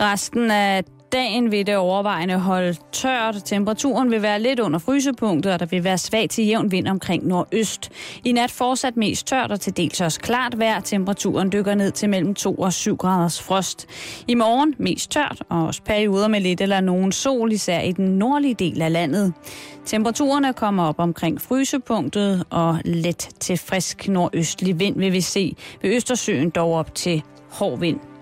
Resten 0.00 0.50
af 0.50 0.84
dagen 1.12 1.50
vil 1.50 1.66
det 1.66 1.76
overvejende 1.76 2.38
holde 2.38 2.76
tørt. 2.92 3.36
Temperaturen 3.44 4.10
vil 4.10 4.22
være 4.22 4.40
lidt 4.40 4.60
under 4.60 4.78
frysepunktet, 4.78 5.52
og 5.52 5.60
der 5.60 5.66
vil 5.66 5.84
være 5.84 5.98
svag 5.98 6.30
til 6.30 6.46
jævn 6.46 6.72
vind 6.72 6.88
omkring 6.88 7.26
nordøst. 7.26 7.90
I 8.24 8.32
nat 8.32 8.50
fortsat 8.50 8.96
mest 8.96 9.26
tørt 9.26 9.52
og 9.52 9.60
til 9.60 9.76
dels 9.76 10.00
også 10.00 10.20
klart 10.20 10.58
vejr. 10.58 10.80
Temperaturen 10.80 11.52
dykker 11.52 11.74
ned 11.74 11.90
til 11.90 12.08
mellem 12.08 12.34
2 12.34 12.54
og 12.54 12.72
7 12.72 12.96
graders 12.96 13.42
frost. 13.42 13.86
I 14.28 14.34
morgen 14.34 14.74
mest 14.78 15.10
tørt 15.10 15.42
og 15.48 15.66
også 15.66 15.82
perioder 15.82 16.28
med 16.28 16.40
lidt 16.40 16.60
eller 16.60 16.80
nogen 16.80 17.12
sol, 17.12 17.52
især 17.52 17.80
i 17.80 17.92
den 17.92 18.18
nordlige 18.18 18.54
del 18.54 18.82
af 18.82 18.92
landet. 18.92 19.32
Temperaturerne 19.84 20.52
kommer 20.52 20.84
op 20.84 20.98
omkring 20.98 21.40
frysepunktet, 21.40 22.44
og 22.50 22.78
let 22.84 23.28
til 23.40 23.58
frisk 23.58 24.08
nordøstlig 24.08 24.80
vind 24.80 24.98
vil 24.98 25.12
vi 25.12 25.20
se. 25.20 25.56
Ved 25.82 25.96
Østersøen 25.96 26.50
dog 26.50 26.72
op 26.72 26.94
til 26.94 27.22
hård 27.50 27.78
vind. 27.78 28.15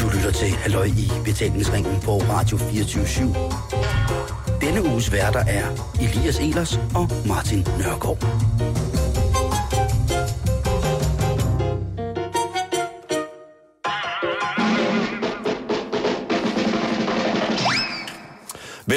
Du 0.00 0.08
lytter 0.14 0.30
til 0.32 0.48
Halløj 0.48 0.84
i 0.84 1.10
betalingsringen 1.24 2.00
på 2.00 2.16
Radio 2.16 2.58
24 2.58 3.04
/7. 3.04 3.22
Denne 4.60 4.82
uges 4.92 5.12
værter 5.12 5.40
er 5.40 5.64
Elias 6.00 6.38
Elers 6.38 6.80
og 6.94 7.10
Martin 7.26 7.66
Nørgaard. 7.78 8.24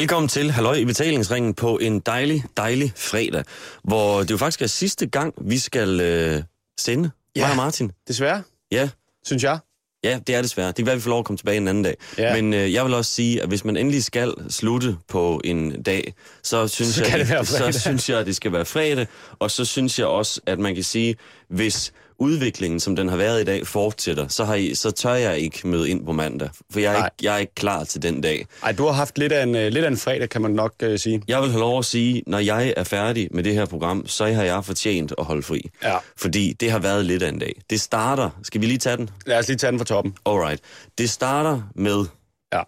Velkommen 0.04 0.30
til 0.30 0.52
Halløj 0.52 0.76
i 0.76 0.86
betalingsringen 0.86 1.54
på 1.54 1.78
en 1.78 2.00
dejlig, 2.00 2.44
dejlig 2.58 2.94
fredag, 2.96 3.44
hvor 3.84 4.20
det 4.20 4.32
jo 4.32 4.38
faktisk 4.38 4.62
er 4.62 4.68
sidste 4.68 5.06
gang, 5.06 5.34
vi 5.42 5.58
skal 5.58 6.00
øh, 6.02 6.44
sende. 6.80 7.12
Ja. 7.36 7.42
Mig 7.42 7.50
og 7.52 7.56
Martin. 7.58 7.92
Desværre, 8.08 8.44
Ja, 8.72 8.90
synes 9.26 9.44
jeg. 9.44 9.58
ja, 10.04 10.20
det 10.28 10.36
er 10.36 10.42
desværre. 10.42 10.68
Det 10.68 10.76
kan 10.76 10.86
være, 10.86 10.96
vi 10.96 11.02
får 11.02 11.10
lov 11.10 11.20
at 11.20 11.26
komme 11.26 11.38
tilbage 11.38 11.58
en 11.58 11.68
anden 11.68 11.84
dag. 11.84 11.96
Ja. 12.18 12.42
Men 12.42 12.54
øh, 12.54 12.74
jeg 12.74 12.86
vil 12.86 12.94
også 12.94 13.12
sige, 13.12 13.42
at 13.42 13.48
hvis 13.48 13.66
man 13.66 13.78
endelig 13.78 14.04
skal 14.04 14.34
slutte 14.50 14.98
på 15.08 15.42
en 15.44 15.84
dag, 15.84 16.14
så 16.44 16.68
synes, 16.68 16.96
Så 16.96 17.06
jeg, 17.06 17.20
det 17.20 17.30
være 17.30 17.46
så 17.46 17.80
synes 17.80 18.10
jeg, 18.10 18.20
at 18.20 18.26
det 18.26 18.36
skal 18.36 18.52
være 18.52 18.66
fredag. 18.66 19.08
Og 19.40 19.52
så 19.52 19.66
synes 19.66 20.00
jeg 20.00 20.08
også, 20.08 20.42
at 20.46 20.60
man 20.60 20.76
kan 20.76 20.84
sige, 20.84 21.16
hvis 21.50 21.94
udviklingen, 22.18 22.80
som 22.80 22.96
den 22.96 23.10
har 23.10 23.18
været 23.18 23.42
i 23.42 23.44
dag, 23.44 23.68
fortsætter, 23.68 24.28
så, 24.28 24.44
har 24.46 24.56
I, 24.56 24.76
så 24.76 24.92
tør 24.92 25.14
jeg 25.14 25.40
ikke 25.40 25.68
møde 25.68 25.90
ind 25.90 26.06
på 26.06 26.12
mandag. 26.12 26.50
For 26.72 26.80
jeg 26.80 26.94
er, 26.94 26.98
Nej. 26.98 27.06
ikke, 27.08 27.16
jeg 27.26 27.34
er 27.36 27.38
ikke 27.38 27.56
klar 27.56 27.84
til 27.84 28.02
den 28.02 28.22
dag. 28.22 28.46
Ej, 28.64 28.72
du 28.72 28.86
har 28.86 28.92
haft 28.92 29.18
lidt 29.18 29.32
af 29.32 29.44
en, 29.44 29.56
øh, 29.56 29.72
lidt 29.72 29.86
af 29.86 29.90
en 29.90 29.98
fredag, 29.98 30.30
kan 30.30 30.42
man 30.42 30.52
nok 30.52 30.74
uh, 30.84 30.96
sige. 30.98 31.22
Jeg 31.28 31.42
vil 31.42 31.50
have 31.50 31.60
lov 31.60 31.80
at 31.80 31.86
sige, 31.86 32.24
når 32.28 32.40
jeg 32.40 32.74
er 32.78 32.84
færdig 32.84 33.28
med 33.32 33.44
det 33.44 33.54
her 33.54 33.66
program, 33.66 34.08
så 34.08 34.26
har 34.34 34.44
jeg 34.44 34.66
fortjent 34.66 35.14
at 35.18 35.26
holde 35.26 35.44
fri. 35.44 35.70
Ja. 35.84 35.98
Fordi 36.18 36.54
det 36.54 36.72
har 36.72 36.80
været 36.80 37.06
lidt 37.06 37.24
af 37.24 37.30
en 37.30 37.40
dag. 37.40 37.62
Det 37.70 37.82
starter, 37.82 38.30
skal 38.44 38.62
vi 38.62 38.66
lige 38.66 38.78
tage 38.78 38.98
den? 38.98 39.10
Lad 39.26 39.40
os 39.40 39.48
lige 39.48 39.58
tage 39.58 39.72
den 39.72 39.80
fra 39.80 39.86
toppen. 39.86 40.16
Alright. 40.26 40.62
Det 40.98 41.10
starter 41.10 41.62
med, 41.76 42.06
Ja. 42.54 42.62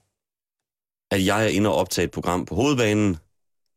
at 1.11 1.25
jeg 1.25 1.43
er 1.43 1.47
inde 1.47 1.69
og 1.69 1.75
optage 1.75 2.05
et 2.05 2.11
program 2.11 2.45
på 2.45 2.55
hovedbanen 2.55 3.17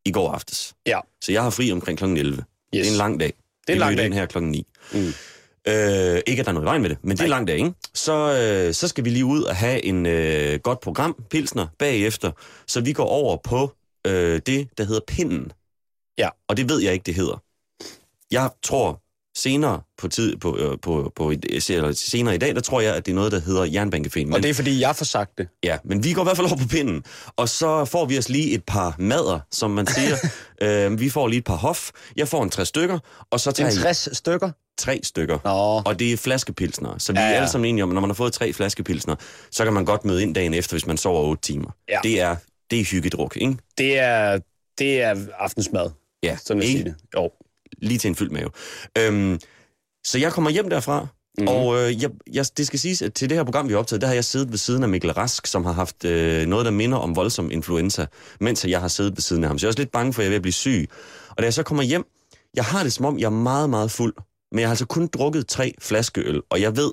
i 0.04 0.10
går 0.12 0.32
aftes. 0.32 0.74
Ja. 0.86 1.00
Så 1.24 1.32
jeg 1.32 1.42
har 1.42 1.50
fri 1.50 1.72
omkring 1.72 1.98
kl. 1.98 2.04
11. 2.04 2.36
Yes. 2.36 2.44
Det 2.72 2.86
er 2.86 2.90
en 2.90 2.96
lang 2.96 3.20
dag. 3.20 3.32
Det 3.66 3.72
er 3.72 3.72
en 3.74 3.78
lang 3.80 3.96
dag. 3.96 4.06
ind 4.06 4.14
her 4.14 4.26
klokken 4.26 4.50
9. 4.50 4.66
Mm. 4.92 5.12
Øh, 5.68 6.20
ikke 6.26 6.40
at 6.40 6.46
der 6.46 6.50
er 6.50 6.54
noget 6.54 6.64
i 6.64 6.70
vejen 6.70 6.82
med 6.82 6.90
det, 6.90 6.98
men 7.02 7.10
det 7.10 7.20
er 7.20 7.24
en 7.24 7.30
Nej. 7.30 7.36
lang 7.36 7.48
dag, 7.48 7.56
ikke? 7.56 7.72
Så, 7.94 8.12
øh, 8.12 8.74
så 8.74 8.88
skal 8.88 9.04
vi 9.04 9.10
lige 9.10 9.24
ud 9.24 9.42
og 9.42 9.56
have 9.56 9.84
en 9.84 10.06
øh, 10.06 10.58
godt 10.60 10.80
program, 10.80 11.16
Pilsner, 11.30 11.66
bagefter. 11.78 12.32
Så 12.66 12.80
vi 12.80 12.92
går 12.92 13.04
over 13.06 13.36
på 13.36 13.72
øh, 14.06 14.40
det, 14.46 14.68
der 14.78 14.84
hedder 14.84 15.00
Pinden. 15.08 15.52
Ja. 16.18 16.28
Og 16.48 16.56
det 16.56 16.68
ved 16.68 16.80
jeg 16.82 16.92
ikke, 16.92 17.04
det 17.04 17.14
hedder. 17.14 17.42
Jeg 18.30 18.50
tror 18.62 19.02
senere 19.36 19.80
på 19.98 20.08
tid 20.08 20.36
på, 20.36 20.56
øh, 20.58 20.78
på, 20.82 21.12
på 21.16 21.30
et, 21.30 21.70
eller 21.70 21.92
senere 21.92 22.34
i 22.34 22.38
dag, 22.38 22.54
der 22.54 22.60
tror 22.60 22.80
jeg, 22.80 22.94
at 22.94 23.06
det 23.06 23.12
er 23.12 23.16
noget, 23.16 23.32
der 23.32 23.40
hedder 23.40 23.64
Jernbankefæn. 23.64 24.32
Og 24.32 24.42
det 24.42 24.50
er, 24.50 24.54
fordi 24.54 24.80
jeg 24.80 24.96
får 24.96 25.04
sagt 25.04 25.38
det. 25.38 25.48
ja, 25.62 25.78
men 25.84 26.04
vi 26.04 26.12
går 26.12 26.22
i 26.22 26.24
hvert 26.24 26.36
fald 26.36 26.46
over 26.46 26.56
på 26.56 26.68
pinden. 26.68 27.04
Og 27.36 27.48
så 27.48 27.84
får 27.84 28.06
vi 28.06 28.18
os 28.18 28.28
lige 28.28 28.54
et 28.54 28.64
par 28.64 28.94
mader, 28.98 29.40
som 29.52 29.70
man 29.70 29.86
siger. 29.86 30.16
øh, 30.90 31.00
vi 31.00 31.10
får 31.10 31.28
lige 31.28 31.38
et 31.38 31.44
par 31.44 31.56
hof. 31.56 31.90
Jeg 32.16 32.28
får 32.28 32.42
en 32.42 32.50
tre 32.50 32.66
stykker, 32.66 32.98
og 33.30 33.40
så 33.40 33.52
tager 33.52 33.70
En 33.70 33.76
I 33.76 33.80
60 33.80 34.16
stykker. 34.16 34.50
Tre 34.78 35.00
stykker. 35.02 35.38
Nå, 35.44 35.82
Og 35.90 35.98
det 35.98 36.12
er 36.12 36.16
flaskepilsner. 36.16 36.98
Så 36.98 37.12
vi 37.12 37.18
Ja, 37.18 37.24
er 37.24 37.28
ja. 37.30 37.34
alle 37.36 37.48
sammen 37.48 37.68
enige 37.68 37.82
om, 37.82 37.90
at 37.90 37.94
når 37.94 38.00
man 38.00 38.10
har 38.10 38.14
fået 38.14 38.32
tre 38.32 38.52
flaskepilsner, 38.52 39.16
så 39.50 39.64
kan 39.64 39.72
man 39.72 39.84
godt 39.84 40.04
møde 40.04 40.22
ind 40.22 40.34
dagen 40.34 40.54
efter, 40.54 40.74
hvis 40.74 40.86
man 40.86 40.96
sover 40.96 41.20
8 41.20 41.42
timer. 41.42 41.70
Ja. 41.88 41.98
Det 42.02 42.20
er, 42.20 42.36
det 42.70 42.80
er 42.80 42.84
hyggedruk, 42.84 43.36
ikke? 43.36 43.56
det 43.78 43.98
er, 43.98 44.38
det 44.78 45.02
er 45.02 45.16
aftensmad. 45.38 45.90
Ja, 46.22 46.36
Sådan 46.44 46.62
jeg 46.62 46.68
sige 46.70 46.84
det. 46.84 46.94
Jo. 47.16 47.30
lige 47.82 47.98
til 47.98 48.08
en 48.08 48.14
fyldt 48.16 48.32
mave. 48.32 48.50
Øhm, 48.98 49.40
så 50.06 50.18
jeg 50.18 50.32
kommer 50.32 50.50
hjem 50.50 50.70
derfra, 50.70 51.00
Mhm. 51.38 51.44
mm-hmm. 51.48 51.62
og 51.62 51.76
øh, 51.78 52.02
jeg, 52.02 52.10
jeg, 52.32 52.44
det 52.56 52.66
skal 52.66 52.78
siges, 52.78 53.02
at 53.02 53.14
til 53.14 53.28
det 53.28 53.36
her 53.36 53.44
program, 53.44 53.68
vi 53.68 53.72
har 53.72 53.78
optaget, 53.78 54.00
der 54.00 54.06
har 54.06 54.14
jeg 54.14 54.24
siddet 54.24 54.50
ved 54.50 54.58
siden 54.58 54.82
af 54.82 54.88
Mikkel 54.88 55.12
Rask, 55.12 55.46
som 55.46 55.64
har 55.64 55.72
haft 55.72 56.04
øh, 56.04 56.46
noget, 56.46 56.64
der 56.64 56.70
minder 56.72 56.98
om 56.98 57.16
voldsom 57.16 57.50
influenza, 57.50 58.06
mens 58.40 58.64
jeg 58.64 58.80
har 58.80 58.88
siddet 58.88 59.12
ved 59.16 59.20
siden 59.22 59.44
af 59.44 59.50
ham. 59.50 59.58
Så 59.58 59.66
jeg 59.66 59.68
er 59.68 59.70
også 59.70 59.78
lidt 59.80 59.92
bange 59.92 60.12
for, 60.12 60.22
at 60.22 60.24
jeg 60.24 60.28
er 60.28 60.30
ved 60.30 60.36
at 60.36 60.42
blive 60.42 60.52
syg. 60.52 60.88
Og 61.30 61.36
da 61.38 61.42
jeg 61.44 61.54
så 61.54 61.62
kommer 61.62 61.82
hjem, 61.82 62.04
jeg 62.54 62.64
har 62.64 62.82
det 62.82 62.92
som 62.92 63.04
om, 63.04 63.18
jeg 63.18 63.26
er 63.26 63.30
meget, 63.30 63.70
meget 63.70 63.90
fuld, 63.90 64.14
men 64.52 64.58
jeg 64.58 64.68
har 64.68 64.72
altså 64.72 64.86
kun 64.86 65.06
drukket 65.06 65.46
tre 65.46 65.74
flaskeøl, 65.80 66.42
og 66.50 66.60
jeg 66.60 66.76
ved, 66.76 66.92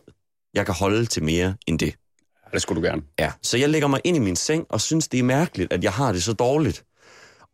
jeg 0.54 0.66
kan 0.66 0.76
holde 0.76 1.06
til 1.06 1.24
mere 1.24 1.56
end 1.68 1.80
det. 1.80 1.96
Det 2.54 2.62
skulle 2.62 2.82
du 2.82 2.88
gerne. 2.88 3.02
Ja, 3.20 3.32
så 3.42 3.58
jeg 3.58 3.70
lægger 3.70 3.88
mig 3.88 4.00
ind 4.04 4.18
i 4.18 4.20
min 4.20 4.36
seng 4.36 4.66
og 4.70 4.82
synes, 4.82 5.08
det 5.08 5.20
er 5.20 5.24
mærkeligt, 5.24 5.74
at 5.74 5.84
jeg 5.84 5.92
har 5.92 6.12
det 6.12 6.24
så 6.24 6.34
dårligt. 6.34 6.86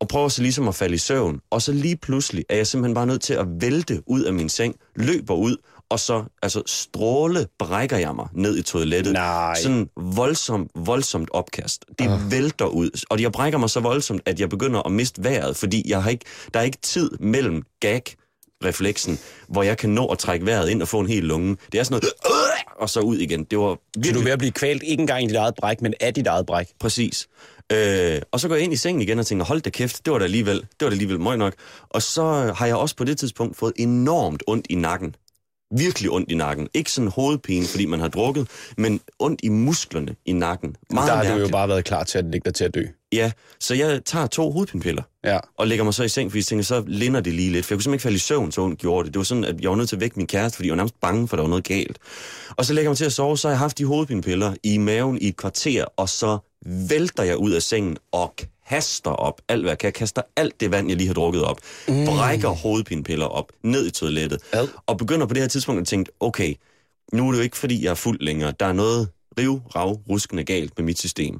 Og 0.00 0.08
prøver 0.08 0.28
så 0.28 0.42
ligesom 0.42 0.68
at 0.68 0.74
falde 0.74 0.94
i 0.94 0.98
søvn. 0.98 1.40
Og 1.50 1.62
så 1.62 1.72
lige 1.72 1.96
pludselig 1.96 2.44
er 2.48 2.56
jeg 2.56 2.66
simpelthen 2.66 2.94
bare 2.94 3.06
nødt 3.06 3.22
til 3.22 3.34
at 3.34 3.46
vælte 3.60 4.02
ud 4.06 4.22
af 4.22 4.32
min 4.32 4.48
seng, 4.48 4.76
løber 4.96 5.34
ud, 5.34 5.56
og 5.88 6.00
så 6.00 6.24
altså 6.42 6.62
stråle 6.66 7.46
brækker 7.58 7.96
jeg 7.96 8.14
mig 8.14 8.28
ned 8.32 8.58
i 8.58 8.62
toilettet. 8.62 9.12
Nej. 9.12 9.54
Sådan 9.62 9.88
voldsomt, 9.96 10.70
voldsomt 10.74 11.28
opkast. 11.32 11.84
Det 11.98 12.06
uh. 12.06 12.30
vælter 12.30 12.66
ud. 12.66 13.04
Og 13.10 13.22
jeg 13.22 13.32
brækker 13.32 13.58
mig 13.58 13.70
så 13.70 13.80
voldsomt, 13.80 14.22
at 14.26 14.40
jeg 14.40 14.48
begynder 14.48 14.82
at 14.82 14.92
miste 14.92 15.24
vejret, 15.24 15.56
fordi 15.56 15.90
jeg 15.90 16.02
har 16.02 16.10
ikke, 16.10 16.24
der 16.54 16.60
er 16.60 16.64
ikke 16.64 16.78
tid 16.82 17.10
mellem 17.20 17.62
gag 17.80 18.02
refleksen, 18.64 19.18
hvor 19.48 19.62
jeg 19.62 19.78
kan 19.78 19.90
nå 19.90 20.06
at 20.06 20.18
trække 20.18 20.46
vejret 20.46 20.68
ind 20.68 20.82
og 20.82 20.88
få 20.88 21.00
en 21.00 21.06
hel 21.06 21.24
lunge. 21.24 21.56
Det 21.72 21.80
er 21.80 21.84
sådan 21.84 21.94
noget, 21.94 22.12
og 22.80 22.90
så 22.90 23.00
ud 23.00 23.16
igen. 23.16 23.44
Det 23.44 23.58
var 23.58 23.74
Så 23.74 23.80
virkelig 23.96 24.14
du 24.14 24.20
er 24.20 24.24
ved 24.24 24.32
at 24.32 24.38
blive 24.38 24.52
kvalt 24.52 24.82
ikke 24.82 25.00
engang 25.00 25.24
i 25.24 25.26
dit 25.26 25.36
eget 25.36 25.54
bræk, 25.54 25.82
men 25.82 25.94
af 26.00 26.14
dit 26.14 26.26
eget 26.26 26.46
bræk. 26.46 26.66
Præcis. 26.80 27.28
Øh, 27.72 28.20
og 28.32 28.40
så 28.40 28.48
går 28.48 28.54
jeg 28.54 28.64
ind 28.64 28.72
i 28.72 28.76
sengen 28.76 29.02
igen 29.02 29.18
og 29.18 29.26
tænker, 29.26 29.44
hold 29.44 29.60
da 29.60 29.70
kæft, 29.70 30.04
det 30.04 30.12
var 30.12 30.18
da 30.18 30.24
alligevel, 30.24 30.56
det 30.56 30.66
var 30.80 30.88
da 30.88 30.94
alligevel 30.94 31.20
møg 31.20 31.36
nok. 31.38 31.54
Og 31.88 32.02
så 32.02 32.52
har 32.56 32.66
jeg 32.66 32.76
også 32.76 32.96
på 32.96 33.04
det 33.04 33.18
tidspunkt 33.18 33.56
fået 33.56 33.72
enormt 33.76 34.42
ondt 34.46 34.66
i 34.70 34.74
nakken. 34.74 35.14
Virkelig 35.76 36.10
ondt 36.10 36.30
i 36.32 36.34
nakken. 36.34 36.68
Ikke 36.74 36.92
sådan 36.92 37.10
hovedpine, 37.10 37.66
fordi 37.66 37.86
man 37.86 38.00
har 38.00 38.08
drukket, 38.08 38.48
men 38.76 39.00
ondt 39.18 39.40
i 39.42 39.48
musklerne 39.48 40.14
i 40.26 40.32
nakken. 40.32 40.76
Meget 40.90 41.08
der 41.08 41.14
har 41.16 41.22
du 41.22 41.28
jo 41.28 41.34
mærkeligt. 41.34 41.52
bare 41.52 41.68
været 41.68 41.84
klar 41.84 42.04
til 42.04 42.18
at 42.18 42.24
ligge 42.24 42.44
dig 42.44 42.54
til 42.54 42.64
at 42.64 42.74
dø. 42.74 42.82
Ja, 43.12 43.32
så 43.60 43.74
jeg 43.74 44.00
tager 44.04 44.26
to 44.26 44.50
hovedpinepiller 44.50 45.02
Ja. 45.24 45.38
og 45.58 45.66
lægger 45.66 45.84
mig 45.84 45.94
så 45.94 46.02
i 46.02 46.08
seng, 46.08 46.30
fordi 46.30 46.38
jeg 46.38 46.44
tænker, 46.44 46.64
så 46.64 46.84
linder 46.86 47.20
det 47.20 47.32
lige 47.34 47.52
lidt. 47.52 47.66
For 47.66 47.74
jeg 47.74 47.76
kunne 47.76 47.82
simpelthen 47.82 47.94
ikke 47.94 48.02
falde 48.02 48.16
i 48.16 48.18
søvn, 48.18 48.52
så 48.52 48.60
ondt 48.62 48.78
gjorde 48.78 49.04
det. 49.06 49.14
Det 49.14 49.18
var 49.18 49.24
sådan, 49.24 49.44
at 49.44 49.60
jeg 49.60 49.70
var 49.70 49.76
nødt 49.76 49.88
til 49.88 49.96
at 49.96 50.00
vække 50.00 50.16
min 50.16 50.26
kæreste, 50.26 50.56
fordi 50.56 50.66
jeg 50.68 50.72
var 50.72 50.76
nærmest 50.76 51.00
bange 51.00 51.28
for, 51.28 51.34
at 51.36 51.38
der 51.38 51.42
var 51.42 51.48
noget 51.48 51.64
galt. 51.64 51.98
Og 52.56 52.64
så 52.64 52.72
lægger 52.72 52.86
jeg 52.86 52.90
mig 52.90 52.96
til 52.98 53.04
at 53.04 53.12
sove, 53.12 53.38
så 53.38 53.48
har 53.48 53.52
jeg 53.52 53.58
haft 53.58 53.78
de 53.78 53.84
hovedpinepiller 53.84 54.54
i 54.62 54.78
maven 54.78 55.18
i 55.20 55.28
et 55.28 55.36
kvarter, 55.36 55.84
og 55.96 56.08
så 56.08 56.38
vælter 56.88 57.22
jeg 57.22 57.36
ud 57.36 57.50
af 57.50 57.62
sengen 57.62 57.96
og 58.12 58.34
kaster 58.72 59.10
op 59.10 59.40
alt, 59.48 59.62
hvad 59.62 59.70
jeg 59.70 59.78
kan. 59.78 59.86
Jeg 59.86 59.94
kaster 59.94 60.22
alt 60.36 60.60
det 60.60 60.70
vand, 60.70 60.88
jeg 60.88 60.96
lige 60.96 61.06
har 61.06 61.14
drukket 61.14 61.44
op. 61.44 61.58
Mm. 61.88 62.04
Brækker 62.04 62.48
hovedpinepiller 62.48 63.26
op, 63.26 63.52
ned 63.62 63.86
i 63.86 63.90
toilettet. 63.90 64.40
Ad. 64.52 64.68
Og 64.86 64.96
begynder 64.96 65.26
på 65.26 65.34
det 65.34 65.42
her 65.42 65.48
tidspunkt 65.48 65.80
at 65.80 65.86
tænke, 65.86 66.12
okay, 66.20 66.54
nu 67.12 67.26
er 67.26 67.32
det 67.32 67.38
jo 67.38 67.42
ikke, 67.42 67.56
fordi 67.56 67.84
jeg 67.84 67.90
er 67.90 67.94
fuld 67.94 68.20
længere. 68.20 68.52
Der 68.60 68.66
er 68.66 68.72
noget 68.72 69.08
riv, 69.38 69.60
rav, 69.76 70.00
ruskende 70.08 70.44
galt 70.44 70.78
med 70.78 70.84
mit 70.84 70.98
system. 70.98 71.38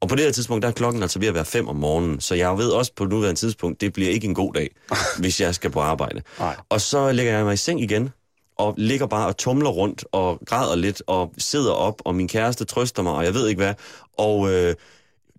Og 0.00 0.08
på 0.08 0.14
det 0.14 0.24
her 0.24 0.32
tidspunkt, 0.32 0.62
der 0.62 0.68
er 0.68 0.72
klokken 0.72 1.02
altså 1.02 1.18
ved 1.18 1.28
at 1.28 1.34
være 1.34 1.44
5 1.44 1.68
om 1.68 1.76
morgenen, 1.76 2.20
så 2.20 2.34
jeg 2.34 2.58
ved 2.58 2.70
også 2.70 2.92
på 2.96 3.04
nuværende 3.04 3.40
tidspunkt, 3.40 3.80
det 3.80 3.92
bliver 3.92 4.10
ikke 4.10 4.26
en 4.26 4.34
god 4.34 4.52
dag, 4.52 4.70
hvis 5.20 5.40
jeg 5.40 5.54
skal 5.54 5.70
på 5.70 5.80
arbejde. 5.80 6.22
Nej. 6.38 6.56
Og 6.68 6.80
så 6.80 7.12
lægger 7.12 7.32
jeg 7.32 7.44
mig 7.44 7.54
i 7.54 7.56
seng 7.56 7.80
igen, 7.80 8.10
og 8.56 8.74
ligger 8.78 9.06
bare 9.06 9.26
og 9.26 9.36
tumler 9.36 9.70
rundt 9.70 10.04
og 10.12 10.40
græder 10.46 10.76
lidt 10.76 11.02
og 11.06 11.32
sidder 11.38 11.72
op, 11.72 12.02
og 12.04 12.14
min 12.14 12.28
kæreste 12.28 12.64
trøster 12.64 13.02
mig, 13.02 13.12
og 13.12 13.24
jeg 13.24 13.34
ved 13.34 13.48
ikke 13.48 13.62
hvad. 13.62 13.74
Og 14.18 14.52
øh, 14.52 14.74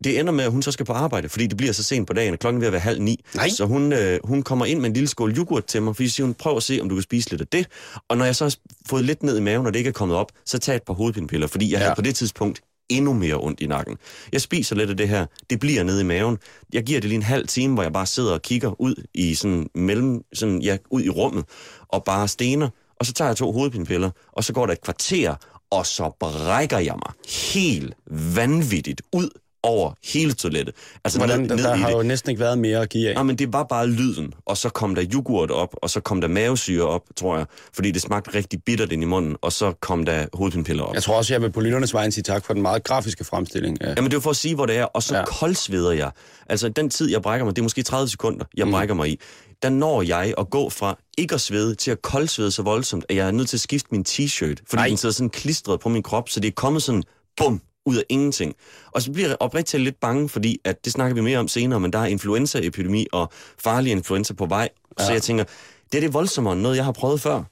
det 0.04 0.20
ender 0.20 0.34
med, 0.34 0.44
at 0.44 0.52
hun 0.52 0.62
så 0.62 0.72
skal 0.72 0.86
på 0.86 0.94
arbejde, 0.94 1.30
fordi 1.30 1.48
det 1.48 1.58
bliver 1.58 1.74
så 1.74 1.84
sent 1.84 2.08
på 2.08 2.14
dagen, 2.14 2.34
og 2.34 2.40
klokken 2.40 2.58
er 2.58 2.60
ved 2.60 2.68
at 2.68 2.74
være 2.74 2.82
halv 2.82 3.02
ni. 3.02 3.24
Nej. 3.36 3.50
Så 3.50 3.66
hun, 3.66 3.94
øh, 3.94 4.20
hun 4.24 4.44
kommer 4.44 4.66
ind 4.66 4.80
med 4.80 4.90
en 4.90 4.94
lille 4.94 5.08
skål 5.08 5.38
yoghurt 5.38 5.66
til 5.66 5.82
mig, 5.82 5.96
fordi 5.96 6.10
siger 6.10 6.26
hun, 6.26 6.34
prøv 6.34 6.58
at 6.58 6.64
se, 6.64 6.80
om 6.82 6.90
du 6.90 6.96
kan 6.96 7.02
spise 7.02 7.30
lidt 7.30 7.42
af 7.42 7.48
det. 7.48 7.68
Og 8.10 8.18
når 8.18 8.26
jeg 8.26 8.36
så 8.36 8.46
har 8.46 8.56
fået 8.90 9.04
lidt 9.04 9.24
ned 9.24 9.38
i 9.38 9.42
maven, 9.42 9.66
og 9.68 9.74
det 9.74 9.80
ikke 9.80 9.88
er 9.88 9.92
kommet 9.92 10.18
op, 10.18 10.32
så 10.46 10.58
tag 10.60 10.76
et 10.76 10.84
par 10.84 10.94
hovedpinepiller, 10.94 11.48
fordi 11.48 11.72
jeg. 11.72 11.78
Ja. 11.78 11.84
havde 11.84 11.96
på 11.96 12.02
det 12.02 12.16
tidspunkt 12.16 12.62
endnu 12.90 13.14
mere 13.14 13.36
ondt 13.36 13.60
i 13.60 13.68
nakken. 13.68 13.98
Jeg 14.32 14.42
spiser 14.42 14.76
lidt 14.76 14.90
af 14.90 14.98
det 14.98 15.10
her, 15.10 15.26
det 15.50 15.60
bliver 15.60 15.84
nede 15.84 16.02
i 16.02 16.04
maven. 16.04 16.38
Jeg 16.74 16.84
giver 16.84 17.00
det 17.00 17.10
lige 17.10 17.18
en 17.18 17.24
halv 17.24 17.48
time, 17.48 17.74
hvor 17.74 17.84
jeg 17.84 17.94
bare 17.94 18.06
sidder 18.06 18.34
og 18.34 18.42
kigger 18.42 18.82
ud 18.82 18.96
i 19.14 19.36
sådan 19.36 19.68
mellem, 19.76 20.22
sådan, 20.34 20.62
ja, 20.62 20.78
ud 20.90 21.04
i 21.04 21.10
rummet, 21.10 21.46
og 21.88 22.04
bare 22.04 22.28
stener, 22.28 22.70
og 23.00 23.06
så 23.06 23.14
tager 23.14 23.30
jeg 23.30 23.38
to 23.38 23.52
hovedpinepiller, 23.52 24.12
og 24.32 24.44
så 24.44 24.54
går 24.54 24.66
der 24.66 24.74
et 24.74 24.82
kvarter, 24.82 25.36
og 25.72 25.86
så 25.86 26.12
brækker 26.20 26.80
jeg 26.80 26.96
mig 26.96 27.14
helt 27.54 27.94
vanvittigt 28.36 29.02
ud 29.14 29.30
over 29.64 29.92
hele 30.14 30.34
toilettet. 30.34 30.76
Altså 31.04 31.20
Hvordan, 31.20 31.40
ned, 31.40 31.50
der, 31.50 31.56
ned 31.56 31.64
der 31.64 31.76
har 31.76 31.88
det. 31.90 31.96
jo 31.98 32.04
næsten 32.04 32.30
ikke 32.30 32.40
været 32.40 32.58
mere 32.58 32.80
at 32.82 32.90
give 32.90 33.10
af. 33.10 33.14
Nej, 33.14 33.24
men 33.24 33.36
det 33.36 33.54
var 33.54 33.64
bare 33.64 33.88
lyden, 33.88 34.34
og 34.46 34.58
så 34.58 34.70
kom 34.70 34.96
der 34.96 35.04
yoghurt 35.14 35.52
op, 35.52 35.76
og 35.82 35.90
så 35.90 36.00
kom 36.00 36.22
der 36.22 36.28
mavesyre 36.28 36.84
op, 36.84 37.02
tror 37.16 37.38
jeg, 37.38 37.46
fordi 37.74 37.92
det 37.92 38.02
smagte 38.02 38.34
rigtig 38.36 38.64
bittert 38.64 38.92
ind 38.92 39.04
i 39.04 39.06
munden, 39.06 39.36
og 39.42 39.52
så 39.52 39.72
kom 39.80 40.06
der 40.06 40.26
hovedpinepiller 40.34 40.84
op. 40.84 40.94
Jeg 40.96 41.04
tror 41.04 41.18
også, 41.18 41.34
jeg 41.34 41.42
vil 41.42 41.52
på 41.52 41.62
lytternes 41.62 41.94
vejen 41.94 42.12
sige 42.12 42.24
tak 42.24 42.46
for 42.46 42.54
den 42.54 42.62
meget 42.62 42.84
grafiske 42.84 43.24
fremstilling. 43.24 43.78
Ja. 43.82 43.90
Jamen 43.98 44.12
det 44.12 44.18
er 44.18 44.22
for 44.22 44.30
at 44.30 44.36
sige, 44.36 44.56
hvor 44.56 44.66
det 44.66 44.78
er, 44.78 44.84
og 44.86 45.04
så 45.04 45.18
Ja. 45.18 45.26
koldsveder 45.26 45.92
jeg. 45.92 46.12
Altså 46.50 46.70
den 46.70 46.90
tid, 46.90 47.12
jeg 47.12 47.22
brækker 47.22 47.46
mig, 47.46 47.56
det 47.56 47.62
er 47.62 47.64
måske 47.64 47.84
30 47.84 48.10
sekunder, 48.10 48.46
jeg 48.58 48.66
Mm. 48.66 48.72
brækker 48.72 48.96
mig 48.96 49.10
i. 49.10 49.20
Der 49.64 49.70
når 49.70 50.02
jeg 50.02 50.34
at 50.38 50.50
gå 50.50 50.70
fra 50.70 50.98
ikke 51.18 51.36
at 51.36 51.42
svede 51.42 51.76
til 51.76 51.92
at 51.92 52.02
koldsvede 52.02 52.52
så 52.52 52.62
voldsomt, 52.62 53.06
at 53.10 53.16
jeg 53.16 53.28
er 53.28 53.32
nødt 53.32 53.50
til 53.50 53.58
at 53.58 53.62
skifte 53.62 53.88
min 53.92 54.06
t-shirt, 54.10 54.56
fordi 54.70 54.76
Ej. 54.78 54.82
Ej. 54.84 54.88
den 54.88 54.98
sidder 54.98 55.14
sådan 55.14 55.30
klistret 55.30 55.80
på 55.80 55.90
min 55.90 56.04
krop, 56.04 56.30
så 56.30 56.40
det 56.40 56.48
er 56.48 56.52
kommet 56.52 56.84
sådan, 56.84 57.04
bum, 57.38 57.62
ud 57.86 57.98
af 57.98 58.04
ingenting. 58.10 58.56
Og 58.92 59.02
så 59.02 59.12
bliver 59.12 59.28
jeg 59.28 59.38
oprigtigt 59.40 59.84
lidt 59.84 60.00
bange, 60.00 60.30
fordi 60.30 60.60
at, 60.64 60.86
det 60.86 60.94
snakker 60.94 61.16
vi 61.16 61.22
mere 61.22 61.40
om 61.40 61.48
senere, 61.48 61.80
men 61.80 61.94
der 61.94 62.00
er 62.00 62.06
influenzaepidemi 62.06 63.08
og 63.12 63.32
farlig 63.58 63.92
influenza 63.92 64.34
på 64.34 64.46
vej. 64.46 64.70
Ja. 65.00 65.06
Så 65.06 65.12
jeg 65.12 65.22
tænker, 65.22 65.44
det 65.92 65.98
er 65.98 66.02
det 66.02 66.14
voldsommere 66.14 66.54
end 66.54 66.62
noget, 66.62 66.76
jeg 66.76 66.86
har 66.86 66.92
prøvet 66.92 67.22
før. 67.22 67.44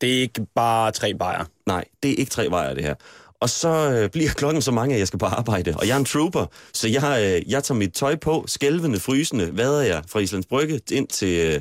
Det 0.00 0.16
er 0.16 0.20
ikke 0.20 0.46
bare 0.54 0.92
tre 0.92 1.14
bajer. 1.14 1.44
Nej, 1.66 1.84
det 2.02 2.10
er 2.10 2.14
ikke 2.14 2.30
tre 2.30 2.50
vejer, 2.50 2.74
det 2.74 2.84
her. 2.84 2.94
Og 3.40 3.50
så 3.50 3.68
øh, 3.68 4.10
bliver 4.10 4.30
klokken 4.30 4.62
så 4.62 4.72
mange, 4.72 4.94
at 4.94 4.98
jeg 4.98 5.06
skal 5.06 5.18
på 5.18 5.26
arbejde. 5.26 5.74
Og 5.76 5.86
jeg 5.86 5.94
er 5.94 5.98
en 5.98 6.04
trooper, 6.04 6.46
så 6.72 6.88
jeg, 6.88 7.18
øh, 7.22 7.50
jeg 7.50 7.64
tager 7.64 7.78
mit 7.78 7.92
tøj 7.92 8.16
på, 8.16 8.44
skælvende, 8.46 9.00
frysende, 9.00 9.56
vader 9.56 9.80
jeg 9.80 10.02
fra 10.08 10.20
Islands 10.20 10.46
Brygge 10.46 10.80
ind 10.92 11.08
til 11.08 11.54
øh, 11.54 11.60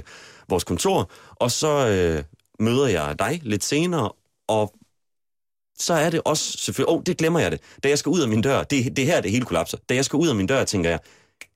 vores 0.49 0.63
kontor, 0.63 1.11
og 1.35 1.51
så 1.51 1.87
øh, 1.87 2.23
møder 2.59 2.87
jeg 2.87 3.15
dig 3.19 3.39
lidt 3.43 3.63
senere, 3.63 4.11
og 4.47 4.73
så 5.79 5.93
er 5.93 6.09
det 6.09 6.21
også 6.25 6.57
selvfølgelig... 6.57 6.89
Åh, 6.89 6.97
oh, 6.97 7.03
det 7.05 7.17
glemmer 7.17 7.39
jeg 7.39 7.51
det. 7.51 7.61
Da 7.83 7.89
jeg 7.89 7.99
skal 7.99 8.09
ud 8.09 8.21
af 8.21 8.29
min 8.29 8.41
dør, 8.41 8.63
det, 8.63 8.97
det 8.97 9.05
her, 9.05 9.21
det 9.21 9.31
hele 9.31 9.45
kollapser. 9.45 9.77
Da 9.89 9.95
jeg 9.95 10.05
skal 10.05 10.17
ud 10.17 10.27
af 10.27 10.35
min 10.35 10.47
dør, 10.47 10.63
tænker 10.63 10.89
jeg, 10.89 10.99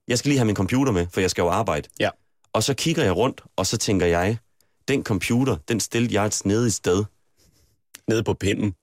jeg 0.07 0.17
skal 0.17 0.29
lige 0.29 0.37
have 0.37 0.45
min 0.45 0.55
computer 0.55 0.91
med, 0.91 1.07
for 1.13 1.21
jeg 1.21 1.29
skal 1.29 1.41
jo 1.41 1.49
arbejde. 1.49 1.89
Ja. 1.99 2.09
Og 2.53 2.63
så 2.63 2.73
kigger 2.73 3.03
jeg 3.03 3.15
rundt, 3.15 3.41
og 3.55 3.65
så 3.65 3.77
tænker 3.77 4.05
jeg, 4.05 4.37
den 4.87 5.03
computer, 5.03 5.57
den 5.67 5.79
stillede 5.79 6.13
jeg 6.13 6.25
et 6.25 6.33
snedigt 6.33 6.73
sted 6.75 7.03
Nede 8.07 8.23
på 8.23 8.33
pinden. 8.33 8.73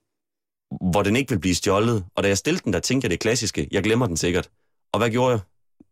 hvor 0.93 1.03
den 1.03 1.17
ikke 1.17 1.31
vil 1.31 1.39
blive 1.39 1.55
stjålet. 1.55 2.05
Og 2.15 2.23
da 2.23 2.29
jeg 2.29 2.39
stillede 2.39 2.65
den, 2.65 2.73
der 2.73 2.81
tænkte 2.81 3.05
jeg 3.07 3.11
det 3.11 3.21
klassiske, 3.21 3.69
jeg 3.71 3.83
glemmer 3.83 4.07
den 4.07 4.17
sikkert. 4.17 4.51
Og 4.93 4.99
hvad 4.99 5.11
gjorde 5.11 5.31
jeg? 5.31 5.41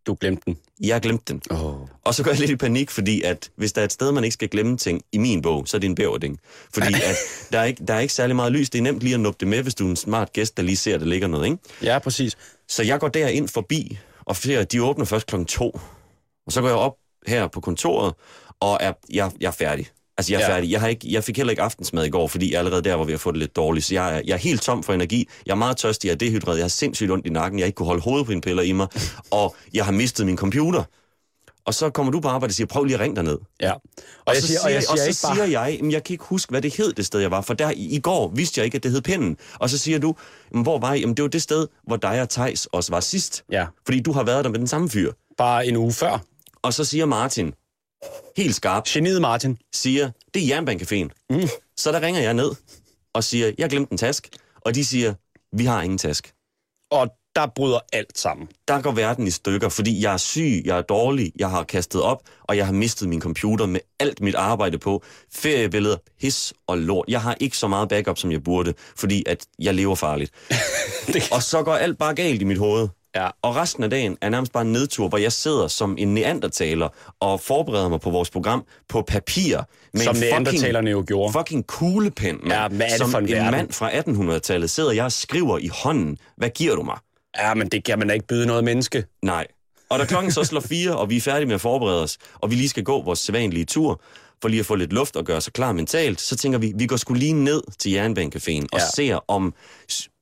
Du 0.09 0.17
glemte 0.21 0.43
den. 0.47 0.59
Jeg 0.81 1.01
glemte 1.01 1.33
den. 1.33 1.43
Oh. 1.51 1.75
Og 2.05 2.15
så 2.15 2.23
går 2.23 2.31
jeg 2.31 2.41
lidt 2.41 2.51
i 2.51 2.57
panik, 2.57 2.91
fordi 2.91 3.23
at 3.23 3.51
hvis 3.57 3.73
der 3.73 3.81
er 3.81 3.85
et 3.85 3.93
sted, 3.93 4.13
man 4.13 4.25
ikke 4.25 4.35
skal 4.35 4.49
glemme 4.49 4.77
ting 4.77 5.03
i 5.13 5.19
min 5.19 5.43
bog, 5.43 5.69
så 5.69 5.77
er 5.77 5.79
det 5.79 5.89
en 5.89 5.95
bæverding. 5.95 6.41
Fordi 6.75 6.95
at 6.95 7.17
der, 7.53 7.59
er 7.59 7.65
ikke, 7.65 7.85
der 7.85 7.95
er 7.95 7.99
ikke 7.99 8.15
særlig 8.15 8.37
meget 8.37 8.53
lys. 8.53 8.71
Det 8.71 8.79
er 8.79 8.83
nemt 8.83 9.01
lige 9.01 9.15
at 9.15 9.21
nuppe 9.21 9.37
det 9.41 9.49
med, 9.49 9.63
hvis 9.63 9.75
du 9.75 9.87
er 9.87 9.91
en 9.91 9.97
smart 9.97 10.33
gæst, 10.33 10.57
der 10.57 10.63
lige 10.63 10.77
ser, 10.77 10.95
at 10.95 11.01
der 11.01 11.07
ligger 11.07 11.29
noget. 11.29 11.45
Ikke? 11.47 11.59
Ja, 11.83 11.99
præcis. 11.99 12.37
Så 12.69 12.83
jeg 12.83 13.01
går 13.01 13.09
derind 13.09 13.49
forbi, 13.49 13.99
og 14.25 14.37
ser, 14.37 14.61
at 14.61 14.73
de 14.73 14.83
åbner 14.83 15.05
først 15.05 15.27
klokken 15.27 15.47
to. 15.47 15.81
Og 16.47 16.53
så 16.53 16.61
går 16.61 16.69
jeg 16.69 16.77
op 16.77 16.95
her 17.27 17.49
på 17.49 17.61
kontoret, 17.61 18.15
og 18.61 18.79
er, 18.81 18.93
jeg, 19.11 19.31
jeg 19.41 19.47
er 19.47 19.53
færdig. 19.53 19.89
Altså, 20.19 20.33
jeg 20.33 20.41
er 20.43 20.47
Ja. 20.49 20.55
færdig. 20.55 20.71
Jeg, 20.71 20.81
har 20.81 20.89
ikke, 20.89 21.13
jeg 21.13 21.25
fik 21.25 21.37
heller 21.37 21.51
ikke 21.51 21.63
aftensmad 21.63 22.05
i 22.05 22.09
går, 22.11 22.29
fordi 22.29 22.53
jeg 22.53 22.59
allerede 22.59 22.83
der 22.83 22.95
var 22.95 23.05
ved 23.05 23.15
at 23.15 23.21
få 23.21 23.31
det 23.33 23.39
lidt 23.39 23.57
dårligt. 23.57 23.87
Så 23.87 23.95
jeg 23.95 24.17
er, 24.17 24.23
jeg 24.27 24.33
er 24.35 24.39
helt 24.39 24.63
tom 24.63 24.83
for 24.83 24.93
energi. 24.93 25.29
Jeg 25.47 25.53
er 25.53 25.57
meget 25.57 25.77
tørstig, 25.77 26.09
jeg 26.09 26.13
er 26.15 26.19
dehydreret, 26.19 26.57
jeg 26.57 26.65
har 26.65 26.69
sindssygt 26.69 27.11
ondt 27.11 27.27
i 27.27 27.31
nakken, 27.31 27.59
jeg 27.59 27.67
ikke 27.67 27.77
kunne 27.77 27.87
holde 27.87 28.03
hovedpinepiller 28.03 28.63
i 28.63 28.73
mig, 28.73 28.87
og 29.31 29.57
jeg 29.75 29.85
har 29.85 29.93
mistet 29.93 30.27
min 30.27 30.37
computer. 30.37 30.83
Og 31.67 31.75
så 31.75 31.91
kommer 31.91 32.13
du 32.13 32.21
på 32.21 32.29
arbejde 32.29 32.51
og 32.51 32.55
siger, 32.55 32.67
prøv 32.67 32.85
lige 32.85 32.95
at 32.95 33.01
ringe 33.01 33.17
derned. 33.17 33.39
Ja. 33.61 33.73
Og, 33.73 33.81
Og, 34.27 34.35
jeg 34.35 34.43
så 34.43 34.49
siger, 34.49 34.61
og 34.65 34.71
jeg 34.73 34.83
og 34.91 34.99
så 34.99 35.05
ikke 35.05 35.19
bare... 35.25 35.35
siger 35.37 35.61
jeg, 35.61 35.75
jamen, 35.79 35.93
jeg 35.93 36.05
kan 36.05 36.15
ikke 36.15 36.25
huske, 36.25 36.51
hvad 36.51 36.63
det 36.63 36.77
hed, 36.77 36.93
det 36.93 37.07
sted, 37.07 37.21
jeg 37.21 37.31
var. 37.31 37.41
For 37.41 37.55
der 37.55 37.71
i, 37.71 37.75
i 37.97 38.01
går 38.01 38.33
vidste 38.35 38.59
jeg 38.61 38.65
ikke, 38.65 38.77
at 38.77 38.83
det 38.83 38.91
hed 38.93 39.01
Pinden. 39.03 39.37
Og 39.59 39.71
så 39.71 39.79
siger 39.79 39.99
du, 39.99 40.15
jamen, 40.53 40.63
hvor 40.63 40.79
var 40.79 40.95
I? 40.95 41.01
Jamen, 41.01 41.17
det 41.17 41.23
var 41.23 41.29
det 41.29 41.43
sted, 41.43 41.67
hvor 41.87 41.97
dig 41.97 42.23
og 42.23 42.29
Tejs 42.29 42.67
også 42.67 42.93
var 42.93 43.01
sidst. 43.01 43.45
Ja. 43.53 43.67
Fordi 43.85 44.01
du 44.01 44.13
har 44.13 44.23
været 44.23 44.45
der 44.45 44.51
med 44.51 44.59
den 44.59 44.67
samme 44.67 44.91
fyr. 44.91 45.13
Bare 45.39 45.67
en 45.67 45.77
uge 45.77 45.93
før. 45.93 46.19
Og 46.63 46.75
så 46.75 46.85
siger 46.85 47.07
Martin, 47.07 47.53
helt 48.37 48.55
skarp, 48.55 48.85
Geniet 48.85 49.21
Martin. 49.21 49.59
siger, 49.75 50.11
det 50.35 50.43
er 50.43 50.57
Jernbanecaféen. 50.57 51.27
Mm. 51.31 51.49
Så 51.77 51.93
der 51.93 52.01
ringer 52.01 52.21
jeg 52.21 52.35
ned 52.35 52.51
og 53.15 53.25
siger, 53.25 53.53
jeg 53.59 53.71
glemte 53.71 53.93
en 53.93 53.99
task. 53.99 54.29
Og 54.61 54.75
de 54.75 54.85
siger, 54.85 55.15
vi 55.57 55.65
har 55.65 55.83
ingen 55.83 55.99
task. 55.99 56.33
Og 56.91 57.09
der 57.37 57.47
bryder 57.47 57.79
alt 57.93 58.19
sammen. 58.19 58.49
Der 58.69 58.83
går 58.83 58.93
verden 58.93 59.27
i 59.27 59.31
stykker, 59.31 59.69
fordi 59.69 60.03
jeg 60.03 60.13
er 60.13 60.17
syg, 60.17 60.63
jeg 60.65 60.79
er 60.79 60.83
dårlig, 60.83 61.33
jeg 61.39 61.51
har 61.51 61.65
kastet 61.65 62.03
op, 62.03 62.23
og 62.43 62.57
jeg 62.57 62.67
har 62.67 62.73
mistet 62.73 63.09
min 63.09 63.21
computer 63.21 63.67
med 63.67 63.81
alt 64.01 64.21
mit 64.21 64.35
arbejde 64.35 64.79
på. 64.79 65.03
Feriebilleder, 65.33 65.97
pis 66.21 66.55
og 66.67 66.79
lort. 66.79 67.05
Jeg 67.09 67.23
har 67.23 67.37
ikke 67.41 67.57
så 67.57 67.69
meget 67.69 67.89
backup, 67.89 68.19
som 68.19 68.33
jeg 68.33 68.43
burde, 68.45 68.75
fordi 68.97 69.25
at 69.27 69.47
jeg 69.59 69.75
lever 69.75 69.95
farligt. 69.95 70.33
og 71.35 71.43
så 71.43 71.63
går 71.63 71.75
alt 71.75 71.99
bare 71.99 72.15
galt 72.15 72.43
i 72.43 72.45
mit 72.45 72.59
hoved. 72.59 72.89
Ja. 73.17 73.29
Og 73.43 73.57
resten 73.57 73.85
af 73.85 73.91
dagen 73.91 74.17
er 74.21 74.29
nærmest 74.29 74.53
bare 74.53 74.63
en 74.65 74.73
nedtur, 74.73 75.09
hvor 75.09 75.19
jeg 75.19 75.33
sidder 75.33 75.69
som 75.69 75.97
en 75.99 76.15
neandertaler 76.15 76.89
og 77.21 77.41
forbereder 77.41 77.89
mig 77.89 78.01
på 78.01 78.11
vores 78.11 78.31
program 78.31 78.65
på 78.89 79.03
papir. 79.03 79.59
Med 79.93 80.03
Som 80.03 80.17
en 80.17 80.21
neandertalerne 80.21 80.91
jo 80.91 81.05
gjorde. 81.07 81.33
Fucking 81.33 81.67
kuglepen, 81.67 82.39
mand. 82.43 82.53
Ja, 82.53 82.69
hvad 82.69 82.87
er 82.87 82.91
det 82.91 82.99
som 82.99 83.11
for 83.11 83.19
en 83.19 83.25
en 83.25 83.31
verden? 83.33 83.51
mand 83.51 83.73
fra 83.73 83.91
1800-tallet 83.91 84.71
sidder 84.71 84.93
jeg 84.93 85.05
og 85.05 85.13
skriver 85.13 85.59
i 85.59 85.69
hånden. 85.83 86.19
Hvad 86.37 86.51
giver 86.51 86.75
du 86.75 86.83
mig? 86.83 86.99
Ja, 87.39 87.55
men 87.55 87.69
det 87.69 87.85
kan 87.85 87.99
man 87.99 88.09
da 88.09 88.15
ikke 88.15 88.27
byde 88.27 88.47
noget 88.47 88.65
menneske. 88.65 89.05
Nej. 89.23 89.47
Og 89.91 89.99
da 89.99 90.05
klokken 90.05 90.33
så 90.33 90.45
slår 90.45 90.61
fire, 90.61 90.97
og 90.97 91.11
vi 91.11 91.17
er 91.17 91.21
færdige 91.21 91.47
med 91.47 91.55
at 91.55 91.61
forberede 91.61 92.03
os, 92.03 92.19
og 92.35 92.51
vi 92.51 92.55
lige 92.55 92.69
skal 92.69 92.85
gå 92.85 93.03
vores 93.03 93.19
sædvanlige 93.19 93.65
tur, 93.65 94.01
for 94.43 94.49
lige 94.49 94.61
at 94.61 94.67
få 94.67 94.75
lidt 94.75 94.93
luft 94.93 95.17
og 95.17 95.25
gøre 95.25 95.41
sig 95.41 95.53
klar 95.53 95.73
mentalt, 95.73 96.21
så 96.21 96.37
tænker 96.37 96.59
vi, 96.59 96.73
vi 96.77 96.87
går 96.87 96.97
skulle 96.97 97.21
lige 97.21 97.33
ned 97.33 97.63
til 97.79 97.91
Jernbanecaféen 97.99 98.67
og 98.73 98.79
Ja. 98.79 98.85
ser, 98.95 99.25
om 99.31 99.55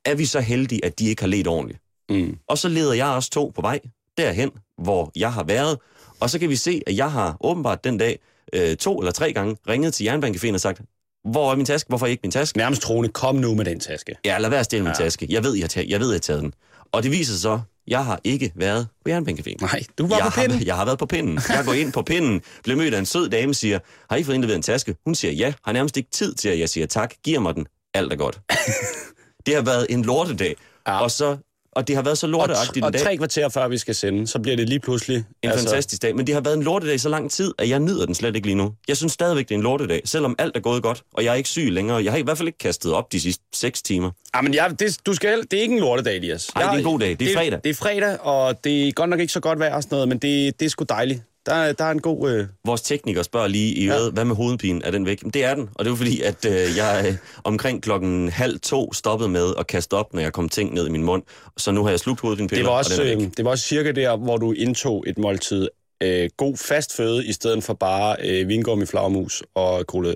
er 0.05 0.15
vi 0.15 0.25
så 0.25 0.39
heldige, 0.39 0.85
at 0.85 0.99
de 0.99 1.09
ikke 1.09 1.21
har 1.21 1.27
let 1.27 1.47
ordentligt. 1.47 1.81
Mm. 2.09 2.37
Og 2.49 2.57
så 2.57 2.69
leder 2.69 2.93
jeg 2.93 3.07
også 3.07 3.29
to 3.29 3.51
på 3.55 3.61
vej 3.61 3.79
derhen, 4.17 4.51
hvor 4.83 5.11
jeg 5.15 5.33
har 5.33 5.43
været, 5.43 5.77
og 6.19 6.29
så 6.29 6.39
kan 6.39 6.49
vi 6.49 6.55
se, 6.55 6.81
at 6.87 6.97
jeg 6.97 7.11
har 7.11 7.37
åbenbart 7.41 7.83
den 7.83 7.97
dag 7.97 8.19
øh, 8.53 8.75
to 8.77 8.99
eller 8.99 9.11
tre 9.11 9.33
gange 9.33 9.57
ringet 9.69 9.93
til 9.93 10.07
Jernbanecaféen 10.07 10.53
og 10.53 10.61
sagt, 10.61 10.81
hvor 11.31 11.51
er 11.51 11.55
min 11.55 11.65
taske? 11.65 11.87
Hvorfor 11.87 12.05
er 12.05 12.09
ikke 12.09 12.21
min 12.23 12.31
taske? 12.31 12.57
Nærmest 12.57 12.81
troende, 12.81 13.09
kom 13.09 13.35
nu 13.35 13.55
med 13.55 13.65
den 13.65 13.79
taske. 13.79 14.15
Ja, 14.25 14.37
lad 14.37 14.49
være 14.49 14.59
at 14.59 14.65
stjæle 14.65 14.83
min 14.83 14.93
taske. 14.93 15.27
Jeg 15.29 15.43
ved, 15.43 15.53
jeg 15.53 15.63
har, 15.63 15.67
taget, 15.67 15.89
jeg 15.89 15.99
ved, 15.99 16.07
jeg 16.07 16.15
har 16.15 16.19
taget 16.19 16.41
den. 16.41 16.53
Og 16.91 17.03
det 17.03 17.11
viser 17.11 17.33
sig 17.33 17.41
så, 17.41 17.59
jeg 17.87 18.05
har 18.05 18.19
ikke 18.23 18.51
været 18.55 18.87
på 19.05 19.11
Jernbanecaféen. 19.11 19.55
Nej, 19.61 19.83
du 19.97 20.07
var 20.07 20.17
jeg 20.17 20.25
på 20.25 20.31
pinden. 20.41 20.57
Har, 20.57 20.65
jeg 20.65 20.75
har 20.75 20.85
været 20.85 20.99
på 20.99 21.05
pinden. 21.05 21.39
Jeg 21.49 21.63
går 21.65 21.73
ind 21.73 21.93
på 21.93 22.01
pinden, 22.01 22.41
bliver 22.63 22.77
mødt 22.77 22.93
af 22.93 22.99
en 22.99 23.05
sød 23.05 23.29
dame, 23.29 23.53
siger, 23.53 23.79
har 24.09 24.17
I 24.17 24.23
fået 24.23 24.35
indleveret 24.35 24.55
en 24.57 24.61
taske? 24.61 24.95
Hun 25.05 25.15
siger 25.15 25.31
ja, 25.31 25.53
har 25.63 25.71
nærmest 25.71 25.97
ikke 25.97 26.09
tid 26.11 26.33
til, 26.33 26.49
at 26.49 26.59
jeg 26.59 26.69
siger 26.69 26.87
tak, 26.87 27.13
giver 27.23 27.39
mig 27.39 27.55
den, 27.55 27.67
alt 27.93 28.13
er 28.13 28.17
godt. 28.17 28.39
det 29.45 29.55
har 29.55 29.61
været 29.61 29.85
en 29.89 30.01
lortedag, 30.01 30.55
Ja. 30.87 30.93
ja. 30.93 30.99
og, 30.99 31.11
så, 31.11 31.37
og 31.77 31.87
det 31.87 31.95
har 31.95 32.03
været 32.03 32.17
så 32.17 32.25
Og, 32.27 32.31
lorteagtigt 32.31 32.83
og 32.83 32.87
en 32.87 32.93
dag. 32.93 33.01
tre 33.01 33.17
kvarter 33.17 33.49
før 33.49 33.67
vi 33.67 33.77
skal 33.77 33.95
sende, 33.95 34.27
så 34.27 34.39
bliver 34.39 34.55
det 34.55 34.69
lige 34.69 34.79
pludselig... 34.79 35.17
En 35.17 35.23
altså... 35.43 35.65
fantastisk 35.65 36.01
dag, 36.01 36.15
men 36.15 36.27
det 36.27 36.35
har 36.35 36.41
været 36.41 36.57
en 36.57 36.63
lortedag 36.63 36.95
i 36.95 36.97
så 36.97 37.09
lang 37.09 37.31
tid, 37.31 37.53
at 37.57 37.69
jeg 37.69 37.79
nyder 37.79 38.05
den 38.05 38.15
slet 38.15 38.35
ikke 38.35 38.47
lige 38.47 38.55
nu. 38.55 38.73
Jeg 38.87 38.97
synes 38.97 39.13
stadigvæk, 39.13 39.49
det 39.49 39.55
er 39.55 39.57
en 39.57 39.63
lortedag, 39.63 40.01
selvom 40.05 40.35
alt 40.39 40.57
er 40.57 40.59
gået 40.59 40.83
godt, 40.83 41.03
og 41.13 41.23
jeg 41.23 41.31
er 41.31 41.35
ikke 41.35 41.49
syg 41.49 41.69
længere. 41.71 42.03
Jeg 42.03 42.11
har 42.11 42.19
i 42.19 42.21
hvert 42.21 42.37
fald 42.37 42.47
ikke 42.47 42.59
kastet 42.59 42.93
op 42.93 43.11
de 43.11 43.19
sidste 43.19 43.43
6 43.55 43.81
timer. 43.81 44.11
Ja, 44.35 44.41
men 44.41 44.53
jeg, 44.53 44.79
det, 44.79 44.97
du 45.05 45.13
skal, 45.13 45.41
det 45.51 45.53
er 45.57 45.61
ikke 45.61 45.73
en 45.73 45.79
lortedag, 45.81 46.15
Elias. 46.17 46.49
Ej, 46.55 46.61
det 46.61 46.69
er 46.69 46.77
en 46.77 46.83
god 46.83 46.99
dag. 46.99 47.09
Det 47.19 47.31
er 47.31 47.35
fredag. 47.35 47.59
Det 47.63 47.69
er 47.69 47.73
fredag, 47.73 48.19
og 48.21 48.63
det 48.63 48.87
er 48.87 48.91
godt 48.91 49.09
nok 49.09 49.19
ikke 49.19 49.33
så 49.33 49.39
godt 49.39 49.59
vejr 49.59 49.75
og 49.75 49.83
sådan 49.83 49.95
noget, 49.95 50.07
men 50.07 50.17
det, 50.17 50.59
det 50.59 50.65
er 50.65 50.69
sgu 50.69 50.85
dejligt. 50.89 51.21
Der, 51.47 51.71
der 51.73 51.85
er 51.85 51.91
en 51.91 52.01
god... 52.01 52.31
Øh... 52.31 52.47
Vores 52.65 52.81
tekniker 52.81 53.23
spørger 53.23 53.47
lige 53.47 53.73
i 53.73 53.89
øret, 53.89 54.05
ja. 54.05 54.11
hvad 54.11 54.25
med 54.25 54.35
hovedpinen? 54.35 54.81
Er 54.85 54.91
den 54.91 55.05
væk? 55.05 55.23
Men 55.23 55.31
det 55.31 55.43
er 55.43 55.55
den, 55.55 55.69
og 55.75 55.85
det 55.85 55.89
er 55.89 55.91
jo 55.91 55.95
fordi, 55.95 56.21
at 56.21 56.45
øh, 56.45 56.51
jeg 56.77 57.05
øh, 57.07 57.13
omkring 57.43 57.83
klokken 57.83 58.29
halv 58.29 58.59
to 58.59 58.93
stoppede 58.93 59.29
med 59.29 59.53
at 59.59 59.67
kaste 59.67 59.93
op, 59.93 60.13
når 60.13 60.21
jeg 60.21 60.33
kom 60.33 60.49
ting 60.49 60.73
ned 60.73 60.87
i 60.87 60.89
min 60.89 61.03
mund. 61.03 61.23
Så 61.57 61.71
nu 61.71 61.83
har 61.83 61.89
jeg 61.89 61.99
slugt 61.99 62.21
hovedpinepiller, 62.21 62.63
Det 62.63 62.67
var, 62.67 62.71
og 62.71 62.77
også, 62.77 63.01
den 63.01 63.11
er 63.11 63.15
væk. 63.15 63.25
øh, 63.25 63.31
det 63.37 63.45
var 63.45 63.51
også 63.51 63.65
cirka 63.65 63.91
der, 63.91 64.17
hvor 64.17 64.37
du 64.37 64.51
indtog 64.51 65.03
et 65.07 65.17
måltid 65.17 65.67
øh, 66.03 66.29
god 66.37 66.57
fast 66.57 66.95
føde, 66.95 67.25
i 67.25 67.31
stedet 67.33 67.63
for 67.63 67.73
bare 67.73 68.15
øh, 68.23 68.47
vingummi, 68.47 68.85
flagermus 68.85 69.43
og 69.55 69.81
cola, 69.81 70.13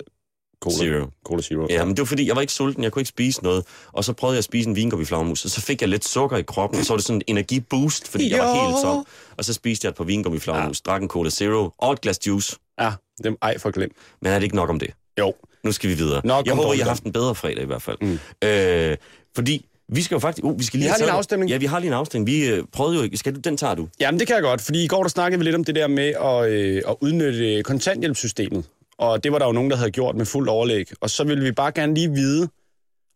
cola 0.62 0.76
Zero. 0.76 1.08
Cola 1.26 1.42
Zero. 1.42 1.68
Ja, 1.70 1.86
men 1.86 1.96
det 1.96 2.00
var 2.00 2.06
fordi, 2.06 2.28
jeg 2.28 2.36
var 2.36 2.42
ikke 2.42 2.54
sulten, 2.54 2.84
jeg 2.84 2.92
kunne 2.92 3.02
ikke 3.02 3.10
spise 3.10 3.44
noget. 3.44 3.66
Og 3.92 4.04
så 4.04 4.14
prøvede 4.14 4.36
jeg 4.36 4.38
at 4.38 4.44
spise 4.44 4.70
en 4.70 4.76
vingummi 4.76 5.06
flagmus, 5.06 5.46
og 5.46 5.52
så 5.52 5.62
fik 5.62 5.82
jeg 5.82 5.90
lidt 5.90 6.06
sukker 6.06 6.38
i 6.38 6.42
kroppen, 6.42 6.80
og 6.80 6.86
så 6.86 6.94
var 6.94 6.98
det 6.98 7.06
sådan 7.06 7.18
en 7.18 7.24
energiboost, 7.28 8.08
fordi 8.08 8.32
jeg 8.32 8.40
var 8.40 8.56
Jo. 8.64 8.66
helt 8.66 8.78
tom. 8.84 9.06
Og 9.38 9.46
så 9.46 9.54
spiste 9.54 9.86
jeg 9.86 9.90
et 9.90 9.96
par 9.96 10.04
vingummi 10.04 10.40
flagmus, 10.40 10.82
ja. 10.86 10.92
drak 10.92 11.02
en 11.02 11.08
Cola 11.08 11.30
Zero 11.30 11.70
og 11.78 11.94
et 11.94 12.02
glas 12.02 12.28
juice. 12.28 12.56
ja 12.82 12.92
dem, 13.24 13.38
ej, 13.42 13.58
for 13.58 13.72
glem. 13.72 13.92
Men 14.22 14.32
er 14.32 14.36
det 14.36 14.44
ikke 14.44 14.56
nok 14.56 14.70
om 14.70 14.80
det? 14.80 14.90
Jo. 15.20 15.34
Nu 15.64 15.72
skal 15.72 15.90
vi 15.90 15.96
videre. 15.96 16.22
Nok 16.24 16.46
jeg 16.46 16.56
håber, 16.56 16.74
I 16.74 16.78
har 16.78 16.88
haft 16.88 17.04
en 17.04 17.12
bedre 17.12 17.36
fredag 17.36 17.64
i 17.64 17.66
hvert 17.66 17.82
fald. 17.82 17.98
Mm. 18.02 18.20
Øh, 18.44 18.98
fordi 19.36 19.66
vi 19.94 20.02
skal 20.02 20.16
jo 20.16 20.20
faktisk... 20.20 20.46
Uh, 20.46 20.60
vi, 20.60 20.64
skal 20.64 20.78
lige 20.80 20.86
Vi 20.86 20.90
har 20.90 20.94
have 20.94 21.00
lige 21.06 21.12
en 21.12 21.18
afstemning. 21.18 21.52
Ja, 21.52 21.58
vi 21.58 21.66
har 21.66 21.80
lige 21.80 21.88
en 21.88 21.94
afstemning. 21.94 22.28
Vi 22.28 22.48
øh, 22.48 22.64
prøvede 22.72 22.96
jo... 23.06 23.10
Skal 23.18 23.36
du, 23.36 23.40
den 23.40 23.58
tager 23.58 23.76
du. 23.76 23.88
Jamen, 24.00 24.20
det 24.20 24.28
kan 24.28 24.34
jeg 24.36 24.44
godt, 24.44 24.62
fordi 24.62 24.84
i 24.84 24.88
går 24.88 25.02
der 25.04 25.10
snakkede 25.10 25.40
vi 25.40 25.46
lidt 25.46 25.56
om 25.56 25.64
det 25.64 25.76
der 25.76 25.88
med 25.88 26.08
at, 26.08 26.52
øh, 26.52 26.82
at 26.88 26.96
udnytte 27.02 27.64
kontanthjælpssystemet. 27.64 28.66
Og 29.02 29.24
det 29.24 29.32
var 29.32 29.40
der 29.40 29.46
jo 29.46 29.52
nogen, 29.52 29.70
der 29.72 29.78
havde 29.78 29.92
gjort 29.92 30.16
med 30.16 30.26
fuld 30.26 30.50
overlæg. 30.50 30.88
Og 31.02 31.10
så 31.10 31.24
ville 31.24 31.44
vi 31.44 31.52
bare 31.52 31.72
gerne 31.72 31.94
lige 31.94 32.12
vide, 32.12 32.50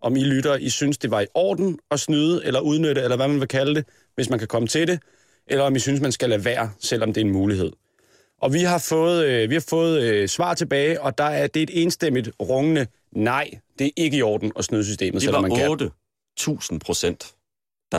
om 0.02 0.16
I 0.16 0.24
lytter, 0.24 0.56
I 0.56 0.70
synes, 0.70 0.98
det 0.98 1.12
var 1.12 1.22
i 1.22 1.26
orden 1.34 1.80
at 1.92 2.00
snyde, 2.00 2.42
eller 2.46 2.60
udnytte, 2.60 3.02
eller 3.02 3.16
hvad 3.16 3.28
man 3.28 3.40
vil 3.40 3.48
kalde 3.48 3.76
det, 3.76 3.86
hvis 4.16 4.30
man 4.30 4.40
kan 4.40 4.48
komme 4.48 4.68
til 4.68 4.88
det, 4.88 5.00
eller 5.48 5.64
om 5.64 5.76
I 5.76 5.80
synes, 5.80 6.02
man 6.02 6.12
skal 6.12 6.30
lade 6.30 6.46
være, 6.46 6.72
selvom 6.80 7.14
det 7.14 7.22
er 7.22 7.26
en 7.26 7.32
mulighed. 7.32 7.72
Og 8.42 8.54
vi 8.54 8.60
har 8.60 8.78
fået, 8.78 9.26
øh, 9.26 9.50
vi 9.50 9.56
har 9.56 9.66
fået 9.70 10.02
øh, 10.02 10.28
svar 10.28 10.54
tilbage, 10.54 11.02
og 11.02 11.18
der 11.18 11.24
er, 11.24 11.48
det 11.48 11.60
er 11.60 11.64
et 11.64 11.84
enstemmigt 11.84 12.30
rungende 12.42 12.88
nej, 13.12 13.50
det 13.80 13.88
er 13.88 13.92
ikke 13.96 14.18
i 14.18 14.22
orden 14.22 14.52
at 14.60 14.66
snyde 14.66 14.86
systemet, 14.86 15.14
Det 15.14 15.22
selvom 15.22 15.42
man 15.42 15.56
kan. 15.56 15.70
var 15.70 15.92
8.000 16.42 16.78
procent, 16.80 17.35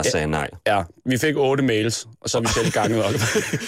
der 0.03 0.09
sagde 0.09 0.27
nej. 0.27 0.49
Ja, 0.67 0.83
vi 1.05 1.17
fik 1.17 1.35
otte 1.37 1.63
mails, 1.63 2.07
og 2.21 2.29
så 2.29 2.37
har 2.37 2.41
vi 2.41 2.47
selv 2.47 2.71
ganget 2.71 3.03
op. 3.07 3.13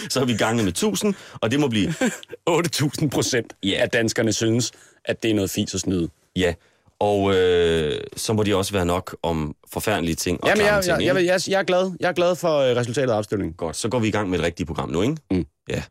Så 0.10 0.22
er 0.22 0.26
vi 0.26 0.34
ganget 0.34 0.64
med 0.66 0.72
1000, 0.72 1.14
og 1.42 1.52
det 1.52 1.60
må 1.60 1.68
blive 1.68 1.94
8.000 2.50 3.10
procent 3.10 3.54
Ja. 3.64 3.78
af 3.80 3.90
danskerne 3.90 4.34
synes, 4.34 4.72
at 5.06 5.24
det 5.24 5.32
er 5.32 5.36
noget 5.36 5.52
fis 5.52 5.74
at 5.74 5.80
snyde. 5.80 6.10
ja. 6.36 6.54
Og 7.02 7.36
øh, 7.36 8.00
så 8.18 8.34
må 8.34 8.44
de 8.44 8.56
også 8.56 8.74
være 8.74 8.86
nok 8.86 9.16
om 9.24 9.56
forfærdelige 9.74 10.16
ting 10.16 10.44
og 10.44 10.50
Jamen, 10.50 10.66
jeg, 10.66 10.84
ting. 10.84 11.02
jeg, 11.06 11.16
jeg, 11.16 11.26
jeg, 11.26 11.40
jeg, 11.50 11.60
er 11.60 11.64
glad. 11.64 11.92
Jeg 12.00 12.08
er 12.10 12.14
glad 12.14 12.36
for 12.36 12.58
øh, 12.60 12.76
resultatet 12.76 13.10
af 13.12 13.16
afstemningen. 13.18 13.54
Godt, 13.58 13.76
så 13.76 13.90
går 13.90 14.00
vi 14.00 14.08
i 14.08 14.12
gang 14.12 14.30
med 14.30 14.40
et 14.40 14.46
rigtigt 14.46 14.68
program 14.68 14.90
nu, 14.90 15.02
ikke? 15.02 15.16
Mm. 15.32 15.46
Ja. 15.70 15.82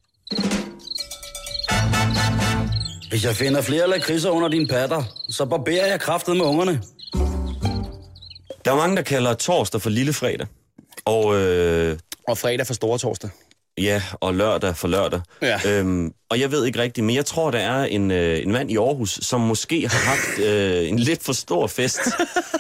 Hvis 3.09 3.25
jeg 3.25 3.35
finder 3.37 3.61
flere 3.62 3.88
lakridser 3.90 4.30
under 4.30 4.49
dine 4.49 4.66
patter, 4.66 5.02
så 5.30 5.45
barberer 5.45 5.87
jeg 5.87 6.00
kraftet 6.00 6.37
med 6.37 6.45
ungerne. 6.45 6.83
Der 8.68 8.75
er 8.75 8.78
mange, 8.78 8.96
der 8.96 9.02
kalder 9.02 9.34
torsdag 9.34 9.82
for 9.82 9.90
lille 9.90 10.12
fredag. 10.12 10.46
Og 11.04 11.37
øh, 11.37 11.98
Og 12.28 12.38
fredag 12.38 12.66
for 12.66 12.75
store 12.75 12.98
torsdag. 12.98 13.30
ja, 13.78 14.02
og 14.20 14.34
lørdag 14.34 14.76
for 14.76 14.88
lørdag. 14.88 15.20
Ja. 15.42 15.58
Øhm, 15.66 16.12
og 16.30 16.40
jeg 16.40 16.50
ved 16.52 16.66
ikke 16.66 16.78
rigtigt, 16.78 17.06
men 17.06 17.16
jeg 17.16 17.26
tror, 17.26 17.50
der 17.50 17.58
er 17.58 17.84
en, 17.84 18.10
øh, 18.10 18.42
en 18.42 18.52
mand 18.52 18.70
i 18.70 18.76
Aarhus, 18.76 19.18
som 19.22 19.40
måske 19.40 19.88
har 19.88 19.98
haft 19.98 20.38
øh, 20.48 20.88
en 20.88 20.98
lidt 20.98 21.22
for 21.25 21.32
stor 21.32 21.66
fest. 21.66 21.98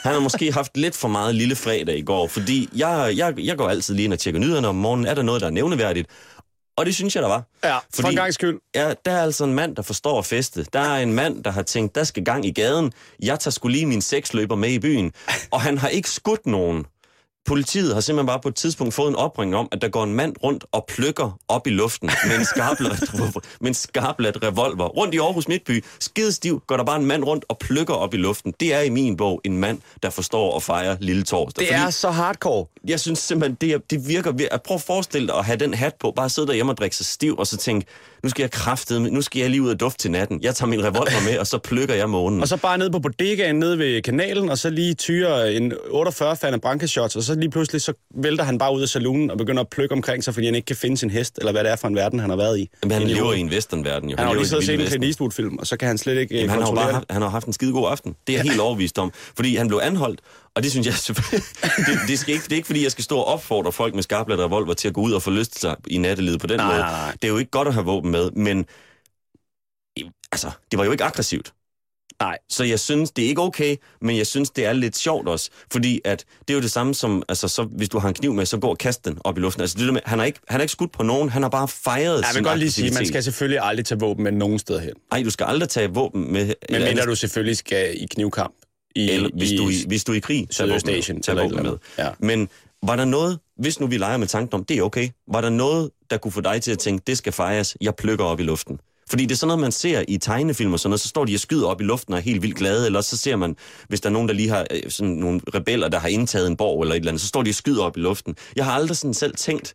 Han 0.02 0.12
har 0.12 0.20
måske 0.20 0.52
haft 0.52 0.76
lidt 0.76 0.96
for 0.96 1.08
meget 1.08 1.34
lille 1.34 1.56
fredag 1.56 1.96
i 1.98 2.02
går, 2.02 2.26
fordi 2.28 2.68
jeg, 2.76 3.12
jeg, 3.16 3.34
jeg 3.38 3.56
går 3.56 3.68
altid 3.68 3.94
lige 3.94 4.04
ind 4.04 4.12
og 4.12 4.18
tjekker 4.18 4.40
nyhederne 4.40 4.68
om 4.68 4.74
morgenen. 4.74 5.06
Er 5.06 5.14
der 5.14 5.22
noget, 5.22 5.40
der 5.40 5.46
er 5.46 5.50
nævneværdigt? 5.50 6.08
Og 6.78 6.86
det 6.86 6.94
synes 6.94 7.14
jeg, 7.14 7.22
der 7.22 7.28
var. 7.28 7.42
Ja, 7.64 7.76
for 7.76 7.82
Fordi- 7.94 8.08
en 8.08 8.16
gang 8.16 8.34
skyld. 8.34 8.58
Ja, 8.74 8.92
der 9.04 9.12
er 9.12 9.22
altså 9.22 9.44
en 9.44 9.54
mand, 9.54 9.76
der 9.76 9.82
forstår 9.82 10.18
at 10.18 10.26
feste. 10.26 10.66
Der 10.72 10.80
er 10.80 11.02
en 11.02 11.12
mand, 11.12 11.44
der 11.44 11.50
har 11.50 11.62
tænkt, 11.62 11.94
der 11.94 12.04
skal 12.04 12.24
gang 12.24 12.46
i 12.46 12.50
gaden. 12.52 12.92
Jeg 13.22 13.40
tager 13.40 13.52
skulle 13.52 13.72
lige 13.76 13.86
min 13.86 14.02
seksløber 14.02 14.56
med 14.56 14.68
i 14.70 14.78
byen. 14.78 15.12
Og 15.50 15.60
han 15.60 15.78
har 15.78 15.88
ikke 15.88 16.10
skudt 16.10 16.46
nogen. 16.46 16.86
Politiet 17.48 17.94
har 17.94 18.00
simpelthen 18.00 18.26
bare 18.26 18.40
på 18.40 18.48
et 18.48 18.54
tidspunkt 18.54 18.94
fået 18.94 19.08
en 19.08 19.16
opringning 19.16 19.56
om, 19.56 19.68
at 19.72 19.82
der 19.82 19.88
går 19.88 20.04
en 20.04 20.14
mand 20.14 20.34
rundt 20.42 20.64
og 20.72 20.84
plukker 20.88 21.38
op 21.48 21.66
i 21.66 21.70
luften 21.70 22.10
med 22.26 22.38
en 22.38 22.44
skarplat, 22.44 23.00
med 23.60 23.68
en 23.68 23.74
skarplat 23.74 24.42
revolver. 24.42 24.84
Rundt 24.84 25.14
i 25.14 25.18
Aarhus 25.18 25.48
Midtby, 25.48 25.84
skidestiv, 26.00 26.62
går 26.66 26.76
der 26.76 26.84
bare 26.84 27.00
en 27.00 27.06
mand 27.06 27.24
rundt 27.24 27.44
og 27.48 27.58
plukker 27.58 27.94
op 27.94 28.14
i 28.14 28.16
luften. 28.16 28.54
Det 28.60 28.74
er 28.74 28.80
i 28.80 28.88
min 28.88 29.16
bog 29.16 29.40
en 29.44 29.58
mand, 29.58 29.78
der 30.02 30.10
forstår 30.10 30.56
at 30.56 30.62
fejre 30.62 30.96
lille 31.00 31.22
torsdag. 31.22 31.66
Det 31.66 31.74
er 31.74 31.90
så 31.90 32.10
hardcore. 32.10 32.66
jeg 32.88 33.00
synes 33.00 33.18
simpelthen, 33.18 33.56
det, 33.60 33.72
er, 33.72 33.78
det 33.90 34.08
virker... 34.08 34.32
At 34.50 34.62
prøv 34.62 34.74
at 34.74 34.80
forestille 34.80 35.28
dig 35.28 35.36
at 35.36 35.44
have 35.44 35.56
den 35.56 35.74
hat 35.74 35.94
på, 36.00 36.12
bare 36.16 36.28
sidde 36.28 36.48
derhjemme 36.48 36.72
og 36.72 36.76
drikke 36.76 36.96
sig 36.96 37.06
stiv, 37.06 37.36
og 37.38 37.46
så 37.46 37.56
tænke, 37.56 37.86
nu 38.22 38.28
skal 38.28 38.42
jeg 38.42 38.50
kraftede, 38.50 39.00
nu 39.00 39.22
skal 39.22 39.40
jeg 39.40 39.50
lige 39.50 39.62
ud 39.62 39.70
og 39.70 39.80
dufte 39.80 39.98
til 39.98 40.10
natten. 40.10 40.40
Jeg 40.42 40.54
tager 40.54 40.68
min 40.68 40.84
revolver 40.84 41.30
med, 41.30 41.38
og 41.38 41.46
så 41.46 41.58
plukker 41.58 41.94
jeg 41.94 42.10
månen. 42.10 42.40
Og 42.42 42.48
så 42.48 42.56
bare 42.56 42.78
ned 42.78 42.90
på 42.90 42.98
bodegaen 42.98 43.56
nede 43.56 43.78
ved 43.78 44.02
kanalen, 44.02 44.48
og 44.48 44.58
så 44.58 44.70
lige 44.70 44.94
tyre 44.94 45.52
en 45.54 45.72
48 45.90 46.36
Fana 46.36 46.56
Branca 46.56 46.86
shots, 46.86 47.16
og 47.16 47.22
så 47.22 47.34
lige 47.34 47.50
pludselig 47.50 47.82
så 47.82 47.92
vælter 48.14 48.44
han 48.44 48.58
bare 48.58 48.74
ud 48.74 48.82
af 48.82 48.88
salonen 48.88 49.30
og 49.30 49.38
begynder 49.38 49.60
at 49.60 49.68
plukke 49.68 49.92
omkring 49.92 50.24
sig, 50.24 50.34
fordi 50.34 50.46
han 50.46 50.54
ikke 50.54 50.66
kan 50.66 50.76
finde 50.76 50.96
sin 50.96 51.10
hest, 51.10 51.38
eller 51.38 51.52
hvad 51.52 51.64
det 51.64 51.72
er 51.72 51.76
for 51.76 51.88
en 51.88 51.94
verden, 51.94 52.18
han 52.20 52.30
har 52.30 52.36
været 52.36 52.58
i. 52.58 52.68
Men 52.82 52.90
han 52.90 53.02
Inde 53.02 53.12
i 53.12 53.16
lever 53.16 53.32
i 53.32 53.40
en 53.40 53.50
westernverden, 53.50 54.10
jo. 54.10 54.16
Han 54.16 54.26
har 54.26 54.32
jo 54.32 54.38
lige 54.38 54.48
siddet 54.48 54.62
og 54.62 54.66
set 54.66 54.80
en 54.80 54.86
Clint. 54.86 55.04
Eastwood-film, 55.04 55.58
og 55.58 55.66
så 55.66 55.76
kan 55.76 55.88
han 55.88 55.98
slet 55.98 56.18
ikke 56.18 56.34
Jamen, 56.34 56.50
Jamen, 56.50 56.66
han 56.66 56.76
har 56.76 56.82
bare 56.84 56.92
haft, 56.92 57.06
han 57.10 57.22
har 57.22 57.28
haft 57.28 57.46
en 57.46 57.52
skide 57.52 57.72
god 57.72 57.90
aften. 57.90 58.14
Det 58.26 58.32
er 58.32 58.38
jeg 58.38 58.42
helt 58.42 58.60
overbevist 58.60 58.98
om. 58.98 59.12
Fordi 59.36 59.56
han 59.56 59.68
blev 59.68 59.80
anholdt, 59.82 60.20
og 60.58 60.62
det 60.62 60.70
synes 60.70 60.86
jeg 60.86 60.94
selvfølgelig... 60.94 61.48
det, 61.62 61.98
det, 62.08 62.18
skal 62.18 62.34
ikke, 62.34 62.44
det 62.44 62.52
er 62.52 62.56
ikke, 62.56 62.66
fordi 62.66 62.82
jeg 62.82 62.90
skal 62.90 63.04
stå 63.04 63.18
og 63.18 63.24
opfordre 63.24 63.72
folk 63.72 63.94
med 63.94 64.02
skarplat 64.02 64.38
revolver 64.38 64.74
til 64.74 64.88
at 64.88 64.94
gå 64.94 65.00
ud 65.00 65.12
og 65.12 65.22
forlyste 65.22 65.60
sig 65.60 65.76
i 65.86 65.98
nattelivet 65.98 66.40
på 66.40 66.46
den 66.46 66.56
Nej, 66.56 66.66
måde. 66.66 66.78
nej, 66.78 66.90
nej. 66.90 67.12
Det 67.12 67.24
er 67.24 67.28
jo 67.28 67.38
ikke 67.38 67.50
godt 67.50 67.68
at 67.68 67.74
have 67.74 67.86
våben 67.86 68.10
med, 68.10 68.30
men... 68.30 68.66
Altså, 70.32 70.50
det 70.70 70.78
var 70.78 70.84
jo 70.84 70.90
ikke 70.90 71.04
aggressivt. 71.04 71.52
Nej. 72.20 72.38
Så 72.48 72.64
jeg 72.64 72.80
synes, 72.80 73.10
det 73.10 73.24
er 73.24 73.28
ikke 73.28 73.42
okay, 73.42 73.76
men 74.00 74.16
jeg 74.16 74.26
synes, 74.26 74.50
det 74.50 74.66
er 74.66 74.72
lidt 74.72 74.96
sjovt 74.96 75.28
også. 75.28 75.50
Fordi 75.72 76.00
at 76.04 76.24
det 76.48 76.54
er 76.54 76.54
jo 76.54 76.62
det 76.62 76.70
samme 76.70 76.94
som, 76.94 77.22
altså 77.28 77.48
så, 77.48 77.62
hvis 77.62 77.88
du 77.88 77.98
har 77.98 78.08
en 78.08 78.14
kniv 78.14 78.34
med, 78.34 78.46
så 78.46 78.58
gå 78.58 78.68
og 78.68 78.78
kast 78.78 79.04
den 79.04 79.18
op 79.24 79.38
i 79.38 79.40
luften. 79.40 79.60
Altså, 79.60 79.78
det 79.78 79.88
er 79.88 79.92
med, 79.92 80.00
han, 80.04 80.18
har 80.18 80.26
ikke, 80.26 80.40
han 80.48 80.60
har 80.60 80.62
ikke 80.62 80.72
skudt 80.72 80.92
på 80.92 81.02
nogen, 81.02 81.28
han 81.28 81.42
har 81.42 81.50
bare 81.50 81.68
fejret 81.68 82.20
Jeg 82.20 82.30
vil 82.34 82.44
godt 82.44 82.58
lige 82.58 82.72
sige, 82.72 82.90
man 82.90 83.06
skal 83.06 83.22
selvfølgelig 83.22 83.60
aldrig 83.62 83.86
tage 83.86 84.00
våben 84.00 84.24
med 84.24 84.32
nogen 84.32 84.58
sted 84.58 84.80
hen. 84.80 84.92
Ej, 85.12 85.22
du 85.22 85.30
skal 85.30 85.44
aldrig 85.44 85.68
tage 85.68 85.90
våben 85.90 86.32
med... 86.32 86.54
Men 86.70 86.82
mindre 86.82 87.06
du 87.06 87.14
selvfølgelig 87.14 87.56
skal 87.56 88.02
i 88.02 88.06
knivkamp. 88.06 88.54
I, 88.98 89.10
eller 89.10 89.30
hvis, 89.34 89.50
i, 89.50 89.56
du, 89.56 89.68
i, 89.68 89.74
hvis 89.86 90.04
du 90.04 90.12
er 90.12 90.16
i 90.16 90.20
krig, 90.20 90.48
tag 90.50 90.68
med. 90.68 90.80
Tag 90.80 91.32
eller 91.32 91.44
et 91.44 91.50
våben 91.50 91.62
med. 91.62 91.76
Ja. 91.98 92.08
Men 92.18 92.48
var 92.82 92.96
der 92.96 93.04
noget, 93.04 93.38
hvis 93.56 93.80
nu 93.80 93.86
vi 93.86 93.96
leger 93.96 94.16
med 94.16 94.26
tanken 94.26 94.54
om, 94.54 94.64
det 94.64 94.78
er 94.78 94.82
okay, 94.82 95.08
var 95.32 95.40
der 95.40 95.50
noget, 95.50 95.90
der 96.10 96.16
kunne 96.16 96.32
få 96.32 96.40
dig 96.40 96.62
til 96.62 96.72
at 96.72 96.78
tænke, 96.78 97.02
det 97.06 97.18
skal 97.18 97.32
fejres, 97.32 97.76
jeg 97.80 97.94
plukker 97.94 98.24
op 98.24 98.40
i 98.40 98.42
luften? 98.42 98.80
Fordi 99.10 99.22
det 99.22 99.32
er 99.32 99.36
sådan 99.36 99.48
noget, 99.48 99.60
man 99.60 99.72
ser 99.72 100.04
i 100.08 100.18
tegnefilm 100.18 100.72
og 100.72 100.80
sådan 100.80 100.90
noget, 100.90 101.00
så 101.00 101.08
står 101.08 101.24
de 101.24 101.34
og 101.34 101.40
skyder 101.40 101.66
op 101.66 101.80
i 101.80 101.84
luften 101.84 102.14
og 102.14 102.18
er 102.18 102.22
helt 102.22 102.42
vildt 102.42 102.56
glade, 102.56 102.86
eller 102.86 103.00
så 103.00 103.16
ser 103.16 103.36
man, 103.36 103.56
hvis 103.88 104.00
der 104.00 104.08
er 104.08 104.12
nogen, 104.12 104.28
der 104.28 104.34
lige 104.34 104.48
har 104.48 104.66
øh, 104.70 104.90
sådan 104.90 105.12
nogle 105.12 105.40
rebeller, 105.54 105.88
der 105.88 105.98
har 105.98 106.08
indtaget 106.08 106.46
en 106.46 106.56
borg 106.56 106.82
eller 106.82 106.94
et 106.94 106.98
eller 106.98 107.10
andet, 107.10 107.20
så 107.20 107.28
står 107.28 107.42
de 107.42 107.50
og 107.50 107.54
skyder 107.54 107.84
op 107.84 107.96
i 107.96 108.00
luften. 108.00 108.36
Jeg 108.56 108.64
har 108.64 108.72
aldrig 108.72 108.96
sådan 108.96 109.14
selv 109.14 109.34
tænkt, 109.34 109.74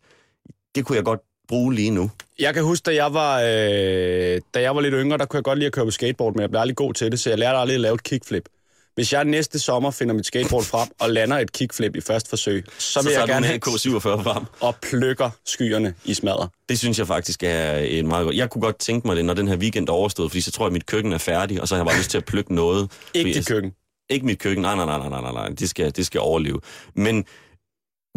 det 0.74 0.84
kunne 0.84 0.96
jeg 0.96 1.04
godt 1.04 1.20
bruge 1.48 1.74
lige 1.74 1.90
nu. 1.90 2.10
Jeg 2.38 2.54
kan 2.54 2.64
huske, 2.64 2.84
da 2.84 2.94
jeg 2.94 3.14
var, 3.14 3.40
øh, 3.40 4.40
da 4.54 4.60
jeg 4.60 4.74
var 4.76 4.80
lidt 4.80 4.94
yngre, 4.96 5.18
der 5.18 5.24
kunne 5.24 5.38
jeg 5.38 5.44
godt 5.44 5.58
lide 5.58 5.66
at 5.66 5.72
køre 5.72 5.84
på 5.84 5.90
skateboard, 5.90 6.34
men 6.34 6.40
jeg 6.40 6.50
blev 6.50 6.60
aldrig 6.60 6.76
god 6.76 6.94
til 6.94 7.10
det, 7.10 7.20
så 7.20 7.30
jeg 7.30 7.38
lærte 7.38 7.58
aldrig 7.58 7.74
at 7.74 7.80
lave 7.80 7.94
et 7.94 8.02
kickflip. 8.02 8.48
Hvis 8.94 9.12
jeg 9.12 9.24
næste 9.24 9.58
sommer 9.58 9.90
finder 9.90 10.14
mit 10.14 10.26
skateboard 10.26 10.64
frem 10.64 10.88
og 11.00 11.10
lander 11.10 11.38
et 11.38 11.52
kickflip 11.52 11.96
i 11.96 12.00
første 12.00 12.28
forsøg, 12.28 12.64
så, 12.78 12.92
Så 12.92 13.02
vil 13.02 13.10
jeg 13.10 13.18
tager 13.18 13.26
gerne 13.26 13.46
have 13.46 13.54
en 13.54 13.60
AK-47 13.62 13.98
frem. 14.00 14.44
og 14.60 14.76
plukker 14.82 15.30
skyerne 15.46 15.94
i 16.04 16.14
smadder. 16.14 16.46
Det 16.68 16.78
synes 16.78 16.98
jeg 16.98 17.06
faktisk 17.06 17.42
er 17.42 17.76
en 17.78 18.08
meget 18.08 18.24
godt. 18.24 18.36
Jeg 18.36 18.50
kunne 18.50 18.62
godt 18.62 18.78
tænke 18.78 19.06
mig 19.06 19.16
det, 19.16 19.24
når 19.24 19.34
den 19.34 19.48
her 19.48 19.56
weekend 19.56 19.88
er 19.88 19.92
overstået, 19.92 20.30
fordi 20.30 20.40
så 20.40 20.50
tror 20.50 20.64
jeg, 20.64 20.66
at 20.66 20.72
mit 20.72 20.86
køkken 20.86 21.12
er 21.12 21.18
færdig, 21.18 21.60
og 21.60 21.68
så 21.68 21.74
har 21.74 21.82
jeg 21.82 21.86
bare 21.86 21.98
lyst 21.98 22.10
til 22.10 22.18
at 22.18 22.24
plukke 22.24 22.54
noget. 22.54 22.90
Ikke 23.14 23.28
dit 23.28 23.36
jeg- 23.36 23.46
køkken. 23.46 23.72
Ikke 24.10 24.26
mit 24.26 24.38
køkken, 24.38 24.62
nej, 24.62 24.74
nej, 24.76 24.84
nej, 24.84 24.98
nej, 24.98 25.08
nej, 25.08 25.20
nej, 25.20 25.32
nej. 25.32 25.48
Det 25.48 25.70
skal, 25.70 25.96
det 25.96 26.06
skal 26.06 26.20
overleve. 26.20 26.60
Men 26.94 27.24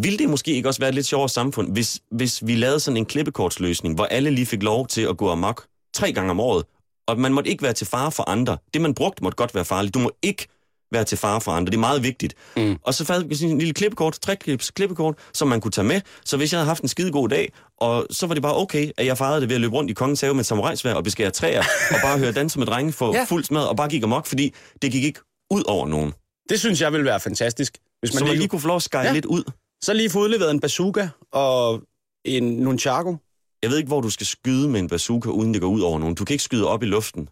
ville 0.01 0.17
det 0.17 0.29
måske 0.29 0.51
ikke 0.51 0.69
også 0.69 0.79
være 0.79 0.89
et 0.89 0.95
lidt 0.95 1.05
sjovere 1.05 1.29
samfund, 1.29 1.71
hvis, 1.73 1.99
hvis 2.11 2.47
vi 2.47 2.55
lavede 2.55 2.79
sådan 2.79 2.97
en 2.97 3.05
klippekortsløsning, 3.05 3.95
hvor 3.95 4.05
alle 4.05 4.29
lige 4.31 4.45
fik 4.45 4.63
lov 4.63 4.87
til 4.87 5.01
at 5.01 5.17
gå 5.17 5.29
amok 5.31 5.65
tre 5.93 6.11
gange 6.13 6.31
om 6.31 6.39
året, 6.39 6.65
og 7.07 7.19
man 7.19 7.33
måtte 7.33 7.49
ikke 7.49 7.63
være 7.63 7.73
til 7.73 7.87
fare 7.87 8.11
for 8.11 8.29
andre. 8.29 8.57
Det, 8.73 8.81
man 8.81 8.93
brugte, 8.93 9.23
måtte 9.23 9.35
godt 9.35 9.55
være 9.55 9.65
farligt. 9.65 9.93
Du 9.93 9.99
må 9.99 10.11
ikke 10.23 10.47
være 10.91 11.03
til 11.03 11.17
fare 11.17 11.41
for 11.41 11.51
andre. 11.51 11.71
Det 11.71 11.75
er 11.77 11.79
meget 11.79 12.03
vigtigt. 12.03 12.33
Mm. 12.57 12.77
Og 12.83 12.93
så 12.93 13.05
fandt 13.05 13.37
sådan 13.37 13.51
en 13.51 13.57
lille 13.57 13.73
klippekort, 13.73 14.17
treklips 14.21 14.71
klippekort, 14.71 15.15
som 15.33 15.47
man 15.47 15.61
kunne 15.61 15.71
tage 15.71 15.87
med. 15.87 16.01
Så 16.25 16.37
hvis 16.37 16.51
jeg 16.53 16.59
havde 16.59 16.67
haft 16.67 16.81
en 16.83 16.87
skide 16.87 17.11
god 17.11 17.29
dag, 17.29 17.53
og 17.77 18.07
så 18.11 18.27
var 18.27 18.33
det 18.33 18.43
bare 18.43 18.55
okay, 18.57 18.91
at 18.97 19.05
jeg 19.05 19.17
fejrede 19.17 19.41
det 19.41 19.49
ved 19.49 19.55
at 19.55 19.61
løbe 19.61 19.75
rundt 19.75 19.91
i 19.91 19.93
kongens 19.93 20.21
have 20.21 20.33
med 20.33 20.43
samurajsvær 20.43 20.93
og 20.93 21.03
beskære 21.03 21.31
træer, 21.31 21.61
og 21.93 21.97
bare 22.03 22.19
høre 22.19 22.31
danse 22.31 22.59
med 22.59 22.67
drenge 22.67 22.91
få 22.93 23.13
Ja. 23.15 23.23
fuld 23.29 23.43
smad, 23.43 23.63
og 23.63 23.77
bare 23.77 23.89
gik 23.89 24.03
amok, 24.03 24.25
fordi 24.25 24.53
det 24.81 24.91
gik 24.91 25.03
ikke 25.03 25.19
ud 25.51 25.63
over 25.67 25.87
nogen. 25.87 26.13
Det 26.49 26.59
synes 26.59 26.81
jeg 26.81 26.91
ville 26.91 27.05
være 27.05 27.19
fantastisk. 27.19 27.77
Hvis 27.99 28.11
Så 28.11 28.15
man 28.15 28.23
man 28.23 28.29
lige, 28.29 28.39
lige 28.39 28.47
kunne 28.49 28.61
få 28.61 28.67
lov 28.67 28.75
at 28.75 28.83
skære 28.83 29.01
ja. 29.01 29.13
lidt 29.13 29.25
ud. 29.25 29.43
så 29.83 29.93
lige 29.93 30.09
få 30.09 30.19
udleveret 30.19 30.51
en 30.51 30.59
bazooka 30.59 31.07
og 31.33 31.81
en 32.25 32.43
nunchaku. 32.43 33.15
Jeg 33.63 33.69
ved 33.69 33.77
ikke, 33.77 33.87
hvor 33.87 34.01
du 34.01 34.09
skal 34.09 34.25
skyde 34.27 34.69
med 34.69 34.79
en 34.79 34.87
bazooka, 34.89 35.29
uden 35.29 35.53
det 35.53 35.61
går 35.61 35.67
ud 35.69 35.81
over 35.81 35.99
nogen. 35.99 36.15
Du 36.15 36.25
kan 36.25 36.33
ikke 36.33 36.43
skyde 36.43 36.67
op 36.67 36.83
i 36.83 36.85
luften. 36.85 37.29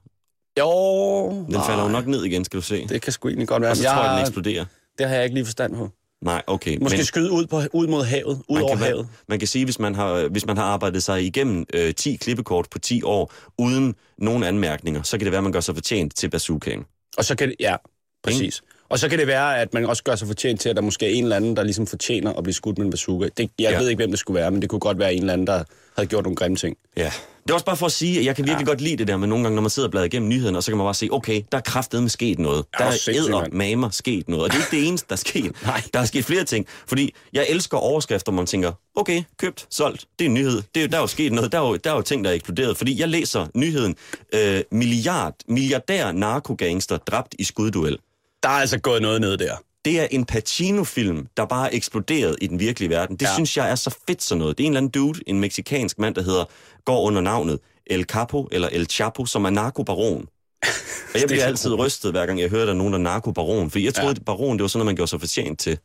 Jo, 0.59 1.29
Den 1.29 1.61
falder 1.67 1.83
jo 1.83 1.89
nok 1.89 2.07
ned 2.07 2.23
igen, 2.23 2.45
skal 2.45 2.57
du 2.57 2.65
se. 2.65 2.87
Det 2.87 3.01
kan 3.01 3.13
sgu 3.13 3.27
egentlig 3.27 3.47
godt 3.47 3.61
være. 3.61 3.71
Og 3.71 3.77
så 3.77 3.83
men 3.83 3.89
tror 3.91 4.01
jeg, 4.01 4.09
den 4.09 4.17
jeg, 4.17 4.27
eksploderer. 4.27 4.65
det 4.97 5.07
har 5.07 5.15
jeg 5.15 5.23
ikke 5.23 5.33
lige 5.33 5.45
forstand 5.45 5.75
på. 5.75 5.89
Nej, 6.21 6.41
okay. 6.47 6.77
Måske 6.81 6.97
men 6.97 7.05
skyde 7.05 7.31
ud, 7.31 7.45
på, 7.47 7.61
ud 7.73 7.87
mod 7.87 8.03
havet, 8.03 8.41
ud 8.47 8.59
over 8.61 8.69
kan, 8.75 8.85
havet. 8.85 9.07
man 9.27 9.39
kan 9.39 9.47
sige, 9.47 9.65
hvis 9.65 9.79
man 9.79 9.95
har, 9.95 10.27
hvis 10.27 10.45
man 10.45 10.57
har 10.57 10.63
arbejdet 10.63 11.03
sig 11.03 11.23
igennem 11.25 11.65
øh, 11.73 11.93
10 11.93 12.15
klippekort 12.15 12.67
på 12.71 12.79
10 12.79 13.03
år, 13.03 13.33
uden 13.57 13.95
nogen 14.17 14.43
anmærkninger, 14.43 15.01
så 15.01 15.17
kan 15.17 15.25
det 15.25 15.31
være, 15.31 15.37
at 15.37 15.43
man 15.43 15.51
gør 15.51 15.59
sig 15.59 15.75
fortjent 15.75 16.15
til 16.15 16.29
bazookaen. 16.29 16.83
Og 17.17 17.25
så 17.25 17.35
kan 17.35 17.47
det, 17.49 17.55
ja, 17.59 17.75
præcis. 18.23 18.61
Og 18.89 18.99
så 18.99 19.09
kan 19.09 19.19
det 19.19 19.27
være, 19.27 19.57
at 19.59 19.73
man 19.73 19.85
også 19.85 20.03
gør 20.03 20.15
sig 20.15 20.27
fortjent 20.27 20.61
til, 20.61 20.69
at 20.69 20.75
der 20.75 20.81
måske 20.81 21.05
er 21.05 21.09
en 21.09 21.23
eller 21.23 21.35
anden, 21.35 21.55
der 21.55 21.63
ligesom 21.63 21.87
fortjener 21.87 22.33
at 22.33 22.43
blive 22.43 22.53
skudt 22.53 22.77
med 22.77 22.85
en 22.85 22.91
bazooka. 22.91 23.29
Det, 23.37 23.49
jeg 23.59 23.71
Ja. 23.71 23.79
ved 23.79 23.89
ikke, 23.89 23.99
hvem 23.99 24.09
det 24.09 24.19
skulle 24.19 24.39
være, 24.39 24.51
men 24.51 24.61
det 24.61 24.69
kunne 24.69 24.79
godt 24.79 24.99
være 24.99 25.13
en 25.13 25.19
eller 25.19 25.33
anden, 25.33 25.47
der 25.47 25.63
havde 25.95 26.07
gjort 26.07 26.23
nogle 26.23 26.35
grimme 26.35 26.57
ting. 26.57 26.77
Ja. 26.97 27.11
Det 27.43 27.49
er 27.49 27.53
også 27.53 27.65
bare 27.65 27.77
for 27.77 27.85
at 27.85 27.91
sige, 27.91 28.19
at 28.19 28.25
jeg 28.25 28.35
kan 28.35 28.45
virkelig 28.45 28.65
ja. 28.65 28.69
godt 28.71 28.81
lide 28.81 28.95
det 28.97 29.07
der 29.07 29.17
med 29.17 29.27
nogle 29.27 29.43
gange, 29.43 29.55
når 29.55 29.61
man 29.61 29.69
sidder 29.69 29.87
og 29.87 29.91
bladrer 29.91 30.05
igennem 30.05 30.29
nyhederne, 30.29 30.57
og 30.57 30.63
så 30.63 30.71
kan 30.71 30.77
man 30.77 30.85
bare 30.85 30.93
se, 30.93 31.07
okay, 31.11 31.41
der 31.51 31.57
er 31.57 31.61
kraftedeme 31.61 32.09
sket 32.09 32.39
noget. 32.39 32.65
Der 32.77 32.85
er 32.85 33.41
mand. 33.41 33.53
mamer 33.53 33.89
sket 33.89 34.29
noget. 34.29 34.43
Og 34.43 34.49
det 34.51 34.57
er 34.57 34.61
ikke 34.61 34.77
det 34.81 34.87
eneste, 34.87 35.05
der 35.09 35.13
er 35.13 35.17
sket. 35.17 35.51
Nej. 35.65 35.81
Der 35.93 35.99
er 35.99 36.05
sket 36.05 36.25
flere 36.25 36.43
ting. 36.43 36.65
Fordi 36.87 37.13
jeg 37.33 37.45
elsker 37.49 37.77
overskrifter, 37.77 38.31
hvor 38.31 38.41
man 38.41 38.45
tænker, 38.45 38.71
okay, 38.95 39.23
købt, 39.37 39.67
solgt, 39.69 40.05
det 40.19 40.25
er 40.25 40.29
en 40.29 40.33
nyhed. 40.33 40.61
Det 40.75 40.83
er, 40.83 40.87
der 40.87 40.97
er 40.97 41.01
jo 41.01 41.07
sket 41.07 41.31
noget. 41.33 41.51
Der 41.51 41.57
er 41.59 41.67
jo, 41.67 41.75
der 41.75 41.91
er 41.91 41.95
jo 41.95 42.01
ting, 42.01 42.23
der 42.23 42.29
er 42.29 42.35
eksploderet. 42.35 42.77
Fordi 42.77 42.99
jeg 42.99 43.09
læser 43.09 43.47
nyheden, 43.55 43.95
øh, 44.33 44.61
milliard, 44.71 45.35
milliardær 45.47 46.11
narkogangster 46.11 46.97
dræbt 46.97 47.35
i 47.39 47.43
skudduel. 47.43 47.97
Der 48.45 48.51
er 48.51 48.59
altså 48.59 48.79
gået 48.79 49.01
noget 49.01 49.21
ned 49.21 49.37
der. 49.37 49.55
Det 49.85 49.99
er 50.01 50.07
en 50.11 50.25
Pacino-film, 50.25 51.27
der 51.37 51.45
bare 51.45 51.65
er 51.73 51.77
eksploderet 51.77 52.35
i 52.41 52.47
den 52.47 52.59
virkelige 52.59 52.89
verden. 52.89 53.15
Det 53.15 53.25
Ja. 53.25 53.33
synes 53.33 53.57
jeg 53.57 53.71
er 53.71 53.75
så 53.75 53.95
fedt 54.07 54.23
sådan 54.23 54.39
noget. 54.39 54.57
Det 54.57 54.63
er 54.63 54.65
en 54.65 54.71
eller 54.71 54.79
anden 54.79 54.91
dude, 54.91 55.19
en 55.27 55.39
meksikansk 55.39 55.99
mand, 55.99 56.15
der 56.15 56.21
hedder, 56.23 56.43
går 56.85 57.01
under 57.01 57.21
navnet 57.21 57.59
El 57.87 58.03
Capo, 58.03 58.47
eller 58.51 58.69
El 58.71 58.85
Chapo, 58.89 59.25
som 59.25 59.45
er 59.45 59.49
narkobaron. 59.49 60.25
Og 61.13 61.19
jeg 61.19 61.27
bliver 61.27 61.45
altid 61.45 61.73
rystet, 61.73 62.11
hver 62.11 62.25
gang 62.25 62.39
jeg 62.39 62.49
hører, 62.49 62.61
at 62.61 62.67
der 62.67 62.73
er 62.73 62.77
nogen, 62.77 62.93
der 62.93 62.99
er 62.99 63.03
narkobaron. 63.03 63.71
Fordi 63.71 63.85
jeg 63.85 63.93
troede, 63.93 64.09
ja. 64.09 64.15
at 64.19 64.25
baron, 64.25 64.57
det 64.57 64.61
var 64.61 64.67
sådan 64.67 64.77
noget, 64.79 64.85
man 64.85 64.95
gjorde 64.95 65.09
sig 65.09 65.19
fortjent 65.19 65.59
til. 65.59 65.77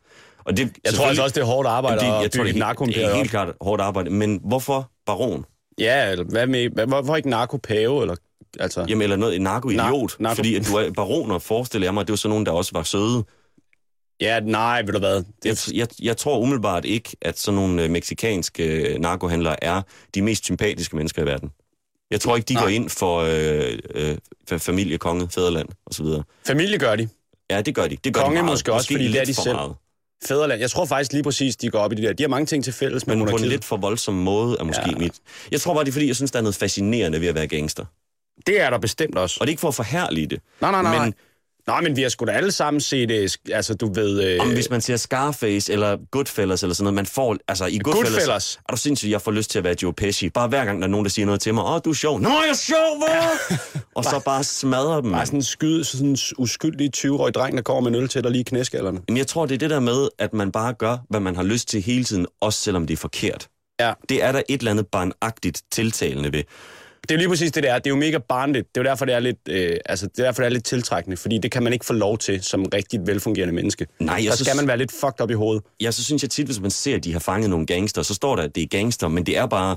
Og 0.44 0.56
det, 0.56 0.72
Jeg 0.84 0.94
tror 0.94 1.06
altså 1.06 1.22
også, 1.22 1.34
det 1.34 1.40
er 1.40 1.44
hårdt 1.44 1.68
arbejde 1.68 2.00
det, 2.00 2.06
at 2.06 2.12
jeg 2.22 2.30
tror, 2.32 2.42
bygge 2.44 2.52
det, 2.52 2.56
et 2.56 2.62
er, 2.62 2.84
helt- 2.84 2.94
det 2.96 3.04
er 3.04 3.14
helt 3.14 3.30
klart 3.30 3.48
hårdt 3.60 3.82
arbejde. 3.82 4.10
Men 4.10 4.40
hvorfor 4.44 4.90
baron? 5.06 5.44
Ja, 5.78 6.16
hvad 6.16 6.46
med, 6.46 6.86
hvorfor 6.86 7.16
ikke 7.16 7.30
narkopave, 7.30 8.00
eller 8.02 8.14
altså... 8.60 8.84
Jamen, 8.88 9.02
eller 9.02 9.16
noget, 9.16 9.36
en 9.36 9.42
narkoidiot. 9.42 10.12
narko- 10.20 10.34
Fordi 10.34 10.54
at 10.54 10.66
du 10.66 10.74
er 10.76 10.90
baroner, 10.92 11.38
forestiller 11.38 11.86
jeg 11.86 11.94
mig, 11.94 12.00
at 12.00 12.06
det 12.06 12.12
var 12.12 12.16
sådan 12.16 12.30
nogen, 12.30 12.46
der 12.46 12.52
også 12.52 12.70
var 12.74 12.82
søde. 12.82 13.24
Ja, 14.20 14.40
nej, 14.40 14.82
ved 14.82 14.92
du 14.92 14.98
hvad? 14.98 15.14
Jeg, 15.14 15.24
Det, 15.56 15.72
jeg, 15.72 15.88
jeg 16.02 16.16
tror 16.16 16.38
umiddelbart 16.38 16.84
ikke, 16.84 17.16
at 17.22 17.38
sådan 17.38 17.56
nogle 17.56 17.82
øh, 17.84 17.90
meksikanske 17.90 18.64
øh, 18.64 18.98
narkohandlere 19.00 19.64
er 19.64 19.82
de 20.14 20.22
mest 20.22 20.44
sympatiske 20.44 20.96
mennesker 20.96 21.22
i 21.22 21.26
verden. 21.26 21.50
Jeg 22.10 22.20
tror 22.20 22.36
ikke, 22.36 22.46
de 22.46 22.54
Nej. 22.54 22.62
går 22.62 22.68
ind 22.68 22.90
for 22.90 23.18
øh, 23.18 23.78
øh, 23.94 24.16
for 24.48 24.58
familie, 24.58 24.98
konge, 24.98 25.28
fædreland 25.34 25.68
osv. 25.86 26.06
familie 26.46 26.78
gør 26.78 26.96
de. 26.96 27.08
Ja, 27.50 27.60
det 27.60 27.74
gør 27.74 27.86
de. 27.86 27.96
Det 28.04 28.14
gør 28.14 28.20
Konge 28.20 28.36
de 28.38 28.42
meget. 28.42 28.52
måske 28.52 28.72
også, 28.72 28.92
fordi 28.92 29.08
det 29.12 29.20
er 29.20 29.24
de 29.24 29.34
selv. 29.34 29.54
Meget. 29.54 29.74
Fæderland. 30.24 30.60
Jeg 30.60 30.70
tror 30.70 30.84
faktisk 30.84 31.12
lige 31.12 31.22
præcis, 31.22 31.56
de 31.56 31.70
går 31.70 31.78
op 31.78 31.92
i 31.92 31.94
det 31.94 32.04
der. 32.04 32.12
De 32.12 32.22
har 32.22 32.28
mange 32.28 32.46
ting 32.46 32.64
til 32.64 32.72
fælles 32.72 33.06
med 33.06 33.16
Men 33.16 33.20
på 33.20 33.28
en 33.28 33.30
monarkiet. 33.30 33.48
lidt 33.48 33.64
for 33.64 33.76
voldsom 33.76 34.14
måde 34.14 34.56
er 34.60 34.64
måske 34.64 34.82
ja. 34.90 34.96
mit. 34.98 35.12
Jeg 35.50 35.60
tror 35.60 35.74
bare, 35.74 35.84
det 35.84 35.88
er 35.90 35.92
fordi, 35.92 36.06
jeg 36.06 36.16
synes, 36.16 36.30
der 36.30 36.38
er 36.38 36.42
noget 36.42 36.54
fascinerende 36.54 37.20
ved 37.20 37.28
at 37.28 37.34
være 37.34 37.46
gangster. 37.46 37.84
Det 38.46 38.60
er 38.60 38.70
der 38.70 38.78
bestemt 38.78 39.18
også. 39.18 39.36
Og 39.40 39.46
det 39.46 39.50
er 39.50 39.52
ikke 39.52 39.60
for 39.60 39.68
at 39.68 39.74
forhærlige 39.74 40.26
det. 40.26 40.40
Nej, 40.60 40.70
nej, 40.70 40.82
nej. 40.82 41.04
Men 41.04 41.14
nej, 41.66 41.80
men 41.80 41.96
vi 41.96 42.02
har 42.02 42.08
sgu 42.08 42.24
da 42.24 42.30
alle 42.32 42.52
sammen 42.52 42.80
set, 42.80 43.10
øh, 43.10 43.28
altså 43.52 43.74
du 43.74 43.92
ved... 43.94 44.24
Øh, 44.24 44.40
om 44.40 44.52
hvis 44.52 44.70
man 44.70 44.80
ser 44.80 44.96
Scarface 44.96 45.72
eller 45.72 45.96
Goodfellas 46.10 46.62
eller 46.62 46.74
sådan 46.74 46.84
noget, 46.84 46.94
man 46.94 47.06
får, 47.06 47.36
altså 47.48 47.66
i 47.66 47.78
Goodfellas, 47.78 48.12
Goodfellas. 48.12 48.60
er 48.68 48.72
du 48.72 48.76
sindssygt, 48.76 49.10
jeg 49.10 49.22
får 49.22 49.30
lyst 49.30 49.50
til 49.50 49.58
at 49.58 49.64
være 49.64 49.74
Joe 49.82 49.92
Pesci. 49.92 50.28
Bare 50.28 50.48
hver 50.48 50.64
gang, 50.64 50.78
der 50.80 50.86
er 50.86 50.90
nogen, 50.90 51.04
der 51.04 51.10
siger 51.10 51.26
noget 51.26 51.40
til 51.40 51.54
mig, 51.54 51.64
åh, 51.64 51.80
du 51.84 51.90
er 51.90 51.94
sjov. 51.94 52.20
Nå, 52.20 52.28
jeg 52.28 52.48
er 52.50 52.54
sjov, 52.54 52.98
hvad? 52.98 53.58
og 53.96 54.04
så 54.04 54.22
bare 54.24 54.44
smadrer 54.44 55.00
dem. 55.00 55.12
Bare 55.12 55.26
sådan 55.26 55.38
en 55.38 55.42
skyd, 55.42 55.84
sådan 55.84 56.08
en 56.08 56.18
uskyldig 56.38 56.90
20-årig 56.96 57.34
dreng, 57.34 57.56
der 57.56 57.62
kommer 57.62 57.90
med 57.90 57.98
en 57.98 58.02
øl 58.02 58.08
til 58.08 58.22
dig 58.22 58.30
lige 58.30 58.40
i 58.40 58.44
knæskallerne. 58.44 59.00
Men 59.08 59.16
jeg 59.16 59.26
tror, 59.26 59.46
det 59.46 59.54
er 59.54 59.58
det 59.58 59.70
der 59.70 59.80
med, 59.80 60.08
at 60.18 60.34
man 60.34 60.52
bare 60.52 60.72
gør, 60.72 60.96
hvad 61.10 61.20
man 61.20 61.36
har 61.36 61.42
lyst 61.42 61.68
til 61.68 61.82
hele 61.82 62.04
tiden, 62.04 62.26
også 62.40 62.60
selvom 62.60 62.86
det 62.86 62.94
er 62.94 62.98
forkert. 62.98 63.48
Ja. 63.80 63.92
Det 64.08 64.22
er 64.22 64.32
der 64.32 64.42
et 64.48 64.58
eller 64.58 64.70
andet 64.70 64.86
barnagtigt 64.86 65.62
tiltalende 65.72 66.32
ved. 66.32 66.42
Det 67.10 67.14
er 67.16 67.18
lige 67.18 67.28
præcis 67.28 67.52
det 67.52 67.62
der. 67.62 67.74
Det 67.74 67.86
er 67.86 67.90
jo 67.90 67.96
mega 67.96 68.18
barnligt. 68.18 68.68
Det 68.74 68.80
er 68.80 68.84
jo 68.84 68.88
derfor, 68.90 69.04
det 69.04 69.14
er 69.14 69.18
lidt, 69.20 69.36
øh, 69.48 69.76
altså, 69.86 70.06
det 70.06 70.18
er 70.18 70.24
derfor, 70.24 70.42
det 70.42 70.46
er 70.46 70.50
lidt 70.52 70.64
tiltrækkende. 70.64 71.16
Fordi 71.16 71.38
det 71.38 71.50
kan 71.50 71.62
man 71.62 71.72
ikke 71.72 71.84
få 71.86 71.92
lov 71.92 72.18
til 72.18 72.42
som 72.42 72.64
rigtig 72.74 73.00
velfungerende 73.06 73.54
menneske. 73.54 73.86
Nej, 74.00 74.14
jeg 74.14 74.22
synes- 74.22 74.38
skal 74.48 74.56
man 74.56 74.66
være 74.66 74.76
lidt 74.78 74.92
fucked 74.92 75.20
op 75.20 75.30
i 75.30 75.34
hovedet. 75.34 75.62
Ja, 75.80 75.90
så 75.90 76.04
synes 76.04 76.22
jeg 76.22 76.30
tit, 76.30 76.46
hvis 76.46 76.60
man 76.60 76.70
ser, 76.70 76.96
at 76.96 77.04
de 77.04 77.12
har 77.12 77.20
fanget 77.20 77.50
nogle 77.50 77.66
gangster, 77.66 78.02
så 78.02 78.14
står 78.14 78.36
der, 78.36 78.42
at 78.42 78.54
det 78.54 78.62
er 78.62 78.66
gangster, 78.66 79.08
men 79.08 79.26
det 79.26 79.36
er 79.38 79.46
bare 79.46 79.76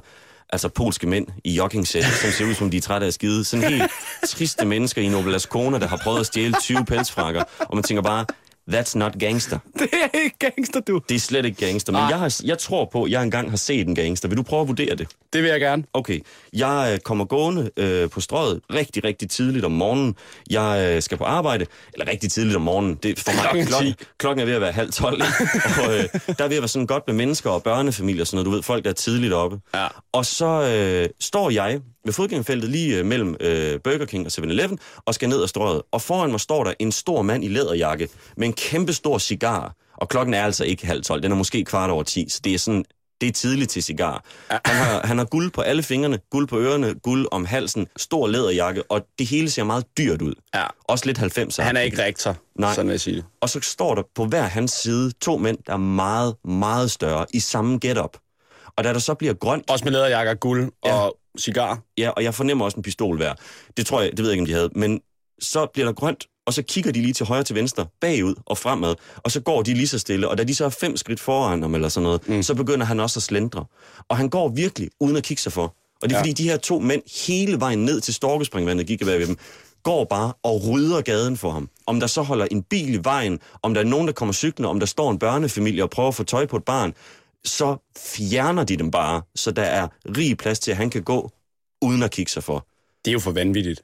altså 0.50 0.70
polske 0.70 1.08
mænd 1.08 1.28
i 1.44 1.56
joggingsæt, 1.56 2.04
som 2.22 2.32
ser 2.32 2.46
ud 2.46 2.54
som, 2.54 2.70
de 2.70 2.78
er 2.78 2.82
trætte 2.82 3.08
af 3.08 3.14
skide. 3.14 3.44
Sådan 3.46 3.70
helt 3.70 3.92
triste 4.28 4.66
mennesker 4.66 5.02
i 5.02 5.08
Novelas 5.08 5.46
Kona, 5.46 5.80
der 5.80 5.88
har 5.88 5.98
prøvet 6.04 6.20
at 6.20 6.26
stjæle 6.26 6.54
20 6.62 6.86
pelsfrakker, 6.86 7.44
og 7.60 7.76
man 7.76 7.84
tænker 7.84 8.02
bare, 8.02 8.26
that's 8.72 8.98
not 8.98 9.20
gangster. 9.20 9.60
Det 9.80 9.90
er 9.94 10.18
ikke 10.20 10.38
gangster, 10.40 10.80
du. 10.80 11.02
Det 11.10 11.16
er 11.16 11.20
slet 11.20 11.46
ikke 11.46 11.66
gangster, 11.66 11.92
men 11.92 12.00
Nej. 12.00 12.10
jeg, 12.10 12.20
har, 12.20 12.42
jeg 12.44 12.58
tror 12.58 12.90
på, 12.92 13.04
at 13.04 13.12
jeg 13.12 13.24
engang 13.24 13.50
har 13.50 13.58
set 13.58 13.88
en 13.88 13.96
gangster. 13.96 14.28
Vil 14.28 14.38
du 14.38 14.44
prøve 14.44 14.62
at 14.62 14.68
vurdere 14.68 14.96
det? 14.96 15.08
Det 15.34 15.44
vil 15.44 15.50
jeg 15.50 15.60
gerne. 15.60 15.84
Okay, 15.94 16.20
jeg 16.54 16.90
øh, 16.94 17.00
kommer 17.00 17.26
gående 17.26 17.70
øh, 17.78 18.10
på 18.10 18.22
strøget 18.22 18.62
rigtig, 18.74 19.04
rigtig 19.04 19.30
tidligt 19.30 19.66
om 19.66 19.72
morgenen. 19.72 20.16
Jeg 20.50 20.94
øh, 20.96 21.02
skal 21.02 21.18
på 21.18 21.24
arbejde, 21.24 21.66
eller 21.94 22.08
rigtig 22.08 22.32
tidligt 22.32 22.56
om 22.56 22.62
morgenen. 22.62 22.96
Det, 23.04 23.18
er 23.18 23.22
for 23.22 23.32
mig, 23.36 23.44
Klokken 23.44 23.66
klokken, 23.66 23.94
10. 23.94 24.06
klokken 24.18 24.42
er 24.42 24.46
ved 24.46 24.54
at 24.54 24.62
være 24.62 24.72
halv 24.72 24.92
tolv, 24.92 25.22
og 25.84 25.94
øh, 25.98 26.04
der 26.38 26.44
er 26.44 26.48
ved 26.48 26.58
at 26.58 26.62
være 26.62 26.68
sådan 26.68 26.88
godt 26.88 27.04
med 27.08 27.16
mennesker 27.16 27.50
og 27.50 27.64
børnefamilier 27.64 28.22
og 28.24 28.28
sådan 28.28 28.36
noget. 28.36 28.46
Du 28.46 28.52
ved, 28.52 28.64
folk 28.64 28.84
der 28.84 28.90
er 28.90 28.94
tidligt 28.94 29.34
oppe. 29.34 29.60
Ja. 29.76 29.88
Og 30.12 30.26
så 30.26 30.46
øh, 30.46 31.10
står 31.20 31.50
jeg 31.50 31.80
ved 32.06 32.14
fodgængerfeltet 32.14 32.70
lige 32.70 32.98
øh, 32.98 33.06
mellem 33.06 33.36
øh, 33.40 33.80
Burger 33.84 34.06
King 34.06 34.26
og 34.26 34.32
7-Eleven 34.32 34.78
og 35.06 35.16
skal 35.16 35.30
ned 35.30 35.42
ad 35.44 35.48
strøget. 35.48 35.82
Og 35.92 36.02
foran 36.02 36.32
mig 36.32 36.40
står 36.40 36.64
der 36.64 36.74
en 36.80 36.92
stor 36.92 37.22
mand 37.22 37.44
i 37.44 37.48
læderjakke 37.48 38.10
med 38.38 38.48
en 38.48 38.54
kæmpe 38.54 38.94
stor 38.94 39.18
cigar. 39.18 39.76
Og 39.98 40.10
klokken 40.10 40.34
er 40.34 40.44
altså 40.44 40.64
ikke 40.64 40.86
halv 40.86 41.04
tolv, 41.04 41.24
den 41.24 41.32
er 41.32 41.36
måske 41.36 41.64
kvart 41.66 41.90
over 41.90 42.04
ti, 42.04 42.30
så 42.30 42.40
det 42.44 42.54
er 42.54 42.60
sådan 42.60 42.86
det 43.22 43.30
er 43.30 43.34
tidligt 43.34 43.72
til 43.72 43.84
cigar. 43.84 44.24
Han 44.50 44.76
har, 44.76 45.08
han 45.08 45.18
har 45.18 45.26
guld 45.26 45.52
på 45.52 45.62
alle 45.62 45.84
fingrene, 45.84 46.20
guld 46.32 46.48
på 46.48 46.60
ørerne, 46.60 46.94
guld 46.94 47.28
om 47.32 47.46
halsen, 47.46 47.88
stor 47.98 48.28
læderjakke, 48.28 48.84
og 48.92 49.06
det 49.20 49.28
hele 49.28 49.50
ser 49.50 49.64
meget 49.64 49.86
dyrt 49.98 50.22
ud. 50.22 50.34
Ja. 50.56 50.64
Også 50.84 51.06
lidt 51.06 51.20
90'er. 51.20 51.62
Han 51.64 51.78
er 51.78 51.82
ikke 51.82 52.04
rektor, 52.04 52.36
Nej. 52.60 52.74
sådan 52.74 52.88
vil 52.88 52.94
jeg 52.94 53.02
sige 53.02 53.16
det. 53.16 53.26
Og 53.42 53.50
så 53.50 53.60
står 53.62 53.96
der 53.96 54.04
på 54.16 54.26
hver 54.26 54.42
hans 54.44 54.72
side 54.72 55.12
to 55.22 55.38
mænd, 55.38 55.58
der 55.68 55.74
er 55.74 55.78
meget, 55.78 56.36
meget 56.46 56.92
større, 56.92 57.26
i 57.34 57.40
samme 57.40 57.80
getup. 57.80 58.18
Og 58.78 58.84
da 58.84 58.94
der 58.94 59.00
så 59.00 59.14
bliver 59.14 59.34
grønt, 59.34 59.70
Også 59.70 59.86
med 59.86 59.92
læderjakker, 59.92 60.34
guld 60.34 60.72
Ja. 60.86 60.94
og 60.94 61.18
cigar. 61.40 61.80
ja, 61.98 62.10
og 62.10 62.24
jeg 62.24 62.34
fornemmer 62.34 62.66
også 62.66 62.78
en 62.78 62.84
pistol 62.84 63.18
hver. 63.18 63.34
Det 63.78 63.86
tror 63.86 64.02
jeg, 64.02 64.12
det 64.12 64.20
ved 64.20 64.26
jeg 64.26 64.34
ikke, 64.34 64.42
om 64.42 64.46
de 64.48 64.54
havde. 64.54 64.70
Men 64.76 65.02
så 65.42 65.66
bliver 65.74 65.86
der 65.86 65.94
grønt, 65.94 66.26
og 66.46 66.54
så 66.54 66.62
kigger 66.62 66.92
de 66.92 67.02
lige 67.02 67.14
til 67.14 67.26
højre 67.26 67.44
til 67.44 67.56
venstre, 67.56 67.86
bagud 68.02 68.36
og 68.46 68.58
fremad, 68.58 68.96
og 69.18 69.32
så 69.32 69.40
går 69.42 69.62
de 69.62 69.74
lige 69.74 69.88
så 69.88 70.00
stille, 70.00 70.30
og 70.30 70.38
da 70.38 70.44
de 70.44 70.56
så 70.56 70.66
er 70.66 70.70
fem 70.70 70.98
skridt 70.98 71.20
foran 71.20 71.62
ham 71.62 71.76
eller 71.76 71.90
sådan 71.90 72.04
noget, 72.04 72.30
mm. 72.30 72.44
så 72.44 72.56
begynder 72.56 72.86
han 72.86 73.00
også 73.00 73.20
at 73.20 73.24
slendre. 73.24 73.66
Og 74.10 74.18
han 74.18 74.30
går 74.30 74.50
virkelig 74.50 74.90
uden 75.00 75.16
at 75.18 75.24
kigge 75.24 75.42
sig 75.44 75.52
for. 75.52 75.76
Og 76.02 76.10
det 76.10 76.12
er 76.12 76.18
Ja. 76.18 76.22
fordi, 76.22 76.32
de 76.34 76.44
her 76.50 76.58
to 76.58 76.80
mænd 76.80 77.02
hele 77.28 77.60
vejen 77.60 77.86
ned 77.86 78.02
til 78.02 78.14
Storkespringvandet, 78.14 78.88
gik 78.88 79.06
ved 79.06 79.28
dem, 79.28 79.38
går 79.84 80.04
bare 80.06 80.34
og 80.44 80.62
rydder 80.70 81.02
gaden 81.02 81.38
for 81.38 81.52
ham. 81.52 81.70
Om 81.88 82.00
der 82.00 82.08
så 82.08 82.22
holder 82.22 82.48
en 82.52 82.64
bil 82.64 82.94
i 82.94 83.00
vejen, 83.04 83.40
om 83.64 83.74
der 83.74 83.82
er 83.82 83.86
nogen, 83.86 84.08
der 84.08 84.14
kommer 84.14 84.34
cyklende, 84.34 84.70
om 84.70 84.80
der 84.80 84.88
står 84.88 85.12
en 85.12 85.20
børnefamilie 85.20 85.84
og 85.84 85.90
prøver 85.90 86.10
at 86.10 86.16
få 86.16 86.24
tøj 86.24 86.46
på 86.46 86.58
et 86.58 86.64
barn, 86.64 86.94
så 87.46 87.78
fjerner 87.98 88.64
de 88.64 88.78
dem 88.78 88.92
bare, 88.92 89.22
så 89.36 89.52
der 89.52 89.64
er 89.64 89.88
rig 90.06 90.38
plads 90.38 90.60
til, 90.60 90.72
at 90.72 90.78
han 90.78 90.90
kan 90.90 91.04
gå 91.04 91.32
uden 91.82 92.04
at 92.04 92.12
kigge 92.12 92.32
sig 92.32 92.44
for. 92.44 92.68
Det 93.06 93.12
er 93.12 93.14
jo 93.14 93.20
for 93.20 93.32
vanvittigt. 93.32 93.84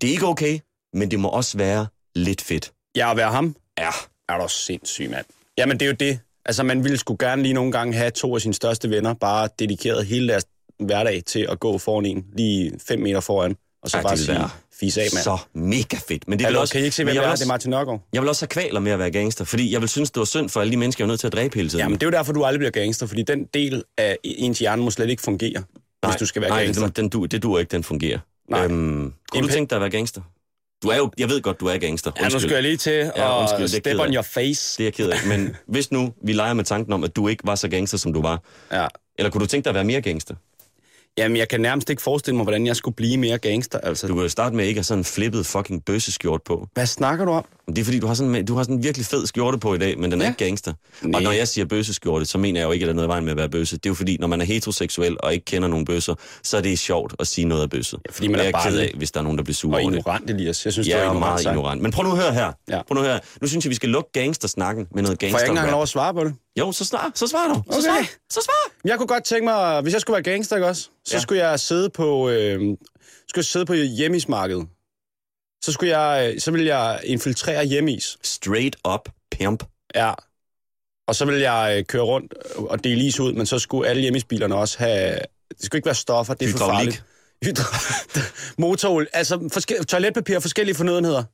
Det 0.00 0.08
er 0.08 0.12
ikke 0.12 0.26
okay, 0.26 0.58
men 0.92 1.10
det 1.10 1.20
må 1.20 1.28
også 1.28 1.58
være 1.58 1.86
lidt 2.14 2.40
fedt. 2.40 2.72
Ja, 2.96 3.10
at 3.10 3.16
være 3.16 3.30
ham, 3.30 3.56
Ja, 3.78 3.90
er 4.28 4.38
du 4.38 4.48
sindssyg, 4.48 5.10
mand. 5.10 5.26
Jamen, 5.58 5.80
det 5.80 5.86
er 5.86 5.90
jo 5.90 5.96
det. 6.00 6.20
Altså, 6.44 6.62
man 6.62 6.84
ville 6.84 6.98
sgu 6.98 7.16
gerne 7.18 7.42
lige 7.42 7.52
nogle 7.52 7.72
gange 7.72 7.94
have 7.96 8.10
to 8.10 8.34
af 8.34 8.40
sine 8.40 8.54
største 8.54 8.90
venner, 8.90 9.14
bare 9.14 9.48
dedikeret 9.58 10.06
hele 10.06 10.28
deres 10.28 10.44
hverdag 10.78 11.22
til 11.26 11.46
at 11.50 11.60
gå 11.60 11.78
foran 11.78 12.06
en, 12.06 12.26
lige 12.32 12.72
fem 12.88 12.98
meter 12.98 13.20
foran, 13.20 13.56
og 13.82 13.90
så 13.90 13.96
Ej, 13.96 14.02
bare 14.02 14.16
sige, 14.16 14.38
fis 14.80 14.96
af, 14.98 15.06
mand. 15.14 15.24
så 15.24 15.38
mega 15.54 15.96
fedt. 16.08 16.28
Men 16.28 16.38
det 16.38 16.46
Hallo, 16.46 16.60
også, 16.60 16.72
kan 16.72 16.80
I 16.80 16.84
ikke 16.84 16.96
se, 16.96 17.04
hvem 17.04 17.14
jeg 17.14 17.24
er? 17.24 17.28
også, 17.28 17.44
Det 17.44 17.48
er 17.48 17.52
Martin 17.52 17.70
Nørgaard. 17.70 18.08
Jeg 18.12 18.22
vil 18.22 18.28
også 18.28 18.42
have 18.42 18.48
kvaler 18.48 18.80
med 18.80 18.92
at 18.92 18.98
være 18.98 19.10
gangster, 19.10 19.44
fordi 19.44 19.72
jeg 19.72 19.80
vil 19.80 19.88
synes, 19.88 20.10
det 20.10 20.18
var 20.20 20.24
synd 20.24 20.48
for 20.48 20.60
alle 20.60 20.70
de 20.70 20.76
mennesker, 20.76 21.04
jeg 21.04 21.08
var 21.08 21.12
nødt 21.12 21.20
til 21.20 21.26
at 21.26 21.32
dræbe 21.32 21.54
hele 21.54 21.68
tiden. 21.68 21.80
Jamen, 21.82 21.94
det 21.98 22.02
er 22.02 22.06
jo 22.06 22.10
derfor, 22.10 22.32
du 22.32 22.44
aldrig 22.44 22.58
bliver 22.58 22.70
gangster, 22.70 23.06
fordi 23.06 23.22
den 23.22 23.44
del 23.54 23.82
af 23.98 24.16
ens 24.24 24.58
hjerne 24.58 24.82
må 24.82 24.90
slet 24.90 25.10
ikke 25.10 25.22
fungere, 25.22 25.62
hvis 26.06 26.16
du 26.16 26.26
skal 26.26 26.42
være 26.42 26.50
nej, 26.50 26.64
gangster. 26.64 26.82
Den, 26.86 26.92
den, 26.96 27.08
du, 27.08 27.24
det 27.24 27.42
duer 27.42 27.58
ikke, 27.58 27.70
den 27.70 27.84
fungerer. 27.84 28.18
Nej. 28.50 28.64
Øhm, 28.64 29.12
kunne 29.32 29.42
du 29.42 29.52
tænke 29.52 29.70
dig 29.70 29.76
at 29.76 29.80
være 29.80 29.90
gangster? 29.90 30.20
Du 30.82 30.88
er 30.88 30.96
jo, 30.96 31.10
jeg 31.18 31.28
ved 31.28 31.42
godt, 31.42 31.60
du 31.60 31.66
er 31.66 31.78
gangster. 31.78 32.10
Ja, 32.20 32.28
nu 32.28 32.38
skal 32.38 32.52
jeg 32.52 32.62
lige 32.62 32.76
til 32.76 33.10
Ja, 33.16 33.40
undskyld, 33.40 33.62
er 33.62 33.66
step 33.68 33.98
on 34.00 34.14
your 34.14 34.22
face. 34.22 34.78
Det 34.78 34.84
er 34.84 34.86
jeg 34.86 34.94
ked 34.94 35.10
af. 35.10 35.18
Men 35.26 35.56
hvis 35.74 35.90
nu 35.92 36.12
vi 36.24 36.32
leger 36.32 36.54
med 36.54 36.64
tanken 36.64 36.92
om, 36.92 37.04
at 37.04 37.16
du 37.16 37.28
ikke 37.28 37.46
var 37.46 37.54
så 37.54 37.68
gangster, 37.68 37.98
som 37.98 38.12
du 38.12 38.22
var, 38.22 38.42
Ja. 38.72 38.86
eller 39.18 39.30
kunne 39.30 39.40
du 39.40 39.46
tænke 39.46 39.64
dig 39.64 39.70
at 39.70 39.74
være 39.74 39.84
mere 39.84 40.00
gangster? 40.00 40.34
Jamen, 41.20 41.36
jeg 41.36 41.48
kan 41.48 41.60
nærmest 41.60 41.90
ikke 41.90 42.02
forestille 42.02 42.36
mig, 42.36 42.42
hvordan 42.44 42.66
jeg 42.66 42.76
skulle 42.76 42.94
blive 42.94 43.16
mere 43.16 43.38
gangster, 43.38 43.78
altså. 43.78 44.06
Du 44.06 44.14
kan 44.14 44.22
jo 44.22 44.28
starte 44.28 44.56
med 44.56 44.64
ikke 44.64 44.78
at 44.78 44.80
have 44.80 44.84
sådan 44.84 45.00
en 45.00 45.04
flippet 45.04 45.46
fucking 45.46 45.84
bøsseskjort 45.84 46.42
på. 46.42 46.66
Hvad 46.74 46.86
snakker 46.86 47.24
du 47.24 47.30
om? 47.30 47.44
Det 47.68 47.78
er 47.78 47.84
fordi, 47.84 47.98
du 47.98 48.06
har 48.06 48.14
sådan, 48.14 48.44
du 48.46 48.54
har 48.56 48.62
sådan 48.62 48.76
en 48.76 48.82
virkelig 48.82 49.06
fed 49.06 49.26
skjorte 49.26 49.58
på 49.58 49.74
i 49.74 49.78
dag, 49.78 49.98
men 49.98 50.10
den 50.12 50.20
er 50.20 50.24
Ja. 50.24 50.28
ja. 50.28 50.32
ikke 50.32 50.44
gangster. 50.44 50.72
Nej. 51.02 51.18
Og 51.18 51.22
når 51.22 51.30
jeg 51.32 51.48
siger 51.48 51.64
bøsseskjorte, 51.64 52.24
så 52.24 52.38
mener 52.38 52.60
jeg 52.60 52.66
jo 52.66 52.72
ikke, 52.72 52.84
at 52.84 52.86
der 52.86 52.92
er 52.92 52.94
noget 52.96 53.06
i 53.06 53.08
vejen 53.08 53.24
med 53.24 53.30
at 53.32 53.36
være 53.38 53.48
bøsse. 53.48 53.76
Det 53.76 53.86
er 53.86 53.90
jo 53.90 53.94
fordi, 53.94 54.16
når 54.20 54.26
man 54.26 54.40
er 54.40 54.44
heteroseksuel 54.44 55.16
og 55.22 55.32
ikke 55.32 55.44
kender 55.44 55.68
nogen 55.68 55.84
bøsser, 55.84 56.14
så 56.42 56.56
er 56.56 56.60
det 56.60 56.78
sjovt 56.78 57.14
at 57.18 57.26
sige 57.26 57.44
noget 57.44 57.62
af 57.62 57.70
bøsset. 57.70 57.98
Ja, 58.08 58.12
fordi 58.12 58.28
man 58.28 58.40
Og 58.40 58.46
er 58.46 58.50
bare 58.52 58.70
ked 58.70 58.78
af, 58.78 58.92
hvis 58.96 59.10
der 59.12 59.20
er 59.20 59.24
nogen, 59.24 59.38
der 59.38 59.44
bliver 59.44 59.54
sure 59.54 59.76
Og 59.76 59.80
over 59.82 59.90
det. 59.90 59.98
ignorant, 59.98 60.30
Elias. 60.30 60.64
Jeg 60.64 60.72
synes, 60.72 60.88
Jeg 60.88 60.98
du 60.98 61.04
er 61.10 61.14
er 61.14 61.18
meget 61.18 61.42
ignorant. 61.44 61.82
Men 61.82 61.90
prøv 61.92 62.04
nu 62.04 62.10
at 62.12 62.18
høre 62.22 62.32
her. 62.34 62.52
Ja. 62.70 62.82
Prøv 62.88 62.94
nu 62.94 63.00
at 63.00 63.06
høre. 63.06 63.14
her. 63.14 63.20
Nu 63.40 63.46
synes 63.48 63.64
jeg, 63.64 63.70
vi 63.70 63.74
skal 63.74 63.88
lukke 63.88 64.10
gangstersnakken 64.12 64.86
med 64.94 65.02
noget 65.02 65.18
Får 65.20 65.26
jeg 65.26 65.30
gangster. 65.32 65.40
ikke 65.40 65.50
engang 65.50 65.70
lov 65.70 65.82
at 65.82 65.88
svare 65.88 66.14
på 66.14 66.24
det? 66.24 66.34
Jo, 66.58 66.72
så 66.72 66.84
svar. 66.84 67.12
Så 67.14 67.26
svar 67.26 67.48
du. 67.48 67.54
Så 67.54 67.78
Okay. 67.78 67.82
svar. 67.82 68.06
Så 68.30 68.40
svar. 68.44 68.72
Jeg 68.84 68.98
kunne 68.98 69.06
godt 69.06 69.24
tænke 69.24 69.44
mig, 69.44 69.80
hvis 69.80 69.92
jeg 69.92 70.00
skulle 70.00 70.14
være 70.14 70.22
gangster, 70.32 70.56
ikke 70.56 70.68
også? 70.68 70.82
Så 71.04 71.14
Ja. 71.16 71.20
skulle 71.20 71.48
jeg 71.48 71.60
sidde 71.60 71.90
på, 71.90 72.28
øh, 72.28 72.60
skulle 73.28 73.36
jeg 73.36 73.44
sidde 73.44 73.66
på 73.66 73.74
hjemmismarkedet. 73.74 74.66
Så, 75.64 75.72
skulle 75.72 75.98
jeg, 75.98 76.32
øh, 76.34 76.40
så 76.40 76.50
ville 76.50 76.66
jeg 76.76 77.00
infiltrere 77.04 77.64
hjemmis. 77.64 78.18
Straight 78.22 78.76
up 78.94 79.08
pimp. 79.30 79.64
Ja. 79.94 80.12
Og 81.08 81.14
så 81.16 81.24
ville 81.24 81.52
jeg 81.52 81.78
øh, 81.78 81.84
køre 81.84 82.02
rundt 82.02 82.34
og 82.56 82.84
dele 82.84 83.04
is 83.04 83.20
ud, 83.20 83.32
men 83.32 83.46
så 83.46 83.58
skulle 83.58 83.88
alle 83.88 84.02
hjemmisbilerne 84.02 84.54
også 84.54 84.78
have... 84.78 85.18
Det 85.50 85.64
skulle 85.64 85.78
ikke 85.78 85.86
være 85.86 85.94
stoffer, 85.94 86.34
det 86.34 86.48
er 86.48 86.52
for 86.52 86.58
Hydraulik. 86.58 86.94
farligt. 86.94 87.04
Hydra- 87.58 88.54
Motorolie, 88.62 89.06
altså 89.12 89.48
forske- 89.52 89.84
toiletpapir 89.84 90.36
og 90.36 90.42
forskellige 90.42 90.76
fornødenheder. 90.76 91.24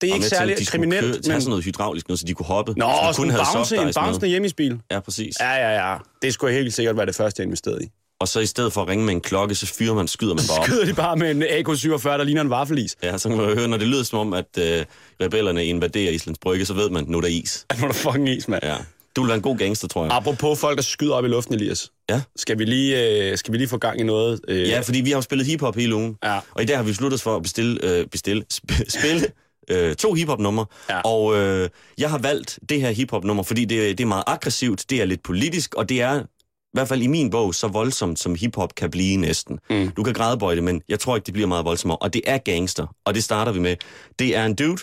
Det 0.00 0.10
er 0.10 0.14
ikke 0.14 0.24
at 0.24 0.30
særlig 0.30 0.66
kriminelt, 0.66 1.00
Køre, 1.00 1.12
tage 1.12 1.32
men... 1.32 1.40
sådan 1.40 1.50
noget 1.50 1.64
hydraulisk 1.64 2.08
noget, 2.08 2.18
så 2.20 2.26
de 2.26 2.34
kunne 2.34 2.46
hoppe. 2.46 2.74
Nå, 2.76 2.86
så 2.86 3.08
de 3.08 3.14
sådan 3.14 3.30
en 3.30 3.36
bounce, 3.54 3.76
en 3.76 3.80
bouncende 3.94 4.18
med. 4.20 4.28
hjemmisbil. 4.28 4.78
Ja, 4.90 5.00
præcis. 5.00 5.34
Ja, 5.40 5.52
ja, 5.54 5.90
ja. 5.90 5.96
Det 6.22 6.34
skulle 6.34 6.54
helt 6.54 6.74
sikkert 6.74 6.96
være 6.96 7.06
det 7.06 7.14
første, 7.16 7.40
jeg 7.40 7.44
investerede 7.46 7.84
i. 7.84 7.86
Og 8.20 8.28
så 8.28 8.40
i 8.40 8.46
stedet 8.46 8.72
for 8.72 8.82
at 8.82 8.88
ringe 8.88 9.04
med 9.04 9.14
en 9.14 9.20
klokke, 9.20 9.54
så 9.54 9.66
fyrer 9.66 9.94
man, 9.94 10.08
skyder 10.08 10.34
man 10.34 10.44
bare 10.48 10.58
op. 10.58 10.64
Skyder 10.68 10.84
de 10.84 10.94
bare 10.94 11.16
med 11.16 11.30
en 11.30 11.42
AK-47, 11.42 12.08
der 12.08 12.24
ligner 12.24 12.40
en 12.42 12.50
vaffelis. 12.50 12.96
Ja, 13.02 13.18
så 13.18 13.28
kan 13.28 13.38
man 13.38 13.58
høre, 13.58 13.68
når 13.68 13.76
det 13.76 13.86
lyder 13.88 14.02
som 14.02 14.18
om, 14.18 14.32
at 14.32 14.58
øh, 14.58 14.84
rebellerne 15.22 15.64
invaderer 15.66 16.10
Islands 16.12 16.38
Brygge, 16.38 16.64
så 16.66 16.74
ved 16.74 16.90
man, 16.90 17.04
nu 17.08 17.16
er 17.16 17.20
der 17.20 17.28
is. 17.28 17.66
Nu 17.80 17.84
er 17.84 17.88
der 17.88 17.94
fucking 17.98 18.28
is, 18.28 18.48
mand. 18.48 18.64
Ja. 18.64 18.76
Du 19.16 19.20
vil 19.22 19.28
være 19.28 19.36
en 19.36 19.42
god 19.42 19.56
gangster, 19.58 19.88
tror 19.88 20.04
jeg. 20.04 20.12
Apropos 20.12 20.58
folk, 20.60 20.76
der 20.76 20.82
skyder 20.82 21.14
op 21.14 21.24
i 21.24 21.28
luften, 21.28 21.54
Elias. 21.54 21.90
Ja. 22.10 22.22
Skal 22.36 22.58
vi 22.58 22.64
lige, 22.64 23.08
øh, 23.30 23.38
skal 23.38 23.52
vi 23.52 23.58
lige 23.58 23.68
få 23.68 23.78
gang 23.78 24.00
i 24.00 24.02
noget? 24.04 24.40
Øh, 24.48 24.68
Ja, 24.68 24.80
fordi 24.80 25.00
vi 25.00 25.10
har 25.10 25.16
jo 25.16 25.22
spillet 25.22 25.46
hiphop 25.46 25.76
hele 25.76 25.94
ugen. 25.94 26.16
Ja. 26.24 26.38
Og 26.54 26.62
i 26.62 26.66
dag 26.66 26.76
har 26.76 26.82
vi 26.82 26.90
besluttet 26.90 27.16
os 27.16 27.22
for 27.22 27.36
at 27.36 27.42
bestille, 27.42 27.78
øh, 27.84 28.06
bestille, 28.06 28.44
sp- 28.54 28.84
spille 28.98 29.26
øh, 29.70 29.94
to 29.94 30.14
hiphop-numre. 30.14 30.66
Ja. 30.90 31.00
Og 31.00 31.36
øh, 31.36 31.68
jeg 31.98 32.10
har 32.10 32.18
valgt 32.18 32.58
det 32.68 32.80
her 32.80 32.90
hiphop-nummer, 32.90 33.42
fordi 33.42 33.64
det, 33.64 33.98
det 33.98 34.04
er 34.04 34.08
meget 34.08 34.24
aggressivt, 34.26 34.84
det 34.90 35.00
er 35.00 35.04
lidt 35.04 35.22
politisk, 35.22 35.74
og 35.74 35.88
det 35.88 36.02
er 36.02 36.20
i 36.20 36.78
hvert 36.78 36.88
fald 36.88 37.02
i 37.02 37.06
min 37.06 37.30
bog 37.30 37.54
så 37.54 37.68
voldsomt, 37.68 38.18
som 38.18 38.34
hiphop 38.34 38.74
kan 38.74 38.90
blive 38.90 39.16
næsten. 39.16 39.58
Mm. 39.70 39.90
Du 39.90 40.02
kan 40.02 40.14
grædebøje 40.14 40.56
det, 40.56 40.64
men 40.64 40.82
jeg 40.88 41.00
tror 41.00 41.16
ikke, 41.16 41.26
det 41.26 41.34
bliver 41.34 41.48
meget 41.48 41.64
voldsommere. 41.64 41.98
Og 41.98 42.14
det 42.14 42.22
er 42.26 42.38
gangster, 42.38 42.86
og 43.04 43.14
det 43.14 43.24
starter 43.24 43.52
vi 43.52 43.58
med. 43.58 43.76
Det 44.18 44.36
er 44.36 44.44
en 44.44 44.54
dude, 44.54 44.82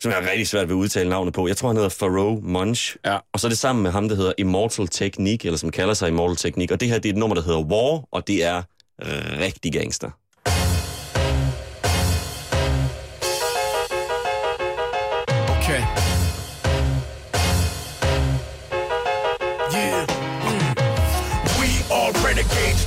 som 0.00 0.12
jeg 0.12 0.22
er 0.24 0.30
rigtig 0.30 0.48
svært 0.48 0.68
ved 0.68 0.76
at 0.76 0.78
udtale 0.78 1.08
navnet 1.08 1.34
på. 1.34 1.48
Jeg 1.48 1.56
tror, 1.56 1.68
han 1.68 1.76
hedder 1.76 1.88
Faroe 1.88 2.40
Munch. 2.42 2.96
Ja. 3.04 3.18
Og 3.32 3.40
så 3.40 3.46
er 3.46 3.48
det 3.48 3.58
sammen 3.58 3.82
med 3.82 3.90
ham, 3.90 4.08
der 4.08 4.16
hedder 4.16 4.32
Immortal 4.38 4.88
Technique, 4.88 5.46
eller 5.46 5.58
som 5.58 5.70
kalder 5.70 5.94
sig 5.94 6.08
Immortal 6.08 6.36
Technique. 6.36 6.74
Og 6.74 6.80
det 6.80 6.88
her, 6.88 6.98
det 6.98 7.08
er 7.08 7.12
et 7.12 7.18
nummer, 7.18 7.34
der 7.34 7.42
hedder 7.42 7.60
War, 7.62 8.08
og 8.10 8.26
det 8.26 8.44
er 8.44 8.62
rigtig 9.40 9.72
gangster. 9.72 10.10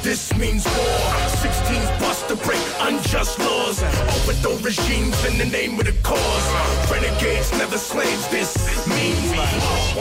This 0.10 0.36
means 0.38 0.66
war. 0.66 1.06
16s 1.46 1.90
bust 2.00 2.28
to 2.30 2.36
break 2.38 2.64
unjust 2.82 3.38
laws. 3.38 3.78
Overthrow 4.18 4.58
regimes 4.66 5.14
in 5.30 5.38
the 5.38 5.46
name 5.46 5.80
of 5.80 5.86
the 5.86 5.94
cause. 6.02 6.48
Renegades, 6.90 7.52
never 7.62 7.78
slaves, 7.78 8.28
this 8.30 8.58
means 8.90 9.22
we 9.30 9.38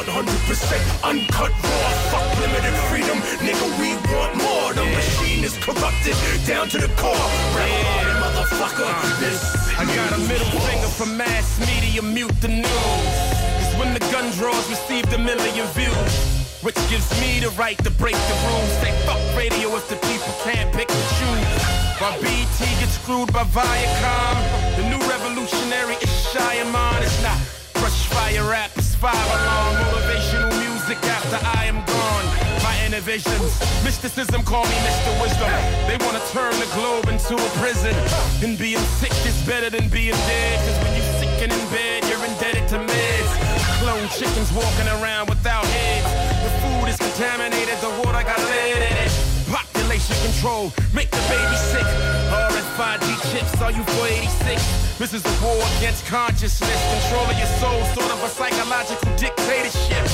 100% 0.00 1.04
uncut 1.04 1.52
raw. 1.62 1.90
Fuck 2.08 2.26
limited 2.40 2.76
freedom, 2.88 3.18
nigga, 3.44 3.66
we 3.80 3.90
want 4.16 4.32
more. 4.40 4.72
The 4.72 4.86
machine 4.96 5.44
is 5.44 5.54
corrupted 5.58 6.16
down 6.46 6.70
to 6.70 6.78
the 6.78 6.88
core. 6.96 7.28
Rebel 7.52 8.16
motherfucker, 8.24 8.88
this 9.20 9.44
I 9.76 9.84
got 9.94 10.16
a 10.16 10.20
middle 10.24 10.48
finger 10.64 10.88
for 10.88 11.04
mass 11.04 11.60
media, 11.68 12.00
mute 12.00 12.40
the 12.40 12.48
news. 12.48 13.18
It's 13.60 13.76
when 13.76 13.92
the 13.92 14.00
gun 14.10 14.32
draws 14.40 14.70
received 14.70 15.12
a 15.12 15.18
million 15.18 15.66
views. 15.76 16.37
Which 16.62 16.74
gives 16.90 17.08
me 17.20 17.38
the 17.38 17.50
right 17.50 17.78
to 17.84 17.90
break 17.90 18.16
the 18.16 18.36
rules. 18.50 18.72
Say 18.82 18.90
fuck 19.06 19.20
radio 19.36 19.76
if 19.76 19.88
the 19.88 19.94
people 20.10 20.34
can't 20.42 20.74
pick 20.74 20.90
and 20.90 21.06
choose. 21.14 21.62
While 22.02 22.18
BT 22.18 22.66
gets 22.82 22.98
screwed 22.98 23.32
by 23.32 23.44
Viacom. 23.44 24.36
The 24.74 24.82
new 24.90 24.98
revolutionary 25.06 25.94
is 26.02 26.10
Shyamalan. 26.34 27.02
It's 27.02 27.22
not 27.22 27.38
brush 27.78 28.06
fire 28.10 28.42
rap, 28.50 28.70
it's 28.74 28.94
fire 28.96 29.14
alarm. 29.14 29.76
Motivational 29.86 30.50
music 30.58 30.98
after 31.06 31.38
I 31.46 31.66
am 31.66 31.78
gone. 31.86 32.26
My 32.66 32.74
innovations, 32.84 33.54
mysticism 33.84 34.42
call 34.42 34.64
me 34.64 34.78
Mr. 34.82 35.14
Wisdom. 35.22 35.50
They 35.86 35.96
wanna 36.04 36.22
turn 36.34 36.58
the 36.58 36.66
globe 36.74 37.06
into 37.06 37.38
a 37.38 37.48
prison. 37.62 37.94
And 38.42 38.58
being 38.58 38.82
sick 38.98 39.14
is 39.22 39.38
better 39.46 39.70
than 39.70 39.88
being 39.88 40.18
dead. 40.26 40.58
Cause 40.66 40.78
when 40.82 40.92
you're 40.98 41.12
sick 41.22 41.38
and 41.38 41.52
in 41.52 41.64
bed, 41.70 42.02
you're 42.10 42.24
indebted 42.26 42.66
to 42.74 42.78
meds. 42.82 43.30
Clone 43.78 44.08
chickens 44.10 44.50
walking 44.52 44.88
around 44.98 45.28
without 45.28 45.64
heads. 45.64 46.37
The 46.58 46.64
food 46.66 46.88
is 46.88 46.96
contaminated, 46.96 47.78
the 47.78 47.90
water 48.02 48.24
got 48.24 48.38
lead 48.38 48.82
in 48.82 48.82
it. 48.82 49.12
Population 49.46 50.16
control, 50.26 50.72
make 50.92 51.08
the 51.10 51.22
baby 51.30 51.54
sick. 51.54 51.86
RFID 52.34 53.06
chips, 53.30 53.62
are 53.62 53.70
you 53.70 53.84
for 53.84 54.06
86? 54.06 54.98
This 54.98 55.14
is 55.14 55.22
a 55.24 55.44
war 55.44 55.54
against 55.78 56.04
consciousness, 56.06 56.78
control 56.98 57.30
of 57.30 57.38
your 57.38 57.46
soul, 57.62 57.84
sort 57.94 58.10
of 58.10 58.22
a 58.24 58.28
psychological 58.28 59.14
dictatorship. 59.16 60.04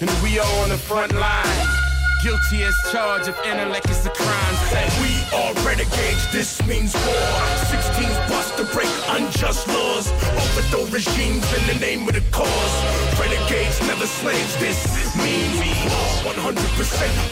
And 0.00 0.10
we 0.22 0.38
are 0.38 0.62
on 0.62 0.68
the 0.68 0.78
front 0.78 1.12
line. 1.12 1.79
Guilty 2.22 2.64
as 2.64 2.76
charged 2.92 3.28
of 3.28 3.36
intellect 3.46 3.88
is 3.88 4.04
a 4.04 4.10
crime. 4.10 4.54
Say 4.68 4.84
We 5.00 5.12
are 5.38 5.54
renegades, 5.64 6.30
this 6.30 6.60
means 6.66 6.92
war. 6.92 7.30
16s 7.72 8.28
bust 8.28 8.58
to 8.58 8.64
break 8.76 8.92
unjust 9.08 9.66
laws. 9.68 10.12
Overthrow 10.36 10.84
regimes 10.92 11.48
in 11.56 11.64
the 11.72 11.80
name 11.80 12.06
of 12.06 12.12
the 12.12 12.20
cause. 12.30 12.74
Renegades, 13.18 13.80
never 13.88 14.04
slaves, 14.04 14.54
this 14.60 14.84
means 15.16 15.64
we 15.64 15.72
are 15.88 16.36
100% 16.36 16.60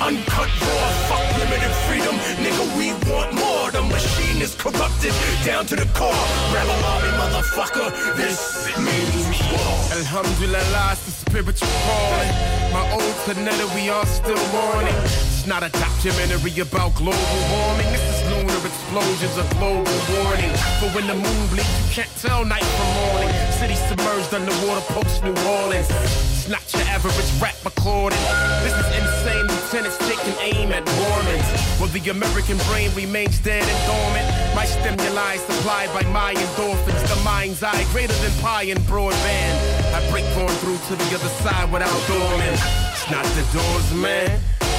uncut 0.01 0.49
raw. 0.65 0.89
Fuck 1.13 1.37
limited 1.37 1.75
freedom, 1.85 2.17
nigga, 2.41 2.65
we 2.79 2.97
want 3.13 3.35
more. 3.35 3.71
The 3.71 3.83
machine 3.83 4.41
is 4.41 4.55
corrupted 4.55 5.13
down 5.45 5.67
to 5.67 5.77
the 5.77 5.85
core. 5.93 6.25
Rebel 6.57 6.81
army, 6.89 7.13
motherfucker, 7.21 7.93
this 8.17 8.73
means 8.81 9.37
war. 9.53 10.01
Alhamdulillah, 10.01 10.97
spiritual 11.29 11.69
calling. 11.85 12.33
My 12.73 12.85
old 12.93 13.15
Tanetta, 13.25 13.67
we 13.75 13.89
are 13.89 14.07
still 14.07 14.41
mourning. 14.53 14.95
It's 15.05 15.47
not 15.47 15.63
a 15.63 15.69
documentary 15.69 16.61
about 16.61 16.95
global 16.95 17.41
warming. 17.53 17.89
This 17.93 18.05
is 18.13 18.19
lunar 18.33 18.61
explosions, 18.65 19.37
a 19.37 19.45
global 19.57 19.99
warning. 20.17 20.53
But 20.81 20.95
when 20.97 21.07
the 21.07 21.15
moon 21.15 21.43
bleeds, 21.53 21.69
you 21.85 21.89
can't 21.93 22.15
tell 22.17 22.45
night 22.45 22.65
from 22.65 22.89
morning. 23.05 23.31
City 23.61 23.77
submerged 23.77 24.33
underwater, 24.33 24.85
post 24.93 25.23
New 25.25 25.37
Orleans. 25.61 25.89
It's 25.91 26.49
not 26.49 26.65
your 26.73 26.89
average 26.89 27.31
rap 27.41 27.57
recording. 27.65 28.21
This 28.65 28.73
is 28.73 28.89
insane. 28.97 29.45
Lieutenants 29.53 29.99
taking 30.09 30.37
aim 30.41 30.73
at 30.73 30.85
Mormons. 30.97 31.49
Well, 31.79 31.93
the 31.93 32.11
American 32.11 32.57
brain 32.69 32.91
remains 32.97 33.39
dead 33.41 33.65
and 33.65 33.81
dormant. 33.85 34.27
My 34.57 34.65
stimuli 34.65 35.37
supplied 35.37 35.93
by 35.93 36.03
my 36.11 36.33
endorphins. 36.35 37.03
The 37.09 37.21
mind's 37.23 37.63
eye 37.63 37.85
greater 37.93 38.17
than 38.25 38.33
pie 38.41 38.73
and 38.73 38.81
broadband. 38.81 39.78
I 39.99 40.11
break 40.13 40.25
on 40.39 40.47
through 40.63 40.79
to 40.79 40.95
the 40.95 41.09
other 41.17 41.33
side 41.43 41.73
without 41.73 41.91
dormant. 42.07 42.55
It's 42.95 43.11
not 43.11 43.27
the 43.35 43.43
doors, 43.51 43.93
man. 43.99 44.31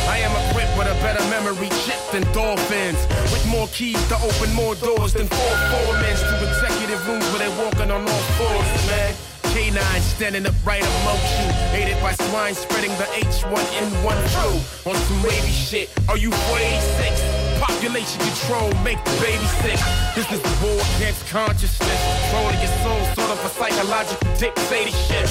I 0.07 0.19
am 0.23 0.31
equipped 0.47 0.71
with 0.79 0.87
a 0.87 0.95
better 1.03 1.19
memory 1.27 1.67
chip 1.83 1.99
than 2.13 2.23
dolphins. 2.31 2.95
With 3.27 3.45
more 3.51 3.67
keys 3.67 3.99
to 4.07 4.15
open 4.15 4.53
more 4.55 4.75
doors 4.75 5.11
than 5.11 5.27
four 5.27 5.53
foremans 5.67 6.23
to 6.23 6.35
executive 6.47 7.05
rooms 7.05 7.27
where 7.35 7.39
they're 7.43 7.59
walking 7.59 7.91
on 7.91 8.07
all 8.07 8.23
fours, 8.39 8.87
man. 8.87 9.11
K9 9.51 9.99
standing 9.99 10.45
upright 10.45 10.87
you. 10.87 11.47
Aided 11.75 12.01
by 12.01 12.13
swine 12.13 12.55
spreading 12.55 12.95
the 12.95 13.07
H1N1 13.19 14.17
flu. 14.31 14.89
On 14.89 14.95
some 14.95 15.21
wavy 15.23 15.51
shit. 15.51 15.89
Are 16.07 16.17
you 16.17 16.31
46? 16.31 17.38
Population 17.59 18.19
control, 18.21 18.71
make 18.83 19.03
the 19.03 19.11
baby 19.21 19.45
sick. 19.61 19.79
This 20.15 20.31
is 20.31 20.41
the 20.41 20.55
war 20.65 20.79
against 20.95 21.27
consciousness. 21.27 21.99
Controlling 22.31 22.59
your 22.59 22.73
soul, 22.83 23.01
sort 23.15 23.31
of 23.31 23.45
a 23.45 23.49
psychological 23.49 24.27
dictatorship. 24.37 25.27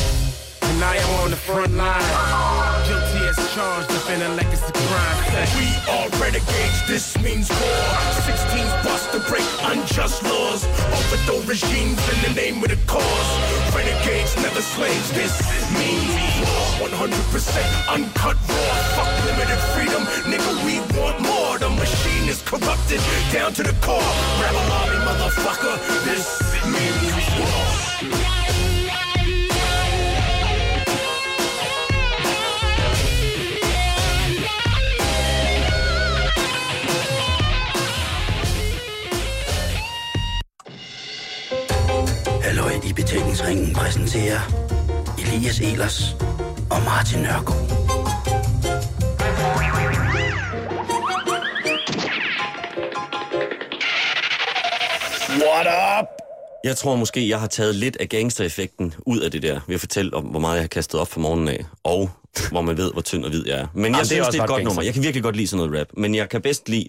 And 0.62 0.84
I 0.84 0.96
am 0.96 1.10
on 1.24 1.30
the 1.30 1.36
front 1.36 1.72
line. 1.74 2.04
Guilty 2.86 3.26
as 3.26 3.38
charged, 3.54 3.88
defending 3.88 4.36
like 4.36 4.46
it's 4.52 4.68
a 4.68 4.72
crime. 4.72 5.18
We 5.56 5.68
are 5.88 6.08
renegades, 6.20 6.78
this 6.86 7.16
means 7.18 7.48
war. 7.48 7.84
16s 8.28 8.72
bust 8.84 9.10
to 9.12 9.20
break 9.30 9.48
unjust 9.64 10.22
laws. 10.24 10.64
Overthrow 10.92 11.40
regimes 11.48 11.98
in 12.12 12.18
the 12.28 12.32
name 12.36 12.62
of 12.62 12.68
the 12.68 12.78
cause. 12.86 13.30
Renegades, 13.74 14.36
never 14.36 14.60
slaves, 14.60 15.10
this 15.12 15.34
means 15.72 16.12
war. 16.44 16.88
100% 16.92 17.94
uncut 17.94 18.36
raw. 18.48 18.74
Fuck 18.96 19.10
limited 19.24 19.60
freedom, 19.72 20.02
nigga, 20.30 20.52
we 20.64 20.78
want 21.00 21.18
more. 21.20 21.58
The 21.58 21.70
machine 21.70 22.17
is 22.28 22.42
corrupted 22.42 23.00
down 23.32 23.52
to 23.54 23.62
the 23.62 23.74
core. 23.80 24.02
Rebel 24.42 24.72
army, 24.80 24.98
motherfucker, 25.06 25.74
this 26.04 26.24
means 26.72 27.28
war. 27.38 27.88
Halløj 42.42 42.72
i 42.84 42.92
betalingsringen 42.92 43.74
præsenterer 43.74 44.40
Elias 45.18 45.60
Elers 45.60 46.16
og 46.70 46.82
Martin 46.82 47.18
Nørgaard. 47.18 47.77
What 55.42 55.66
up? 56.00 56.06
Jeg 56.64 56.76
tror 56.76 56.96
måske, 56.96 57.28
jeg 57.28 57.40
har 57.40 57.46
taget 57.46 57.74
lidt 57.74 57.96
af 57.96 58.08
gangstereffekten 58.08 58.94
ud 59.06 59.20
af 59.20 59.30
det 59.30 59.42
der, 59.42 59.60
ved 59.66 59.74
at 59.74 59.80
fortælle 59.80 60.14
om, 60.14 60.24
hvor 60.24 60.40
meget 60.40 60.54
jeg 60.54 60.62
har 60.62 60.68
kastet 60.68 61.00
op 61.00 61.08
fra 61.08 61.20
morgenen 61.20 61.48
af, 61.48 61.64
og 61.84 62.10
hvor 62.50 62.60
man 62.60 62.76
ved, 62.76 62.92
hvor 62.92 63.00
tynd 63.02 63.24
og 63.24 63.30
hvid 63.30 63.46
jeg 63.46 63.58
er. 63.58 63.66
Men 63.74 63.84
jeg 63.84 63.92
det 63.94 64.00
er 64.00 64.04
synes, 64.04 64.20
også 64.26 64.32
det 64.32 64.38
er 64.38 64.42
et 64.42 64.48
godt 64.48 64.58
gangster. 64.58 64.68
nummer. 64.70 64.82
Jeg 64.82 64.94
kan 64.94 65.02
virkelig 65.02 65.22
godt 65.22 65.36
lide 65.36 65.46
sådan 65.48 65.66
noget 65.66 65.80
rap, 65.80 65.86
men 65.96 66.14
jeg 66.14 66.28
kan 66.28 66.42
bedst 66.42 66.68
lide 66.68 66.88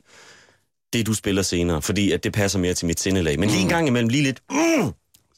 det, 0.93 1.05
du 1.07 1.13
spiller 1.13 1.41
senere, 1.41 1.81
fordi 1.81 2.11
at 2.11 2.23
det 2.23 2.33
passer 2.33 2.59
mere 2.59 2.73
til 2.73 2.85
mit 2.87 2.99
sindelag. 2.99 3.39
Men 3.39 3.49
lige 3.49 3.61
en 3.61 3.69
gang 3.69 3.87
imellem, 3.87 4.09
lige 4.09 4.23
lidt, 4.23 4.39
mm, 4.49 4.91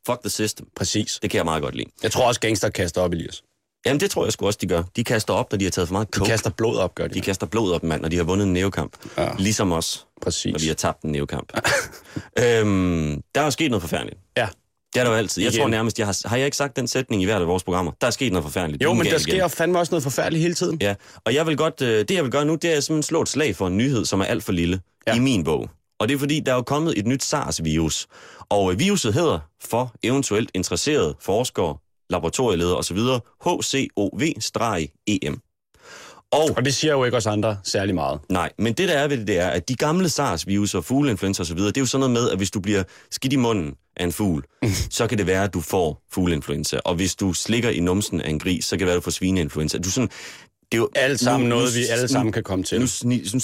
fuck 0.06 0.20
the 0.22 0.30
system. 0.30 0.68
Præcis. 0.76 1.20
Det 1.22 1.30
kan 1.30 1.38
jeg 1.38 1.46
meget 1.46 1.64
godt 1.64 1.76
lide. 1.76 1.90
Jeg 2.04 2.12
tror 2.12 2.28
også, 2.28 2.40
gangster 2.40 2.70
kaster 2.70 3.02
op, 3.02 3.12
Elias. 3.12 3.44
Jamen, 3.86 4.00
det 4.00 4.12
tror 4.12 4.26
jeg 4.26 4.34
sgu 4.34 4.46
også, 4.46 4.60
de 4.62 4.68
gør. 4.68 4.84
De 4.96 5.04
kaster 5.04 5.34
op, 5.34 5.52
når 5.52 5.58
de 5.58 5.66
har 5.66 5.72
taget 5.72 5.88
for 5.88 5.94
meget 5.94 6.08
De 6.08 6.18
coke. 6.20 6.30
kaster 6.30 6.50
blod 6.50 6.78
op, 6.78 6.96
gør 6.96 7.08
de. 7.08 7.14
de 7.14 7.22
kaster 7.22 7.48
blod 7.48 7.72
op, 7.72 7.84
mand, 7.84 8.02
når 8.02 8.10
de 8.10 8.18
har 8.18 8.24
vundet 8.24 8.48
en 8.48 8.54
nævekamp. 8.54 8.98
Ja. 9.18 9.30
Ligesom 9.38 9.72
os, 9.72 10.08
Præcis. 10.22 10.52
når 10.52 10.60
vi 10.60 10.68
har 10.68 10.74
tabt 10.74 11.02
en 11.04 11.12
nævekamp. 11.12 11.54
øhm, 12.40 13.22
der 13.36 13.42
er 13.42 13.46
jo 13.46 13.52
sket 13.52 13.72
noget 13.72 13.82
forfærdeligt. 13.82 14.18
Ja. 14.38 14.48
Det 14.94 15.00
er 15.00 15.04
der 15.04 15.12
jo 15.12 15.18
altid. 15.18 15.44
Jeg 15.44 15.52
Igen. 15.54 15.62
tror 15.62 15.70
nærmest, 15.70 16.00
jeg 16.00 16.08
har, 16.08 16.28
har 16.28 16.38
jeg 16.38 16.46
ikke 16.46 16.58
sagt 16.58 16.76
den 16.76 16.88
sætning 16.88 17.22
i 17.22 17.26
hvert 17.26 17.42
af 17.42 17.48
vores 17.48 17.64
programmer? 17.64 17.92
Der 18.02 18.08
er 18.08 18.12
sket 18.12 18.32
noget 18.32 18.44
forfærdeligt. 18.44 18.84
Jo, 18.84 18.94
men 18.94 19.06
der 19.06 19.12
igen. 19.12 19.20
sker 19.20 19.48
fandme 19.48 19.80
også 19.80 19.92
noget 19.92 20.04
forfærdeligt 20.04 20.42
hele 20.42 20.54
tiden. 20.54 20.78
Ja, 20.82 20.96
og 21.26 21.34
jeg 21.34 21.48
vil 21.48 21.58
godt, 21.58 21.82
øh, 21.82 22.00
det 22.00 22.12
jeg 22.12 22.24
vil 22.24 22.32
gøre 22.32 22.46
nu, 22.46 22.56
det 22.56 22.76
er 22.76 22.80
simpelthen 22.80 23.04
slå 23.04 23.22
et 23.22 23.30
slag 23.30 23.56
for 23.56 23.68
en 23.68 23.78
nyhed, 23.78 24.06
som 24.06 24.22
er 24.22 24.26
alt 24.26 24.44
for 24.44 24.52
lille 24.52 24.80
ja. 25.08 25.12
Ja. 25.12 25.18
i 25.18 25.20
min 25.22 25.44
bog. 25.44 25.70
Og 26.00 26.08
det 26.08 26.16
er 26.16 26.20
fordi, 26.20 26.40
der 26.40 26.52
er 26.52 26.56
jo 26.56 26.62
kommet 26.62 26.94
et 26.98 27.06
nyt 27.08 27.24
SARS-virus. 27.24 28.08
Og 28.50 28.72
øh, 28.72 28.80
viruset 28.80 29.14
hedder, 29.14 29.40
for 29.64 29.94
eventuelt 30.04 30.52
interesserede 30.54 31.16
forskere, 31.22 31.78
laboratorieledere 32.12 32.78
osv., 32.78 32.98
HCOV-EM. 33.46 35.40
Og 36.32 36.50
Og 36.58 36.66
det 36.66 36.74
siger 36.74 36.94
jo 36.94 37.04
ikke 37.04 37.18
os 37.18 37.26
andre 37.26 37.58
særlig 37.64 37.96
meget. 37.96 38.20
Nej, 38.30 38.52
men 38.58 38.74
det 38.74 38.90
der 38.90 38.94
er 38.94 39.08
ved 39.08 39.18
det, 39.18 39.28
det 39.28 39.40
er, 39.40 39.48
at 39.48 39.70
de 39.70 39.76
gamle 39.76 40.10
SARS-virus 40.10 40.76
og 40.76 40.86
fugleinfluenza 40.86 41.42
osv., 41.42 41.58
det 41.58 41.78
er 41.78 41.82
jo 41.82 41.86
sådan 41.86 42.00
noget 42.00 42.12
med, 42.12 42.30
at 42.30 42.38
hvis 42.38 42.52
du 42.52 42.60
bliver 42.60 42.84
skidt 43.12 43.34
i 43.34 43.36
munden, 43.36 43.76
af 43.98 44.04
en 44.04 44.12
fugl, 44.12 44.44
så 44.98 45.08
kan 45.08 45.18
det 45.18 45.28
være, 45.28 45.44
at 45.44 45.54
du 45.54 45.62
får 45.62 46.02
fugleinfluenza. 46.12 46.80
Og 46.86 46.96
hvis 46.96 47.16
du 47.16 47.34
slikker 47.34 47.70
i 47.70 47.80
numsen 47.80 48.22
af 48.22 48.30
en 48.30 48.40
gris, 48.40 48.66
så 48.66 48.70
kan 48.70 48.80
det 48.80 48.88
være, 48.88 48.96
at 48.96 49.00
du 49.00 49.04
får 49.04 49.12
svineinfluenza. 49.12 49.78
Du 49.78 49.92
sådan, 49.92 50.10
det 50.72 50.78
er 50.78 50.82
jo 50.82 50.90
Alt 50.96 51.20
sammen 51.20 51.50
nu- 51.50 51.56
noget, 51.56 51.76
vi 51.76 51.86
alle 51.92 52.08
sammen 52.08 52.32
kan 52.34 52.44
komme 52.44 52.64
til. 52.66 52.80
Nu, 52.80 52.88
nu 53.34 53.40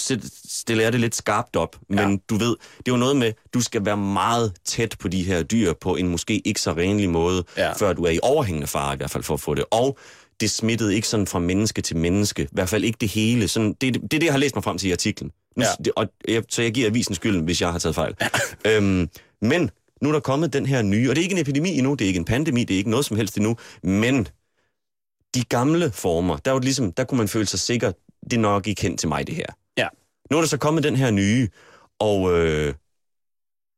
stiller 0.49 0.83
jeg 0.83 0.91
det 0.93 1.01
lidt 1.01 1.15
skarpt 1.15 1.55
op, 1.55 1.75
men 1.89 1.99
Ja. 2.11 2.17
du 2.29 2.35
ved, 2.35 2.55
det 2.77 2.87
er 2.87 2.91
jo 2.91 2.97
noget 2.97 3.15
med, 3.15 3.33
du 3.53 3.61
skal 3.61 3.85
være 3.85 3.97
meget 3.97 4.53
tæt 4.65 4.95
på 4.99 5.07
de 5.07 5.23
her 5.23 5.43
dyr 5.43 5.73
på 5.81 5.95
en 5.95 6.07
måske 6.07 6.41
ikke 6.47 6.61
så 6.61 6.71
renlig 6.71 7.09
måde, 7.09 7.43
Ja. 7.57 7.73
før 7.73 7.93
du 7.93 8.03
er 8.03 8.09
i 8.11 8.19
overhængende 8.23 8.67
fare 8.67 8.93
i 8.93 8.97
hvert 8.97 9.11
fald 9.11 9.23
for 9.23 9.33
at 9.33 9.39
få 9.39 9.53
det. 9.53 9.65
Og 9.71 9.97
det 10.41 10.51
smittede 10.51 10.95
ikke 10.95 11.07
sådan 11.07 11.27
fra 11.27 11.39
menneske 11.39 11.81
til 11.81 11.97
menneske, 11.97 12.43
i 12.43 12.47
hvert 12.51 12.69
fald 12.69 12.83
ikke 12.83 12.97
det 13.01 13.09
hele. 13.09 13.47
Sådan, 13.47 13.73
det, 13.81 13.93
det, 13.93 14.01
det 14.01 14.13
er 14.13 14.19
det, 14.19 14.23
jeg 14.25 14.33
har 14.33 14.39
læst 14.39 14.55
mig 14.55 14.63
frem 14.63 14.77
til 14.77 14.89
i 14.89 14.91
artiklen. 14.91 15.31
Nu, 15.57 15.63
Ja. 15.63 15.83
det, 15.85 15.93
og 15.95 16.07
jeg, 16.27 16.43
så 16.49 16.61
jeg 16.61 16.71
giver 16.71 16.87
avisen 16.89 17.15
skylden, 17.15 17.41
hvis 17.41 17.61
jeg 17.61 17.71
har 17.71 17.79
taget 17.79 17.95
fejl. 17.95 18.13
øhm, 18.67 19.09
men 19.41 19.69
nu 20.01 20.09
er 20.09 20.13
der 20.13 20.19
kommet 20.19 20.53
den 20.53 20.65
her 20.65 20.81
nye, 20.81 21.09
og 21.09 21.15
det 21.15 21.21
er 21.21 21.23
ikke 21.23 21.33
en 21.35 21.41
epidemi 21.41 21.77
endnu, 21.77 21.93
det 21.93 22.01
er 22.01 22.07
ikke 22.07 22.17
en 22.17 22.25
pandemi, 22.25 22.63
det 22.63 22.73
er 22.73 22.77
ikke 22.77 22.89
noget 22.89 23.05
som 23.05 23.17
helst 23.17 23.37
endnu, 23.37 23.57
men 23.83 24.27
de 25.37 25.43
gamle 25.43 25.91
former, 25.91 26.37
der, 26.37 26.51
var 26.51 26.59
det 26.59 26.65
ligesom, 26.65 26.91
der 26.91 27.03
kunne 27.03 27.17
man 27.17 27.27
føle 27.27 27.45
sig 27.45 27.59
sikker, 27.59 27.91
det 28.23 28.33
er 28.33 28.39
nok 28.39 28.67
ikke 28.67 28.79
kendt 28.79 28.99
til 28.99 29.09
mig, 29.09 29.27
det 29.27 29.35
her. 29.35 29.45
Ja. 29.77 29.87
Nu 30.31 30.37
er 30.37 30.41
der 30.41 30.47
så 30.47 30.57
kommet 30.57 30.83
den 30.83 30.95
her 30.95 31.11
nye, 31.11 31.49
og 31.99 32.39
øh, 32.39 32.73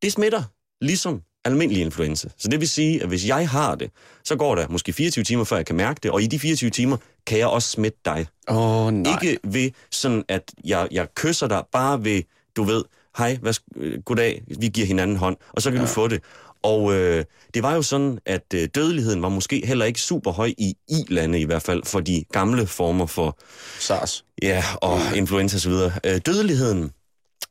det 0.02 0.12
smitter 0.12 0.42
ligesom 0.80 1.22
almindelig 1.44 1.82
influenza. 1.82 2.28
Så 2.38 2.48
det 2.48 2.60
vil 2.60 2.68
sige, 2.68 3.02
at 3.02 3.08
hvis 3.08 3.26
jeg 3.26 3.48
har 3.48 3.74
det, 3.74 3.90
så 4.24 4.36
går 4.36 4.54
der 4.54 4.68
måske 4.68 4.92
24 4.92 5.24
timer, 5.24 5.44
før 5.44 5.56
jeg 5.56 5.66
kan 5.66 5.76
mærke 5.76 6.00
det, 6.02 6.10
og 6.10 6.22
i 6.22 6.26
de 6.26 6.38
24 6.38 6.70
timer 6.70 6.96
kan 7.26 7.38
jeg 7.38 7.46
også 7.46 7.70
smitte 7.70 7.98
dig. 8.04 8.26
Åh, 8.48 8.86
oh, 8.86 8.92
nej. 8.92 9.12
Ikke 9.22 9.38
ved 9.44 9.70
sådan, 9.90 10.24
at 10.28 10.52
jeg, 10.64 10.88
jeg 10.90 11.14
kysser 11.14 11.48
dig, 11.48 11.64
bare 11.72 12.04
ved, 12.04 12.22
du 12.56 12.62
ved, 12.62 12.84
hej, 13.18 13.38
hvad, 13.42 13.54
øh, 13.76 14.02
goddag, 14.02 14.42
vi 14.60 14.68
giver 14.68 14.86
hinanden 14.86 15.16
hånd, 15.16 15.36
og 15.52 15.62
så 15.62 15.70
kan 15.70 15.80
ja. 15.80 15.86
du 15.86 15.88
få 15.88 16.08
det. 16.08 16.22
Og 16.62 16.94
øh, 16.94 17.24
det 17.54 17.62
var 17.62 17.74
jo 17.74 17.82
sådan, 17.82 18.18
at 18.26 18.54
øh, 18.54 18.68
dødeligheden 18.74 19.22
var 19.22 19.28
måske 19.28 19.66
heller 19.66 19.84
ikke 19.84 20.00
super 20.00 20.32
høj 20.32 20.52
i 20.58 20.74
i-lande 20.88 21.40
i 21.40 21.44
hvert 21.44 21.62
fald, 21.62 21.82
for 21.84 22.00
de 22.00 22.24
gamle 22.32 22.66
former 22.66 23.06
for 23.06 23.38
SARS. 23.78 24.24
Ja, 24.42 24.64
og 24.82 24.98
influenza 25.16 25.56
osv. 25.56 25.72
Øh, 26.06 26.20
dødeligheden 26.26 26.90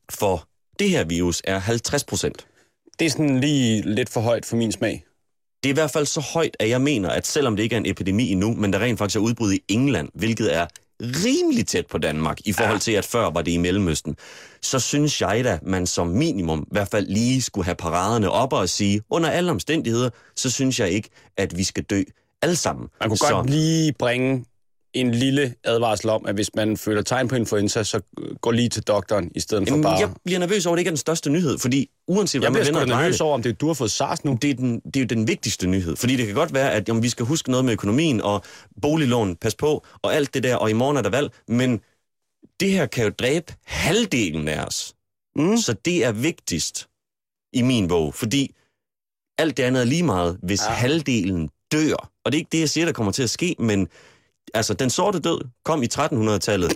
for 0.10 0.48
det 0.80 0.89
her 0.89 1.04
virus 1.04 1.41
er 1.43 1.60
50 1.60 2.04
procent. 2.04 2.48
Det 3.00 3.06
er 3.06 3.10
sådan 3.10 3.39
lige 3.39 3.82
lidt 3.82 4.10
for 4.10 4.22
højt 4.22 4.45
for 4.45 4.56
min 4.56 4.72
smag. 4.72 5.06
Det 5.63 5.69
er 5.69 5.74
i 5.74 5.74
hvert 5.74 5.91
fald 5.91 6.06
så 6.06 6.19
højt, 6.34 6.58
at 6.60 6.69
jeg 6.69 6.82
mener, 6.82 7.10
at 7.10 7.28
selvom 7.28 7.56
det 7.56 7.63
ikke 7.63 7.76
er 7.76 7.80
en 7.80 7.86
epidemi 7.86 8.32
endnu, 8.32 8.54
men 8.54 8.74
der 8.74 8.80
rent 8.80 8.98
faktisk 8.98 9.15
er 9.15 9.22
udbrud 9.22 9.54
i 9.54 9.60
England, 9.67 10.10
hvilket 10.13 10.56
er 10.56 10.67
rimelig 11.02 11.67
tæt 11.67 11.88
på 11.88 11.98
Danmark, 11.98 12.38
i 12.45 12.54
forhold 12.54 12.76
ja. 12.76 12.80
til, 12.80 12.91
at 12.91 13.06
før 13.06 13.30
var 13.30 13.41
det 13.41 13.52
i 13.52 13.58
Mellemøsten, 13.58 14.15
så 14.62 14.80
synes 14.80 15.22
jeg 15.22 15.43
da, 15.43 15.60
man 15.62 15.86
som 15.86 16.08
minimum 16.08 16.60
i 16.60 16.69
hvert 16.72 16.88
fald 16.88 17.08
lige 17.08 17.41
skulle 17.41 17.65
have 17.65 17.76
paraderne 17.76 18.32
op 18.32 18.54
og 18.54 18.69
sige, 18.69 19.02
under 19.10 19.30
alle 19.30 19.52
omstændigheder, 19.52 20.10
så 20.36 20.52
synes 20.52 20.80
jeg 20.80 20.89
ikke, 20.89 21.10
at 21.38 21.58
vi 21.58 21.63
skal 21.63 21.84
dø 21.84 22.04
alle 22.41 22.56
sammen. 22.56 22.88
Man 23.00 23.10
kunne 23.10 23.17
så, 23.17 23.30
godt 23.30 23.50
lige 23.50 23.93
bringe 23.93 24.45
en 24.93 25.12
lille 25.12 25.54
advarsel 25.63 26.10
om, 26.10 26.26
at 26.26 26.36
hvis 26.36 26.56
man 26.56 26.78
føler 26.78 27.02
tegn 27.02 27.28
på 27.28 27.36
influenza, 27.36 27.84
så 27.84 28.02
gå 28.41 28.52
lige 28.52 28.69
til 28.69 28.84
doktoren, 28.84 29.32
i 29.36 29.39
stedet 29.39 29.67
for 29.67 29.74
Jamen, 29.74 29.84
bare... 29.84 30.00
jeg 30.00 30.10
bliver 30.26 30.39
nervøs 30.39 30.65
over, 30.65 30.74
at 30.74 30.78
det 30.78 30.82
ikke 30.82 30.89
er 30.89 30.91
den 30.91 30.98
største 30.98 31.30
nyhed, 31.30 31.58
fordi 31.58 31.89
uanset 32.08 32.41
hvad 32.41 32.50
man 32.50 32.65
vender 32.65 32.82
og 32.82 32.88
nervøs 32.88 33.13
det, 33.13 33.22
over, 33.22 33.34
om 33.34 33.43
det 33.43 33.50
er, 33.50 33.54
du 33.54 33.67
har 33.67 33.74
fået 33.74 33.91
SARS 33.91 34.26
nu. 34.26 34.38
det 34.41 34.50
er, 34.50 34.54
den, 34.54 34.80
det 34.80 34.95
er 34.95 35.00
jo 35.00 35.06
den 35.06 35.28
vigtigste 35.28 35.67
nyhed. 35.67 35.95
Fordi 35.95 36.15
det 36.15 36.26
kan 36.26 36.36
godt 36.36 36.54
være, 36.54 36.72
at 36.72 36.88
jamen, 36.88 37.04
vi 37.04 37.10
skal 37.10 37.26
huske 37.26 37.52
noget 37.52 37.65
med 37.65 37.74
økonomien 37.74 38.22
og 38.22 38.41
boliglån, 38.82 39.36
pas 39.36 39.56
på, 39.56 39.86
og 40.02 40.15
alt 40.15 40.34
det 40.34 40.43
der, 40.43 40.56
og 40.56 40.69
i 40.69 40.74
morgen 40.74 40.98
er 40.98 41.02
der 41.02 41.10
valg. 41.10 41.30
Men 41.48 41.82
det 42.60 42.72
her 42.72 42.86
kan 42.86 43.04
jo 43.04 43.10
dræbe 43.19 43.54
halvdelen 43.65 44.48
af 44.48 44.63
os. 44.65 44.95
Mm. 45.36 45.58
Så 45.58 45.74
det 45.86 46.06
er 46.06 46.12
vigtigst 46.12 46.88
i 47.54 47.62
min 47.62 47.88
bog, 47.88 48.13
fordi 48.13 48.56
alt 49.38 49.58
det 49.58 49.63
andet 49.63 49.82
er 49.82 49.86
lige 49.86 50.04
meget, 50.04 50.38
hvis 50.43 50.62
ja. 50.67 50.72
halvdelen 50.72 51.50
dør. 51.72 52.10
Og 52.26 52.32
det 52.32 52.38
er 52.38 52.39
ikke 52.39 52.50
det, 52.52 52.60
jeg 52.60 52.69
siger, 52.69 52.86
der 52.86 52.93
kommer 52.93 53.12
til 53.12 53.24
at 53.24 53.30
ske, 53.30 53.56
men 53.60 53.88
altså, 54.54 54.74
den 54.74 54.89
sorte 54.89 55.19
død 55.19 55.48
kom 55.65 55.84
i 55.84 55.88
1300-tallet. 55.93 56.72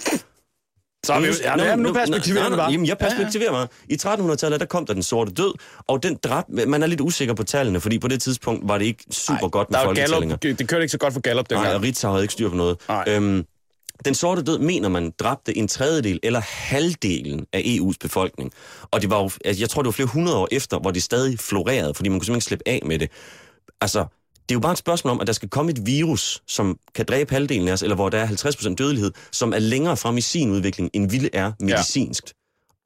Så 1.05 1.13
er 1.13 1.19
vi, 1.19 1.27
ja, 1.43 1.55
Nå, 1.55 1.63
ja, 1.63 1.75
nu 1.75 1.83
nu- 1.83 1.93
perspektiverer 1.93 2.41
nej, 2.43 2.49
nej, 2.49 2.57
bare. 2.57 2.71
Jamen, 2.71 2.85
jeg 2.87 2.97
perspektiverer 2.97 3.51
mig. 3.51 3.67
I 3.89 3.93
1300-tallet, 4.05 4.59
der 4.59 4.65
kom 4.65 4.85
der 4.85 4.93
den 4.93 5.03
sorte 5.03 5.31
død, 5.31 5.53
og 5.87 6.03
den 6.03 6.15
dræbte, 6.23 6.65
man 6.65 6.83
er 6.83 6.87
lidt 6.87 7.01
usikker 7.01 7.33
på 7.33 7.43
tallene, 7.43 7.81
fordi 7.81 7.99
på 7.99 8.07
det 8.07 8.21
tidspunkt 8.21 8.67
var 8.67 8.77
det 8.77 8.85
ikke 8.85 9.03
super 9.11 9.43
Ej, 9.43 9.49
godt 9.49 9.71
med 9.71 9.79
er 9.79 9.83
folketællinger. 9.83 10.37
Gallup, 10.37 10.59
det 10.59 10.67
kørte 10.67 10.83
ikke 10.83 10.91
så 10.91 10.97
godt 10.97 11.13
for 11.13 11.21
Gallup 11.21 11.49
Nej, 11.51 11.57
dengang. 11.57 11.75
og 11.75 11.83
Ritzau 11.83 12.11
havde 12.11 12.23
ikke 12.23 12.33
styr 12.33 12.49
på 12.49 12.55
noget. 12.55 12.77
Nej. 12.87 13.03
Øhm, 13.07 13.45
den 14.05 14.15
sorte 14.15 14.43
død 14.43 14.59
mener 14.59 14.89
man 14.89 15.13
dræbte 15.19 15.57
en 15.57 15.67
tredjedel 15.67 16.19
eller 16.23 16.41
halvdelen 16.43 17.45
af 17.53 17.59
EU's 17.59 17.97
befolkning. 18.01 18.51
Og 18.91 19.01
det 19.01 19.09
var 19.09 19.21
jo, 19.21 19.29
altså, 19.45 19.61
jeg 19.61 19.69
tror, 19.69 19.81
det 19.81 19.85
var 19.87 19.91
flere 19.91 20.07
hundrede 20.07 20.37
år 20.37 20.47
efter, 20.51 20.79
hvor 20.79 20.91
det 20.91 21.03
stadig 21.03 21.39
florerede, 21.39 21.93
fordi 21.93 22.09
man 22.09 22.19
kunne 22.19 22.25
simpelthen 22.25 22.37
ikke 22.37 22.63
slippe 22.65 22.67
af 22.67 22.81
med 22.85 22.99
det. 22.99 23.11
Altså, 23.81 23.99
det 24.49 24.51
er 24.51 24.55
jo 24.55 24.59
bare 24.59 24.71
et 24.71 24.77
spørgsmål 24.77 25.11
om, 25.11 25.21
at 25.21 25.27
der 25.27 25.33
skal 25.33 25.49
komme 25.49 25.71
et 25.71 25.85
virus, 25.85 26.43
som 26.47 26.77
kan 26.95 27.05
dræbe 27.05 27.33
halvdelen 27.33 27.67
af 27.67 27.73
os, 27.73 27.83
eller 27.83 27.95
hvor 27.95 28.09
der 28.09 28.17
er 28.17 28.27
50% 28.27 28.75
dødelighed, 28.75 29.11
som 29.31 29.53
er 29.53 29.59
længere 29.59 29.97
frem 29.97 30.17
i 30.17 30.21
sin 30.21 30.51
udvikling, 30.51 30.89
end 30.93 31.09
vi 31.11 31.29
er 31.33 31.51
medicinsk. 31.59 32.23
Ja. 32.27 32.31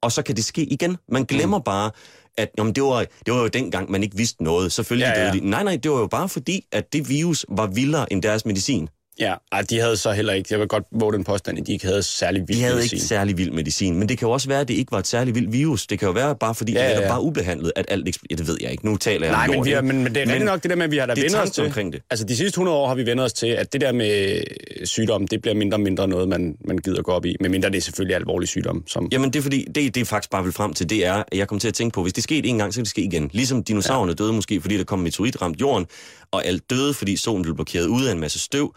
Og 0.02 0.12
så 0.12 0.22
kan 0.22 0.36
det 0.36 0.44
ske 0.44 0.62
igen. 0.64 0.96
Man 1.08 1.24
glemmer 1.24 1.58
mm. 1.58 1.64
bare, 1.64 1.90
at 2.36 2.48
jamen, 2.58 2.72
det, 2.74 2.82
var, 2.82 3.04
det 3.26 3.34
var 3.34 3.40
jo 3.40 3.48
dengang, 3.48 3.90
man 3.90 4.02
ikke 4.02 4.16
vidste 4.16 4.44
noget. 4.44 4.72
Selvfølgelig 4.72 5.04
Ja, 5.04 5.10
ja, 5.10 5.18
ja. 5.20 5.26
ja. 5.26 5.32
døde 5.32 5.42
de. 5.42 5.50
Nej, 5.50 5.62
nej, 5.62 5.76
det 5.76 5.90
var 5.90 5.98
jo 5.98 6.06
bare 6.06 6.28
fordi, 6.28 6.66
at 6.72 6.92
det 6.92 7.08
virus 7.08 7.46
var 7.48 7.66
vildere 7.66 8.12
end 8.12 8.22
deres 8.22 8.46
medicin. 8.46 8.88
Ja, 9.20 9.34
ej, 9.52 9.62
de 9.70 9.78
havde 9.80 9.96
så 9.96 10.12
heller 10.12 10.32
ikke, 10.32 10.48
jeg 10.50 10.60
vil 10.60 10.68
godt 10.68 10.84
våge 10.92 11.12
den 11.12 11.24
påstand, 11.24 11.58
at 11.58 11.66
de 11.66 11.72
ikke 11.72 11.86
havde 11.86 12.02
særlig 12.02 12.42
vild 12.48 12.58
De 12.58 12.62
havde 12.62 12.76
medicin. 12.76 12.96
ikke 12.96 13.06
særlig 13.06 13.38
vild 13.38 13.50
medicin, 13.50 13.98
men 13.98 14.08
det 14.08 14.18
kan 14.18 14.26
jo 14.28 14.32
også 14.32 14.48
være, 14.48 14.60
at 14.60 14.68
det 14.68 14.74
ikke 14.74 14.92
var 14.92 14.98
et 14.98 15.06
særlig 15.06 15.34
vildt 15.34 15.52
virus. 15.52 15.86
Det 15.86 15.98
kan 15.98 16.06
jo 16.06 16.12
være 16.12 16.36
bare 16.36 16.54
fordi, 16.54 16.72
Ja, 16.72 16.88
det 16.96 17.04
er 17.04 17.08
bare 17.08 17.22
ubehandlet, 17.22 17.72
at 17.76 17.84
alt 17.88 18.06
ikke... 18.06 18.18
Ja, 18.30 18.34
det 18.36 18.46
ved 18.46 18.56
jeg 18.60 18.70
ikke. 18.70 18.86
Nu 18.86 18.96
taler 18.96 19.26
jeg 19.26 19.32
Nej, 19.36 19.44
om 19.48 19.54
men, 19.54 19.64
vi 19.64 19.70
har, 19.70 19.80
men, 19.82 20.02
men 20.04 20.14
det 20.14 20.22
er 20.22 20.26
rigtigt 20.26 20.44
nok 20.44 20.62
det 20.62 20.70
der 20.70 20.76
med, 20.76 20.84
at 20.84 20.90
vi 20.90 20.96
har 20.96 21.06
da 21.06 21.14
vendt 21.20 21.36
os 21.36 21.50
til. 21.50 21.64
omkring 21.64 21.92
det. 21.92 22.02
Altså 22.10 22.24
de 22.26 22.36
sidste 22.36 22.48
100 22.48 22.76
år 22.76 22.88
har 22.88 22.94
vi 22.94 23.06
vendt 23.06 23.22
os 23.22 23.32
til, 23.32 23.46
at 23.46 23.72
det 23.72 23.80
der 23.80 23.92
med 23.92 24.40
sygdom, 24.84 25.28
det 25.28 25.42
bliver 25.42 25.54
mindre 25.54 25.76
og 25.76 25.80
mindre 25.80 26.08
noget, 26.08 26.28
man, 26.28 26.56
man 26.64 26.78
gider 26.78 27.02
gå 27.02 27.12
op 27.12 27.24
i. 27.24 27.36
Men 27.40 27.50
mindre 27.50 27.70
det 27.70 27.76
er 27.76 27.80
selvfølgelig 27.82 28.16
alvorlig 28.16 28.48
sygdom. 28.48 28.84
Som, 28.86 29.08
Jamen, 29.12 29.30
det 29.32 29.38
er 29.38 29.42
fordi, 29.42 29.66
det, 29.74 29.94
det 29.94 30.00
er 30.00 30.04
faktisk 30.04 30.30
bare 30.30 30.44
vil 30.44 30.52
frem 30.52 30.74
til, 30.74 30.90
det 30.90 31.06
er, 31.06 31.14
at 31.14 31.38
jeg 31.38 31.48
kommer 31.48 31.60
til 31.60 31.68
at 31.68 31.74
tænke 31.74 31.94
på, 31.94 32.02
hvis 32.02 32.12
det 32.12 32.24
skete 32.24 32.48
en 32.48 32.58
gang, 32.58 32.74
så 32.74 32.78
kan 32.78 32.84
det 32.84 32.90
ske 32.90 33.02
igen. 33.02 33.30
Ligesom 33.32 33.64
dinosaurerne 33.64 34.10
ja. 34.10 34.14
døde 34.24 34.32
måske, 34.32 34.60
fordi 34.60 34.78
der 34.78 34.84
kom 34.84 34.98
meteorit 34.98 35.42
ramt 35.42 35.60
jorden, 35.60 35.86
og 36.30 36.46
alt 36.46 36.70
døde, 36.70 36.94
fordi 36.94 37.16
solen 37.16 37.42
blev 37.42 37.54
blokeret 37.54 37.86
ud 37.86 38.04
af 38.04 38.12
en 38.12 38.20
masse 38.20 38.38
støv. 38.38 38.74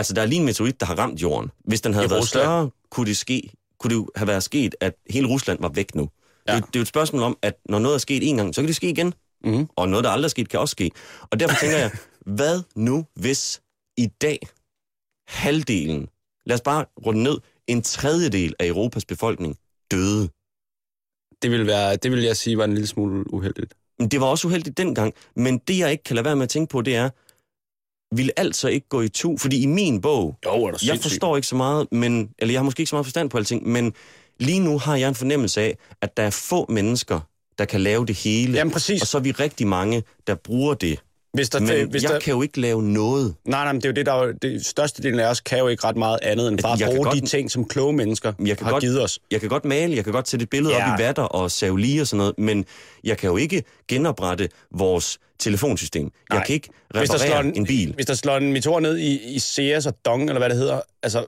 Altså, 0.00 0.14
der 0.14 0.22
er 0.22 0.26
lige 0.26 0.38
en 0.38 0.44
meteorit, 0.44 0.80
der 0.80 0.86
har 0.86 0.94
ramt 0.94 1.22
jorden. 1.22 1.50
Hvis 1.64 1.80
den 1.80 1.94
havde 1.94 2.06
I 2.06 2.10
været 2.10 2.20
Rusland. 2.22 2.44
større, 2.44 2.70
kunne 2.90 3.06
det, 3.06 3.16
ske, 3.16 3.50
kunne 3.78 3.96
det 3.96 4.06
have 4.16 4.26
været 4.28 4.42
sket, 4.42 4.74
at 4.80 4.94
hele 5.10 5.26
Rusland 5.28 5.58
var 5.60 5.68
væk 5.68 5.94
nu. 5.94 6.08
Ja. 6.48 6.56
Det, 6.56 6.64
det 6.66 6.76
er 6.76 6.80
jo 6.80 6.82
et 6.82 6.88
spørgsmål 6.88 7.22
om, 7.22 7.38
at 7.42 7.54
når 7.68 7.78
noget 7.78 7.94
er 7.94 7.98
sket 7.98 8.28
en 8.28 8.36
gang, 8.36 8.54
så 8.54 8.60
kan 8.60 8.66
det 8.66 8.76
ske 8.76 8.90
igen. 8.90 9.14
Mhm. 9.44 9.68
Og 9.76 9.88
noget, 9.88 10.04
der 10.04 10.10
aldrig 10.10 10.26
er 10.26 10.30
sket, 10.30 10.48
kan 10.48 10.60
også 10.60 10.72
ske. 10.72 10.90
Og 11.30 11.40
derfor 11.40 11.56
tænker 11.60 11.78
jeg, 11.78 11.90
hvad 12.38 12.62
nu 12.76 13.06
hvis 13.14 13.60
i 13.96 14.06
dag 14.06 14.38
halvdelen, 15.28 16.08
lad 16.46 16.54
os 16.54 16.60
bare 16.60 16.84
runde 17.06 17.22
ned, 17.22 17.38
en 17.66 17.82
tredjedel 17.82 18.54
af 18.58 18.66
Europas 18.66 19.04
befolkning 19.04 19.56
døde. 19.90 20.28
det, 21.42 21.50
vil 21.50 21.66
være, 21.66 21.96
det 21.96 22.10
vil 22.10 22.22
jeg 22.22 22.36
sige 22.36 22.58
var 22.58 22.64
en 22.64 22.72
lille 22.72 22.86
smule 22.86 23.34
uheldigt. 23.34 23.74
Men 23.98 24.08
Det 24.08 24.20
var 24.20 24.26
også 24.26 24.46
uheldigt 24.48 24.76
dengang, 24.76 25.14
men 25.36 25.58
det 25.58 25.78
jeg 25.78 25.90
ikke 25.90 26.04
kan 26.04 26.16
lade 26.16 26.24
være 26.24 26.36
med 26.36 26.42
at 26.42 26.48
tænke 26.48 26.70
på, 26.70 26.82
det 26.82 26.96
er, 26.96 27.10
vil 28.14 28.30
alt 28.36 28.56
så 28.56 28.68
ikke 28.68 28.88
gå 28.88 29.00
i 29.00 29.08
tu? 29.08 29.36
Fordi 29.36 29.62
i 29.62 29.66
min 29.66 30.00
bog, 30.00 30.36
Jo, 30.44 30.64
er 30.64 30.84
jeg 30.86 30.98
forstår 30.98 31.36
ikke 31.36 31.48
så 31.48 31.56
meget, 31.56 31.86
men, 31.92 32.30
eller 32.38 32.52
jeg 32.52 32.58
har 32.58 32.64
måske 32.64 32.80
ikke 32.80 32.90
så 32.90 32.96
meget 32.96 33.06
forstand 33.06 33.30
på 33.30 33.38
alting, 33.38 33.68
men 33.68 33.92
lige 34.40 34.60
nu 34.60 34.78
har 34.78 34.96
jeg 34.96 35.08
en 35.08 35.14
fornemmelse 35.14 35.60
af, 35.60 35.78
at 36.02 36.16
der 36.16 36.22
er 36.22 36.30
få 36.30 36.66
mennesker, 36.68 37.20
der 37.58 37.64
kan 37.64 37.80
lave 37.80 38.06
det 38.06 38.16
hele. 38.16 38.52
Jamen 38.52 38.72
præcis. 38.72 39.02
Og 39.02 39.08
så 39.08 39.18
er 39.18 39.22
vi 39.22 39.30
rigtig 39.30 39.66
mange, 39.66 40.02
der 40.26 40.34
bruger 40.34 40.74
det. 40.74 40.98
Hvis 41.34 41.48
der, 41.50 41.60
Men 41.60 41.90
hvis 41.90 42.02
jeg 42.02 42.10
der, 42.12 42.18
kan 42.20 42.34
jo 42.34 42.42
ikke 42.42 42.60
lave 42.60 42.82
noget. 42.82 43.34
Nej, 43.44 43.64
nej, 43.64 43.72
men 43.72 43.80
det 43.80 43.86
er 43.86 43.90
jo 43.90 43.94
det, 43.94 44.06
der 44.06 44.12
er 44.12 44.32
det 44.32 44.66
største 44.66 45.02
delen 45.02 45.20
af 45.20 45.30
os 45.30 45.40
kan 45.40 45.58
jo 45.58 45.68
ikke 45.68 45.84
ret 45.84 45.96
meget 45.96 46.18
andet, 46.22 46.48
end 46.48 46.58
bare 46.58 46.78
kan 46.78 46.86
bruge 46.86 47.04
godt- 47.04 47.14
de 47.22 47.26
ting, 47.26 47.50
som 47.50 47.64
kloge 47.64 47.92
mennesker 47.92 48.32
Jeg 48.46 48.56
kan 48.56 48.64
har 48.66 48.72
godt- 48.72 48.80
givet 48.82 49.02
os. 49.02 49.18
Jeg 49.30 49.40
kan 49.40 49.48
godt 49.48 49.64
male, 49.64 49.96
jeg 49.96 50.04
kan 50.04 50.12
godt 50.12 50.28
sætte 50.28 50.42
et 50.42 50.50
billede 50.50 50.74
ja. 50.74 50.92
Op 50.92 50.98
i 50.98 51.02
vatter 51.02 51.22
og 51.22 51.50
save 51.50 51.80
lige 51.80 52.00
og 52.00 52.06
sådan 52.06 52.18
noget, 52.18 52.38
men 52.38 52.64
jeg 53.04 53.18
kan 53.18 53.30
jo 53.30 53.36
ikke 53.36 53.62
genoprette 53.88 54.48
vores 54.74 55.18
telefonsystem. 55.38 56.04
Jeg 56.30 56.36
Nej. 56.36 56.46
kan 56.46 56.54
ikke 56.54 56.68
Hvis 56.98 57.10
der, 57.10 57.18
slår 57.18 57.26
reparere 57.26 57.46
en, 57.46 57.56
en 57.56 57.66
bil. 57.66 57.92
hvis 57.94 58.06
der 58.06 58.14
slår 58.14 58.36
en 58.36 58.52
meteor 58.52 58.80
ned 58.80 58.98
i, 58.98 59.34
i 59.34 59.38
Sears 59.38 59.86
og 59.86 59.94
Dong, 60.04 60.22
eller 60.22 60.38
hvad 60.38 60.48
det 60.48 60.56
hedder, 60.58 60.80
altså, 61.02 61.24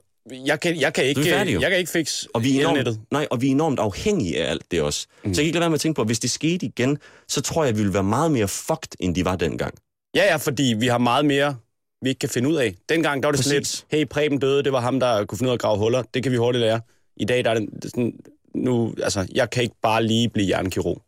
jeg 0.47 0.61
kan, 0.61 0.81
jeg 0.81 0.93
kan, 0.93 1.05
ikke, 1.05 1.23
færdig 1.25 1.61
jeg 1.61 1.71
kan 1.71 1.79
ikke 1.79 1.91
fikse 1.91 2.29
Og 2.35 2.45
vi, 2.45 2.61
er 2.61 2.69
enormt, 2.69 2.99
nej, 3.13 3.27
og 3.31 3.41
vi 3.43 3.47
er 3.47 3.51
enormt 3.51 3.79
afhængige 3.79 4.45
af 4.45 4.51
alt 4.51 4.63
det 4.71 4.83
også. 4.83 5.07
Mm. 5.25 5.35
Så 5.35 5.41
jeg 5.41 5.45
kan 5.45 5.45
ikke 5.45 5.55
lade 5.57 5.61
være 5.61 5.71
med 5.71 5.75
at 5.77 5.81
tænke 5.81 5.97
på, 5.97 6.03
at 6.03 6.09
hvis 6.09 6.19
det 6.19 6.31
skete 6.31 6.67
igen, 6.67 6.99
så 7.29 7.41
tror 7.41 7.63
jeg, 7.65 7.69
at 7.69 7.75
vi 7.77 7.81
ville 7.81 7.95
være 7.95 8.03
meget 8.05 8.31
mere 8.31 8.49
fucked, 8.49 8.89
end 9.01 9.15
de 9.15 9.25
var 9.25 9.37
dengang. 9.37 9.75
Ja, 10.15 10.25
ja, 10.25 10.37
fordi 10.37 10.75
vi 10.79 10.87
har 10.87 10.99
meget 10.99 11.25
mere, 11.25 11.57
vi 12.03 12.09
ikke 12.09 12.19
kan 12.19 12.29
finde 12.29 12.49
ud 12.49 12.57
af. 12.57 12.75
Dengang 12.89 13.23
der 13.23 13.29
var 13.29 13.33
det 13.33 13.45
sådan 13.45 13.59
lidt, 13.59 13.87
hey, 13.91 14.05
Preben 14.05 14.39
døde, 14.39 14.63
det 14.63 14.73
var 14.73 14.81
ham, 14.81 15.01
der 15.01 15.25
kunne 15.25 15.39
finde 15.39 15.49
ud 15.49 15.53
af 15.53 15.57
at 15.57 15.61
grave 15.61 15.79
huller. 15.79 16.03
Det 16.03 16.23
kan 16.23 16.33
vi 16.33 16.37
hurtigt 16.37 16.61
lære. 16.61 16.81
I 17.17 17.25
dag 17.25 17.45
der 17.45 17.51
er 17.51 17.55
det 17.55 17.85
sådan, 17.85 18.13
nu, 18.55 18.95
altså, 19.03 19.27
jeg 19.35 19.51
kan 19.51 19.63
ikke 19.63 19.77
bare 19.83 20.05
lige 20.05 20.29
blive 20.29 20.47
hjernekirurg. 20.47 21.03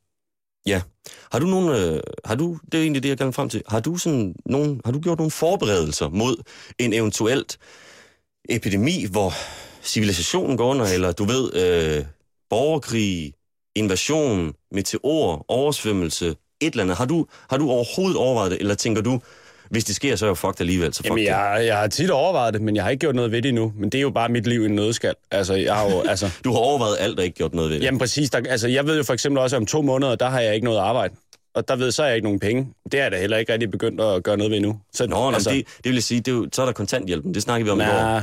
Ja. 0.66 0.82
Har 1.32 1.38
du 1.38 1.46
nogen, 1.46 1.68
øh, 1.68 2.00
har 2.24 2.34
du, 2.34 2.58
det 2.72 2.78
er 2.78 2.82
egentlig 2.82 3.02
det, 3.02 3.08
jeg 3.08 3.18
gerne 3.18 3.32
frem 3.32 3.48
til, 3.48 3.62
har 3.68 3.80
du, 3.80 3.96
sådan 3.96 4.34
nogen, 4.46 4.80
har 4.84 4.92
du 4.92 5.00
gjort 5.00 5.18
nogle 5.18 5.30
forberedelser 5.30 6.08
mod 6.08 6.36
en 6.78 6.92
eventuelt 6.92 7.58
epidemi, 8.48 9.06
hvor 9.10 9.32
civilisationen 9.82 10.56
går 10.56 10.70
under, 10.70 10.86
eller 10.86 11.12
du 11.12 11.24
ved, 11.24 11.54
øh, 11.54 12.04
borgerkrig, 12.50 13.34
invasion, 13.74 14.54
meteor, 14.70 15.44
oversvømmelse, 15.48 16.36
et 16.66 16.70
eller 16.70 16.83
andet. 16.83 16.96
Har 16.96 17.05
du, 17.05 17.27
har 17.50 17.57
du 17.57 17.70
overhovedet 17.70 18.16
overvejet 18.16 18.50
det, 18.50 18.61
eller 18.61 18.74
tænker 18.74 19.03
du, 19.03 19.20
hvis 19.70 19.85
det 19.85 19.96
sker, 19.96 20.16
så 20.16 20.24
er 20.24 20.29
jeg 20.29 20.31
jo 20.31 20.35
fucked 20.35 20.61
alligevel, 20.61 20.94
så 20.94 20.98
fuck 20.98 21.07
Jamen, 21.07 21.18
det. 21.18 21.31
jeg, 21.31 21.62
jeg 21.66 21.77
har 21.79 21.87
tit 21.87 22.11
overvejet 22.11 22.55
det, 22.55 22.62
men 22.62 22.77
jeg 22.77 22.85
har 22.85 22.90
ikke 22.90 23.00
gjort 23.00 23.14
noget 23.14 23.33
ved 23.33 23.42
det 23.42 23.48
endnu. 23.48 23.72
Men 23.77 23.90
det 23.90 23.98
er 23.98 24.03
jo 24.03 24.11
bare 24.11 24.29
mit 24.29 24.46
liv 24.46 24.62
i 24.62 24.64
en 24.64 24.74
nødskal. 24.74 25.14
Altså, 25.31 25.55
jeg 25.55 25.74
har 25.74 25.90
jo, 25.90 26.00
altså... 26.11 26.31
Du 26.44 26.53
har 26.53 26.59
overvejet 26.59 26.96
alt 27.00 27.18
og 27.18 27.24
ikke 27.24 27.37
gjort 27.37 27.55
noget 27.55 27.70
ved 27.70 27.79
det. 27.79 27.85
Jamen 27.85 27.98
præcis. 27.98 28.31
Der, 28.31 28.40
altså, 28.48 28.68
jeg 28.68 28.87
ved 28.87 28.96
jo 28.96 29.03
for 29.03 29.12
eksempel 29.12 29.38
også, 29.42 29.57
at 29.57 29.61
om 29.61 29.66
to 29.66 29.83
måneder, 29.83 30.14
der 30.14 30.29
har 30.29 30.40
jeg 30.40 30.55
ikke 30.55 30.64
noget 30.64 30.79
arbejde. 30.79 31.14
Og 31.55 31.68
der 31.68 31.77
ved 31.77 31.90
så 31.92 32.03
er 32.03 32.07
jeg 32.07 32.16
ikke 32.16 32.27
nogen 32.27 32.40
penge. 32.40 32.68
Det 32.92 33.00
er 33.00 33.09
da 33.09 33.20
heller 33.20 33.37
ikke 33.37 33.53
rigtig 33.53 33.70
begyndt 33.70 34.00
at 34.00 34.22
gøre 34.22 34.37
noget 34.37 34.50
ved 34.50 34.57
endnu. 34.57 34.81
Så, 34.94 35.07
Nå, 35.07 35.31
altså, 35.31 35.50
det, 35.50 35.66
det 35.85 35.92
vil 35.92 36.03
sige, 36.03 36.20
det 36.20 36.29
er 36.29 36.37
jo, 36.37 36.48
så 36.53 36.62
er 36.62 36.66
der 36.66 36.72
kontanthjælpen. 36.72 37.35
Det 37.35 37.42
snakker 37.42 37.64
vi 37.64 37.70
om 37.70 37.81
i 37.81 37.85
går. 37.85 38.22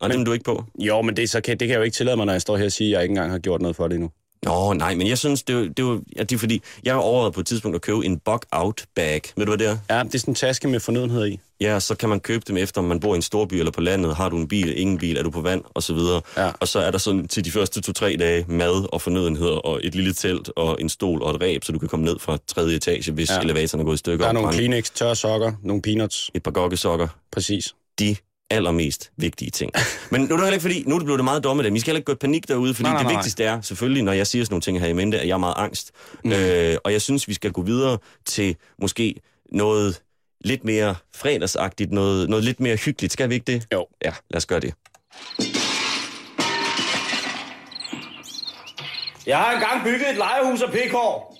Og 0.00 0.10
den 0.10 0.20
er 0.20 0.24
du 0.24 0.32
ikke 0.32 0.44
på. 0.44 0.64
jo, 0.78 1.02
men 1.02 1.16
det, 1.16 1.30
så 1.30 1.40
kan, 1.40 1.58
det 1.58 1.68
kan 1.68 1.72
jeg 1.72 1.78
jo 1.78 1.82
ikke 1.82 1.94
tillade 1.94 2.16
mig, 2.16 2.26
når 2.26 2.32
jeg 2.32 2.42
står 2.42 2.56
her 2.56 2.64
og 2.64 2.72
siger, 2.72 2.88
at 2.88 2.92
jeg 2.92 3.02
ikke 3.02 3.12
engang 3.12 3.30
har 3.30 3.38
gjort 3.38 3.62
noget 3.62 3.76
for 3.76 3.88
det 3.88 3.94
endnu. 3.94 4.10
Nå, 4.44 4.72
nej, 4.72 4.94
men 4.94 5.06
jeg 5.08 5.18
synes, 5.18 5.42
det 5.42 5.54
jo- 5.54 5.66
det 5.68 5.78
jo- 5.78 6.02
ja, 6.16 6.22
det 6.22 6.32
er 6.32 6.38
fordi, 6.38 6.62
jeg 6.84 6.94
har 6.94 7.00
overvejet 7.00 7.34
på 7.34 7.40
et 7.40 7.46
tidspunkt 7.46 7.74
at 7.74 7.80
købe 7.82 8.04
en 8.06 8.18
bug-out 8.18 8.84
bag. 8.94 9.20
Ved 9.36 9.46
du, 9.46 9.50
hvad 9.56 9.58
det 9.58 9.66
er? 9.66 9.96
Ja, 9.96 10.02
det 10.02 10.14
er 10.14 10.18
sådan 10.18 10.32
en 10.32 10.34
taske 10.34 10.68
med 10.68 10.80
fornødenheder 10.80 11.24
i. 11.24 11.38
Ja, 11.60 11.80
så 11.80 11.94
kan 11.94 12.08
man 12.08 12.20
købe 12.20 12.44
dem 12.48 12.56
efter, 12.56 12.80
om 12.80 12.84
man 12.84 13.00
bor 13.00 13.14
i 13.14 13.16
en 13.16 13.22
storby 13.22 13.54
eller 13.54 13.72
på 13.72 13.80
landet. 13.80 14.16
Har 14.16 14.28
du 14.28 14.36
en 14.36 14.48
bil, 14.48 14.78
ingen 14.80 14.98
bil, 14.98 15.16
er 15.16 15.22
du 15.22 15.30
på 15.30 15.40
vand, 15.40 15.64
og 15.74 15.82
så 15.82 15.94
videre. 15.94 16.20
Ja. 16.36 16.50
Og 16.60 16.68
så 16.68 16.78
er 16.78 16.90
der 16.90 16.98
sådan 16.98 17.28
til 17.28 17.44
de 17.44 17.50
første 17.50 17.80
to-tre 17.80 18.16
dage 18.18 18.44
mad 18.48 18.88
og 18.92 19.02
fornødenheder, 19.02 19.56
og 19.56 19.80
et 19.84 19.94
lille 19.94 20.12
telt, 20.12 20.50
og 20.56 20.76
en 20.80 20.88
stol 20.88 21.22
og 21.22 21.34
et 21.34 21.40
ræb, 21.40 21.64
så 21.64 21.72
du 21.72 21.78
kan 21.78 21.88
komme 21.88 22.04
ned 22.04 22.18
fra 22.18 22.38
tredje 22.46 22.76
etage, 22.76 23.12
hvis 23.12 23.30
ja. 23.30 23.40
Elevatoren 23.40 23.80
er 23.80 23.84
gået 23.84 23.94
i 23.94 23.98
stykker. 23.98 24.24
Der 24.24 24.32
er 24.32 24.36
og 24.36 24.42
nogle. 24.42 24.56
Kleenex, 24.56 24.90
tørre 24.94 25.16
sokker, 25.16 25.52
nogle 25.62 25.82
peanuts. 25.82 26.30
Et 26.34 26.42
par 26.42 26.50
gokkesokker. 26.50 27.08
Præcis. 27.32 27.74
De 27.98 28.16
allermest 28.50 29.10
vigtige 29.16 29.50
ting. 29.50 29.72
Men 30.10 30.20
nu 30.20 30.24
er 30.24 30.28
det 30.28 30.38
heller 30.38 30.52
ikke 30.52 30.62
fordi, 30.62 30.84
nu 30.86 30.94
er 30.94 30.98
det 30.98 31.06
blevet 31.06 31.24
meget 31.24 31.44
dumme 31.44 31.62
det. 31.62 31.74
Vi 31.74 31.80
skal 31.80 31.90
heller 31.90 31.98
ikke 31.98 32.06
gå 32.06 32.12
i 32.12 32.16
panik 32.16 32.48
derude, 32.48 32.74
fordi 32.74 32.82
Nej, 32.82 32.92
nej, 32.92 33.02
det 33.02 33.06
nej. 33.06 33.16
vigtigste 33.16 33.44
er 33.44 33.60
selvfølgelig, 33.60 34.02
når 34.02 34.12
jeg 34.12 34.26
siger 34.26 34.44
sådan 34.44 34.52
nogle 34.52 34.62
ting 34.62 34.80
her 34.80 34.86
i 34.86 34.92
mente, 34.92 35.20
at 35.20 35.28
jeg 35.28 35.34
er 35.34 35.38
meget 35.38 35.54
angst. 35.56 35.90
Mm. 36.24 36.32
Øh, 36.32 36.76
og 36.84 36.92
jeg 36.92 37.02
synes, 37.02 37.28
vi 37.28 37.34
skal 37.34 37.52
gå 37.52 37.62
videre 37.62 37.98
til 38.26 38.56
måske 38.82 39.14
noget 39.52 40.02
lidt 40.44 40.64
mere 40.64 40.94
fredagsagtigt, 41.16 41.92
noget, 41.92 42.28
noget 42.28 42.44
lidt 42.44 42.60
mere 42.60 42.76
hyggeligt. 42.76 43.12
Skal 43.12 43.28
vi 43.28 43.34
ikke 43.34 43.52
det? 43.52 43.66
Jo. 43.72 43.86
Ja, 44.04 44.12
lad 44.30 44.36
os 44.36 44.46
gøre 44.46 44.60
det. 44.60 44.74
Jeg 49.26 49.38
har 49.38 49.52
engang 49.52 49.84
bygget 49.84 50.10
et 50.10 50.16
lejehus 50.16 50.62
af 50.62 50.72
pekår. 50.72 51.36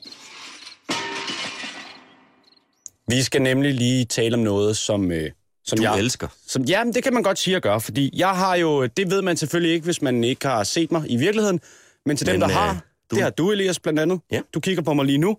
Vi 3.09 3.23
skal 3.23 3.43
nemlig 3.43 3.75
lige 3.75 4.05
tale 4.05 4.35
om 4.35 4.41
noget, 4.41 4.77
som, 4.77 5.13
øh, 5.13 5.31
som 5.71 5.77
Du 5.79 5.83
jeg 5.83 5.99
elsker. 5.99 6.29
Som, 6.47 6.63
ja, 6.63 6.85
men 6.85 6.95
det 6.95 7.03
kan 7.03 7.15
man 7.15 7.23
godt 7.23 7.39
sige 7.39 7.57
at 7.57 7.63
gøre, 7.63 7.81
fordi 7.81 8.11
jeg 8.17 8.29
har 8.31 8.55
jo, 8.57 8.87
det 8.87 9.11
ved 9.11 9.23
man 9.23 9.37
selvfølgelig 9.37 9.75
ikke, 9.75 9.85
hvis 9.85 10.03
man 10.03 10.25
ikke 10.25 10.47
har 10.47 10.65
set 10.65 10.93
mig 10.93 11.03
i 11.11 11.17
virkeligheden, 11.17 11.61
men 12.07 12.17
til 12.17 12.27
dem, 12.27 12.35
Men, 12.35 12.41
der 12.41 12.49
øh, 12.49 12.55
har, 12.55 12.73
du- 13.11 13.17
det 13.17 13.23
har 13.23 13.31
du, 13.31 13.51
Elias, 13.51 13.79
blandt 13.81 14.01
andet. 14.01 14.21
Ja. 14.33 14.41
Du 14.55 14.61
kigger 14.61 14.83
på 14.83 14.95
mig 14.95 15.05
lige 15.07 15.19
nu. 15.19 15.37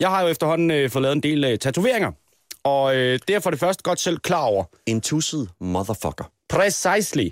Jeg 0.00 0.08
har 0.08 0.22
jo 0.22 0.28
efterhånden 0.28 0.70
øh, 0.70 0.90
fået 0.90 1.02
lavet 1.02 1.16
en 1.16 1.22
del 1.22 1.44
øh, 1.44 1.58
tatoveringer, 1.58 2.12
og 2.64 2.96
øh, 2.96 3.18
det 3.28 3.36
er 3.36 3.40
for 3.40 3.50
det 3.50 3.58
første 3.60 3.82
godt 3.82 4.00
selv 4.00 4.18
klar 4.18 4.40
over. 4.42 4.64
En 4.86 5.00
tusset 5.00 5.48
motherfucker. 5.60 6.30
Precisely. 6.48 7.28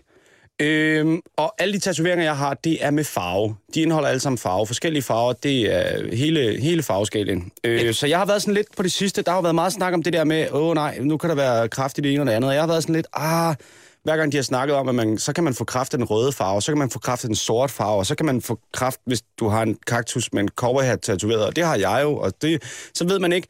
Øhm, 0.60 1.20
og 1.36 1.54
alle 1.58 1.74
de 1.74 1.78
tatoveringer, 1.78 2.24
jeg 2.24 2.36
har, 2.36 2.54
det 2.54 2.84
er 2.84 2.90
med 2.90 3.04
farve. 3.04 3.56
De 3.74 3.82
indeholder 3.82 4.08
alle 4.08 4.20
sammen 4.20 4.38
farve. 4.38 4.66
Forskellige 4.66 5.02
farver, 5.02 5.32
det 5.32 5.74
er 5.74 6.16
hele, 6.16 6.60
hele 6.60 6.82
farveskalaen. 6.82 7.52
Øh, 7.64 7.94
så 7.94 8.06
jeg 8.06 8.18
har 8.18 8.26
været 8.26 8.42
sådan 8.42 8.54
lidt 8.54 8.76
på 8.76 8.82
det 8.82 8.92
sidste, 8.92 9.22
der 9.22 9.32
har 9.32 9.42
været 9.42 9.54
meget 9.54 9.72
snak 9.72 9.94
om 9.94 10.02
det 10.02 10.12
der 10.12 10.24
med, 10.24 10.46
åh 10.52 10.74
nej, 10.74 10.98
nu 11.00 11.16
kan 11.16 11.30
der 11.30 11.36
være 11.36 11.68
kraft 11.68 11.98
i 11.98 12.00
det 12.00 12.12
ene 12.12 12.22
og 12.22 12.26
det 12.26 12.32
andet. 12.32 12.48
Og 12.48 12.54
jeg 12.54 12.62
har 12.62 12.68
været 12.68 12.82
sådan 12.82 12.94
lidt, 12.94 13.06
ah, 13.12 13.54
hver 14.04 14.16
gang 14.16 14.32
de 14.32 14.36
har 14.36 14.42
snakket 14.42 14.76
om, 14.76 14.88
at 14.88 14.94
man, 14.94 15.18
så 15.18 15.32
kan 15.32 15.44
man 15.44 15.54
få 15.54 15.64
kraft 15.64 15.94
af 15.94 15.98
den 15.98 16.04
røde 16.04 16.32
farve, 16.32 16.62
så 16.62 16.72
kan 16.72 16.78
man 16.78 16.90
få 16.90 16.98
kraft 16.98 17.24
af 17.24 17.28
den 17.28 17.36
sorte 17.36 17.72
farve, 17.72 17.98
og 17.98 18.06
så 18.06 18.14
kan 18.14 18.26
man 18.26 18.42
få 18.42 18.58
kraft, 18.72 19.00
hvis 19.06 19.22
du 19.38 19.48
har 19.48 19.62
en 19.62 19.76
kaktus 19.86 20.32
med 20.32 20.42
en 20.42 20.48
cowboyhat 20.48 21.00
tatoveret, 21.00 21.46
og 21.46 21.56
det 21.56 21.64
har 21.64 21.76
jeg 21.76 22.00
jo, 22.02 22.16
og 22.16 22.32
det, 22.42 22.62
så 22.94 23.04
ved 23.06 23.18
man 23.18 23.32
ikke. 23.32 23.48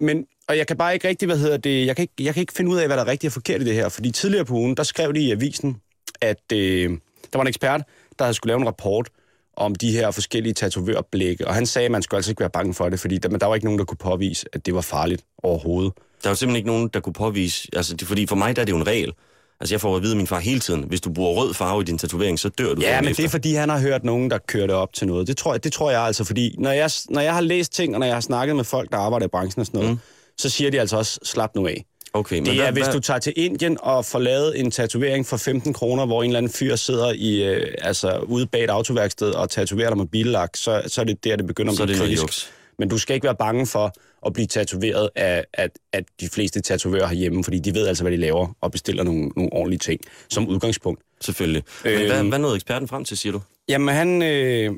Men, 0.00 0.24
og 0.48 0.58
jeg 0.58 0.66
kan 0.66 0.76
bare 0.76 0.94
ikke 0.94 1.08
rigtig, 1.08 1.26
hvad 1.26 1.38
hedder 1.38 1.56
det, 1.56 1.86
jeg 1.86 1.96
kan 1.96 2.02
ikke, 2.02 2.14
jeg 2.20 2.34
kan 2.34 2.40
ikke 2.40 2.52
finde 2.52 2.70
ud 2.70 2.78
af, 2.78 2.86
hvad 2.86 2.96
der 2.96 3.04
er 3.04 3.08
rigtigt 3.08 3.28
og 3.28 3.32
forkert 3.32 3.60
i 3.60 3.64
det 3.64 3.74
her, 3.74 3.88
fordi 3.88 4.10
tidligere 4.10 4.44
på 4.44 4.54
ugen, 4.54 4.76
der 4.76 4.82
skrev 4.82 5.14
de 5.14 5.20
i 5.20 5.30
avisen, 5.30 5.76
at 6.20 6.52
øh, 6.52 6.90
der 7.32 7.38
var 7.38 7.40
en 7.40 7.48
ekspert, 7.48 7.82
der 8.18 8.24
havde 8.24 8.34
skulle 8.34 8.50
lave 8.50 8.60
en 8.60 8.66
rapport 8.66 9.08
om 9.56 9.74
de 9.74 9.92
her 9.92 10.10
forskellige 10.10 10.52
tatovørblikke, 10.52 11.46
og 11.48 11.54
han 11.54 11.66
sagde, 11.66 11.86
at 11.86 11.92
man 11.92 12.02
skulle 12.02 12.18
altså 12.18 12.30
ikke 12.30 12.40
være 12.40 12.50
bange 12.50 12.74
for 12.74 12.88
det, 12.88 13.00
fordi 13.00 13.18
der, 13.18 13.28
men 13.28 13.40
der 13.40 13.46
var 13.46 13.54
ikke 13.54 13.64
nogen, 13.66 13.78
der 13.78 13.84
kunne 13.84 13.98
påvise, 13.98 14.46
at 14.52 14.66
det 14.66 14.74
var 14.74 14.80
farligt 14.80 15.24
overhovedet. 15.42 15.92
Der 16.22 16.28
er 16.28 16.30
jo 16.30 16.34
simpelthen 16.34 16.56
ikke 16.56 16.68
nogen, 16.68 16.88
der 16.94 17.00
kunne 17.00 17.12
påvise... 17.12 17.68
Altså, 17.72 17.96
det, 17.96 18.08
fordi 18.08 18.26
for 18.26 18.36
mig 18.36 18.56
der 18.56 18.62
er 18.62 18.66
det 18.66 18.72
jo 18.72 18.76
en 18.76 18.86
regel. 18.86 19.12
Altså, 19.60 19.74
jeg 19.74 19.80
får 19.80 19.96
at 19.96 20.02
vide 20.02 20.16
min 20.16 20.26
far 20.26 20.38
hele 20.38 20.60
tiden, 20.60 20.82
hvis 20.82 21.00
du 21.00 21.12
bruger 21.12 21.42
rød 21.42 21.54
farve 21.54 21.80
i 21.80 21.84
din 21.84 21.98
tatovering, 21.98 22.38
så 22.38 22.48
dør 22.48 22.74
du 22.74 22.80
Ja, 22.80 23.00
men 23.00 23.10
efter. 23.10 23.22
det 23.22 23.28
er 23.28 23.30
fordi, 23.30 23.54
han 23.54 23.68
har 23.68 23.78
hørt 23.80 24.04
nogen, 24.04 24.30
der 24.30 24.38
kører 24.38 24.66
det 24.66 24.76
op 24.76 24.92
til 24.92 25.06
noget. 25.06 25.26
Det 25.26 25.36
tror 25.36 25.54
jeg, 25.54 25.64
det 25.64 25.72
tror 25.72 25.90
jeg 25.90 26.00
altså, 26.00 26.24
fordi 26.24 26.54
når 26.58 26.70
jeg, 26.70 26.90
når 27.10 27.20
jeg 27.20 27.34
har 27.34 27.40
læst 27.40 27.72
ting, 27.72 27.94
og 27.94 28.00
når 28.00 28.06
jeg 28.06 28.16
har 28.16 28.20
snakket 28.20 28.56
med 28.56 28.64
folk, 28.64 28.92
der 28.92 28.98
arbejder 28.98 29.26
i 29.26 29.28
branchen 29.28 29.60
og 29.60 29.66
sådan 29.66 29.80
noget, 29.80 29.94
mm. 29.94 30.00
så 30.38 30.48
siger 30.50 30.70
de 30.70 30.80
altså 30.80 30.96
også, 30.96 31.18
slap 31.24 31.54
nu 31.54 31.66
af. 31.66 31.84
Okay, 32.18 32.36
men 32.36 32.46
Det 32.46 32.54
hvad, 32.54 32.66
er, 32.66 32.70
hvis 32.70 32.84
hvad, 32.84 32.94
du 32.94 33.00
tager 33.00 33.18
til 33.20 33.32
Indien 33.36 33.76
og 33.80 34.04
får 34.04 34.18
lavet 34.18 34.60
en 34.60 34.70
tatovering 34.70 35.26
for 35.26 35.36
15 35.36 35.72
kroner, 35.72 36.06
hvor 36.06 36.22
en 36.22 36.30
eller 36.30 36.38
anden 36.38 36.52
fyr 36.52 36.76
sidder 36.76 37.12
i, 37.16 37.44
øh, 37.44 37.74
altså, 37.78 38.18
ude 38.18 38.46
bag 38.46 38.64
et 38.64 38.70
autoværksted 38.70 39.30
og 39.30 39.50
tatoverer 39.50 39.88
dig 39.88 39.98
med 39.98 40.06
billak, 40.06 40.50
så, 40.56 40.82
så 40.86 41.00
er 41.00 41.04
det 41.04 41.24
der, 41.24 41.36
det 41.36 41.46
begynder 41.46 41.72
at 41.72 41.80
er 41.80 41.84
blive 41.86 41.98
kritisk. 41.98 42.22
juks. 42.22 42.50
Men 42.78 42.88
du 42.88 42.98
skal 42.98 43.14
ikke 43.14 43.24
være 43.24 43.34
bange 43.36 43.66
for 43.66 43.92
at 44.26 44.32
blive 44.32 44.46
tatoveret 44.46 45.08
af, 45.16 45.44
af, 45.54 45.68
af 45.92 46.04
de 46.20 46.28
fleste 46.28 46.60
tatovører 46.60 47.06
herhjemme, 47.06 47.44
fordi 47.44 47.58
de 47.58 47.74
ved 47.74 47.86
altså, 47.86 48.04
hvad 48.04 48.12
de 48.12 48.16
laver, 48.16 48.56
og 48.60 48.72
bestiller 48.72 49.02
nogle, 49.04 49.28
nogle 49.36 49.52
ordentlige 49.52 49.78
ting 49.78 50.00
som 50.28 50.48
udgangspunkt. 50.48 51.02
Selvfølgelig. 51.20 51.62
Men 51.84 51.92
Øhm. 51.92 52.06
hvad, 52.06 52.24
hvad 52.24 52.38
nåede 52.38 52.54
eksperten 52.54 52.88
frem 52.88 53.04
til, 53.04 53.16
siger 53.16 53.32
du? 53.32 53.40
Jamen 53.68 53.94
han, 53.94 54.22
øh, 54.22 54.72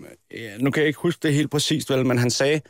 nu 0.61 0.71
kan 0.71 0.81
jeg 0.81 0.87
ikke 0.89 1.01
huske 1.03 1.21
det 1.23 1.35
helt 1.35 1.51
præcist, 1.51 1.91
vel, 1.91 2.07
men 2.07 2.19
han 2.19 2.31
sagde, 2.31 2.61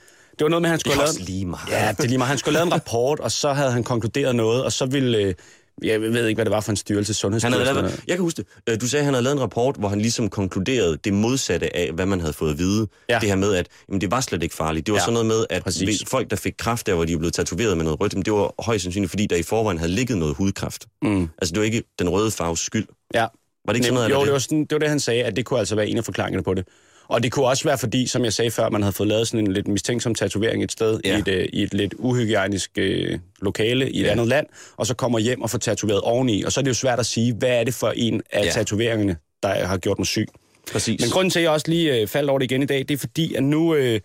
det 0.40 0.44
var 0.44 0.48
noget 0.50 0.62
med, 0.62 0.68
at 0.68 0.72
han 0.72 0.80
skulle 0.80 0.94
have 0.96 1.06
lavet... 1.06 1.20
lige 1.28 1.46
meget. 1.46 1.70
Ja, 1.70 1.88
det 1.96 2.00
er 2.04 2.08
lige 2.08 2.18
meget. 2.18 2.28
Han 2.28 2.38
skulle 2.38 2.58
have 2.58 2.64
lavet 2.64 2.66
en 2.66 2.72
rapport, 2.72 3.20
og 3.20 3.32
så 3.32 3.52
havde 3.52 3.72
han 3.72 3.84
konkluderet 3.84 4.36
noget, 4.36 4.64
og 4.64 4.72
så 4.72 4.86
ville... 4.86 5.18
Øh, 5.18 5.34
jeg 5.82 6.00
ved 6.00 6.26
ikke, 6.26 6.36
hvad 6.36 6.44
det 6.44 6.50
var 6.52 6.60
for 6.60 6.70
en 6.70 6.76
styrelse, 6.76 7.10
Han 7.10 7.14
sundhedsstyrelsen. 7.14 7.66
havde 7.66 7.82
lavet, 7.82 8.00
jeg 8.08 8.16
kan 8.16 8.22
huske 8.22 8.36
det. 8.66 8.72
Øh, 8.74 8.80
Du 8.80 8.88
sagde, 8.88 9.00
at 9.00 9.04
han 9.04 9.14
havde 9.14 9.24
lavet 9.24 9.34
en 9.36 9.40
rapport, 9.42 9.76
hvor 9.76 9.88
han 9.88 10.00
ligesom 10.00 10.28
konkluderede 10.28 10.96
det 11.04 11.12
modsatte 11.12 11.76
af, 11.76 11.92
hvad 11.92 12.06
man 12.06 12.20
havde 12.20 12.32
fået 12.32 12.50
at 12.50 12.58
vide. 12.58 12.86
Ja. 13.08 13.18
Det 13.18 13.28
her 13.28 13.36
med, 13.36 13.54
at 13.54 13.66
jamen, 13.88 14.00
det 14.00 14.10
var 14.10 14.20
slet 14.20 14.42
ikke 14.42 14.54
farligt. 14.54 14.86
Det 14.86 14.92
var 14.92 14.98
Ja, 14.98 15.04
sådan 15.04 15.12
noget 15.12 15.26
med, 15.26 15.44
at 15.50 15.62
præcis. 15.64 16.02
folk, 16.08 16.30
der 16.30 16.36
fik 16.36 16.54
kræft 16.58 16.86
der, 16.86 16.94
hvor 16.94 17.04
de 17.04 17.18
blevet 17.18 17.34
tatoveret 17.34 17.76
med 17.76 17.84
noget 17.84 18.00
rødt, 18.00 18.12
jamen, 18.12 18.24
det 18.24 18.32
var 18.32 18.54
højst 18.62 18.82
sandsynligt, 18.82 19.10
fordi 19.10 19.26
der 19.26 19.36
i 19.36 19.42
forvejen 19.42 19.78
havde 19.78 19.92
ligget 19.92 20.18
noget 20.18 20.34
hudkræft. 20.36 20.86
Mm. 21.02 21.28
Altså, 21.38 21.52
det 21.52 21.58
var 21.58 21.64
ikke 21.64 21.82
den 21.98 22.08
røde 22.08 22.30
farves 22.30 22.60
skyld. 22.60 22.86
Ja. 23.14 23.20
Var 23.20 23.28
det 23.72 23.74
ikke 23.74 23.84
sådan 23.84 23.94
noget? 23.94 24.10
jo, 24.10 24.14
eller 24.14 24.24
det 24.24 24.32
var, 24.32 24.38
sådan, 24.38 24.60
det 24.60 24.72
var 24.72 24.78
det, 24.78 24.88
han 24.88 25.00
sagde, 25.00 25.24
at 25.24 25.36
det 25.36 25.44
kunne 25.44 25.58
altså 25.58 25.74
være 25.76 25.88
en 25.88 25.98
af 25.98 26.04
forklaringerne 26.04 26.42
på 26.44 26.54
det. 26.54 26.66
Og 27.10 27.22
det 27.22 27.32
kunne 27.32 27.46
også 27.46 27.64
være 27.64 27.78
fordi, 27.78 28.06
som 28.06 28.24
jeg 28.24 28.32
sagde 28.32 28.50
før, 28.50 28.70
man 28.70 28.82
havde 28.82 28.92
fået 28.92 29.08
lavet 29.08 29.28
sådan 29.28 29.46
en 29.46 29.52
lidt 29.52 29.68
mistænksom 29.68 30.14
tatovering 30.14 30.64
et 30.64 30.72
sted, 30.72 31.00
ja. 31.04 31.16
I, 31.16 31.18
et, 31.20 31.28
øh, 31.28 31.48
i 31.52 31.62
et 31.62 31.74
lidt 31.74 31.94
uhygiejnisk 31.98 32.70
øh, 32.78 33.18
lokale 33.42 33.90
i 33.90 34.00
et 34.00 34.04
Ja. 34.04 34.10
andet 34.10 34.26
land, 34.28 34.46
og 34.76 34.86
så 34.86 34.94
kommer 34.94 35.18
hjem 35.18 35.42
og 35.42 35.50
får 35.50 35.58
tatoveret 35.58 36.00
oveni. 36.00 36.42
Og 36.42 36.52
så 36.52 36.60
er 36.60 36.62
det 36.62 36.68
jo 36.68 36.74
svært 36.74 36.98
at 36.98 37.06
sige, 37.06 37.34
hvad 37.34 37.48
er 37.60 37.64
det 37.64 37.74
for 37.74 37.92
en 37.96 38.22
af 38.32 38.44
Ja. 38.44 38.50
tatoveringerne, 38.50 39.16
der 39.42 39.66
har 39.66 39.76
gjort 39.78 39.98
mig 39.98 40.06
syg. 40.06 40.26
Præcis. 40.72 41.00
Men 41.00 41.10
grunden 41.10 41.30
til, 41.30 41.38
at 41.38 41.42
jeg 41.42 41.50
også 41.50 41.68
lige 41.70 42.00
øh, 42.00 42.06
faldt 42.08 42.30
over 42.30 42.38
det 42.38 42.50
igen 42.50 42.62
i 42.62 42.66
dag, 42.66 42.78
det 42.78 42.90
er 42.90 42.96
fordi, 42.98 43.34
at 43.34 43.42
nu, 43.42 43.74
øh, 43.74 44.00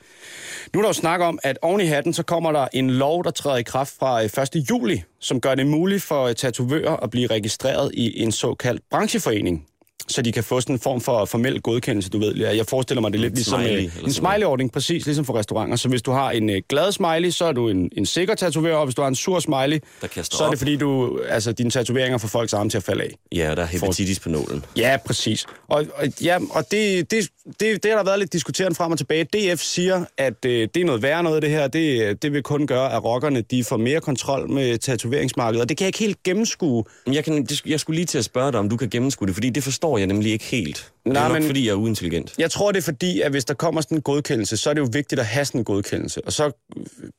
nu 0.74 0.80
er 0.80 0.84
der 0.84 0.90
jo 0.90 0.94
snak 0.94 1.22
om, 1.22 1.40
at 1.44 1.58
oven 1.62 1.82
i 1.82 1.86
hatten, 1.86 2.14
så 2.14 2.24
kommer 2.24 2.52
der 2.52 2.68
en 2.74 2.90
lov, 2.90 3.24
der 3.24 3.32
træder 3.32 3.58
i 3.58 3.64
kraft 3.64 3.94
fra 4.00 4.24
øh, 4.24 4.30
1. 4.56 4.70
juli, 4.70 5.04
som 5.20 5.42
gør 5.42 5.56
det 5.56 5.68
muligt 5.68 6.04
for 6.04 6.24
øh, 6.24 6.36
tatovører 6.36 6.96
at 6.98 7.10
blive 7.10 7.28
registreret 7.28 7.92
i 7.94 8.20
en 8.22 8.32
såkaldt 8.32 8.82
brancheforening 8.92 9.66
så 10.08 10.22
de 10.22 10.32
kan 10.32 10.44
få 10.44 10.62
sådan 10.62 10.76
en 10.76 10.80
form 10.80 11.02
for 11.02 11.26
formel 11.26 11.62
godkendelse, 11.62 12.10
du 12.10 12.20
ved. 12.20 12.36
Jeg 12.36 12.66
forestiller 12.66 13.02
mig 13.02 13.12
det 13.12 13.20
lidt 13.20 13.36
ligesom 13.36 13.60
smiley 13.60 13.78
øh, 13.78 13.84
en 13.84 13.92
noget. 13.98 14.16
smiley-ordning, 14.16 14.72
præcis 14.72 15.06
ligesom 15.06 15.26
for 15.26 15.40
restauranter. 15.40 15.76
Så 15.78 15.90
hvis 15.90 16.02
du 16.02 16.12
har 16.12 16.32
en 16.32 16.50
øh, 16.50 16.62
glad 16.70 16.92
smiley, 16.92 17.30
så 17.30 17.46
er 17.46 17.52
du 17.52 17.70
en, 17.70 17.90
en 17.98 18.06
sikker 18.06 18.36
tatovør, 18.36 18.76
og 18.76 18.86
hvis 18.86 18.96
du 18.96 19.02
har 19.02 19.10
en 19.10 19.16
sur 19.16 19.40
smiley, 19.40 19.80
så 20.02 20.08
er 20.16 20.22
det 20.22 20.42
op. 20.42 20.58
fordi, 20.58 20.76
du, 20.76 21.20
altså, 21.30 21.52
dine 21.52 21.70
tatoveringer 21.70 22.18
får 22.18 22.28
folks 22.28 22.54
arme 22.54 22.70
til 22.70 22.78
at 22.78 22.84
falde 22.84 23.04
af. 23.04 23.10
Ja, 23.32 23.56
der 23.56 23.62
er 23.62 23.66
hepatitis 23.66 24.20
på 24.20 24.30
nålen. 24.30 24.66
Ja, 24.78 24.98
præcis. 25.06 25.46
Og, 25.68 25.86
og, 25.96 26.08
ja, 26.24 26.38
og 26.50 26.72
det, 26.72 27.12
det, 27.12 27.30
det, 27.60 27.84
det 27.84 27.92
har 27.92 27.98
der 27.98 28.04
været 28.04 28.20
lidt 28.20 28.34
diskuteret 28.34 28.78
frem 28.78 28.92
og 28.92 28.98
tilbage. 28.98 29.24
DF 29.24 29.62
siger, 29.62 30.06
at 30.18 30.46
øh, 30.46 30.68
det 30.74 30.82
er 30.82 30.86
noget 30.86 31.02
værre 31.02 31.24
noget 31.24 31.42
det 31.42 31.50
her. 31.50 31.68
Det, 31.68 32.22
det 32.24 32.34
vil 32.34 32.44
kun 32.44 32.68
gøre, 32.68 32.94
at 32.94 33.04
rockerne 33.04 33.42
de 33.42 33.64
får 33.64 33.78
mere 33.78 34.02
kontrol 34.02 34.50
med 34.50 34.78
tatoveringsmarkedet. 34.78 35.62
Og 35.62 35.70
det 35.70 35.78
kan 35.78 35.86
jeg 35.86 35.88
ikke 35.88 36.00
helt 36.00 36.24
gennemskue. 36.24 36.84
Jeg, 37.08 37.24
kan, 37.24 37.46
det, 37.46 37.66
jeg 37.66 37.80
skulle 37.80 37.96
lige 37.96 38.06
til 38.06 38.18
at 38.18 38.26
spørge 38.26 38.52
dig, 38.52 38.60
om 38.60 38.70
du 38.70 38.78
kan 38.78 38.90
gennemskue 38.90 39.28
det, 39.28 39.36
fordi 39.36 39.50
det 39.50 39.64
forstår 39.64 39.95
jeg 39.98 40.08
nemlig 40.08 40.32
ikke 40.32 40.46
helt. 40.46 40.92
det 41.06 41.14
Nej, 41.14 41.24
er 41.24 41.28
nok, 41.28 41.38
men- 41.38 41.46
fordi 41.46 41.66
jeg 41.66 41.72
er 41.72 41.76
uintelligent. 41.76 42.34
Jeg 42.38 42.52
tror, 42.52 42.72
det 42.72 42.78
er 42.80 42.84
fordi, 42.84 43.22
at 43.22 43.32
hvis 43.32 43.46
der 43.46 43.54
kommer 43.54 43.82
sådan 43.82 43.98
en 43.98 44.02
godkendelse, 44.02 44.58
så 44.58 44.70
er 44.70 44.74
det 44.74 44.82
jo 44.82 44.88
vigtigt 44.92 45.20
at 45.20 45.26
have 45.28 45.46
sådan 45.46 45.62
en 45.62 45.66
godkendelse. 45.66 46.26
Og 46.26 46.34
så 46.34 46.52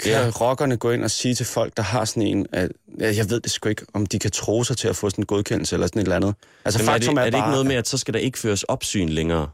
kan 0.00 0.12
ja. 0.12 0.30
Rockerne 0.40 0.76
gå 0.76 0.90
ind 0.90 1.04
og 1.04 1.10
sige 1.10 1.34
til 1.34 1.46
folk, 1.46 1.76
der 1.76 1.82
har 1.82 2.04
sådan 2.04 2.22
en... 2.22 2.46
At, 2.52 2.70
jeg 3.00 3.30
ved 3.30 3.40
det 3.40 3.50
sgu 3.50 3.68
ikke, 3.68 3.86
om 3.94 4.06
de 4.06 4.18
kan 4.18 4.30
tro 4.30 4.64
sig 4.64 4.76
til 4.76 4.88
at 4.88 4.96
få 4.96 5.10
sådan 5.10 5.22
en 5.22 5.26
godkendelse 5.26 5.76
eller 5.76 5.86
sådan 5.86 6.00
et 6.00 6.04
eller 6.04 6.16
andet. 6.16 6.34
Altså 6.64 6.80
Jamen, 6.80 6.88
er, 6.88 6.92
det, 6.98 7.04
faktum 7.04 7.16
er, 7.16 7.20
er, 7.20 7.24
det 7.24 7.32
bare... 7.32 7.40
ikke 7.48 7.50
noget 7.50 7.66
med, 7.66 7.76
at 7.76 7.88
så 7.88 7.98
skal 7.98 8.14
der 8.14 8.20
ikke 8.20 8.38
føres 8.38 8.62
opsyn 8.62 9.08
længere? 9.08 9.48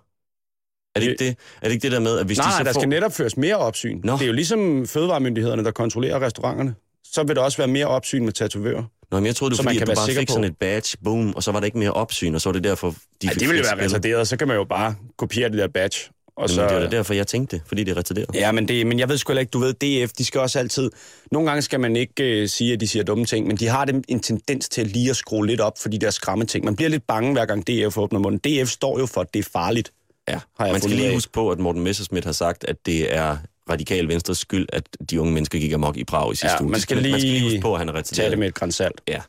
Er 0.96 1.00
det, 1.00 1.06
ikke 1.10 1.24
det? 1.24 1.36
Er 1.62 1.64
det 1.68 1.72
ikke 1.72 1.82
det 1.82 1.92
der 1.92 2.00
med, 2.00 2.18
at 2.18 2.26
hvis 2.26 2.38
Nej, 2.38 2.44
de 2.46 2.50
nej, 2.50 2.58
så 2.58 2.64
der 2.64 2.72
får... 2.72 2.80
skal 2.80 2.88
netop 2.88 3.12
føres 3.12 3.36
mere 3.36 3.56
opsyn. 3.56 4.00
Nå. 4.04 4.12
Det 4.12 4.22
er 4.22 4.26
jo 4.26 4.32
ligesom 4.32 4.86
fødevaremyndighederne, 4.86 5.64
der 5.64 5.70
kontrollerer 5.70 6.20
restauranterne. 6.22 6.74
Så 7.04 7.22
vil 7.22 7.36
der 7.36 7.42
også 7.42 7.58
være 7.58 7.68
mere 7.68 7.86
opsyn 7.86 8.24
med 8.24 8.32
tatovører. 8.32 8.84
Nå, 9.12 9.20
men 9.20 9.26
jeg 9.26 9.36
troede, 9.36 9.50
det 9.50 9.56
Så 9.56 9.62
var 9.62 9.70
man 9.70 9.74
fordi, 9.74 9.78
kan 9.78 9.82
at 9.90 9.96
du 9.96 10.00
bare 10.00 10.14
fik 10.20 10.28
på- 10.28 10.32
sådan 10.32 10.44
et 10.44 10.56
badge, 10.56 10.96
boom, 11.04 11.34
og 11.34 11.42
så 11.42 11.52
var 11.52 11.60
der 11.60 11.64
ikke 11.64 11.78
mere 11.78 11.92
opsyn, 11.92 12.34
og 12.34 12.40
så 12.40 12.48
var 12.48 12.52
det 12.52 12.64
derfor, 12.64 12.94
de 13.22 13.28
fik 13.28 13.40
det 13.40 13.48
ville 13.48 13.62
jo 13.62 13.76
være 13.76 13.84
retarderet, 13.84 14.28
så 14.28 14.36
kan 14.36 14.48
man 14.48 14.56
jo 14.56 14.64
bare 14.64 14.94
kopiere 15.18 15.48
det 15.48 15.58
der 15.58 15.68
badge, 15.68 15.96
Og 16.36 16.50
Så... 16.50 16.62
Det 16.66 16.74
var 16.74 16.80
da 16.80 16.86
derfor, 16.90 17.14
jeg 17.14 17.26
tænkte 17.26 17.56
det, 17.56 17.64
fordi 17.66 17.84
det 17.84 17.92
er 17.92 17.96
retarderet. 17.96 18.28
Ja, 18.34 18.52
men, 18.52 18.68
det, 18.68 18.86
men 18.86 18.98
jeg 18.98 19.08
ved 19.08 19.18
sgu 19.18 19.32
heller 19.32 19.40
ikke, 19.40 19.50
du 19.50 19.58
ved, 19.58 19.74
DF, 20.06 20.12
de 20.12 20.24
skal 20.24 20.40
også 20.40 20.58
altid... 20.58 20.90
Nogle 21.32 21.48
gange 21.48 21.62
skal 21.62 21.80
man 21.80 21.96
ikke 21.96 22.22
øh, 22.42 22.48
sige, 22.48 22.72
at 22.72 22.80
de 22.80 22.88
siger 22.88 23.02
dumme 23.04 23.24
ting, 23.24 23.46
men 23.46 23.56
de 23.56 23.68
har 23.68 23.84
dem 23.84 24.02
en 24.08 24.20
tendens 24.20 24.68
til 24.68 24.86
lige 24.86 25.10
at 25.10 25.16
skrue 25.16 25.46
lidt 25.46 25.60
op 25.60 25.72
for 25.78 25.88
de 25.88 25.98
der 25.98 26.10
skræmme 26.10 26.44
ting. 26.44 26.64
Man 26.64 26.76
bliver 26.76 26.88
lidt 26.88 27.06
bange, 27.06 27.32
hver 27.32 27.46
gang 27.46 27.66
DF 27.66 27.98
åbner 27.98 28.18
munden. 28.18 28.38
DF 28.64 28.68
står 28.70 28.98
jo 28.98 29.06
for, 29.06 29.20
at 29.20 29.34
det 29.34 29.44
er 29.44 29.48
farligt. 29.52 29.92
Ja, 30.28 30.38
Har 30.58 30.64
jeg 30.66 30.72
man 30.72 30.80
skal 30.82 30.96
lige 30.96 31.12
huske 31.12 31.32
på, 31.32 31.50
at 31.50 31.58
Morten 31.58 31.82
Messerschmidt 31.82 32.24
har 32.24 32.32
sagt, 32.32 32.64
at 32.68 32.76
det 32.86 33.14
er 33.14 33.36
radikal 33.70 34.08
venstres 34.08 34.38
skyld, 34.38 34.66
at 34.72 34.82
de 35.10 35.20
unge 35.20 35.32
mennesker 35.32 35.58
gik 35.58 35.72
amok 35.72 35.96
i 35.96 36.04
Prag 36.04 36.32
i 36.32 36.36
sidste 36.36 36.56
Ja, 36.58 36.62
uge. 36.62 36.70
man 36.70 36.80
skal 36.80 36.96
man 36.96 37.04
skal 37.04 37.20
lige 37.20 37.32
lige 37.32 37.42
huske 37.44 37.60
på, 37.60 37.72
at 37.72 37.78
han 37.78 37.88
er 37.88 37.92
retarderet. 37.92 38.16
Tag 38.16 38.30
det 38.30 38.38
med 38.38 38.48
et 38.48 38.54
grænsalt. 38.54 39.00
Ja. 39.08 39.20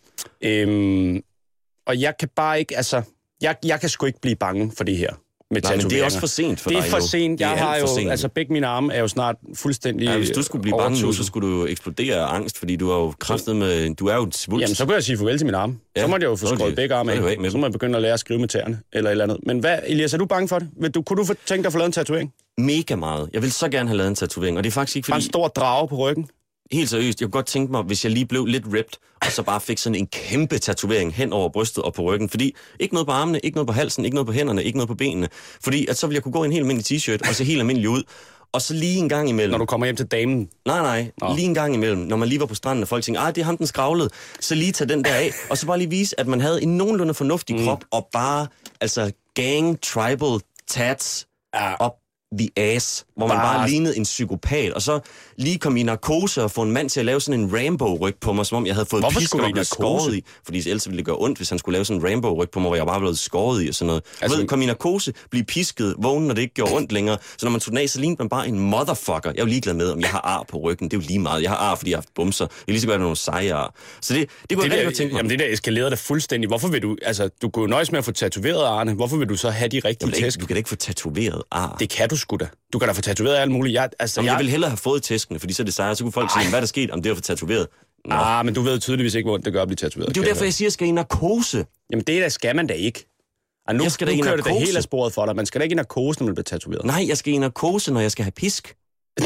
Øhm, 0.42 1.22
og 1.88 2.02
jeg 2.02 2.14
kan 2.20 2.30
bare 2.36 2.60
ikke, 2.60 2.78
altså... 2.78 3.02
Jeg, 3.42 3.56
jeg 3.66 3.80
kan 3.80 3.90
sgu 3.90 4.06
ikke 4.06 4.22
blive 4.22 4.36
bange 4.36 4.72
for 4.78 4.84
det 4.84 4.98
her 4.98 5.10
med 5.52 5.62
Nej, 5.62 5.76
men 5.76 5.90
det 5.90 6.00
er 6.00 6.06
også 6.06 6.20
for 6.20 6.28
sent 6.28 6.60
for 6.60 6.70
Det 6.70 6.78
er 6.78 6.82
dig 6.82 6.92
for 6.92 7.00
sent. 7.00 7.40
Jeg 7.42 7.50
har 7.50 7.78
jo, 7.78 7.88
sent. 7.96 8.12
altså 8.12 8.28
begge 8.30 8.54
mine 8.54 8.68
arme 8.68 8.94
er 8.94 9.00
jo 9.00 9.08
snart 9.08 9.36
fuldstændig 9.56 10.06
Ja, 10.06 10.18
hvis 10.18 10.30
du 10.30 10.44
skulle 10.44 10.62
blive 10.62 10.78
bange 10.78 11.02
nu, 11.02 11.12
så 11.14 11.24
skulle 11.24 11.50
du 11.50 11.60
jo 11.60 11.66
eksplodere 11.68 12.16
af 12.16 12.36
angst, 12.36 12.58
fordi 12.58 12.76
du 12.76 12.90
er 12.90 12.96
jo 12.96 13.14
kraftet 13.20 13.56
med... 13.56 13.96
Du 13.96 14.08
er 14.08 14.16
jo 14.16 14.24
et 14.24 14.36
svulst. 14.36 14.62
Jamen, 14.62 14.76
så 14.76 14.86
kunne 14.86 14.96
jeg 14.96 15.04
sige 15.04 15.18
farvel 15.18 15.38
til 15.38 15.46
min 15.46 15.56
arme. 15.56 15.78
Ja, 15.96 16.02
så 16.02 16.08
måtte 16.08 16.24
jeg 16.24 16.30
jo 16.30 16.36
få 16.36 16.56
skåret 16.56 16.76
begge 16.76 16.96
arme 16.96 17.12
af 17.12 17.52
Så 17.52 17.58
må 17.58 17.66
jeg 17.66 17.72
begynde 17.72 17.96
at 17.96 18.02
lære 18.02 18.14
at 18.14 18.20
skrive 18.20 18.40
med 18.40 18.48
tæerne, 18.48 18.80
eller 18.94 19.10
et 19.10 19.12
eller 19.12 19.24
andet. 19.24 19.38
Men 19.46 19.60
hvad, 19.60 19.80
Elias, 19.88 20.14
er 20.14 20.18
du 20.18 20.26
bange 20.26 20.48
for 20.48 20.60
det? 20.60 20.70
Vil 20.82 20.92
du, 20.92 21.02
kunne 21.02 21.24
du 21.24 21.34
tænke 21.46 21.64
dig 21.64 21.68
at 21.68 21.72
få 21.74 21.78
lavet 21.78 21.88
en 21.88 21.92
tatovering? 21.92 22.34
Mega 22.58 22.96
meget. 22.96 23.30
Jeg 23.34 23.42
vil 23.42 23.52
så 23.52 23.70
gerne 23.70 23.90
have 23.90 23.98
lavet 23.98 24.10
en 24.10 24.16
tatovering, 24.16 24.58
og 24.58 24.64
det 24.64 24.70
er 24.70 24.74
faktisk 24.74 24.96
ikke 24.96 25.08
Bare 25.08 25.18
en 25.18 25.22
fordi... 25.22 25.30
stor 25.32 25.48
drage 25.48 25.88
på 25.88 25.96
ryggen? 25.96 26.28
Helt 26.72 26.90
seriøst, 26.90 27.22
jeg 27.22 27.26
kunne 27.26 27.32
godt 27.32 27.46
tænke 27.46 27.72
mig, 27.72 27.82
hvis 27.84 28.04
jeg 28.06 28.12
lige 28.12 28.26
blev 28.26 28.46
lidt 28.46 28.64
ripped, 28.66 28.94
og 29.26 29.32
så 29.32 29.44
bare 29.44 29.62
fik 29.62 29.78
sådan 29.78 29.96
en 29.96 30.08
kæmpe 30.08 30.58
tatovering 30.60 31.14
hen 31.14 31.34
over 31.34 31.50
brystet 31.50 31.84
og 31.84 31.94
på 31.94 32.02
ryggen. 32.02 32.30
Fordi 32.30 32.56
ikke 32.80 32.94
noget 32.94 33.08
på 33.08 33.12
armene, 33.14 33.40
ikke 33.40 33.56
noget 33.56 33.68
på 33.68 33.74
halsen, 33.74 34.06
ikke 34.06 34.16
noget 34.16 34.28
på 34.28 34.34
hænderne, 34.34 34.64
ikke 34.64 34.78
noget 34.78 34.88
på 34.88 34.96
benene. 34.96 35.30
Fordi 35.64 35.88
at 35.88 35.98
så 35.98 36.08
ville 36.08 36.16
jeg 36.16 36.24
kunne 36.24 36.32
gå 36.32 36.44
i 36.44 36.46
en 36.46 36.52
helt 36.52 36.62
almindelig 36.62 36.86
t-shirt 37.00 37.30
og 37.30 37.36
se 37.36 37.44
helt 37.44 37.60
almindelig 37.60 37.90
ud. 37.90 38.04
Og 38.52 38.62
så 38.62 38.74
lige 38.74 39.00
en 39.00 39.10
gang 39.10 39.30
imellem... 39.30 39.52
Når 39.52 39.58
du 39.58 39.66
kommer 39.66 39.86
hjem 39.86 39.96
til 39.96 40.06
damen. 40.06 40.50
Nej, 40.66 40.82
nej. 40.82 41.12
Nå. 41.22 41.36
Lige 41.36 41.46
en 41.46 41.54
gang 41.54 41.74
imellem, 41.74 42.02
når 42.02 42.18
man 42.18 42.30
lige 42.30 42.40
var 42.40 42.46
på 42.46 42.56
stranden, 42.56 42.84
og 42.84 42.88
folk 42.88 43.04
tænkte, 43.04 43.20
ah, 43.22 43.36
det 43.36 43.42
er 43.42 43.46
ham, 43.46 43.58
den 43.58 43.68
skravlede. 43.68 44.10
Så 44.40 44.56
lige 44.56 44.72
tage 44.72 44.90
den 44.90 45.04
der 45.04 45.14
af, 45.14 45.32
og 45.50 45.58
så 45.58 45.66
bare 45.66 45.78
lige 45.78 45.90
vise, 45.90 46.20
at 46.20 46.28
man 46.28 46.42
havde 46.42 46.64
en 46.64 46.78
nogenlunde 46.78 47.14
fornuftig 47.14 47.56
mm. 47.56 47.64
krop, 47.66 47.84
og 47.92 48.08
bare, 48.14 48.48
altså, 48.82 49.12
gang, 49.34 49.82
tribal, 49.82 50.40
tats, 50.68 51.28
Ja. 51.56 51.74
op 51.76 51.94
the 52.38 52.50
ass, 52.58 53.06
hvor 53.18 53.28
man 53.28 53.38
Bare- 53.38 53.58
bare 53.58 53.70
lignede 53.70 53.98
en 53.98 54.04
psykopat, 54.04 54.74
og 54.74 54.82
så 54.82 55.00
lige 55.38 55.58
kom 55.58 55.78
i 55.78 55.84
narkose 55.84 56.44
og 56.44 56.52
få 56.52 56.62
en 56.62 56.72
mand 56.72 56.90
til 56.90 57.00
at 57.00 57.06
lave 57.06 57.22
sådan 57.22 57.40
en 57.40 57.58
Rambo-ryg 57.58 58.16
på 58.22 58.34
mig, 58.34 58.46
som 58.46 58.58
om 58.58 58.66
jeg 58.66 58.76
havde 58.76 58.86
fået 58.86 59.02
Hvorfor 59.04 59.20
pisk 59.20 59.36
og 59.36 59.66
skåret 59.66 60.16
i. 60.16 60.24
Fordi 60.46 60.58
ellers 60.70 60.88
ville 60.88 60.98
det 60.98 61.06
gøre 61.06 61.16
ondt, 61.20 61.38
hvis 61.40 61.50
han 61.50 61.60
skulle 61.60 61.74
lave 61.74 61.86
sådan 61.86 62.02
en 62.02 62.08
Rambo-ryg 62.12 62.50
på 62.50 62.60
mig, 62.60 62.70
hvor 62.70 62.76
jeg 62.76 62.86
bare 62.86 63.00
blev 63.00 63.16
skåret 63.16 63.66
i 63.66 63.70
og 63.70 63.76
sådan 63.76 63.88
noget. 63.88 64.04
Altså- 64.22 64.38
ved, 64.38 64.48
kom 64.48 64.62
i 64.62 64.66
narkose, 64.66 65.14
blive 65.32 65.44
pisket, 65.46 65.96
vågne, 65.98 66.28
når 66.28 66.34
det 66.36 66.42
ikke 66.42 66.54
gjorde 66.54 66.76
ondt 66.76 66.92
længere. 66.92 67.18
Så 67.38 67.46
når 67.46 67.52
man 67.52 67.62
tog 67.62 67.72
den 67.72 67.78
af, 67.78 67.90
så 67.90 68.00
lignede 68.00 68.18
man 68.24 68.30
bare 68.30 68.48
en 68.48 68.60
motherfucker. 68.60 69.20
Jeg 69.26 69.30
er 69.38 69.42
jo 69.44 69.46
ligeglad 69.46 69.74
med, 69.74 69.90
om 69.92 70.02
jeg 70.02 70.10
har 70.10 70.22
ar 70.22 70.46
på 70.50 70.58
ryggen. 70.58 70.88
Det 70.92 70.98
er 70.98 71.02
jo 71.02 71.08
lige 71.08 71.20
meget. 71.20 71.42
Jeg 71.44 71.50
har 71.52 71.58
ar, 71.58 71.76
fordi 71.76 71.92
jeg 71.92 71.98
har 71.98 72.02
haft 72.02 72.14
bumser. 72.16 72.46
Jeg 72.46 72.62
er 72.68 72.72
lige 72.72 72.82
så 72.82 72.88
godt 72.88 73.02
nogle 73.02 73.16
seje 73.16 73.54
ar. 73.54 73.74
Så 74.02 74.14
det, 74.14 74.30
det 74.50 74.58
kunne 74.58 74.70
Det 74.70 74.70
jeg 74.70 74.72
rigtig 74.72 74.78
der, 74.80 74.84
godt 74.86 74.96
tænke 74.96 75.14
mig. 75.14 75.20
jamen, 75.20 75.30
det 75.30 75.40
der 75.40 75.46
eskalerede 75.54 75.90
da 75.92 75.96
fuldstændig. 75.96 76.48
Hvorfor 76.48 76.68
vil 76.68 76.82
du, 76.82 76.98
altså, 77.02 77.30
du 77.42 77.50
kunne 77.50 77.68
nøjes 77.70 77.92
med 77.92 78.00
at 78.00 78.06
få 78.06 78.12
tatoveret 78.12 78.64
Arne. 78.66 78.94
Hvorfor 78.94 79.18
vil 79.18 79.30
du 79.30 79.36
så 79.36 79.50
have 79.50 79.68
de 79.70 79.80
rigtige 79.86 80.12
tæsk? 80.12 80.40
du 80.42 80.46
kan 80.46 80.54
da 80.54 80.58
ikke 80.58 80.70
få 80.70 80.76
tatoveret 80.76 81.42
ar. 81.52 81.76
Det 81.80 81.90
kan 81.90 82.10
du 82.10 82.16
sgu 82.24 82.38
da. 82.38 82.48
Du 82.74 82.80
kan 82.80 82.88
da 82.88 82.94
få 82.94 83.02
tatoveret 83.02 83.36
alt 83.36 83.52
muligt. 83.52 83.74
Jeg, 83.74 83.90
altså, 84.00 84.20
Jamen, 84.22 84.26
jeg, 84.26 84.32
jeg 84.32 84.38
ville 84.40 84.52
hellere 84.52 84.70
have 84.70 84.78
fået 84.78 85.04
tæskene, 85.04 85.40
fordi 85.40 85.54
så 85.54 85.64
er 85.64 85.66
det 85.66 85.74
sejere. 85.74 85.96
Så 85.96 86.04
kunne 86.04 86.12
folk 86.12 86.32
sige, 86.32 86.50
hvad 86.50 86.60
er 86.60 86.62
der 86.62 86.68
sket? 86.68 86.92
Om 86.92 87.02
det 87.02 87.10
var 87.10 87.16
for 87.16 87.22
tatoveret. 87.22 87.68
Nå. 88.06 88.16
Ah, 88.16 88.46
men 88.46 88.54
du 88.54 88.62
ved 88.62 88.80
tydeligvis 88.80 89.14
ikke, 89.14 89.30
hvor 89.30 89.38
det 89.38 89.54
gør 89.54 89.62
at 89.62 89.68
blive 89.68 89.76
tatoveret. 89.76 90.16
Det 90.16 90.22
er 90.22 90.26
jo 90.26 90.30
derfor, 90.30 90.44
jeg 90.44 90.54
siger, 90.54 90.66
at 90.66 90.70
jeg 90.70 90.74
skal 90.74 90.88
i 90.88 90.92
narkose. 90.92 91.66
Jamen, 91.92 92.04
det 92.08 92.22
der 92.22 92.30
skal 92.30 92.56
man 92.56 92.68
da 92.68 92.74
ikke. 92.74 93.10
Ah, 93.68 93.76
nu, 93.76 93.84
Jeg 93.84 93.92
skal 93.92 94.06
nu 94.06 94.12
da 94.12 94.18
i 94.18 94.22
kører 94.22 94.36
det 94.36 94.46
da 94.46 94.54
helt 94.54 94.78
af 94.78 94.84
sporet 94.84 95.14
for 95.14 95.26
dig. 95.26 95.36
Man 95.36 95.46
skal 95.46 95.62
da 95.62 95.64
ikke 95.64 95.74
i 95.74 95.76
narkose, 95.76 96.20
når 96.20 96.26
man 96.26 96.36
bliver 96.36 96.44
tatoveret. 96.44 96.86
Nej, 96.86 97.06
jeg 97.08 97.18
skal 97.18 97.34
i 97.34 97.38
narkose, 97.38 97.94
når 97.94 98.00
jeg 98.02 98.12
skal 98.12 98.24
have 98.24 98.32
pisk. 98.32 98.76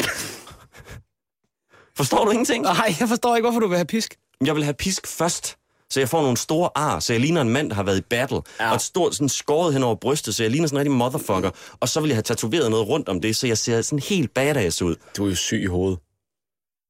Forstår 1.98 2.26
du 2.26 2.32
ingenting? 2.32 2.64
Nej, 2.64 2.96
jeg 3.00 3.08
forstår 3.10 3.36
ikke, 3.36 3.46
hvorfor 3.46 3.60
du 3.60 3.68
vil 3.68 3.78
have 3.78 3.86
pisk. 3.86 4.16
Jeg 4.46 4.56
vil 4.56 4.64
have 4.64 4.74
pisk 4.74 5.08
først, 5.08 5.58
så 5.90 6.00
jeg 6.00 6.10
får 6.10 6.22
nogle 6.22 6.38
store 6.38 6.70
ar, 6.76 7.00
så 7.00 7.14
jeg 7.14 7.20
ligner 7.20 7.42
en 7.42 7.50
mand, 7.50 7.70
der 7.70 7.76
har 7.76 7.84
været 7.84 7.98
i 7.98 8.02
battle. 8.02 8.42
Ja. 8.60 8.70
Og 8.70 8.76
et 8.76 8.82
stort 8.82 9.16
sådan 9.16 9.30
skåret 9.30 9.74
hen 9.74 9.84
over 9.84 9.96
brystet, 9.96 10.36
så 10.36 10.44
jeg 10.44 10.52
ligner 10.52 10.68
sådan 10.68 10.76
en 10.76 10.80
rigtig 10.80 10.92
motherfucker. 10.92 11.52
Og 11.80 11.90
så 11.90 12.02
vil 12.02 12.08
jeg 12.08 12.16
have 12.16 12.24
tatoveret 12.24 12.72
noget 12.72 12.88
rundt 12.88 13.10
om 13.10 13.22
det, 13.22 13.36
så 13.36 13.48
jeg 13.48 13.58
ser 13.58 13.82
sådan 13.82 14.00
helt 14.00 14.34
badass 14.34 14.82
ud. 14.82 14.96
Du 15.18 15.26
er 15.26 15.30
jo 15.30 15.36
syg 15.36 15.62
i 15.62 15.66
hovedet. 15.66 16.00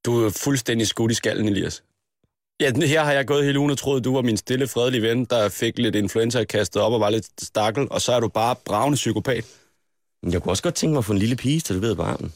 Du 0.06 0.20
er 0.20 0.24
jo 0.24 0.30
fuldstændig 0.30 0.88
skudt 0.88 1.12
i 1.12 1.16
skallen, 1.16 1.48
Elias. 1.48 1.84
Ja, 2.60 2.72
her 2.88 3.04
har 3.04 3.12
jeg 3.12 3.28
gået 3.28 3.46
hele 3.46 3.60
ugen 3.60 3.72
og 3.72 3.78
troet, 3.78 4.04
du 4.04 4.14
var 4.14 4.22
min 4.22 4.38
stille, 4.38 4.68
fredelige 4.68 5.02
ven, 5.02 5.26
der 5.26 5.50
fik 5.50 5.80
lidt 5.80 5.96
influenza 5.96 6.44
kastet 6.44 6.82
op 6.82 6.94
og 6.94 7.00
var 7.00 7.10
lidt 7.10 7.28
stakkel, 7.42 7.88
og 7.92 8.02
så 8.02 8.12
er 8.12 8.20
du 8.20 8.28
bare 8.28 8.56
bravende 8.66 8.96
psykopat. 8.96 9.46
Jeg 10.32 10.42
kunne 10.42 10.52
også 10.52 10.64
godt 10.64 10.76
tænke 10.76 10.92
mig 10.92 11.00
at 11.00 11.06
få 11.06 11.12
en 11.14 11.20
lille 11.20 11.36
pige 11.36 11.60
tatoveret 11.60 11.98
på 11.98 12.04
armen. 12.04 12.34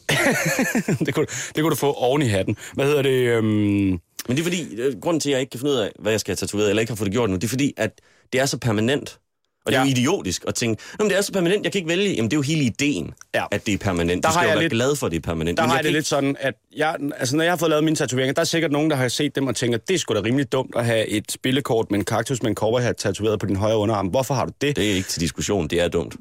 det, 1.06 1.14
kunne, 1.14 1.26
det 1.26 1.62
kunne 1.62 1.70
du 1.70 1.76
få 1.76 1.92
oven 1.92 2.22
i 2.22 2.26
hatten. 2.26 2.56
Hvad 2.74 2.86
hedder 2.86 3.02
det? 3.02 3.10
Øhm... 3.10 4.00
Men 4.28 4.36
det 4.36 4.42
er 4.42 4.44
fordi, 4.44 4.74
øh, 4.74 5.00
grunden 5.00 5.20
til, 5.20 5.28
at 5.28 5.32
jeg 5.32 5.40
ikke 5.40 5.50
kan 5.50 5.60
finde 5.60 5.72
ud 5.72 5.78
af, 5.78 5.90
hvad 5.98 6.12
jeg 6.12 6.20
skal 6.20 6.30
have 6.30 6.36
tatoveret, 6.36 6.68
eller 6.68 6.80
ikke 6.80 6.90
har 6.90 6.96
fået 6.96 7.06
det 7.06 7.12
gjort 7.14 7.30
nu, 7.30 7.36
det 7.36 7.44
er 7.44 7.48
fordi, 7.48 7.74
at 7.76 7.90
det 8.32 8.40
er 8.40 8.46
så 8.46 8.58
permanent. 8.58 9.18
Og 9.66 9.72
det 9.72 9.76
er 9.78 9.80
Ja. 9.82 9.86
jo 9.86 9.90
idiotisk 9.90 10.44
at 10.48 10.54
tænke, 10.54 10.82
Nå, 10.98 11.04
men 11.04 11.10
det 11.10 11.18
er 11.18 11.22
så 11.22 11.32
permanent, 11.32 11.64
jeg 11.64 11.72
kan 11.72 11.78
ikke 11.78 11.88
vælge. 11.88 12.14
Jamen, 12.14 12.30
det 12.30 12.36
er 12.36 12.38
jo 12.38 12.42
hele 12.42 12.64
ideen, 12.64 13.12
Ja. 13.34 13.44
at 13.50 13.66
det 13.66 13.74
er 13.74 13.78
permanent. 13.78 14.22
Der 14.24 14.28
du 14.30 14.34
skal 14.34 14.44
jo 14.44 14.48
være 14.52 14.60
lidt- 14.62 14.72
glad 14.72 14.96
for, 14.96 15.06
at 15.06 15.12
det 15.12 15.18
er 15.18 15.22
permanent. 15.22 15.56
Der 15.58 15.62
Men 15.64 15.70
har 15.70 15.76
jeg 15.76 15.78
jeg 15.78 15.84
det 15.84 15.90
kan 15.92 15.94
lidt 15.98 16.06
sådan, 16.06 16.36
at 16.40 16.54
jeg, 16.76 16.96
altså, 17.16 17.36
når 17.36 17.44
jeg 17.44 17.52
har 17.52 17.56
fået 17.56 17.68
lavet 17.70 17.84
mine 17.84 17.96
tatoveringer, 17.96 18.34
der 18.34 18.40
er 18.40 18.44
sikkert 18.44 18.72
nogen, 18.72 18.90
der 18.90 18.96
har 18.96 19.08
set 19.08 19.36
dem 19.36 19.46
og 19.46 19.56
tænker, 19.56 19.78
det 19.78 19.94
er 19.94 19.98
sgu 19.98 20.14
da 20.14 20.20
rimelig 20.20 20.52
dumt 20.52 20.74
at 20.76 20.84
have 20.86 21.06
et 21.08 21.32
spillekort 21.32 21.90
med 21.90 21.98
en 21.98 22.04
kaktus 22.04 22.42
med 22.42 22.50
en 22.50 22.54
cowboyhat 22.56 22.96
tatoveret 22.96 23.40
på 23.40 23.46
din 23.46 23.56
højre 23.56 23.76
underarm. 23.76 24.06
Hvorfor 24.06 24.34
har 24.34 24.44
du 24.46 24.52
det? 24.60 24.76
Det 24.76 24.90
er 24.90 24.94
ikke 24.94 25.08
til 25.08 25.20
diskussion, 25.20 25.68
det 25.68 25.80
er 25.80 25.88
dumt. 25.88 26.16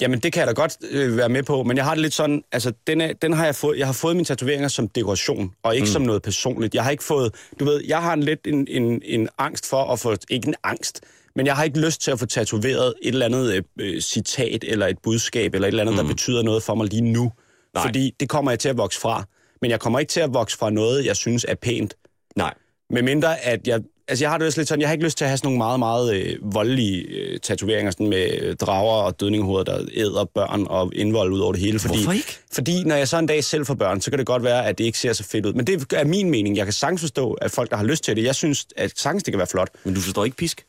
Jamen, 0.00 0.20
det 0.20 0.32
kan 0.32 0.40
jeg 0.40 0.46
da 0.46 0.52
godt 0.52 0.76
øh, 0.90 1.16
være 1.16 1.28
med 1.28 1.42
på, 1.42 1.62
men 1.62 1.76
jeg 1.76 1.84
har 1.84 1.94
det 1.94 2.02
lidt 2.02 2.14
sådan, 2.14 2.42
altså, 2.52 2.72
den, 2.86 3.00
er, 3.00 3.12
den 3.12 3.32
har 3.32 3.44
jeg 3.44 3.54
fået, 3.54 3.78
jeg 3.78 3.86
har 3.86 3.92
fået 3.92 4.16
mine 4.16 4.24
tatoveringer 4.24 4.68
som 4.68 4.88
dekoration, 4.88 5.50
og 5.62 5.74
ikke 5.74 5.84
mm. 5.84 5.92
som 5.92 6.02
noget 6.02 6.22
personligt. 6.22 6.74
Jeg 6.74 6.84
har 6.84 6.90
ikke 6.90 7.04
fået, 7.04 7.34
du 7.60 7.64
ved, 7.64 7.82
jeg 7.86 8.02
har 8.02 8.12
en 8.12 8.22
lidt 8.22 8.40
en, 8.46 8.66
en, 8.70 9.02
en 9.04 9.28
angst 9.38 9.66
for 9.66 9.84
at 9.84 9.98
få, 9.98 10.16
ikke 10.30 10.48
en 10.48 10.54
angst, 10.64 11.00
men 11.36 11.46
jeg 11.46 11.56
har 11.56 11.64
ikke 11.64 11.80
lyst 11.80 12.00
til 12.02 12.10
at 12.10 12.18
få 12.18 12.26
tatoveret 12.26 12.94
et 13.02 13.12
eller 13.12 13.26
andet 13.26 13.54
øh, 13.54 13.62
øh, 13.80 14.00
citat, 14.00 14.64
eller 14.64 14.86
et 14.86 14.98
budskab, 15.02 15.54
eller 15.54 15.68
et 15.68 15.72
eller 15.72 15.82
andet, 15.82 15.94
mm. 15.94 16.00
der 16.00 16.08
betyder 16.08 16.42
noget 16.42 16.62
for 16.62 16.74
mig 16.74 16.86
lige 16.86 17.02
nu. 17.02 17.32
Nej. 17.74 17.84
Fordi 17.84 18.14
det 18.20 18.28
kommer 18.28 18.50
jeg 18.50 18.58
til 18.58 18.68
at 18.68 18.76
vokse 18.76 19.00
fra. 19.00 19.24
Men 19.62 19.70
jeg 19.70 19.80
kommer 19.80 19.98
ikke 19.98 20.10
til 20.10 20.20
at 20.20 20.34
vokse 20.34 20.58
fra 20.58 20.70
noget, 20.70 21.06
jeg 21.06 21.16
synes 21.16 21.46
er 21.48 21.54
pænt. 21.54 21.94
Nej. 22.36 22.54
Med 22.90 23.02
mindre 23.02 23.40
at 23.40 23.68
jeg... 23.68 23.80
Altså 24.08 24.24
jeg 24.24 24.30
har 24.30 24.38
det 24.38 24.46
også 24.46 24.60
lidt 24.60 24.68
sådan, 24.68 24.80
jeg 24.80 24.88
har 24.88 24.92
ikke 24.92 25.04
lyst 25.04 25.18
til 25.18 25.24
at 25.24 25.28
have 25.28 25.38
sådan 25.38 25.46
nogle 25.46 25.58
meget, 25.58 25.78
meget 25.78 26.14
øh, 26.14 26.54
voldelige 26.54 27.02
øh, 27.02 27.40
tatoveringer 27.40 27.90
sådan 27.90 28.08
med 28.08 28.30
øh, 28.40 28.56
drager 28.56 29.02
og 29.02 29.20
dødningehoveder, 29.20 29.64
der 29.64 29.84
æder 29.94 30.24
børn 30.24 30.66
og 30.66 30.92
indvold 30.94 31.32
ud 31.32 31.40
over 31.40 31.52
det 31.52 31.60
hele. 31.60 31.78
Fordi, 31.78 31.94
Hvorfor 31.94 32.12
ikke? 32.12 32.38
Fordi 32.52 32.84
når 32.84 32.96
jeg 32.96 33.08
så 33.08 33.18
en 33.18 33.26
dag 33.26 33.44
selv 33.44 33.66
får 33.66 33.74
børn, 33.74 34.00
så 34.00 34.10
kan 34.10 34.18
det 34.18 34.26
godt 34.26 34.42
være, 34.42 34.66
at 34.66 34.78
det 34.78 34.84
ikke 34.84 34.98
ser 34.98 35.12
så 35.12 35.24
fedt 35.24 35.46
ud. 35.46 35.52
Men 35.52 35.66
det 35.66 35.92
er 35.92 36.04
min 36.04 36.30
mening. 36.30 36.56
Jeg 36.56 36.66
kan 36.66 36.72
sagtens 36.72 37.00
forstå, 37.00 37.32
at 37.32 37.50
folk, 37.50 37.70
der 37.70 37.76
har 37.76 37.84
lyst 37.84 38.04
til 38.04 38.16
det, 38.16 38.24
jeg 38.24 38.34
synes, 38.34 38.66
at 38.76 38.92
sagtens 38.96 39.22
det 39.22 39.32
kan 39.32 39.38
være 39.38 39.46
flot. 39.46 39.68
Men 39.84 39.94
du 39.94 40.00
forstår 40.00 40.24
ikke 40.24 40.36
pisk? 40.36 40.64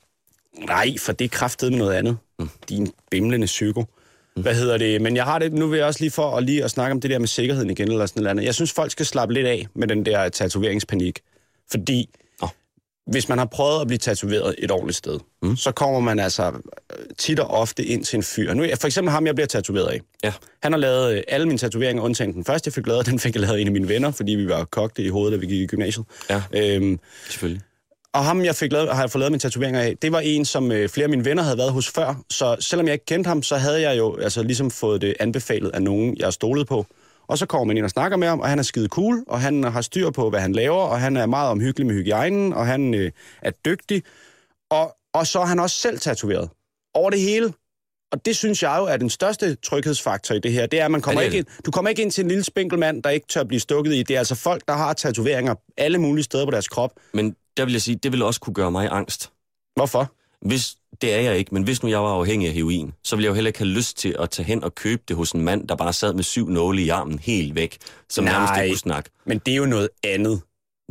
Nej, 0.58 0.98
for 0.98 1.12
det 1.12 1.26
er 1.26 1.30
kraftet 1.30 1.72
med 1.72 1.80
noget 1.80 1.94
andet. 1.94 2.18
Mm. 2.40 2.50
Din 2.70 2.92
bimlende 3.12 3.46
psyko. 3.46 3.86
Hvad 4.36 4.56
hedder 4.56 4.78
det? 4.78 5.02
Men 5.02 5.16
jeg 5.16 5.24
har 5.24 5.40
det, 5.40 5.54
nu 5.54 5.68
vil 5.68 5.78
jeg 5.78 5.86
også 5.88 6.00
lige 6.00 6.12
for 6.12 6.38
at, 6.38 6.44
lige 6.44 6.64
at 6.64 6.72
snakke 6.72 6.92
om 6.92 7.02
det 7.02 7.12
der 7.12 7.20
med 7.20 7.28
sikkerheden 7.28 7.70
igen, 7.70 7.92
eller 7.92 8.06
sådan 8.06 8.24
noget 8.24 8.32
andet. 8.32 8.46
Jeg 8.46 8.56
synes, 8.56 8.72
folk 8.72 8.92
skal 8.92 9.06
slappe 9.06 9.34
lidt 9.34 9.48
af 9.48 9.68
med 9.74 9.88
den 9.88 10.06
der 10.06 10.30
tatoveringspanik. 10.30 11.20
Fordi. 11.72 12.10
Hvis 13.12 13.30
man 13.30 13.38
har 13.38 13.46
prøvet 13.46 13.82
at 13.82 13.88
blive 13.88 13.98
tatoveret 13.98 14.56
et 14.58 14.72
ordentligt 14.72 14.98
sted, 14.98 15.20
mm. 15.42 15.56
så 15.56 15.72
kommer 15.72 16.00
man 16.00 16.20
altså 16.20 16.44
øh, 16.48 17.06
tit 17.18 17.40
og 17.40 17.48
ofte 17.48 17.86
ind 17.86 18.06
til 18.06 18.18
en 18.18 18.24
fyr. 18.24 18.54
Nu, 18.54 18.66
for 18.80 18.88
eksempel 18.88 19.12
ham, 19.12 19.26
jeg 19.26 19.36
bliver 19.36 19.48
tatoveret 19.48 19.88
af. 19.88 20.02
Ja. 20.24 20.34
Han 20.64 20.72
har 20.72 20.80
lavet 20.80 21.18
øh, 21.18 21.24
alle 21.28 21.46
mine 21.46 21.58
tatoveringer, 21.58 22.04
undtagen 22.04 22.34
den 22.34 22.46
første, 22.46 22.68
jeg 22.68 22.74
fik 22.74 22.88
lavet. 22.88 23.06
Den 23.10 23.20
fik 23.20 23.36
jeg 23.36 23.42
lavet 23.42 23.62
en 23.62 23.68
af 23.68 23.74
mine 23.74 23.88
venner, 23.88 24.12
fordi 24.12 24.32
vi 24.32 24.50
var 24.50 24.64
kogte 24.64 25.02
i 25.04 25.10
hovedet, 25.10 25.32
da 25.32 25.38
vi 25.38 25.46
gik 25.46 25.62
i 25.62 25.66
gymnasiet. 25.66 26.06
Ja. 26.30 26.42
Øhm, 26.54 27.00
Selvfølgelig. 27.30 27.62
og 28.14 28.26
ham, 28.26 28.46
jeg 28.46 28.56
fik 28.56 28.72
lavet, 28.72 28.96
har 28.96 29.02
jeg 29.02 29.12
fået 29.12 29.20
lavet 29.20 29.32
mine 29.32 29.40
tatoveringer 29.40 29.82
af, 29.82 29.98
det 30.02 30.12
var 30.12 30.20
en, 30.20 30.46
som 30.46 30.72
øh, 30.72 30.90
flere 30.90 31.04
af 31.04 31.10
mine 31.10 31.26
venner 31.26 31.44
havde 31.44 31.58
været 31.58 31.72
hos 31.72 31.90
før. 31.90 32.24
Så 32.30 32.56
selvom 32.60 32.88
jeg 32.88 32.94
ikke 32.94 33.06
kendte 33.06 33.28
ham, 33.28 33.44
så 33.44 33.58
havde 33.58 33.82
jeg 33.82 33.98
jo 33.98 34.18
altså, 34.18 34.44
ligesom 34.44 34.72
fået 34.72 35.02
det 35.02 35.16
anbefalet 35.20 35.70
af 35.70 35.82
nogen, 35.82 36.18
jeg 36.20 36.34
stolede 36.34 36.66
på. 36.66 36.86
Og 37.30 37.38
så 37.38 37.46
kommer 37.46 37.66
man 37.66 37.78
ind 37.78 37.86
og 37.86 37.90
snakker 37.90 38.18
med 38.18 38.28
ham, 38.28 38.40
og 38.40 38.50
han 38.50 38.60
er 38.60 38.64
skide 38.64 38.88
cool, 38.88 39.24
og 39.28 39.42
han 39.42 39.64
har 39.64 39.82
styr 39.82 40.10
på, 40.10 40.30
hvad 40.30 40.40
han 40.40 40.54
laver, 40.54 40.82
og 40.82 41.00
han 41.00 41.18
er 41.18 41.26
meget 41.26 41.50
omhyggelig 41.50 41.88
med 41.88 41.96
hygiejnen, 41.96 42.54
og 42.54 42.66
han 42.66 42.94
øh, 42.94 43.12
er 43.42 43.52
dygtig. 43.52 44.04
Og, 44.72 44.96
og 45.14 45.28
så 45.28 45.40
er 45.40 45.46
han 45.46 45.60
også 45.60 45.80
selv 45.80 46.00
tatoveret. 46.00 46.50
Over 46.94 47.10
det 47.10 47.22
hele. 47.22 47.54
Og 48.12 48.26
det 48.26 48.36
synes 48.36 48.64
jeg 48.64 48.76
jo 48.80 48.86
er 48.86 48.98
den 48.98 49.10
største 49.10 49.56
tryghedsfaktor 49.56 50.36
i 50.36 50.40
det 50.40 50.52
her. 50.52 50.66
Det 50.66 50.80
er, 50.80 50.86
at 50.86 50.92
man 50.92 51.02
kommer 51.02 51.22
ikke 51.22 51.38
ind, 51.38 51.46
du 51.66 51.72
kommer 51.72 51.90
ikke 51.90 52.02
ind 52.02 52.12
til 52.12 52.22
en 52.22 52.28
lille 52.28 52.44
spinkelmand, 52.44 53.04
der 53.04 53.10
ikke 53.10 53.28
tør 53.28 53.44
blive 53.44 53.60
stukket 53.60 53.94
i. 53.94 54.04
Det 54.04 54.14
er 54.16 54.20
altså 54.20 54.36
folk, 54.36 54.68
der 54.68 54.74
har 54.74 54.94
tatoveringer 54.94 55.56
alle 55.78 55.98
mulige 55.98 56.24
steder 56.24 56.46
på 56.46 56.52
deres 56.52 56.68
krop. 56.68 56.92
Men 57.14 57.36
der 57.58 57.66
vil 57.66 57.72
jeg 57.72 57.82
sige, 57.82 57.96
det 57.96 58.12
vil 58.12 58.22
også 58.22 58.40
kunne 58.40 58.54
gøre 58.54 58.72
mig 58.72 58.88
angst. 58.92 59.32
Hvorfor? 59.76 60.12
Hvis, 60.42 60.76
det 61.02 61.14
er 61.14 61.20
jeg 61.20 61.38
ikke, 61.38 61.54
men 61.54 61.64
hvis 61.64 61.84
nu 61.84 61.90
jeg 61.90 62.00
var 62.00 62.10
afhængig 62.10 62.48
af 62.48 62.54
heroin, 62.54 62.94
så 63.04 63.16
ville 63.16 63.26
jeg 63.26 63.30
jo 63.30 63.34
heller 63.36 63.50
ikke 63.50 63.60
have 63.60 63.68
lyst 63.70 63.98
til 63.98 64.16
at 64.20 64.30
tage 64.30 64.46
hen 64.46 64.64
og 64.64 64.76
købe 64.76 65.02
det 65.08 65.16
hos 65.16 65.32
en 65.32 65.42
mand, 65.42 65.68
der 65.68 65.76
bare 65.76 65.94
sad 65.94 66.14
med 66.14 66.24
syv 66.24 66.50
nåle 66.50 66.82
i 66.82 66.90
armen 66.90 67.20
helt 67.20 67.56
væk, 67.56 67.78
som 68.10 68.24
Nej. 68.24 68.34
nærmest 68.34 68.54
ikke 68.64 68.72
kunne 68.74 68.80
snakke. 68.80 69.10
Men 69.26 69.40
det 69.46 69.52
er 69.52 69.56
jo 69.56 69.66
noget 69.66 69.90
andet. 70.04 70.42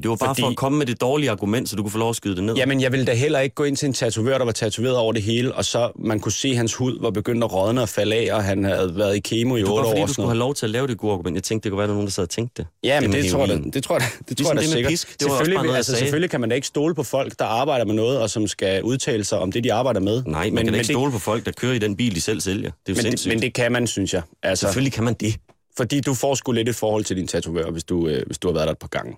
Det 0.02 0.08
var 0.10 0.16
bare 0.16 0.28
Fordi- 0.28 0.40
for 0.42 0.48
at 0.48 0.56
komme 0.56 0.78
med 0.78 0.86
det 0.86 1.00
dårlige 1.00 1.30
argument, 1.30 1.68
så 1.68 1.76
du 1.76 1.82
kunne 1.82 1.90
få 1.90 1.98
lov 1.98 2.10
at 2.10 2.16
skyde 2.16 2.36
det 2.36 2.44
ned. 2.44 2.54
Jamen, 2.54 2.80
jeg 2.80 2.92
ville 2.92 3.06
da 3.06 3.14
heller 3.14 3.40
ikke 3.40 3.54
gå 3.54 3.64
ind 3.64 3.76
til 3.76 3.86
en 3.86 3.92
tatovør, 3.92 4.38
der 4.38 4.44
var 4.44 4.52
tatoveret 4.52 4.96
over 4.96 5.12
det 5.12 5.22
hele, 5.22 5.54
og 5.54 5.64
så 5.64 5.90
man 5.98 6.20
kunne 6.20 6.32
se, 6.32 6.48
at 6.48 6.56
hans 6.56 6.74
hud 6.74 6.98
var 7.00 7.10
begyndt 7.10 7.44
at 7.44 7.52
rådne 7.52 7.82
og 7.82 7.88
falde 7.88 8.16
af, 8.16 8.34
og 8.34 8.44
han 8.44 8.64
havde 8.64 8.96
været 8.96 9.16
i 9.16 9.20
kemo 9.20 9.56
i 9.56 9.60
det 9.60 9.66
var 9.68 9.72
otte 9.72 9.82
bare 9.82 9.86
år. 9.86 9.90
fordi, 9.92 10.06
du 10.06 10.12
skulle 10.12 10.28
have 10.28 10.38
lov 10.38 10.54
til 10.54 10.66
at 10.66 10.70
lave 10.70 10.86
det 10.86 10.98
gode 10.98 11.12
argument. 11.12 11.34
Jeg 11.34 11.42
tænkte, 11.42 11.64
det 11.64 11.70
kunne 11.72 11.78
være, 11.78 11.84
at 11.84 11.88
der 11.88 11.92
var 11.94 11.96
nogen, 11.98 12.06
der 12.06 12.12
sad 12.12 12.22
og 12.22 12.30
tænkte 12.30 12.62
det. 12.62 12.66
Ja, 12.84 13.00
men 13.00 13.10
med 13.10 13.22
det 13.22 13.30
tror, 13.30 13.46
jeg, 13.46 13.60
det 13.74 13.84
tror 13.84 13.94
jeg, 13.98 14.08
det 14.28 14.38
Ligesom 14.38 14.44
tror 14.44 14.52
jeg 14.54 14.62
det 14.62 14.70
sikkert. 14.72 14.90
pisk. 14.90 15.20
Det 15.20 15.28
var 15.30 15.36
selvfølgelig, 15.36 15.62
noget, 15.62 15.76
altså, 15.76 15.96
selvfølgelig 15.96 16.30
kan 16.30 16.40
man 16.40 16.48
da 16.48 16.54
ikke 16.54 16.66
stole 16.66 16.94
på 16.94 17.02
folk, 17.02 17.38
der 17.38 17.44
arbejder 17.44 17.84
med 17.84 17.94
noget, 17.94 18.18
og 18.18 18.30
som 18.30 18.46
skal 18.46 18.82
udtale 18.82 19.24
sig 19.24 19.38
om 19.38 19.52
det, 19.52 19.64
de 19.64 19.72
arbejder 19.72 20.00
med. 20.00 20.22
Nej, 20.26 20.44
man 20.44 20.54
men, 20.54 20.56
kan 20.64 20.66
men 20.66 20.74
ikke 20.74 20.92
stole 20.92 21.12
på 21.12 21.18
folk, 21.18 21.46
der 21.46 21.52
kører 21.52 21.72
i 21.72 21.78
den 21.78 21.96
bil, 21.96 22.14
de 22.14 22.20
selv 22.20 22.40
sælger. 22.40 22.62
Det 22.62 22.66
er 22.68 22.70
jo 22.88 22.94
Det, 22.94 22.96
men, 22.96 22.96
det, 22.96 23.04
sindssygt. 23.04 23.34
men 23.34 23.42
det 23.42 23.54
kan 23.54 23.72
man, 23.72 23.86
synes 23.86 24.14
jeg. 24.14 24.22
Altså, 24.42 24.66
Selvfølgelig 24.66 24.92
kan 24.92 25.04
man 25.04 25.14
det. 25.14 25.36
fordi 25.76 26.00
du 26.00 26.14
får 26.14 26.34
sgu 26.34 26.52
lidt 26.52 26.68
et 26.68 26.76
forhold 26.76 27.04
til 27.04 27.16
din 27.16 27.26
tatovør, 27.26 27.70
hvis 27.70 27.84
du, 27.84 28.08
øh, 28.08 28.22
hvis 28.26 28.38
du 28.38 28.48
har 28.48 28.52
været 28.52 28.66
der 28.66 28.72
et 28.72 28.78
par 28.78 28.88
gange. 28.88 29.16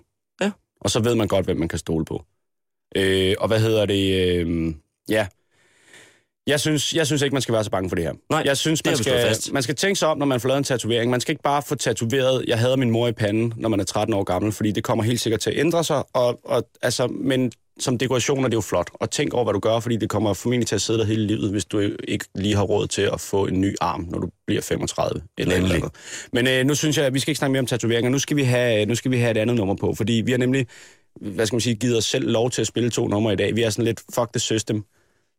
Og 0.81 0.89
så 0.89 0.99
ved 0.99 1.15
man 1.15 1.27
godt, 1.27 1.45
hvem 1.45 1.57
man 1.57 1.67
kan 1.67 1.79
stole 1.79 2.05
på. 2.05 2.23
Øh, 2.95 3.35
og 3.39 3.47
hvad 3.47 3.59
hedder 3.59 3.85
det? 3.85 4.37
Øh, 4.37 4.73
ja. 5.09 5.27
Jeg 6.47 6.59
synes, 6.59 6.93
jeg 6.93 7.05
synes 7.05 7.21
ikke, 7.21 7.33
man 7.33 7.41
skal 7.41 7.53
være 7.53 7.63
så 7.63 7.69
bange 7.69 7.89
for 7.89 7.95
det 7.95 8.05
her. 8.05 8.13
Nej, 8.29 8.41
jeg 8.45 8.57
synes, 8.57 8.85
man 8.85 8.97
skal, 8.97 9.13
fast. 9.13 9.53
man 9.53 9.63
skal 9.63 9.75
tænke 9.75 9.99
sig 9.99 10.07
om, 10.07 10.17
når 10.17 10.25
man 10.25 10.39
får 10.39 10.47
lavet 10.47 10.57
en 10.57 10.63
tatovering. 10.63 11.11
Man 11.11 11.21
skal 11.21 11.31
ikke 11.31 11.43
bare 11.43 11.61
få 11.61 11.75
tatoveret, 11.75 12.45
jeg 12.47 12.59
hader 12.59 12.75
min 12.75 12.91
mor 12.91 13.07
i 13.07 13.11
panden, 13.11 13.53
når 13.57 13.69
man 13.69 13.79
er 13.79 13.83
13 13.83 14.13
år 14.13 14.23
gammel, 14.23 14.51
fordi 14.51 14.71
det 14.71 14.83
kommer 14.83 15.03
helt 15.03 15.19
sikkert 15.19 15.39
til 15.39 15.49
at 15.49 15.57
ændre 15.59 15.83
sig. 15.83 16.03
Og, 16.13 16.39
og, 16.43 16.67
altså, 16.81 17.07
men 17.07 17.51
som 17.81 17.97
dekoration 17.97 18.43
er 18.43 18.47
det 18.47 18.55
jo 18.55 18.61
flot. 18.61 18.89
Og 18.93 19.11
tænk 19.11 19.33
over, 19.33 19.43
hvad 19.43 19.53
du 19.53 19.59
gør, 19.59 19.79
fordi 19.79 19.95
det 19.95 20.09
kommer 20.09 20.33
formentlig 20.33 20.67
til 20.67 20.75
at 20.75 20.81
sidde 20.81 20.99
der 20.99 21.05
hele 21.05 21.27
livet, 21.27 21.51
hvis 21.51 21.65
du 21.65 21.79
ikke 22.07 22.25
lige 22.35 22.55
har 22.55 22.63
råd 22.63 22.87
til 22.87 23.01
at 23.01 23.21
få 23.21 23.45
en 23.45 23.61
ny 23.61 23.75
arm, 23.81 24.07
når 24.09 24.19
du 24.19 24.29
bliver 24.47 24.61
35. 24.61 25.21
Eller 25.37 25.55
Nemlig. 25.55 25.73
eller 25.73 25.85
andet. 25.85 25.99
Men 26.33 26.47
øh, 26.47 26.65
nu 26.65 26.75
synes 26.75 26.97
jeg, 26.97 27.05
at 27.05 27.13
vi 27.13 27.19
skal 27.19 27.31
ikke 27.31 27.37
snakke 27.37 27.51
mere 27.51 27.59
om 27.59 27.65
tatoveringer. 27.65 28.09
Nu 28.09 28.19
skal 28.19 28.37
vi 28.37 28.43
have, 28.43 28.85
nu 28.85 28.95
skal 28.95 29.11
vi 29.11 29.17
have 29.17 29.31
et 29.31 29.37
andet 29.37 29.55
nummer 29.55 29.75
på, 29.75 29.93
fordi 29.93 30.13
vi 30.13 30.31
har 30.31 30.37
nemlig, 30.37 30.67
hvad 31.21 31.45
skal 31.45 31.55
man 31.55 31.61
sige, 31.61 31.75
givet 31.75 31.97
os 31.97 32.05
selv 32.05 32.31
lov 32.31 32.51
til 32.51 32.61
at 32.61 32.67
spille 32.67 32.89
to 32.89 33.07
numre 33.07 33.33
i 33.33 33.35
dag. 33.35 33.55
Vi 33.55 33.63
er 33.63 33.69
sådan 33.69 33.85
lidt 33.85 34.01
fuck 34.15 34.33
the 34.33 34.39
system. 34.39 34.83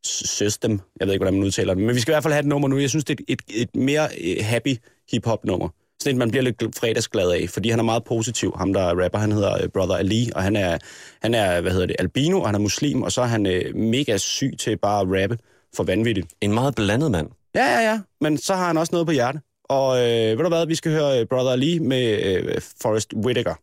System. 0.04 0.80
Jeg 1.00 1.06
ved 1.06 1.14
ikke, 1.14 1.22
hvordan 1.22 1.34
man 1.34 1.46
udtaler 1.46 1.74
det. 1.74 1.82
Men 1.82 1.94
vi 1.94 2.00
skal 2.00 2.12
i 2.12 2.14
hvert 2.14 2.22
fald 2.22 2.32
have 2.34 2.40
et 2.40 2.46
nummer 2.46 2.68
nu. 2.68 2.78
Jeg 2.78 2.90
synes, 2.90 3.04
det 3.04 3.20
er 3.20 3.24
et, 3.28 3.40
et, 3.48 3.62
et 3.62 3.76
mere 3.76 4.08
øh, 4.24 4.36
happy 4.44 4.76
hip-hop 5.12 5.44
nummer. 5.44 5.68
Sådan 6.02 6.16
et, 6.16 6.18
man 6.18 6.30
bliver 6.30 6.42
lidt 6.42 6.62
fredagsglad 6.78 7.30
af, 7.30 7.48
fordi 7.48 7.70
han 7.70 7.78
er 7.78 7.82
meget 7.82 8.04
positiv. 8.04 8.54
Ham, 8.58 8.72
der 8.72 8.80
er 8.80 9.04
rapper, 9.04 9.18
han 9.18 9.32
hedder 9.32 9.62
øh, 9.62 9.68
Brother 9.68 9.96
Ali, 9.96 10.30
og 10.34 10.42
han 10.42 10.56
er, 10.56 10.78
han 11.22 11.34
er, 11.34 11.60
hvad 11.60 11.72
hedder 11.72 11.86
det, 11.86 11.96
albino, 11.98 12.40
og 12.40 12.48
han 12.48 12.54
er 12.54 12.58
muslim, 12.58 13.02
og 13.02 13.12
så 13.12 13.22
er 13.22 13.26
han 13.26 13.46
øh, 13.46 13.76
mega 13.76 14.16
syg 14.16 14.54
til 14.58 14.76
bare 14.76 15.00
at 15.00 15.22
rappe 15.22 15.38
for 15.76 15.84
vanvittigt. 15.84 16.26
En 16.40 16.54
meget 16.54 16.74
blandet 16.74 17.10
mand. 17.10 17.28
Ja, 17.54 17.64
ja, 17.64 17.90
ja. 17.90 18.00
Men 18.20 18.38
så 18.38 18.54
har 18.54 18.66
han 18.66 18.76
også 18.78 18.92
noget 18.92 19.06
på 19.06 19.12
hjerte. 19.12 19.40
Og 19.64 19.98
øh, 19.98 20.38
ved 20.38 20.44
du 20.44 20.48
hvad, 20.48 20.66
vi 20.66 20.74
skal 20.74 20.92
høre 20.92 21.20
øh, 21.20 21.26
Brother 21.26 21.52
Ali 21.52 21.78
med 21.78 22.24
øh, 22.24 22.60
Forrest 22.82 23.14
Whitaker. 23.14 23.54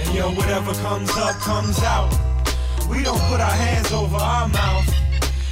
And 0.00 0.18
yo, 0.18 0.26
whatever 0.40 0.74
comes 0.74 1.10
up, 1.10 1.34
comes 1.50 1.78
out. 1.94 2.10
We 2.90 2.98
don't 3.04 3.22
put 3.30 3.40
our 3.40 3.56
hands 3.64 3.92
over 3.92 4.18
our 4.18 4.48
mouth. 4.48 4.93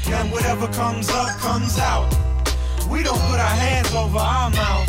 And 0.06 0.30
whatever 0.30 0.66
comes 0.68 1.08
up, 1.10 1.38
comes 1.38 1.78
out. 1.78 2.08
We 2.90 3.02
don't 3.02 3.20
put 3.30 3.38
our 3.40 3.56
hands 3.64 3.94
over 3.94 4.18
our 4.18 4.50
mouth. 4.50 4.88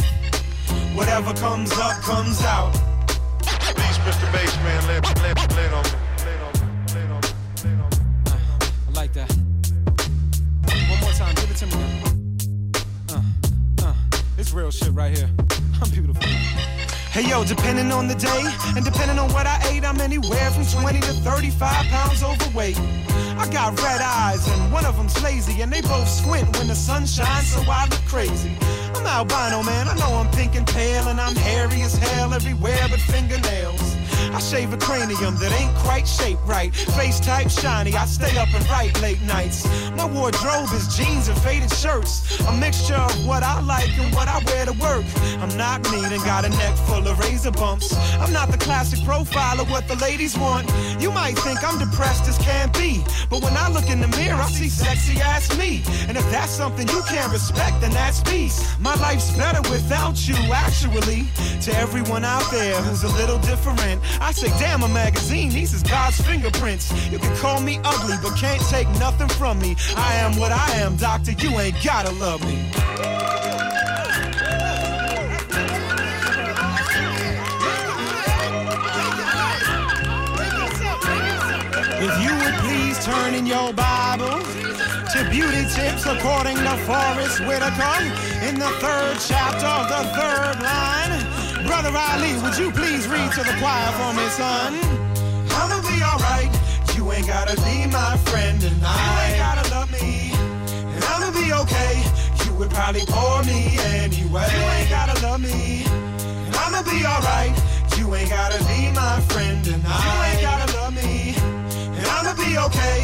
Whatever 0.96 1.34
comes 1.34 1.72
up, 1.74 2.02
comes 2.02 2.42
out. 2.44 2.74
Beats, 3.42 3.98
Mr. 4.06 4.28
Bassman, 4.32 4.88
lay, 4.88 5.00
lay, 5.22 5.34
lay 5.56 5.74
on 5.74 5.84
me. 5.84 6.04
Lay 6.26 6.34
it 6.34 6.42
on 6.42 6.54
me. 6.54 6.94
Lay 6.94 7.02
it 7.02 7.12
on 7.12 7.22
me. 7.22 7.30
Lay 7.64 7.72
it 7.72 7.80
on 7.80 7.90
me. 7.90 7.98
I 8.88 8.92
like 8.94 9.14
that. 9.14 9.32
One 10.90 11.00
more 11.00 11.12
time, 11.12 11.36
give 11.36 11.50
it 11.50 11.58
to 11.58 11.66
me. 11.66 11.74
Uh, 13.10 13.22
uh, 13.88 13.94
it's 14.38 14.54
real 14.54 14.72
shit 14.72 14.92
right 14.94 15.18
here. 15.18 15.30
I'm 15.82 15.90
beautiful. 15.90 16.24
Hey 17.14 17.30
yo, 17.30 17.44
depending 17.44 17.92
on 17.92 18.08
the 18.08 18.16
day 18.16 18.44
and 18.76 18.84
depending 18.84 19.20
on 19.20 19.32
what 19.34 19.46
I 19.46 19.62
ate, 19.70 19.86
I'm 19.86 20.02
anywhere 20.02 20.50
from 20.50 20.66
20 20.66 21.00
to 21.02 21.14
35 21.22 21.86
pounds 21.86 22.24
overweight. 22.24 22.80
I 23.38 23.48
got 23.54 23.80
red 23.84 24.02
eyes 24.02 24.48
and 24.48 24.74
one 24.74 24.84
of 24.84 24.98
them's 24.98 25.22
lazy, 25.22 25.62
and 25.62 25.72
they 25.72 25.82
both 25.82 26.10
squint 26.10 26.58
when 26.58 26.66
the 26.66 26.76
sun 26.76 27.06
shines, 27.06 27.54
so 27.54 27.62
I 27.70 27.86
look 27.86 28.02
crazy. 28.08 28.58
I'm 28.96 29.06
albino, 29.06 29.62
man. 29.62 29.88
I 29.90 29.96
know 30.00 30.12
I'm 30.16 30.32
pink 30.32 30.56
and 30.56 30.66
pale, 30.66 31.08
and 31.08 31.22
I'm 31.22 31.36
hairy 31.36 31.84
as 31.84 31.94
hell 31.94 32.34
everywhere 32.34 32.88
but 32.90 33.00
fingernails. 33.00 33.94
I 34.34 34.40
shave 34.40 34.74
a 34.74 34.78
cranium 34.78 35.36
that 35.38 35.52
ain't 35.60 35.76
quite 35.76 36.08
shaped 36.08 36.42
right. 36.46 36.74
Face 36.74 37.20
type 37.20 37.50
shiny, 37.50 37.94
I 37.94 38.06
stay 38.06 38.38
up 38.38 38.54
and 38.54 38.68
write 38.70 39.00
late 39.02 39.22
nights. 39.24 39.66
My 39.96 40.06
wardrobe 40.06 40.70
is 40.74 40.96
jeans 40.96 41.28
and 41.28 41.38
faded 41.40 41.72
shirts. 41.72 42.40
A 42.48 42.54
mixture 42.54 42.96
of 42.96 43.26
what 43.26 43.44
I 43.44 43.62
like 43.62 43.98
and 43.98 44.14
what 44.14 44.28
I 44.28 44.42
wear 44.46 44.66
to 44.66 44.74
work. 44.74 45.06
I'm 45.40 45.56
not 45.58 45.82
neat 45.92 46.12
and 46.12 46.24
got 46.24 46.46
a 46.46 46.50
neck 46.50 46.76
full 46.88 47.08
of 47.08 47.20
razor 47.20 47.52
bumps. 47.52 47.96
I'm 48.20 48.32
not 48.34 48.52
the 48.52 48.58
classic 48.58 49.04
profile 49.06 49.60
of 49.60 49.70
what 49.70 49.88
the 49.88 49.96
ladies 49.98 50.38
want. 50.38 50.70
You 51.00 51.12
might 51.12 51.38
think 51.40 51.64
I'm 51.64 51.80
depressed 51.80 52.28
as 52.28 52.38
can 52.40 52.72
be. 52.72 53.04
But 53.30 53.42
when 53.42 53.56
I 53.58 53.70
look 53.70 53.90
in 53.90 54.00
the 54.00 54.08
mirror, 54.08 54.36
I 54.36 54.48
see 54.50 54.70
sexy 54.70 55.20
ass 55.22 55.56
me. 55.58 55.84
And 56.08 56.18
if 56.18 56.30
that's 56.32 56.52
something 56.52 56.88
you 56.88 57.02
can't 57.08 57.32
respect, 57.32 57.82
then 57.82 57.92
that's 57.92 58.22
peace. 58.22 58.78
My 58.80 58.96
life's 58.96 59.36
better 59.38 59.62
without 59.70 60.28
you, 60.28 60.36
actually. 60.54 61.28
To 61.62 61.76
everyone 61.78 62.26
out 62.26 62.50
there 62.52 62.76
who's 62.82 63.04
a 63.04 63.14
little 63.20 63.40
different, 63.40 64.02
I 64.20 64.32
say, 64.32 64.50
damn, 64.60 64.84
a 64.84 64.88
magazine, 64.88 65.50
these 65.50 65.74
is 65.74 65.84
God's 65.84 66.20
fingerprints. 66.22 66.92
You 67.12 67.20
can 67.20 67.36
call 67.38 67.62
me 67.62 67.80
ugly, 67.84 68.16
but 68.22 68.38
can't 68.38 68.62
take 68.70 68.88
nothing 69.00 69.28
from 69.30 69.60
me. 69.60 69.76
I 69.96 70.16
am 70.16 70.38
what 70.38 70.52
I 70.52 70.72
am, 70.78 70.96
doctor, 70.96 71.32
you 71.32 71.50
ain't 71.60 71.82
gotta 71.84 72.12
love 72.12 72.42
me. 72.46 72.70
If 82.06 82.22
you 82.22 82.36
would 82.36 82.56
please 82.56 83.06
turn 83.06 83.34
in 83.34 83.46
your 83.46 83.72
Bible 83.72 84.42
to 85.14 85.30
beauty 85.30 85.64
tips 85.70 86.06
according 86.06 86.58
to 86.58 86.76
Forrest 86.86 87.40
Whitaker 87.42 88.00
in 88.44 88.60
the 88.60 88.70
third 88.82 89.18
chapter 89.26 89.68
of 89.68 89.88
the 89.88 90.04
third 90.16 90.62
line. 90.62 91.33
Brother 91.66 91.94
Ali, 91.96 92.34
would 92.44 92.58
you 92.58 92.72
please 92.72 93.08
read 93.08 93.32
to 93.32 93.44
the 93.44 93.56
choir 93.60 93.92
for 93.94 94.14
me, 94.14 94.28
son? 94.30 94.74
I'ma 95.52 95.80
be 95.82 96.04
alright. 96.04 96.52
You 96.96 97.12
ain't 97.12 97.28
gotta 97.28 97.56
be 97.56 97.88
my 97.88 98.18
friend 98.28 98.62
and 98.64 98.82
I 98.84 98.96
you 99.00 99.12
ain't 99.26 99.40
gotta 99.40 99.66
love 99.72 99.92
me. 99.92 100.32
And 100.94 101.04
I'ma 101.04 101.32
be 101.32 101.54
okay. 101.64 102.04
You 102.46 102.54
would 102.56 102.70
probably 102.70 103.06
bore 103.06 103.44
me 103.44 103.78
anyway. 104.02 104.48
You 104.52 104.64
ain't 104.76 104.90
gotta 104.90 105.16
love 105.26 105.42
me. 105.42 105.86
And 105.88 106.56
I'ma 106.56 106.84
be 106.84 107.06
alright. 107.06 107.56
You 107.98 108.14
ain't 108.16 108.30
gotta 108.30 108.60
be 108.66 108.92
my 108.92 109.22
friend 109.32 109.66
and 109.68 109.84
I 109.88 110.00
you 110.04 110.16
ain't 110.30 110.42
gotta 110.42 110.78
love 110.78 110.94
me. 110.94 111.34
And 111.98 112.06
I'ma 112.06 112.34
be 112.36 112.58
okay. 112.58 113.00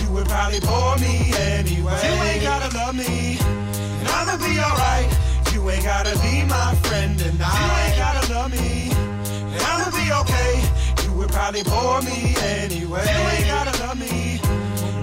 You 0.00 0.12
would 0.12 0.26
probably 0.26 0.60
bore 0.60 0.96
me 0.98 1.34
anyway. 1.56 1.98
You 2.06 2.14
ain't 2.30 2.42
gotta 2.42 2.70
love 2.76 2.94
me. 2.94 3.38
And 3.40 4.08
I'ma 4.08 4.36
be 4.36 4.58
alright. 4.58 5.23
You 5.64 5.70
ain't 5.70 5.82
gotta 5.82 6.12
be 6.18 6.44
my 6.44 6.74
friend 6.82 7.18
and 7.22 7.40
I 7.42 7.48
you 7.48 7.72
ain't 7.88 7.96
gotta 7.96 8.34
love 8.34 8.50
me. 8.52 8.90
And 8.92 9.62
I'ma 9.62 9.88
be 9.96 10.12
okay. 10.20 10.60
You 11.02 11.12
would 11.14 11.30
probably 11.30 11.62
bore 11.62 12.02
me 12.02 12.36
anyway. 12.36 13.00
You 13.00 13.22
ain't 13.32 13.46
gotta 13.46 13.72
love 13.82 13.98
me. 13.98 14.42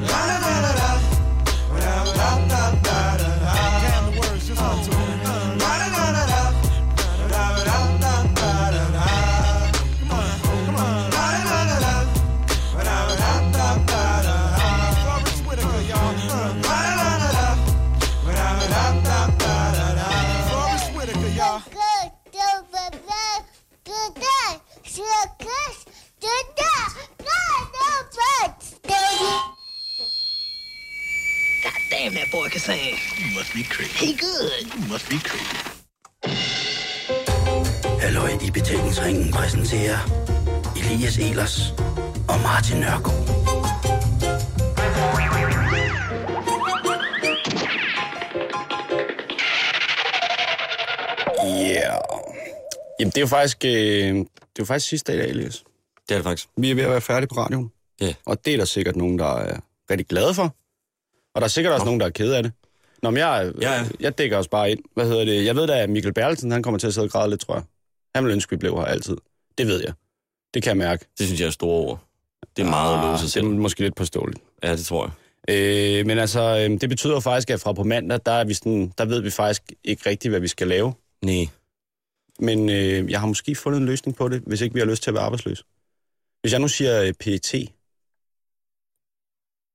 La 0.06 0.20
la 0.30 0.38
la 0.38 0.60
la 0.62 0.72
la. 0.78 1.02
La 1.80 2.04
la 2.04 2.36
la 2.46 2.70
la 2.78 3.18
la. 3.18 3.54
Damn 3.82 4.14
the 4.14 4.20
words 4.20 4.48
just 4.48 4.62
come 4.62 5.01
damn, 32.12 32.24
that 32.24 32.32
boy 32.32 32.50
can 32.50 32.60
sing. 32.60 32.98
You 33.18 33.36
must 33.38 33.54
be 33.54 33.64
crazy. 33.64 34.06
He 34.06 34.14
good. 34.14 34.62
You 34.76 34.88
must 34.92 35.10
be 35.10 35.20
crazy. 35.20 35.58
Halløj 38.00 38.30
i 38.48 38.52
betalingsringen 38.52 39.32
præsenterer 39.32 39.98
Elias 40.76 41.18
Elers 41.18 41.74
og 42.30 42.40
Martin 42.44 42.78
Nørgaard. 42.78 43.32
Yeah. 51.46 51.98
Jamen, 53.00 53.12
det 53.12 53.18
er 53.18 53.22
jo 53.22 53.28
faktisk, 53.28 53.66
øh, 53.66 53.72
det 53.72 54.20
er 54.20 54.60
jo 54.60 54.66
faktisk 54.66 54.90
sidste 54.90 55.12
dag 55.12 55.20
i 55.20 55.22
dag, 55.22 55.30
Elias. 55.30 55.64
Det 56.10 56.12
er 56.12 56.16
det 56.16 56.24
faktisk. 56.24 56.48
Vi 56.58 56.72
er 56.72 56.76
ved 56.76 56.84
at 56.84 56.90
være 56.90 57.02
færdige 57.02 57.28
på 57.28 57.36
radioen. 57.36 57.72
Ja. 58.02 58.14
Og 58.26 58.46
det 58.46 58.54
er 58.54 58.58
der 58.58 58.66
sikkert 58.66 58.96
nogen, 58.96 59.20
der 59.20 59.38
er 59.38 59.60
rigtig 59.90 60.08
glade 60.08 60.34
for. 60.34 60.56
Og 61.34 61.42
der 61.42 61.46
er 61.46 61.50
sikkert 61.50 61.74
også 61.74 61.84
Nå. 61.84 61.86
nogen, 61.86 62.00
der 62.00 62.06
er 62.06 62.10
kede 62.10 62.38
af 62.38 62.44
det. 62.44 62.52
Nå, 63.04 63.10
men 63.10 63.18
jeg, 63.18 63.52
Ja, 63.62 63.74
ja. 63.74 63.86
jeg 64.00 64.18
dækker 64.18 64.38
os 64.38 64.48
bare 64.48 64.72
ind. 64.72 64.80
Hvad 64.94 65.08
hedder 65.08 65.26
det? 65.26 65.46
Jeg 65.46 65.56
ved 65.56 65.68
da, 65.68 65.84
at 65.84 65.90
Michael 65.90 66.14
Bertelsen, 66.14 66.52
han 66.52 66.64
kommer 66.64 66.78
til 66.80 66.88
at 66.88 66.94
sidde 66.94 67.06
og 67.06 67.12
græde 67.12 67.30
lidt, 67.30 67.42
tror 67.42 67.54
jeg. 67.54 67.64
Han 68.16 68.26
vil 68.26 68.32
ønske, 68.34 68.50
at 68.50 68.52
vi 68.52 68.58
blev 68.58 68.76
her 68.76 68.86
altid. 68.86 69.18
Det 69.58 69.68
ved 69.68 69.82
jeg. 69.84 69.94
Det 70.54 70.64
kan 70.64 70.70
jeg 70.70 70.78
mærke. 70.78 71.06
Det 71.18 71.26
synes 71.28 71.40
jeg 71.42 71.48
er 71.48 71.52
store 71.52 71.78
ord. 71.88 72.00
Det 72.58 72.66
er 72.66 72.70
meget 72.70 72.98
at 72.98 73.04
låse 73.06 73.18
sig 73.18 73.24
det 73.26 73.32
selv. 73.32 73.46
er 73.46 73.50
måske 73.50 73.82
lidt 73.82 73.96
påståeligt. 73.96 74.40
Ja, 74.64 74.72
det 74.76 74.86
tror 74.86 75.06
jeg. 75.06 75.14
Øh, 76.00 76.06
men 76.06 76.18
altså, 76.18 76.42
øh, 76.70 76.82
det 76.82 76.90
betyder 76.90 77.20
faktisk, 77.20 77.50
at 77.50 77.60
fra 77.62 77.74
på 77.74 77.84
mandag, 77.84 78.20
der, 78.26 78.32
er 78.32 78.44
vi 78.44 78.54
sådan, 78.54 78.94
der 78.98 79.06
ved 79.06 79.22
vi 79.22 79.30
faktisk 79.30 79.64
ikke 79.84 80.10
rigtigt, 80.10 80.32
hvad 80.32 80.40
vi 80.40 80.48
skal 80.48 80.68
lave. 80.68 80.94
Nej. 81.22 81.48
Men 82.40 82.70
øh, 82.70 83.12
jeg 83.12 83.20
har 83.20 83.28
måske 83.28 83.56
fundet 83.56 83.80
en 83.80 83.86
løsning 83.86 84.18
på 84.18 84.28
det, 84.30 84.42
hvis 84.48 84.62
ikke 84.62 84.74
vi 84.74 84.80
har 84.80 84.88
lyst 84.88 85.04
til 85.04 85.10
at 85.10 85.14
være 85.14 85.24
arbejdsløse. 85.24 85.64
Hvis 86.42 86.52
jeg 86.52 86.60
nu 86.62 86.68
siger 86.68 87.02
øh, 87.04 87.14
PET, 87.14 87.46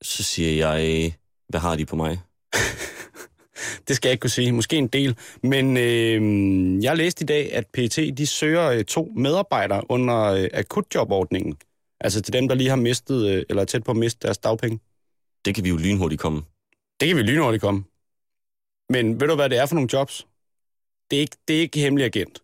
Så 0.03 0.23
siger 0.23 0.69
jeg, 0.71 1.13
hvad 1.49 1.61
har 1.61 1.77
de 1.77 1.87
på 1.87 1.97
mig? 1.97 2.21
det 3.89 3.97
skal 3.97 4.09
jeg 4.09 4.13
ikke 4.13 4.21
kunne 4.21 4.31
sige, 4.31 4.53
måske 4.53 4.77
en 4.77 4.89
del. 4.89 5.17
Men 5.43 5.77
øh, 5.77 6.85
jeg 6.85 6.97
læste 6.97 7.23
i 7.23 7.27
dag, 7.27 7.53
at 7.53 7.67
PET 7.67 8.19
de 8.19 8.27
søger 8.27 8.71
øh, 8.71 8.85
to 8.85 9.13
medarbejdere 9.17 9.91
under 9.91 10.23
øh, 10.25 10.49
akutjobordningen. 10.53 11.57
Altså 12.01 12.23
til 12.23 12.33
dem, 12.33 12.49
der 12.49 12.55
lige 12.55 12.69
har 12.69 12.77
mistet, 12.77 13.29
øh, 13.29 13.43
eller 13.49 13.63
er 13.63 13.67
tæt 13.67 13.85
på 13.85 13.91
at 13.91 13.97
miste 13.97 14.27
deres 14.27 14.39
dagpenge. 14.39 14.81
Det 15.45 15.55
kan 15.55 15.65
vi 15.65 15.69
jo 15.69 15.77
lynhurtigt 15.77 16.21
komme. 16.21 16.43
Det 17.01 17.09
kan 17.09 17.17
vi 17.17 17.23
lynhurtigt 17.23 17.61
komme. 17.61 17.85
Men 18.91 19.21
ved 19.21 19.29
du, 19.29 19.35
hvad 19.35 19.51
det 19.51 19.59
er 19.59 19.67
for 19.67 19.75
nogle 19.75 19.91
jobs? 19.93 20.27
Det 21.11 21.17
er 21.17 21.21
ikke, 21.21 21.37
det 21.49 21.57
er 21.57 21.61
ikke 21.61 21.81
hemmelig 21.81 22.07
agent. 22.07 22.43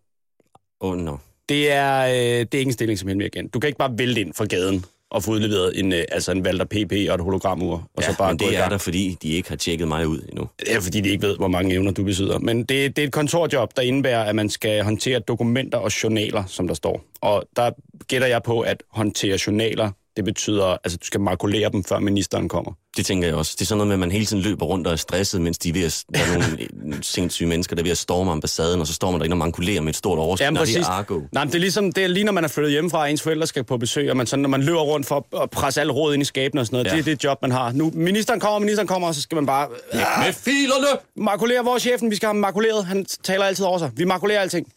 Åh, 0.81 0.91
oh, 0.91 0.97
no. 0.97 1.17
Det 1.49 1.71
er, 1.71 2.05
øh, 2.05 2.39
det 2.39 2.53
er 2.53 2.59
ikke 2.59 2.69
en 2.69 2.73
stilling 2.73 2.99
som 2.99 3.07
hemmelig 3.07 3.25
agent. 3.25 3.53
Du 3.53 3.59
kan 3.59 3.67
ikke 3.67 3.77
bare 3.77 3.97
vælte 3.97 4.21
ind 4.21 4.33
fra 4.33 4.45
gaden 4.45 4.85
og 5.13 5.23
få 5.23 5.31
udleveret 5.31 5.79
en, 5.79 5.93
øh, 5.93 6.03
altså 6.11 6.31
en 6.31 6.41
Walter 6.45 6.65
PP 6.65 6.91
og 7.09 7.15
et 7.15 7.21
hologramur, 7.21 7.73
og 7.73 8.03
Ja, 8.03 8.11
så 8.11 8.17
bare 8.17 8.31
men 8.31 8.39
det 8.39 8.57
er 8.57 8.69
der, 8.69 8.77
fordi 8.77 9.17
de 9.21 9.29
ikke 9.29 9.49
har 9.49 9.55
tjekket 9.55 9.87
mig 9.87 10.07
ud 10.07 10.19
endnu. 10.29 10.47
Det 10.59 10.75
er, 10.75 10.79
fordi 10.79 11.01
de 11.01 11.09
ikke 11.09 11.27
ved, 11.27 11.37
hvor 11.37 11.47
mange 11.47 11.73
evner 11.73 11.91
du 11.91 12.03
besidder. 12.03 12.39
Men 12.39 12.59
det, 12.59 12.95
det 12.95 12.99
er 12.99 13.03
et 13.07 13.11
kontorjob, 13.13 13.75
der 13.75 13.81
indebærer, 13.81 14.23
at 14.23 14.35
man 14.35 14.49
skal 14.49 14.83
håndtere 14.83 15.19
dokumenter 15.19 15.77
og 15.77 16.03
journaler, 16.03 16.43
som 16.47 16.67
der 16.67 16.73
står. 16.75 17.03
Og 17.21 17.43
der 17.55 17.71
gætter 18.07 18.27
jeg 18.27 18.43
på, 18.43 18.59
at 18.59 18.83
håndtere 18.89 19.39
journaler, 19.47 19.91
det 20.15 20.25
betyder, 20.25 20.65
altså 20.83 20.97
du 20.97 21.05
skal 21.05 21.19
makulere 21.21 21.69
dem, 21.71 21.83
før 21.83 21.99
ministeren 21.99 22.49
kommer. 22.49 22.71
Det 22.97 23.05
tænker 23.05 23.27
jeg 23.27 23.37
også. 23.37 23.55
Det 23.59 23.61
er 23.61 23.65
sådan 23.65 23.77
noget 23.77 23.87
med, 23.87 23.93
at 23.95 23.99
man 23.99 24.11
hele 24.11 24.25
tiden 24.25 24.43
løber 24.43 24.65
rundt 24.65 24.87
og 24.87 24.93
er 24.93 24.97
stresset, 24.97 25.41
mens 25.41 25.57
de 25.57 25.69
er 25.69 25.73
ved 25.73 25.85
at, 25.85 26.03
der 26.13 26.19
er 26.19 26.37
nogle 26.37 27.03
sindssyge 27.03 27.49
mennesker, 27.49 27.75
der 27.75 27.81
er 27.81 27.83
ved 27.83 27.91
at 27.91 27.97
storme 27.97 28.31
ambassaden, 28.31 28.81
og 28.81 28.87
så 28.87 28.93
står 28.93 29.11
man 29.11 29.19
derinde 29.19 29.33
og 29.33 29.37
mankulerer 29.37 29.81
med 29.81 29.89
et 29.89 29.95
stort 29.95 30.19
overskud. 30.19 30.43
Jamen, 30.45 30.53
Nej, 30.57 30.65
det 30.65 30.77
er 30.77 30.85
Argo. 30.85 31.21
Nej, 31.31 31.43
men 31.43 31.51
det 31.51 31.55
er 31.55 31.59
ligesom, 31.59 31.91
det 31.91 32.03
er 32.03 32.07
lige 32.07 32.23
når 32.23 32.31
man 32.31 32.43
er 32.43 32.47
flyttet 32.47 32.71
hjemmefra, 32.71 32.99
og 32.99 33.11
ens 33.11 33.21
forældre 33.21 33.47
skal 33.47 33.63
på 33.63 33.77
besøg, 33.77 34.09
og 34.09 34.17
man, 34.17 34.27
sådan, 34.27 34.41
når 34.41 34.49
man 34.49 34.63
løber 34.63 34.81
rundt 34.81 35.07
for 35.07 35.41
at 35.43 35.49
presse 35.49 35.81
alle 35.81 35.93
råd 35.93 36.13
ind 36.13 36.21
i 36.21 36.25
skabene 36.25 36.61
og 36.61 36.65
sådan 36.65 36.75
noget. 36.75 36.85
Ja. 36.85 36.91
Ja. 36.91 36.97
Det 36.97 37.11
er 37.11 37.15
det 37.15 37.23
job, 37.23 37.37
man 37.41 37.51
har. 37.51 37.71
Nu, 37.71 37.91
ministeren 37.93 38.39
kommer, 38.39 38.59
ministeren 38.59 38.87
kommer, 38.87 39.07
og 39.07 39.15
så 39.15 39.21
skal 39.21 39.35
man 39.35 39.45
bare... 39.45 39.67
Ja. 39.93 40.05
Med 40.25 40.33
filerne! 40.33 40.99
Makulere 41.17 41.63
vores 41.65 41.83
chefen, 41.83 42.11
vi 42.11 42.15
skal 42.15 42.27
have 42.27 42.33
ham 42.33 42.41
makuleret. 42.41 42.85
Han 42.85 43.05
taler 43.23 43.45
altid 43.45 43.65
over 43.65 43.77
sig. 43.77 43.91
Vi 43.95 44.05
makulerer 44.05 44.41
alting. 44.41 44.67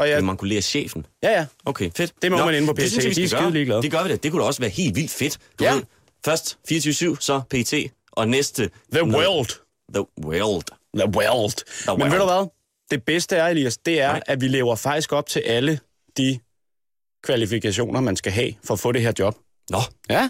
Og 0.00 0.06
Ja. 0.06 0.12
ja, 0.12 0.16
Man 0.18 0.24
mankulerer 0.26 0.60
chefen. 0.60 1.06
ja, 1.22 1.30
ja. 1.30 1.46
Okay, 1.64 1.90
fedt. 1.96 2.12
Det 2.22 2.32
må 2.32 2.44
man 2.44 2.54
inde 2.54 2.66
på 2.66 2.72
det 2.72 2.76
PET. 2.82 2.90
synes 2.90 3.04
jeg, 3.04 3.16
De 3.16 3.22
er 3.24 3.28
skide 3.28 3.50
ligeglade. 3.50 3.82
Det 3.82 3.90
gør 3.90 4.02
vi 4.02 4.08
da. 4.08 4.16
Det 4.16 4.30
kunne 4.30 4.42
da 4.42 4.46
også 4.46 4.60
være 4.60 4.70
helt 4.70 4.96
vildt 4.96 5.10
fedt. 5.10 5.38
Du 5.58 5.64
Ja. 5.64 5.74
ved, 5.74 5.82
først 6.24 6.58
24-7, 6.68 7.16
så 7.20 7.40
PT, 7.50 7.74
og 8.12 8.28
næste... 8.28 8.70
The 8.92 9.02
noget- 9.06 9.28
world. 9.28 9.48
The 9.94 10.04
world. 10.24 10.62
The 10.94 11.08
world. 11.16 11.52
The 11.52 11.64
Men 11.88 12.00
world. 12.00 12.10
ved 12.10 12.18
du 12.18 12.24
hvad? 12.24 12.46
Det 12.90 13.02
bedste 13.04 13.36
er, 13.36 13.46
Elias, 13.48 13.76
det 13.76 14.00
er. 14.00 14.08
Nej. 14.12 14.20
at 14.26 14.40
vi 14.40 14.48
lever 14.48 14.74
faktisk 14.76 15.12
op 15.12 15.26
til 15.28 15.40
alle 15.40 15.80
de 16.16 16.38
kvalifikationer, 17.22 18.00
man 18.00 18.16
skal 18.16 18.32
have 18.32 18.52
for 18.64 18.74
at 18.74 18.80
få 18.80 18.92
det 18.92 19.02
her 19.02 19.12
job. 19.18 19.36
Nå, 19.70 19.78
Ja. 20.10 20.28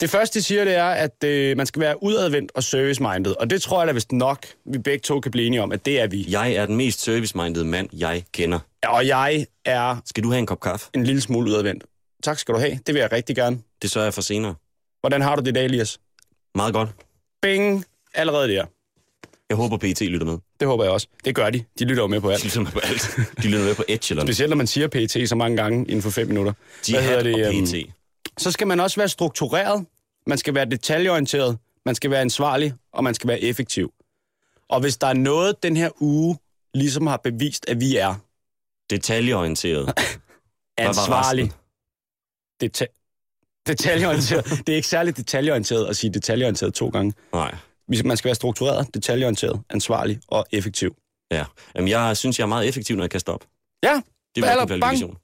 Det 0.00 0.10
første, 0.10 0.38
de 0.38 0.44
siger, 0.44 0.64
det 0.64 0.74
er, 0.74 0.84
at 0.84 1.24
øh, 1.24 1.56
man 1.56 1.66
skal 1.66 1.80
være 1.80 2.02
udadvendt 2.02 2.52
og 2.54 2.62
service-minded. 2.64 3.34
Og 3.40 3.50
det 3.50 3.62
tror 3.62 3.80
jeg 3.80 3.86
da 3.88 3.92
vist 3.92 4.12
nok, 4.12 4.46
vi 4.72 4.78
begge 4.78 4.98
to 5.02 5.20
kan 5.20 5.30
blive 5.32 5.46
enige 5.46 5.62
om, 5.62 5.72
at 5.72 5.84
det 5.86 6.00
er 6.00 6.06
vi. 6.06 6.26
jeg 6.28 6.52
er 6.52 6.66
den 6.66 6.76
mest 6.76 7.00
service-minded 7.00 7.64
mand, 7.64 7.88
jeg 7.92 8.24
kender. 8.32 8.58
Og 8.86 9.06
jeg 9.06 9.46
er 9.64 9.96
Skal 10.04 10.24
du 10.24 10.28
have 10.30 10.38
en 10.38 10.46
kop 10.46 10.60
kaffe? 10.60 10.90
en 10.94 11.04
lille 11.04 11.20
smule 11.20 11.50
udadvendt. 11.50 11.84
Tak 12.22 12.38
skal 12.38 12.54
du 12.54 12.60
have. 12.60 12.78
Det 12.86 12.94
vil 12.94 13.00
jeg 13.00 13.12
rigtig 13.12 13.36
gerne. 13.36 13.58
Det 13.82 13.90
sørger 13.90 14.06
jeg 14.06 14.14
for 14.14 14.22
senere. 14.22 14.54
Hvordan 15.00 15.22
har 15.22 15.36
du 15.36 15.40
det 15.42 15.48
i 15.48 15.52
dag, 15.52 15.64
Elias? 15.64 16.00
Meget 16.54 16.74
godt. 16.74 16.90
Bing! 17.42 17.84
Allerede 18.14 18.48
der. 18.48 18.64
Jeg 19.48 19.56
håber, 19.56 19.76
PT 19.76 20.00
lytter 20.00 20.26
med. 20.26 20.38
Det 20.60 20.68
håber 20.68 20.84
jeg 20.84 20.92
også. 20.92 21.06
Det 21.24 21.34
gør 21.34 21.50
de. 21.50 21.64
De 21.78 21.84
lytter 21.84 22.02
jo 22.02 22.06
med 22.06 22.20
på 22.20 22.28
De 22.28 22.32
alt. 22.34 22.44
lytter 22.44 22.60
med 22.60 22.70
på 22.72 22.78
alt. 22.78 23.16
De 23.42 23.48
lytter 23.48 23.64
med 23.64 23.74
på 23.74 23.84
Echelon. 23.88 24.26
Specielt 24.26 24.50
når 24.50 24.56
man 24.56 24.66
siger 24.66 24.88
PT 24.88 25.28
så 25.28 25.34
mange 25.36 25.56
gange 25.56 25.78
inden 25.84 26.02
for 26.02 26.10
fem 26.10 26.26
minutter. 26.28 26.52
Jihad 26.88 27.26
og 27.34 27.40
øhm, 27.54 27.64
PT. 27.66 27.74
Så 28.38 28.50
skal 28.50 28.66
man 28.66 28.80
også 28.80 29.00
være 29.00 29.08
struktureret, 29.08 29.86
man 30.26 30.38
skal 30.38 30.54
være 30.54 30.64
detaljeorienteret, 30.64 31.58
man 31.86 31.94
skal 31.94 32.10
være 32.10 32.20
ansvarlig, 32.20 32.74
og 32.92 33.04
man 33.04 33.14
skal 33.14 33.28
være 33.28 33.40
effektiv. 33.40 33.92
Og 34.68 34.80
hvis 34.80 34.96
der 34.96 35.06
er 35.06 35.12
noget, 35.12 35.62
den 35.62 35.76
her 35.76 35.90
uge 36.02 36.38
ligesom 36.74 37.06
har 37.06 37.16
bevist, 37.16 37.64
at 37.68 37.80
vi 37.80 37.96
er 37.96 38.14
Detaljeorienteret. 38.90 39.92
Ansvarlig. 40.78 41.52
Deta- 42.64 43.62
detaljeorienteret. 43.66 44.44
det 44.66 44.68
er 44.72 44.76
ikke 44.76 44.88
særlig 44.88 45.16
detaljeorienteret 45.16 45.86
at 45.86 45.96
sige 45.96 46.12
detaljeorienteret 46.14 46.74
to 46.74 46.88
gange. 46.88 47.12
Nej. 47.32 47.54
Man 48.04 48.16
skal 48.16 48.28
være 48.28 48.34
struktureret, 48.34 48.94
detaljeorienteret, 48.94 49.60
ansvarlig 49.70 50.20
og 50.28 50.46
effektiv. 50.52 50.94
Ja. 51.30 51.44
Jamen, 51.74 51.88
jeg 51.88 52.16
synes, 52.16 52.38
jeg 52.38 52.44
er 52.44 52.48
meget 52.48 52.68
effektiv, 52.68 52.96
når 52.96 53.02
jeg 53.04 53.10
kaster 53.10 53.32
op. 53.32 53.44
Ja, 53.82 53.88
Det 54.36 54.44
er 54.44 54.50
Eller 54.50 54.66
hverken 54.66 54.68
bang. 54.68 54.80
kvalifikation. 54.82 55.16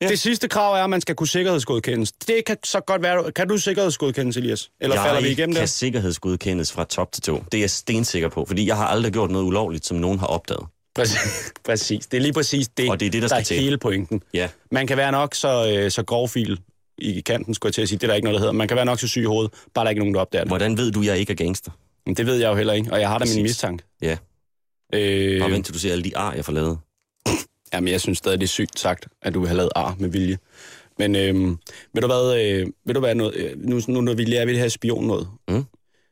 Ja. 0.00 0.08
det 0.08 0.18
sidste 0.20 0.48
krav 0.48 0.74
er, 0.74 0.84
at 0.84 0.90
man 0.90 1.00
skal 1.00 1.14
kunne 1.14 1.28
sikkerhedsgodkendes. 1.28 2.12
Det 2.12 2.44
kan 2.46 2.56
så 2.64 2.80
godt 2.80 3.02
være, 3.02 3.32
kan 3.32 3.48
du 3.48 3.58
sikkerhedsgodkendes, 3.58 4.36
Elias? 4.36 4.70
Eller 4.80 4.96
falder 4.96 5.20
vi 5.20 5.28
igennem 5.28 5.54
kan 5.54 5.60
der? 5.60 5.66
sikkerhedsgodkendes 5.66 6.72
fra 6.72 6.84
top 6.84 7.12
til 7.12 7.22
to. 7.22 7.44
Det 7.52 7.54
er 7.58 7.62
jeg 7.62 7.70
stensikker 7.70 8.28
på, 8.28 8.44
fordi 8.44 8.66
jeg 8.66 8.76
har 8.76 8.86
aldrig 8.86 9.12
gjort 9.12 9.30
noget 9.30 9.44
ulovligt, 9.44 9.86
som 9.86 9.96
nogen 9.96 10.18
har 10.18 10.26
opdaget. 10.26 10.66
Præcis. 10.94 11.52
præcis. 11.66 12.06
Det 12.06 12.16
er 12.16 12.20
lige 12.20 12.32
præcis 12.32 12.68
det, 12.68 12.90
Og 12.90 13.00
det 13.00 13.06
er 13.06 13.10
det, 13.10 13.22
der 13.22 13.28
der 13.28 13.36
er 13.36 13.42
til. 13.42 13.56
hele 13.60 13.78
pointen. 13.78 14.22
Ja. 14.34 14.48
Man 14.70 14.86
kan 14.86 14.96
være 14.96 15.12
nok 15.12 15.34
så, 15.34 15.72
øh, 15.76 15.90
så 15.90 16.02
grovfil 16.02 16.60
i 16.98 17.20
kanten, 17.20 17.54
skulle 17.54 17.68
jeg 17.70 17.74
til 17.74 17.82
at 17.82 17.88
sige. 17.88 17.98
Det 17.98 18.04
er 18.04 18.08
der 18.08 18.14
ikke 18.14 18.24
noget, 18.24 18.34
der 18.34 18.40
hedder. 18.40 18.52
Man 18.52 18.68
kan 18.68 18.76
være 18.76 18.84
nok 18.84 19.00
så 19.00 19.08
syg 19.08 19.20
i 19.22 19.24
hovedet, 19.24 19.52
bare 19.74 19.84
der 19.84 19.86
er 19.86 19.90
ikke 19.90 20.00
nogen, 20.00 20.14
der 20.14 20.20
opdager 20.20 20.44
det. 20.44 20.50
Hvordan 20.50 20.76
ved 20.78 20.92
du, 20.92 21.02
jeg 21.02 21.18
ikke 21.18 21.32
er 21.32 21.36
gangster? 21.36 21.70
Men 22.06 22.14
det 22.16 22.26
ved 22.26 22.36
jeg 22.36 22.48
jo 22.50 22.54
heller 22.54 22.72
ikke, 22.72 22.92
og 22.92 23.00
jeg 23.00 23.08
har 23.08 23.18
da 23.18 23.24
min 23.34 23.42
mistanke. 23.42 23.84
Ja. 24.02 24.16
Øh, 24.94 25.40
Bare 25.40 25.50
vent 25.50 25.66
til 25.66 25.74
du 25.74 25.78
ser 25.78 25.92
alle 25.92 26.04
de 26.04 26.16
ar, 26.16 26.32
jeg 26.34 26.44
får 26.44 26.52
lavet. 26.52 26.78
jamen, 27.72 27.88
jeg 27.92 28.00
synes 28.00 28.18
stadig, 28.18 28.40
det 28.40 28.46
er 28.46 28.48
sygt 28.48 28.78
sagt, 28.78 29.06
at 29.22 29.34
du 29.34 29.46
har 29.46 29.54
lavet 29.54 29.70
ar 29.76 29.96
med 29.98 30.08
vilje. 30.08 30.38
Men 30.98 31.16
øh, 31.16 31.34
ved 31.94 32.00
du 32.02 32.06
hvad, 32.06 32.40
øh, 32.44 32.66
ved 32.86 32.94
du 32.94 33.00
hvad 33.00 33.14
noget, 33.14 33.34
øh, 33.36 33.50
nu, 33.58 33.80
nu 33.88 34.00
når 34.00 34.14
vi 34.14 34.24
lærer 34.24 34.44
ved 34.44 34.52
det 34.54 34.60
her 34.62 34.68
spion 34.68 35.06
noget, 35.06 35.28
Mm. 35.48 35.64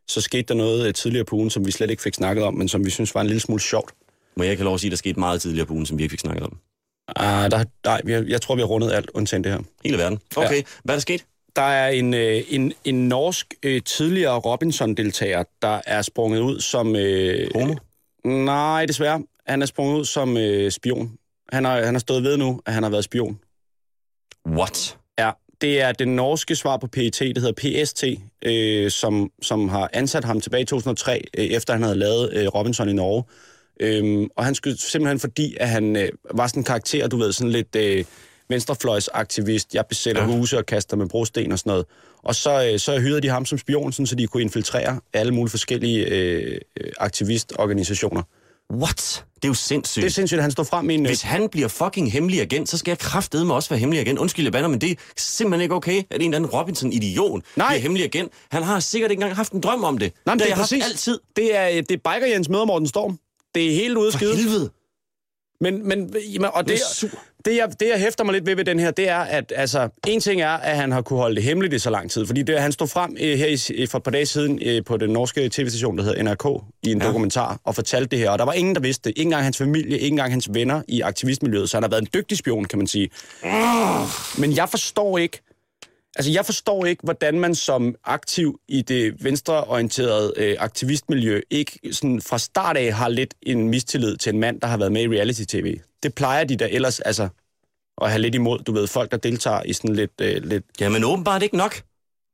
så 0.08 0.20
skete 0.20 0.42
der 0.42 0.54
noget 0.54 0.86
øh, 0.86 0.94
tidligere 0.94 1.24
på 1.24 1.36
ugen, 1.36 1.50
som 1.50 1.66
vi 1.66 1.70
slet 1.70 1.90
ikke 1.90 2.02
fik 2.02 2.14
snakket 2.14 2.44
om, 2.44 2.54
men 2.54 2.68
som 2.68 2.84
vi 2.84 2.90
synes 2.90 3.14
var 3.14 3.20
en 3.20 3.26
lille 3.26 3.40
smule 3.40 3.60
sjovt. 3.62 3.92
Må 4.36 4.42
jeg 4.42 4.50
ikke 4.50 4.60
have 4.60 4.64
lov 4.64 4.74
at 4.74 4.80
sige, 4.80 4.88
at 4.88 4.90
der 4.90 4.96
skete 4.96 5.20
meget 5.20 5.42
tidligere 5.42 5.66
på 5.66 5.72
ugen, 5.72 5.86
som 5.86 5.98
vi 5.98 6.02
ikke 6.02 6.12
fik 6.12 6.20
snakket 6.20 6.42
om? 6.42 6.58
Ah, 7.16 7.50
der, 7.50 7.64
nej, 7.84 8.00
har, 8.06 8.24
jeg 8.28 8.40
tror, 8.40 8.54
vi 8.54 8.60
har 8.60 8.66
rundet 8.66 8.92
alt, 8.92 9.10
undtagen 9.14 9.44
det 9.44 9.52
her. 9.52 9.60
Hele 9.84 9.98
verden. 9.98 10.20
Okay, 10.36 10.56
ja. 10.56 10.62
hvad 10.84 10.94
er 10.94 10.96
der 10.96 11.00
sket? 11.00 11.24
Der 11.56 11.62
er 11.62 11.88
en, 11.88 12.14
øh, 12.14 12.42
en, 12.48 12.72
en 12.84 13.08
norsk 13.08 13.54
øh, 13.62 13.82
tidligere 13.82 14.38
Robinson-deltager, 14.38 15.42
der 15.62 15.80
er 15.86 16.02
sprunget 16.02 16.40
ud 16.40 16.60
som... 16.60 16.96
Øh, 16.96 17.50
Homo? 17.54 17.74
Nej, 18.24 18.86
desværre. 18.86 19.22
Han 19.46 19.62
er 19.62 19.66
sprunget 19.66 19.98
ud 19.98 20.04
som 20.04 20.36
øh, 20.36 20.70
spion. 20.70 21.12
Han 21.52 21.64
har, 21.64 21.84
han 21.84 21.94
har 21.94 21.98
stået 21.98 22.22
ved 22.22 22.36
nu, 22.36 22.60
at 22.66 22.72
han 22.72 22.82
har 22.82 22.90
været 22.90 23.04
spion. 23.04 23.38
What? 24.48 24.98
Ja, 25.18 25.30
det 25.60 25.80
er 25.80 25.92
den 25.92 26.16
norske 26.16 26.56
svar 26.56 26.76
på 26.76 26.86
PET, 26.86 27.18
det 27.18 27.38
hedder 27.38 27.84
PST, 27.84 28.04
øh, 28.42 28.90
som, 28.90 29.30
som 29.42 29.68
har 29.68 29.90
ansat 29.92 30.24
ham 30.24 30.40
tilbage 30.40 30.62
i 30.62 30.66
2003, 30.66 31.24
øh, 31.38 31.44
efter 31.44 31.72
han 31.72 31.82
havde 31.82 31.98
lavet 31.98 32.32
øh, 32.32 32.46
Robinson 32.46 32.88
i 32.88 32.92
Norge. 32.92 33.24
Øhm, 33.82 34.28
og 34.36 34.44
han 34.44 34.54
skulle 34.54 34.78
simpelthen 34.78 35.20
fordi, 35.20 35.56
at 35.60 35.68
han 35.68 35.96
øh, 35.96 36.08
var 36.34 36.46
sådan 36.46 36.60
en 36.60 36.64
karakter, 36.64 37.08
du 37.08 37.16
ved, 37.16 37.32
sådan 37.32 37.50
lidt 37.50 37.76
øh, 37.76 38.04
venstrefløjsaktivist. 38.48 39.74
Jeg 39.74 39.86
besætter 39.86 40.22
ja. 40.22 40.28
huse 40.28 40.58
og 40.58 40.66
kaster 40.66 40.96
med 40.96 41.08
brosten 41.08 41.52
og 41.52 41.58
sådan 41.58 41.70
noget. 41.70 41.86
Og 42.22 42.34
så, 42.34 42.70
øh, 42.72 42.78
så 42.78 43.00
hyrede 43.00 43.20
de 43.20 43.28
ham 43.28 43.44
som 43.46 43.58
spion, 43.58 43.92
sådan, 43.92 44.06
så 44.06 44.14
de 44.14 44.26
kunne 44.26 44.42
infiltrere 44.42 45.00
alle 45.12 45.34
mulige 45.34 45.50
forskellige 45.50 46.06
øh, 46.06 46.60
aktivistorganisationer. 46.98 48.22
What? 48.72 49.24
Det 49.34 49.44
er 49.44 49.48
jo 49.48 49.54
sindssygt. 49.54 50.02
Det 50.02 50.08
er 50.08 50.12
sindssygt, 50.12 50.38
at 50.38 50.42
han 50.42 50.50
står 50.50 50.62
frem 50.64 50.90
i 50.90 50.94
en... 50.94 51.00
øh, 51.00 51.06
Hvis 51.06 51.22
han 51.22 51.48
bliver 51.48 51.68
fucking 51.68 52.12
hemmelig 52.12 52.40
agent, 52.40 52.68
så 52.68 52.78
skal 52.78 52.90
jeg 52.90 52.98
kraftedeme 52.98 53.54
også 53.54 53.68
være 53.68 53.78
hemmelig 53.78 54.00
agent. 54.00 54.18
Undskyld, 54.18 54.44
jeg 54.44 54.52
bander, 54.52 54.68
men 54.68 54.80
det 54.80 54.90
er 54.90 54.94
simpelthen 55.16 55.62
ikke 55.62 55.74
okay, 55.74 56.02
at 56.10 56.22
en 56.22 56.22
eller 56.22 56.36
anden 56.36 56.50
Robinson-idiot 56.50 57.42
bliver 57.54 57.78
hemmelig 57.78 58.04
agent. 58.04 58.32
Han 58.50 58.62
har 58.62 58.80
sikkert 58.80 59.10
ikke 59.10 59.20
engang 59.20 59.36
haft 59.36 59.52
en 59.52 59.60
drøm 59.60 59.84
om 59.84 59.98
det. 59.98 60.12
Nej, 60.26 60.34
men 60.34 60.38
det, 60.38 60.46
det 60.46 60.54
har 60.54 60.54
er 60.54 60.58
jeg 60.58 60.62
præcis. 60.62 60.82
haft 60.82 60.92
altid. 60.92 61.18
Det 61.36 61.56
er, 61.56 61.68
øh, 61.68 61.76
det 61.76 61.90
er 61.90 61.96
Biker 62.14 62.26
Jens 62.26 62.48
møder 62.48 62.64
Morten 62.64 62.88
Storm. 62.88 63.18
Det 63.54 63.70
er 63.70 63.74
helt 63.74 63.96
ude 63.96 64.12
For 64.12 64.18
skide. 64.18 64.36
helvede. 64.36 64.70
Men, 65.60 65.88
men, 65.88 66.14
jamen, 66.34 66.50
og 66.54 66.68
det, 66.68 66.78
det, 67.44 67.56
jeg, 67.56 67.68
det, 67.80 67.88
jeg 67.88 67.98
hæfter 68.00 68.24
mig 68.24 68.32
lidt 68.34 68.46
ved 68.46 68.56
ved 68.56 68.64
den 68.64 68.78
her, 68.78 68.90
det 68.90 69.08
er, 69.08 69.18
at 69.18 69.52
altså, 69.56 69.88
en 70.06 70.20
ting 70.20 70.40
er, 70.40 70.48
at 70.48 70.76
han 70.76 70.92
har 70.92 71.02
kunne 71.02 71.18
holde 71.18 71.36
det 71.36 71.44
hemmeligt 71.44 71.74
i 71.74 71.78
så 71.78 71.90
lang 71.90 72.10
tid. 72.10 72.26
Fordi 72.26 72.42
det, 72.42 72.60
han 72.60 72.72
stod 72.72 72.88
frem 72.88 73.16
øh, 73.20 73.38
her 73.38 73.72
i, 73.74 73.86
for 73.86 73.98
et 73.98 74.04
par 74.04 74.10
dage 74.10 74.26
siden 74.26 74.58
øh, 74.62 74.84
på 74.84 74.96
den 74.96 75.10
norske 75.10 75.48
tv-station, 75.48 75.98
der 75.98 76.04
hedder 76.04 76.22
NRK, 76.22 76.62
i 76.82 76.90
en 76.92 77.00
Ja. 77.00 77.06
dokumentar, 77.06 77.60
og 77.64 77.74
fortalte 77.74 78.06
det 78.10 78.18
her. 78.18 78.30
Og 78.30 78.38
der 78.38 78.44
var 78.44 78.52
ingen, 78.52 78.74
der 78.74 78.80
vidste 78.80 79.08
det. 79.10 79.18
Ikke 79.18 79.22
engang 79.22 79.42
hans 79.44 79.58
familie, 79.58 79.98
ikke 79.98 80.06
engang 80.12 80.32
hans 80.32 80.48
venner 80.54 80.82
i 80.88 81.00
aktivistmiljøet. 81.00 81.70
Så 81.70 81.76
han 81.76 81.82
har 81.82 81.90
været 81.90 82.02
en 82.02 82.08
dygtig 82.14 82.38
spion, 82.38 82.64
kan 82.64 82.78
man 82.78 82.86
sige. 82.86 83.10
Men 84.38 84.56
jeg 84.56 84.68
forstår 84.68 85.18
ikke, 85.18 85.40
Altså, 86.16 86.32
jeg 86.32 86.44
forstår 86.46 86.84
ikke, 86.86 87.02
hvordan 87.04 87.40
man 87.40 87.54
som 87.54 87.94
aktiv 88.04 88.60
i 88.68 88.82
det 88.82 89.24
venstreorienterede 89.24 90.32
øh, 90.36 90.56
aktivistmiljø 90.58 91.40
ikke 91.50 91.78
sådan 91.92 92.20
fra 92.20 92.38
start 92.38 92.76
af 92.76 92.92
har 92.92 93.08
lidt 93.08 93.34
en 93.42 93.68
mistillid 93.68 94.16
til 94.16 94.34
en 94.34 94.40
mand, 94.40 94.60
der 94.60 94.66
har 94.66 94.76
været 94.76 94.92
med 94.92 95.02
i 95.02 95.08
reality-tv. 95.08 95.78
Det 96.02 96.14
plejer 96.14 96.44
de 96.44 96.56
da 96.56 96.68
ellers, 96.70 97.00
altså, 97.00 97.28
at 98.02 98.10
have 98.10 98.20
lidt 98.20 98.34
imod, 98.34 98.58
du 98.58 98.72
ved, 98.72 98.86
folk, 98.86 99.10
der 99.10 99.16
deltager 99.16 99.62
i 99.62 99.72
sådan 99.72 99.96
lidt... 99.96 100.10
Øh, 100.20 100.44
lidt 100.44 100.64
Jamen 100.80 101.04
åbenbart 101.04 101.42
ikke 101.42 101.56
nok. 101.56 101.82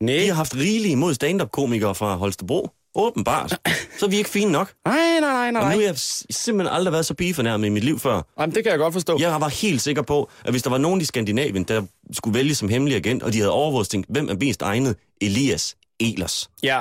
nej, 0.00 0.14
Vi 0.14 0.26
har 0.26 0.34
haft 0.34 0.56
rigeligt 0.56 0.92
imod 0.92 1.14
stand-up-komikere 1.14 1.94
fra 1.94 2.16
Holstebro. 2.16 2.70
Åbenbart. 2.98 3.50
Så 3.98 4.06
er 4.06 4.10
vi 4.10 4.16
ikke 4.16 4.30
fine 4.30 4.52
nok. 4.52 4.72
nej, 4.86 4.96
nej, 5.20 5.20
nej, 5.20 5.50
nej. 5.50 5.62
Og 5.62 5.70
nu 5.70 5.76
har 5.76 5.84
jeg 5.86 5.94
simpelthen 6.30 6.74
aldrig 6.76 6.92
været 6.92 7.06
så 7.06 7.14
pigefornærmet 7.14 7.66
i 7.66 7.70
mit 7.70 7.84
liv 7.84 7.98
før. 7.98 8.22
Jamen, 8.40 8.54
det 8.54 8.64
kan 8.64 8.70
jeg 8.70 8.78
godt 8.78 8.92
forstå. 8.92 9.16
Jeg 9.20 9.40
var 9.40 9.48
helt 9.48 9.82
sikker 9.82 10.02
på, 10.02 10.30
at 10.44 10.50
hvis 10.50 10.62
der 10.62 10.70
var 10.70 10.78
nogen 10.78 11.00
i 11.00 11.04
Skandinavien, 11.04 11.64
der 11.64 11.82
skulle 12.12 12.38
vælge 12.38 12.54
som 12.54 12.68
hemmelig 12.68 12.96
agent, 12.96 13.22
og 13.22 13.32
de 13.32 13.38
havde 13.38 13.50
overvåget 13.52 13.88
tænkt, 13.88 14.06
hvem 14.10 14.28
er 14.28 14.34
mest 14.34 14.62
egnet? 14.62 14.96
Elias 15.20 15.76
Elers. 16.00 16.50
Ja, 16.62 16.80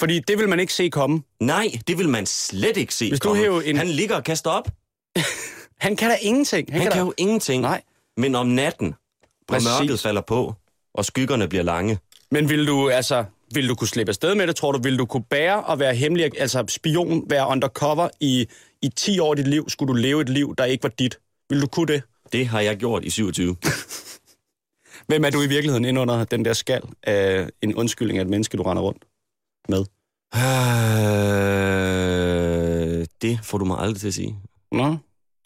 fordi 0.00 0.20
det 0.28 0.38
vil 0.38 0.48
man 0.48 0.60
ikke 0.60 0.72
se 0.72 0.88
komme. 0.88 1.22
Nej, 1.40 1.66
det 1.88 1.98
vil 1.98 2.08
man 2.08 2.26
slet 2.26 2.76
ikke 2.76 2.94
se 2.94 3.08
Hvis 3.08 3.20
du 3.20 3.28
komme. 3.28 3.64
en- 3.66 3.76
Han 3.76 3.88
ligger 3.88 4.16
og 4.16 4.24
kaster 4.24 4.50
op. 4.50 4.68
Han 5.80 5.96
kan 5.96 6.10
da 6.10 6.16
ingenting. 6.22 6.68
Han, 6.72 6.80
han 6.80 6.90
kan 6.90 6.98
da... 7.00 7.04
jo 7.04 7.12
ingenting. 7.16 7.62
Nej. 7.62 7.82
Men 8.16 8.34
om 8.34 8.46
natten, 8.46 8.86
når 8.86 8.94
Præcis. 9.48 9.68
mørket 9.80 10.00
falder 10.00 10.20
på, 10.20 10.54
og 10.94 11.04
skyggerne 11.04 11.48
bliver 11.48 11.62
lange, 11.64 11.98
Men 12.30 12.48
vil 12.48 12.66
du, 12.66 12.88
altså, 12.90 13.24
vil 13.54 13.68
du 13.68 13.74
kunne 13.74 13.88
slippe 13.88 14.10
afsted 14.10 14.34
med 14.34 14.46
det, 14.46 14.56
tror 14.56 14.72
du? 14.72 14.78
Vil 14.82 14.98
du 14.98 15.06
kunne 15.06 15.24
bære 15.24 15.64
og 15.64 15.78
være 15.78 15.94
hemmelig, 15.94 16.40
altså 16.40 16.64
spion, 16.68 17.24
være 17.30 17.48
undercover 17.48 18.08
i, 18.20 18.46
i 18.82 18.88
10 18.88 19.18
år 19.18 19.30
af 19.30 19.36
dit 19.36 19.48
liv? 19.48 19.68
Skulle 19.68 19.88
du 19.88 19.98
leve 19.98 20.20
et 20.20 20.28
liv, 20.28 20.54
der 20.58 20.64
ikke 20.64 20.82
var 20.82 20.92
dit? 20.98 21.18
Vil 21.50 21.60
du 21.60 21.66
kunne 21.66 21.86
det? 21.86 22.02
det 22.32 22.46
har 22.46 22.60
jeg 22.60 22.76
gjort 22.76 23.04
i 23.04 23.10
27. 23.10 23.56
Hvem 25.08 25.24
er 25.24 25.30
du 25.30 25.42
i 25.42 25.46
virkeligheden 25.46 25.84
ind 25.84 25.98
under 25.98 26.24
den 26.24 26.44
der 26.44 26.52
skal 26.52 26.82
af 27.02 27.48
en 27.62 27.74
undskyldning 27.74 28.18
af 28.18 28.22
et 28.22 28.28
menneske, 28.28 28.56
du 28.56 28.62
render 28.62 28.82
rundt 28.82 29.04
med? 29.68 29.84
Øh, 30.34 30.40
det 33.22 33.38
får 33.42 33.58
du 33.58 33.64
mig 33.64 33.78
aldrig 33.78 34.00
til 34.00 34.08
at 34.08 34.14
sige. 34.14 34.36
Nå, 34.72 34.96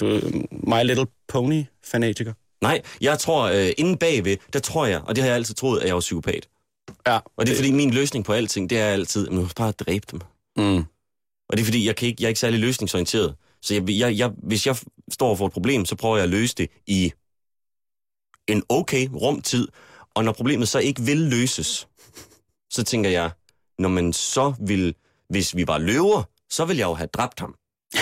du 0.01 0.07
er 0.07 0.21
My 0.51 0.87
Little 0.87 1.07
Pony-fanatiker. 1.33 2.33
Nej, 2.61 2.83
jeg 3.01 3.19
tror, 3.19 3.43
øh, 3.43 3.71
inde 3.79 3.97
bagved, 3.97 4.37
der 4.53 4.59
tror 4.59 4.87
jeg, 4.87 5.01
og 5.05 5.17
det 5.17 5.25
har 5.25 5.29
jeg 5.29 5.37
altid 5.37 5.55
troet, 5.55 5.81
at 5.81 5.87
jeg 5.87 5.95
var 5.95 6.01
psykopat. 6.01 6.49
Ja. 7.07 7.19
Og 7.37 7.47
det 7.47 7.53
er 7.53 7.57
fordi, 7.57 7.73
min 7.73 7.91
løsning 7.91 8.25
på 8.25 8.33
alting, 8.33 8.71
det 8.71 8.79
er 8.79 8.87
altid, 8.87 9.27
skal 9.27 9.49
bare 9.57 9.73
dræbe 9.73 10.07
dem. 10.11 10.21
Mm. 10.57 10.85
Og 11.49 11.57
det 11.57 11.61
er 11.61 11.65
fordi, 11.65 11.87
jeg, 11.87 11.97
kan 11.97 12.09
ikke, 12.09 12.23
jeg 12.23 12.27
er 12.27 12.29
ikke 12.29 12.41
særlig 12.41 12.61
løsningsorienteret. 12.61 13.35
Så 13.63 13.75
jeg, 13.75 13.91
jeg, 13.91 14.19
jeg, 14.19 14.31
hvis 14.43 14.67
jeg 14.67 14.77
står 15.13 15.35
for 15.35 15.47
et 15.47 15.53
problem, 15.53 15.85
så 15.85 15.97
prøver 15.97 16.17
jeg 16.17 16.25
at 16.25 16.31
løse 16.31 16.55
det 16.55 16.71
i 16.87 17.13
en 18.49 18.63
okay 18.69 19.09
rumtid. 19.15 19.69
Og 20.15 20.25
når 20.25 20.33
problemet 20.33 20.69
så 20.69 20.79
ikke 20.79 21.03
vil 21.03 21.17
løses, 21.17 21.89
så 22.71 22.83
tænker 22.83 23.11
jeg, 23.11 23.31
når 23.79 23.89
man 23.89 24.13
så 24.13 24.55
vil, 24.61 24.95
hvis 25.29 25.57
vi 25.57 25.67
var 25.67 25.79
løver, 25.79 26.23
så 26.51 26.65
vil 26.65 26.77
jeg 26.77 26.85
jo 26.85 26.95
have 26.95 27.07
dræbt 27.07 27.41
ham. 27.41 27.55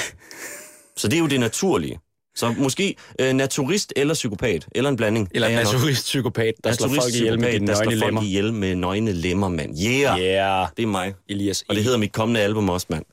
Så 0.97 1.09
det 1.09 1.17
er 1.17 1.21
jo 1.21 1.27
det 1.27 1.41
naturlige. 1.41 2.01
Så 2.37 2.55
måske 2.59 2.97
øh, 3.21 3.33
naturist 3.33 3.93
eller 3.97 4.15
psykopat, 4.15 4.67
eller 4.75 4.91
en 4.91 4.97
blanding. 4.97 5.29
Eller 5.35 5.49
er 5.49 5.61
en 5.61 5.67
naturist-psykopat, 5.67 6.55
der 6.65 6.73
slår 6.73 6.89
folk 6.89 7.15
ihjel 7.15 7.41
med 7.41 7.61
der 7.61 7.75
slår 7.75 7.85
nøgne 7.85 7.99
folk 7.99 8.07
lemmer. 8.07 8.23
ihjel 8.23 8.53
med 8.53 8.75
nøgne 8.75 9.13
lemmer, 9.13 9.49
mand. 9.49 9.79
Yeah! 9.83 10.21
Yeah. 10.21 10.69
Det 10.77 10.83
er 10.83 10.87
mig. 10.87 11.15
Elias 11.29 11.65
Og 11.69 11.75
det 11.75 11.81
E. 11.81 11.85
hedder 11.85 11.99
mit 11.99 12.13
kommende 12.13 12.41
album 12.41 12.69
også, 12.69 12.87
mand. 12.91 13.05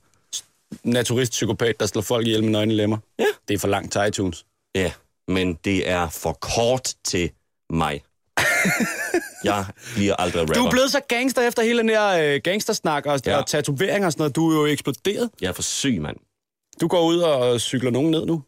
Naturist-psykopat, 0.84 1.80
der 1.80 1.86
slår 1.86 2.02
folk 2.02 2.26
ihjel 2.26 2.42
med 2.44 2.50
nøgne 2.50 2.74
lemmer. 2.74 2.96
Ja. 3.18 3.24
Det 3.48 3.54
er 3.54 3.58
for 3.58 3.68
langt 3.68 3.92
til 3.92 4.00
iTunes. 4.08 4.44
Ja, 4.74 4.92
men 5.28 5.54
det 5.64 5.88
er 5.90 6.08
for 6.08 6.32
kort 6.32 6.94
til 7.04 7.30
mig. 7.70 8.02
jeg 9.44 9.64
bliver 9.94 10.14
aldrig 10.16 10.40
rapper. 10.40 10.54
Du 10.54 10.64
er 10.66 10.70
blevet 10.70 10.90
så 10.92 11.00
gangster 11.08 11.42
efter 11.48 11.62
hele 11.62 11.78
den 11.78 11.88
her 11.88 12.08
øh, 12.34 12.40
gangstersnak 12.44 13.06
og. 13.06 13.20
Ja. 13.26 13.36
og 13.36 13.46
tatoveringer 13.46 14.06
og 14.06 14.12
sådan 14.12 14.20
noget. 14.22 14.36
Du 14.36 14.50
er 14.50 14.54
jo 14.60 14.66
eksploderet. 14.66 15.30
Jeg 15.40 15.48
er 15.48 15.52
for 15.52 15.62
syg, 15.62 15.98
mand. 16.00 16.16
Du 16.80 16.88
går 16.88 17.06
ud 17.06 17.18
og 17.18 17.60
cykler 17.60 17.90
nogen 17.90 18.10
ned 18.10 18.26
nu. 18.26 18.42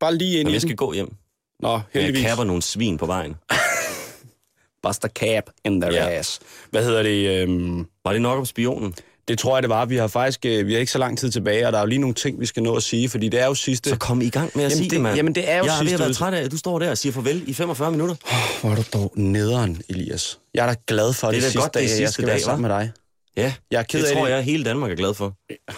Bare 0.00 0.14
lige 0.14 0.30
ind 0.30 0.38
Jamen, 0.38 0.50
i 0.50 0.54
jeg 0.54 0.60
den. 0.62 0.68
skal 0.68 0.76
gå 0.76 0.92
hjem. 0.92 1.14
Nå, 1.60 1.70
Jeg 1.72 1.80
heldigvis. 1.92 2.22
kapper 2.26 2.44
nogle 2.44 2.62
svin 2.62 2.98
på 2.98 3.06
vejen. 3.06 3.34
Buster 4.82 5.08
cap 5.08 5.44
in 5.64 5.80
their 5.80 5.92
Ja. 5.92 6.08
ass. 6.18 6.40
Hvad 6.70 6.84
hedder 6.84 7.02
det? 7.02 7.42
Øhm, 7.42 7.86
Var 8.04 8.12
det 8.12 8.22
nok 8.22 8.38
om 8.38 8.46
spionen? 8.46 8.94
det 9.28 9.38
tror 9.38 9.56
jeg, 9.56 9.62
det 9.62 9.68
var. 9.70 9.84
Vi 9.84 9.96
har 9.96 10.06
faktisk 10.08 10.46
øh, 10.46 10.66
vi 10.66 10.72
har 10.72 10.80
ikke 10.80 10.92
så 10.92 10.98
lang 10.98 11.18
tid 11.18 11.30
tilbage, 11.30 11.66
og 11.66 11.72
der 11.72 11.78
er 11.78 11.82
jo 11.82 11.86
lige 11.86 11.98
nogle 11.98 12.14
ting, 12.14 12.40
vi 12.40 12.46
skal 12.46 12.62
nå 12.62 12.76
at 12.76 12.82
sige, 12.82 13.08
fordi 13.08 13.28
det 13.28 13.40
er 13.40 13.46
jo 13.46 13.54
sidste... 13.54 13.90
Så 13.90 13.96
kom 13.96 14.20
i 14.20 14.28
gang 14.28 14.50
med 14.54 14.64
at 14.64 14.70
Jamen, 14.70 14.76
sige 14.78 14.84
det- 14.84 14.90
det, 14.90 15.00
mand. 15.00 15.16
jamen, 15.16 15.34
det 15.34 15.50
er 15.50 15.58
jo 15.58 15.64
Jeg 15.64 15.76
sidste 15.78 15.94
at 15.94 16.00
være 16.00 16.08
ud- 16.08 16.14
træt 16.14 16.34
af, 16.34 16.42
at 16.44 16.50
du 16.50 16.56
står 16.58 16.78
der 16.78 16.90
og 16.90 16.98
siger 16.98 17.12
farvel 17.12 17.42
i 17.46 17.52
45 17.54 17.90
minutter. 17.90 18.14
Hvor 18.60 18.70
er 18.70 18.74
du 18.76 18.82
dog 18.92 19.12
nederen, 19.16 19.82
Elias. 19.88 20.38
Jeg 20.54 20.62
er 20.62 20.66
da 20.72 20.74
glad 20.86 21.12
for 21.12 21.26
Det 21.26 21.34
det, 21.34 21.38
er 21.38 21.40
det 21.40 21.52
sidste 21.52 21.58
godt, 21.60 21.74
det 21.74 21.80
dag, 21.80 21.82
jeg 21.82 21.90
sidste 21.90 22.12
skal 22.12 22.26
være 22.26 22.34
dag, 22.36 22.42
sammen 22.44 22.68
med 22.68 22.76
dig. 22.76 22.90
Ja, 23.36 23.52
Jeg 23.70 23.78
er 23.78 23.82
ked 23.82 24.00
det 24.00 24.06
af 24.06 24.16
tror 24.16 24.24
det. 24.24 24.32
jeg, 24.32 24.42
hele 24.42 24.64
Danmark 24.64 24.90
er 24.90 24.94
glad 24.96 25.14
for. 25.14 25.34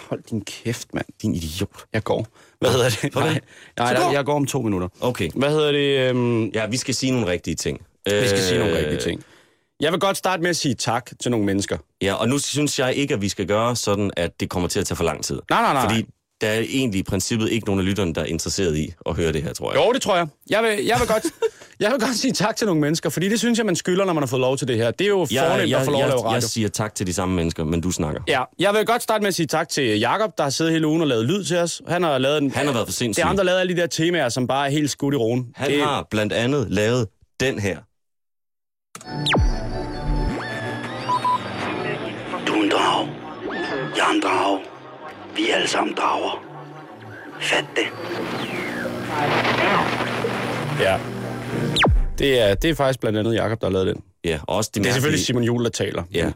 Hold 0.09 0.23
din 0.29 0.41
kæft, 0.45 0.93
mand. 0.93 1.05
Din 1.21 1.35
idiot. 1.35 1.69
Jeg 1.93 2.03
går. 2.03 2.27
Hvad 2.63 2.71
hedder 2.71 2.89
det? 3.01 3.15
Nej, 3.15 3.39
nej 3.79 3.93
der, 3.93 4.11
jeg 4.11 4.25
går 4.25 4.35
om 4.35 4.45
to 4.45 4.61
minutter. 4.61 4.87
Okay. 5.01 5.29
Hvad 5.35 5.49
hedder 5.49 5.71
det? 5.71 6.09
Øhm, 6.09 6.45
Ja, 6.45 6.65
vi 6.67 6.77
skal 6.77 6.95
sige 6.95 7.11
nogle 7.11 7.27
rigtige 7.27 7.55
ting. 7.55 7.79
vi 8.05 8.27
skal 8.27 8.39
sige 8.39 8.59
nogle 8.59 8.73
Øh, 8.73 8.79
rigtige 8.79 8.99
ting. 9.01 9.23
Jeg 9.79 9.91
vil 9.91 9.99
godt 9.99 10.17
starte 10.17 10.41
med 10.41 10.49
at 10.49 10.55
sige 10.55 10.75
tak 10.75 11.09
til 11.21 11.31
nogle 11.31 11.45
mennesker. 11.45 11.77
Ja, 12.01 12.13
og 12.13 12.29
nu 12.29 12.39
synes 12.39 12.79
jeg 12.79 12.93
ikke, 12.95 13.13
at 13.13 13.21
vi 13.21 13.29
skal 13.29 13.47
gøre 13.47 13.75
sådan, 13.75 14.11
at 14.17 14.39
det 14.39 14.49
kommer 14.49 14.69
til 14.69 14.79
at 14.79 14.85
tage 14.85 14.95
for 14.95 15.03
lang 15.03 15.23
tid. 15.23 15.39
Nej, 15.49 15.61
nej, 15.61 15.73
nej. 15.73 15.83
Fordi 15.83 16.05
der 16.43 16.49
er 16.49 16.59
egentlig 16.59 16.99
i 16.99 17.03
princippet 17.03 17.49
ikke 17.51 17.65
nogen 17.65 17.79
af 17.79 17.85
lytterne, 17.85 18.13
der 18.13 18.21
er 18.21 18.25
interesseret 18.25 18.77
i 18.77 18.93
at 19.05 19.15
høre 19.15 19.31
det 19.33 19.43
her, 19.43 19.53
tror 19.53 19.73
jeg. 19.73 19.81
Jo, 19.87 19.93
det 19.93 20.01
tror 20.01 20.15
jeg. 20.17 20.27
Jeg 20.49 20.63
vil, 20.63 20.85
jeg 20.85 20.97
vil, 20.99 21.07
godt, 21.07 21.23
jeg 21.79 21.91
vil 21.91 21.99
godt 21.99 22.15
sige 22.15 22.33
tak 22.33 22.55
til 22.55 22.67
nogle 22.67 22.81
mennesker, 22.81 23.09
fordi 23.09 23.29
det 23.29 23.39
synes 23.39 23.57
jeg, 23.57 23.65
man 23.65 23.75
skylder, 23.75 24.05
når 24.05 24.13
man 24.13 24.23
har 24.23 24.27
fået 24.27 24.39
lov 24.39 24.57
til 24.57 24.67
det 24.67 24.77
her. 24.77 24.91
Det 24.91 25.05
er 25.05 25.09
jo 25.09 25.27
jeg, 25.31 25.49
fornemt 25.51 25.69
jeg, 25.69 25.79
at 25.79 25.85
få 25.85 25.91
lov 25.91 26.01
at 26.01 26.07
lave 26.07 26.17
jeg, 26.19 26.25
radio. 26.25 26.33
jeg 26.33 26.43
siger 26.43 26.69
tak 26.69 26.95
til 26.95 27.07
de 27.07 27.13
samme 27.13 27.35
mennesker, 27.35 27.63
men 27.63 27.81
du 27.81 27.91
snakker. 27.91 28.21
Ja, 28.27 28.43
jeg 28.59 28.73
vil 28.73 28.85
godt 28.85 29.03
starte 29.03 29.21
med 29.21 29.27
at 29.27 29.35
sige 29.35 29.47
tak 29.47 29.69
til 29.69 29.99
Jakob, 29.99 30.37
der 30.37 30.43
har 30.43 30.49
siddet 30.49 30.73
hele 30.73 30.87
ugen 30.87 31.01
og 31.01 31.07
lavet 31.07 31.25
lyd 31.25 31.43
til 31.43 31.57
os. 31.57 31.81
Han 31.87 32.03
har 32.03 32.17
lavet 32.17 32.37
en, 32.37 32.51
Han 32.51 32.65
har 32.65 32.73
været 32.73 32.87
for 32.87 32.93
sindssyg. 32.93 33.19
Det 33.21 33.23
er 33.23 33.27
ham, 33.27 33.37
der 33.37 33.43
lavede 33.43 33.61
alle 33.61 33.75
de 33.75 33.81
der 33.81 33.87
temaer, 33.87 34.29
som 34.29 34.47
bare 34.47 34.67
er 34.67 34.71
helt 34.71 34.89
skudt 34.91 35.13
i 35.13 35.17
roen. 35.17 35.47
Han 35.55 35.71
det, 35.71 35.81
har 35.81 36.07
blandt 36.11 36.33
andet 36.33 36.67
lavet 36.69 37.07
den 37.39 37.59
her. 37.59 37.77
Du 42.47 42.53
er 42.53 42.63
en 42.63 42.69
drag. 42.71 43.07
Jeg 43.97 44.09
er 44.09 44.13
en 44.13 44.21
drag. 44.21 44.72
Vi 45.35 45.49
er 45.49 45.55
alle 45.55 45.67
sammen 45.67 45.95
drager. 45.95 46.43
Fat 47.41 47.65
det. 47.75 47.85
Ja. 50.79 50.97
Det 52.17 52.39
er, 52.41 52.53
det 52.55 52.69
er 52.69 52.75
faktisk 52.75 52.99
blandt 52.99 53.19
andet 53.19 53.35
Jakob, 53.35 53.61
der 53.61 53.67
har 53.67 53.71
lavet 53.71 53.87
den. 53.87 54.03
Ja, 54.25 54.39
og 54.47 54.55
også 54.55 54.71
de 54.75 54.79
Det 54.79 54.89
er 54.89 54.93
selvfølgelig 54.93 55.25
Simon 55.25 55.43
Juhl, 55.43 55.63
der 55.63 55.69
taler. 55.69 56.03
Ja. 56.13 56.31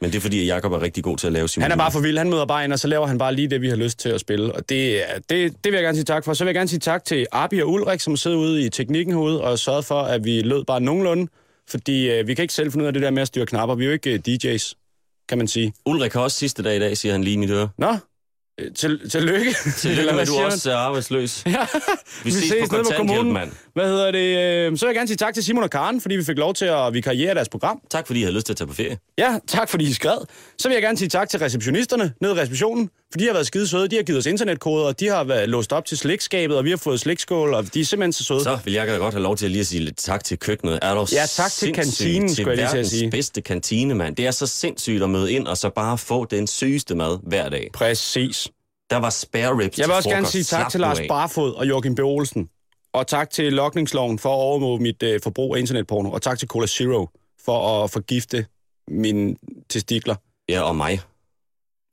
Men 0.00 0.10
det 0.10 0.16
er 0.16 0.20
fordi, 0.20 0.40
at 0.40 0.46
Jacob 0.56 0.72
er 0.72 0.82
rigtig 0.82 1.04
god 1.04 1.16
til 1.16 1.26
at 1.26 1.32
lave 1.32 1.48
Simon 1.48 1.62
Han 1.62 1.72
er 1.72 1.76
bare 1.76 1.92
for 1.92 2.00
vild. 2.00 2.18
Han 2.18 2.30
møder 2.30 2.46
bare 2.46 2.64
ind, 2.64 2.72
og 2.72 2.78
så 2.78 2.88
laver 2.88 3.06
han 3.06 3.18
bare 3.18 3.34
lige 3.34 3.48
det, 3.50 3.60
vi 3.60 3.68
har 3.68 3.76
lyst 3.76 3.98
til 3.98 4.08
at 4.08 4.20
spille. 4.20 4.52
Og 4.54 4.68
det, 4.68 5.10
er- 5.10 5.18
det, 5.18 5.52
det 5.64 5.72
vil 5.72 5.74
jeg 5.74 5.82
gerne 5.82 5.96
sige 5.96 6.04
tak 6.04 6.24
for. 6.24 6.34
Så 6.34 6.44
vil 6.44 6.48
jeg 6.48 6.54
gerne 6.54 6.68
sige 6.68 6.78
tak 6.80 7.04
til 7.04 7.26
Arbi 7.32 7.60
og 7.60 7.70
Ulrik, 7.70 8.00
som 8.00 8.16
sidder 8.16 8.36
ude 8.36 8.62
i 8.66 8.68
teknikken 8.68 9.14
herude 9.14 9.44
og 9.44 9.58
sørget 9.58 9.84
for, 9.84 10.00
at 10.02 10.24
vi 10.24 10.42
lød 10.42 10.64
bare 10.64 10.80
nogenlunde. 10.80 11.28
Fordi 11.70 12.10
øh, 12.10 12.26
vi 12.26 12.34
kan 12.34 12.42
ikke 12.42 12.54
selv 12.54 12.72
finde 12.72 12.82
ud 12.82 12.86
af 12.86 12.92
det 12.92 13.02
der 13.02 13.10
med 13.10 13.22
at 13.22 13.28
styre 13.28 13.46
knapper. 13.46 13.74
Vi 13.74 13.84
er 13.84 13.86
jo 13.86 13.92
ikke 13.92 14.12
øh, 14.12 14.20
DJ's, 14.28 14.72
kan 15.28 15.38
man 15.38 15.48
sige. 15.48 15.72
Ulrik 15.86 16.12
har 16.12 16.20
også 16.20 16.36
sidste 16.38 16.62
dag 16.62 16.76
i 16.76 16.78
dag, 16.78 16.96
siger 16.96 17.12
han 17.12 17.24
lige 17.24 17.34
i 17.34 17.36
mit 17.36 17.50
øre. 17.50 17.68
Nå, 17.78 17.96
til, 18.76 19.10
tillykke. 19.10 19.54
Tillykke 19.76 20.12
med, 20.12 20.20
at 20.20 20.28
du 20.28 20.34
også 20.38 20.70
er 20.70 20.76
arbejdsløs. 20.76 21.42
Ja. 21.46 21.66
Vi 22.24 22.30
ses 22.30 22.50
på 22.50 22.56
nede 22.76 22.84
kontanthjælp, 22.84 23.26
mand. 23.26 23.50
Hvad 23.74 23.86
hedder 23.86 24.10
det? 24.10 24.18
øh, 24.72 24.78
Så 24.78 24.86
vil 24.86 24.90
jeg 24.90 24.94
gerne 24.94 25.08
sige 25.08 25.16
tak 25.16 25.34
til 25.34 25.44
Simon 25.44 25.62
og 25.62 25.70
Karen, 25.70 26.00
fordi 26.00 26.16
vi 26.16 26.24
fik 26.24 26.38
lov 26.38 26.54
til 26.54 26.64
at 26.64 26.94
vikariere 26.94 27.34
deres 27.34 27.48
program. 27.48 27.80
Tak 27.90 28.06
fordi 28.06 28.20
I 28.20 28.22
havde 28.22 28.34
lyst 28.34 28.46
til 28.46 28.52
at 28.52 28.56
tage 28.56 28.68
på 28.68 28.74
ferie. 28.74 28.98
Ja, 29.18 29.38
tak 29.48 29.68
fordi 29.68 29.84
I 29.84 29.92
skrev. 29.92 30.26
Så 30.58 30.68
vil 30.68 30.74
jeg 30.74 30.82
gerne 30.82 30.98
sige 30.98 31.08
tak 31.08 31.28
til 31.28 31.38
receptionisterne 31.40 32.12
nede 32.20 32.34
i 32.34 32.38
receptionen, 32.40 32.90
for 33.14 33.18
de 33.18 33.26
har 33.26 33.32
været 33.32 33.46
skide 33.46 33.68
søde. 33.68 33.88
De 33.88 33.96
har 33.96 34.02
givet 34.02 34.18
os 34.18 34.26
internetkoder, 34.26 34.86
og 34.86 35.00
de 35.00 35.06
har 35.08 35.24
været 35.24 35.48
låst 35.48 35.72
op 35.72 35.84
til 35.84 35.98
slikskabet, 35.98 36.56
og 36.56 36.64
vi 36.64 36.70
har 36.70 36.76
fået 36.76 37.00
slikskål, 37.00 37.54
og 37.54 37.74
de 37.74 37.80
er 37.80 37.84
simpelthen 37.84 38.12
så 38.12 38.24
søde. 38.24 38.42
Så 38.42 38.58
vil 38.64 38.74
jeg 38.74 38.98
godt 38.98 39.14
have 39.14 39.22
lov 39.22 39.36
til 39.36 39.44
at 39.44 39.50
lige 39.50 39.60
at 39.60 39.66
sige 39.66 39.84
lidt 39.84 39.96
tak 39.96 40.24
til 40.24 40.38
køkkenet. 40.38 40.78
Er 40.82 40.94
du 40.94 41.06
Ja, 41.12 41.26
tak 41.26 41.50
til 41.50 41.72
kantinen, 41.72 42.28
til 42.28 42.36
skulle 42.36 42.50
jeg 42.50 42.56
lige 42.56 42.68
til 42.70 42.78
at 42.78 42.86
sige. 42.86 43.10
bedste 43.10 43.40
kantine, 43.40 43.94
mand. 43.94 44.16
Det 44.16 44.26
er 44.26 44.30
så 44.30 44.46
sindssygt 44.46 45.02
at 45.02 45.10
møde 45.10 45.32
ind 45.32 45.46
og 45.46 45.56
så 45.56 45.70
bare 45.70 45.98
få 45.98 46.24
den 46.24 46.46
sygeste 46.46 46.94
mad 46.94 47.18
hver 47.22 47.48
dag. 47.48 47.70
Præcis. 47.74 48.48
Der 48.90 48.96
var 48.96 49.10
spare 49.10 49.58
ribs 49.58 49.78
Jeg 49.78 49.86
vil 49.88 49.94
også 49.94 50.08
gerne 50.08 50.26
sige 50.26 50.44
tak 50.44 50.60
Slap 50.60 50.70
til 50.70 50.80
Lars. 50.80 50.98
Barfod 51.08 51.52
og 51.54 51.68
Joachim 51.68 51.94
B. 51.94 51.98
Olsen. 51.98 52.48
Og 52.94 53.06
tak 53.06 53.30
til 53.30 53.52
Lokningsloven 53.52 54.18
for 54.18 54.28
at 54.28 54.38
overvåge 54.38 54.80
mit 54.80 55.02
øh, 55.02 55.20
forbrug 55.22 55.56
af 55.56 55.60
internetporno. 55.60 56.10
Og 56.10 56.22
tak 56.22 56.38
til 56.38 56.48
Cola 56.48 56.66
Zero 56.66 57.08
for 57.44 57.84
at 57.84 57.90
forgifte 57.90 58.46
mine 58.88 59.36
testikler. 59.68 60.14
Ja, 60.48 60.60
og 60.62 60.76
mig. 60.76 61.00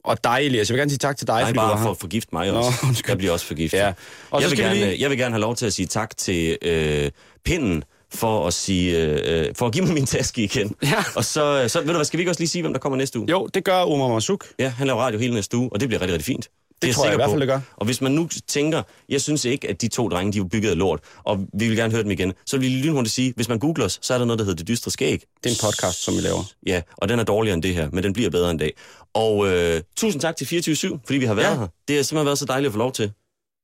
Og 0.04 0.24
dig, 0.24 0.40
Elias. 0.42 0.70
Jeg 0.70 0.74
vil 0.74 0.80
gerne 0.80 0.92
sige 0.92 0.98
tak 0.98 1.18
til 1.18 1.28
dig, 1.28 1.42
Nej, 1.42 1.54
bare 1.54 1.82
for 1.84 1.92
at 1.92 1.98
forgifte 1.98 2.30
mig 2.34 2.52
også. 2.52 2.72
Nå, 2.84 2.88
undskyld. 2.88 3.10
jeg 3.12 3.18
bliver 3.18 3.34
også 3.34 3.46
forgiftet. 3.46 3.78
Ja. 3.78 3.94
Og 4.32 4.42
jeg, 4.42 4.50
vil 4.50 4.58
gerne, 4.60 4.76
lige- 4.76 5.02
jeg 5.02 5.10
vil 5.10 5.18
gerne 5.18 5.34
have 5.34 5.42
lov 5.42 5.56
til 5.56 5.66
at 5.66 5.74
sige 5.74 5.86
tak 5.86 6.18
til 6.18 6.58
øh, 6.62 7.12
pinden 7.46 7.84
for 8.14 8.48
at, 8.48 8.54
sige, 8.54 8.98
øh, 9.02 9.56
for 9.56 9.66
at 9.68 9.74
give 9.74 9.86
mig 9.86 9.94
min 9.94 10.06
taske 10.06 10.44
igen. 10.44 10.76
Ja. 10.84 11.04
Og 11.16 11.26
så, 11.26 11.66
så, 11.68 11.80
ved 11.80 11.88
du 11.88 11.94
hvad, 11.94 12.06
skal 12.06 12.18
vi 12.18 12.22
ikke 12.22 12.32
også 12.32 12.42
lige 12.42 12.50
sige, 12.50 12.62
hvem 12.62 12.74
der 12.74 12.80
kommer 12.80 12.98
næste 12.98 13.20
uge? 13.20 13.30
Jo, 13.32 13.48
det 13.54 13.64
gør 13.64 13.76
Omar 13.78 14.08
Masuk. 14.08 14.46
Ja, 14.60 14.70
han 14.70 14.88
laver 14.88 15.00
radio 15.02 15.20
hele 15.20 15.34
næste 15.34 15.58
uge, 15.58 15.70
og 15.74 15.80
det 15.80 15.90
bliver 15.90 16.02
rigtig, 16.02 16.14
rigtig 16.14 16.26
fint. 16.26 16.50
Er 16.90 16.94
tror 16.94 17.04
jeg 17.06 17.12
i 17.12 17.14
sikker 17.14 17.18
hvert 17.18 17.30
fald, 17.30 17.40
det 17.42 17.48
gør. 17.48 17.60
Og 17.78 17.86
hvis 17.86 18.02
man 18.02 18.12
nu 18.12 18.30
tænker, 18.48 18.84
jeg 19.10 19.22
synes 19.22 19.46
ikke, 19.46 19.70
at 19.70 19.82
de 19.82 19.88
to 19.88 20.08
drenge, 20.10 20.34
de 20.34 20.38
er 20.40 20.44
bygget 20.44 20.70
af 20.70 20.78
lort, 20.78 21.00
og 21.24 21.40
vi 21.54 21.68
vil 21.68 21.78
gerne 21.78 21.92
høre 21.94 22.04
dem 22.04 22.12
igen, 22.12 22.34
så 22.46 22.58
vil 22.58 22.70
vi 22.70 22.76
lynhurtigt 22.76 23.16
sige, 23.16 23.34
hvis 23.36 23.50
man 23.50 23.60
googler 23.60 23.86
os, 23.86 24.00
så 24.02 24.14
er 24.14 24.18
der 24.18 24.26
noget, 24.26 24.40
der 24.40 24.46
hedder 24.46 24.58
Det 24.58 24.68
Dystre 24.68 24.92
Skæg. 24.92 25.22
Det 25.44 25.46
er 25.46 25.50
en 25.50 25.56
podcast, 25.72 26.04
som 26.04 26.16
vi 26.16 26.22
laver. 26.22 26.44
Ja, 26.68 26.82
og 26.98 27.10
den 27.10 27.20
er 27.20 27.24
dårligere 27.24 27.54
end 27.54 27.64
det 27.64 27.76
her, 27.76 27.90
men 27.92 28.04
den 28.04 28.14
bliver 28.14 28.30
bedre 28.30 28.52
en 28.52 28.58
dag. 28.58 28.74
Og 29.14 29.48
øh, 29.48 29.82
tusind 29.98 30.22
tak 30.22 30.36
til 30.36 30.48
24 30.48 31.00
fordi 31.06 31.20
vi 31.20 31.26
har 31.26 31.34
været 31.34 31.46
Ja. 31.54 31.60
her. 31.60 31.68
Det 31.88 31.96
har 31.96 32.04
simpelthen 32.04 32.26
været 32.26 32.40
så 32.40 32.46
dejligt 32.46 32.68
at 32.68 32.74
få 32.74 32.80
lov 32.80 32.92
til. 32.92 33.12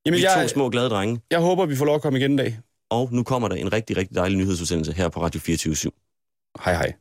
Jamen, 0.06 0.18
Vi 0.18 0.24
er 0.24 0.38
jeg, 0.38 0.48
to 0.48 0.54
små 0.54 0.70
glade 0.70 0.88
drenge. 0.90 1.20
jeg 1.30 1.40
håber, 1.40 1.66
vi 1.66 1.76
får 1.76 1.84
lov 1.84 1.94
at 1.94 2.02
komme 2.02 2.18
igen 2.18 2.30
en 2.30 2.36
dag. 2.36 2.58
Og 2.90 3.08
nu 3.12 3.22
kommer 3.22 3.48
der 3.48 3.56
en 3.56 3.72
rigtig, 3.72 3.96
rigtig 3.96 4.16
dejlig 4.16 4.38
nyhedsudsendelse 4.38 4.92
her 4.92 5.08
på 5.08 5.22
Radio 5.22 5.40
24 5.40 5.74
Hej 6.64 6.74
hej. 6.74 6.92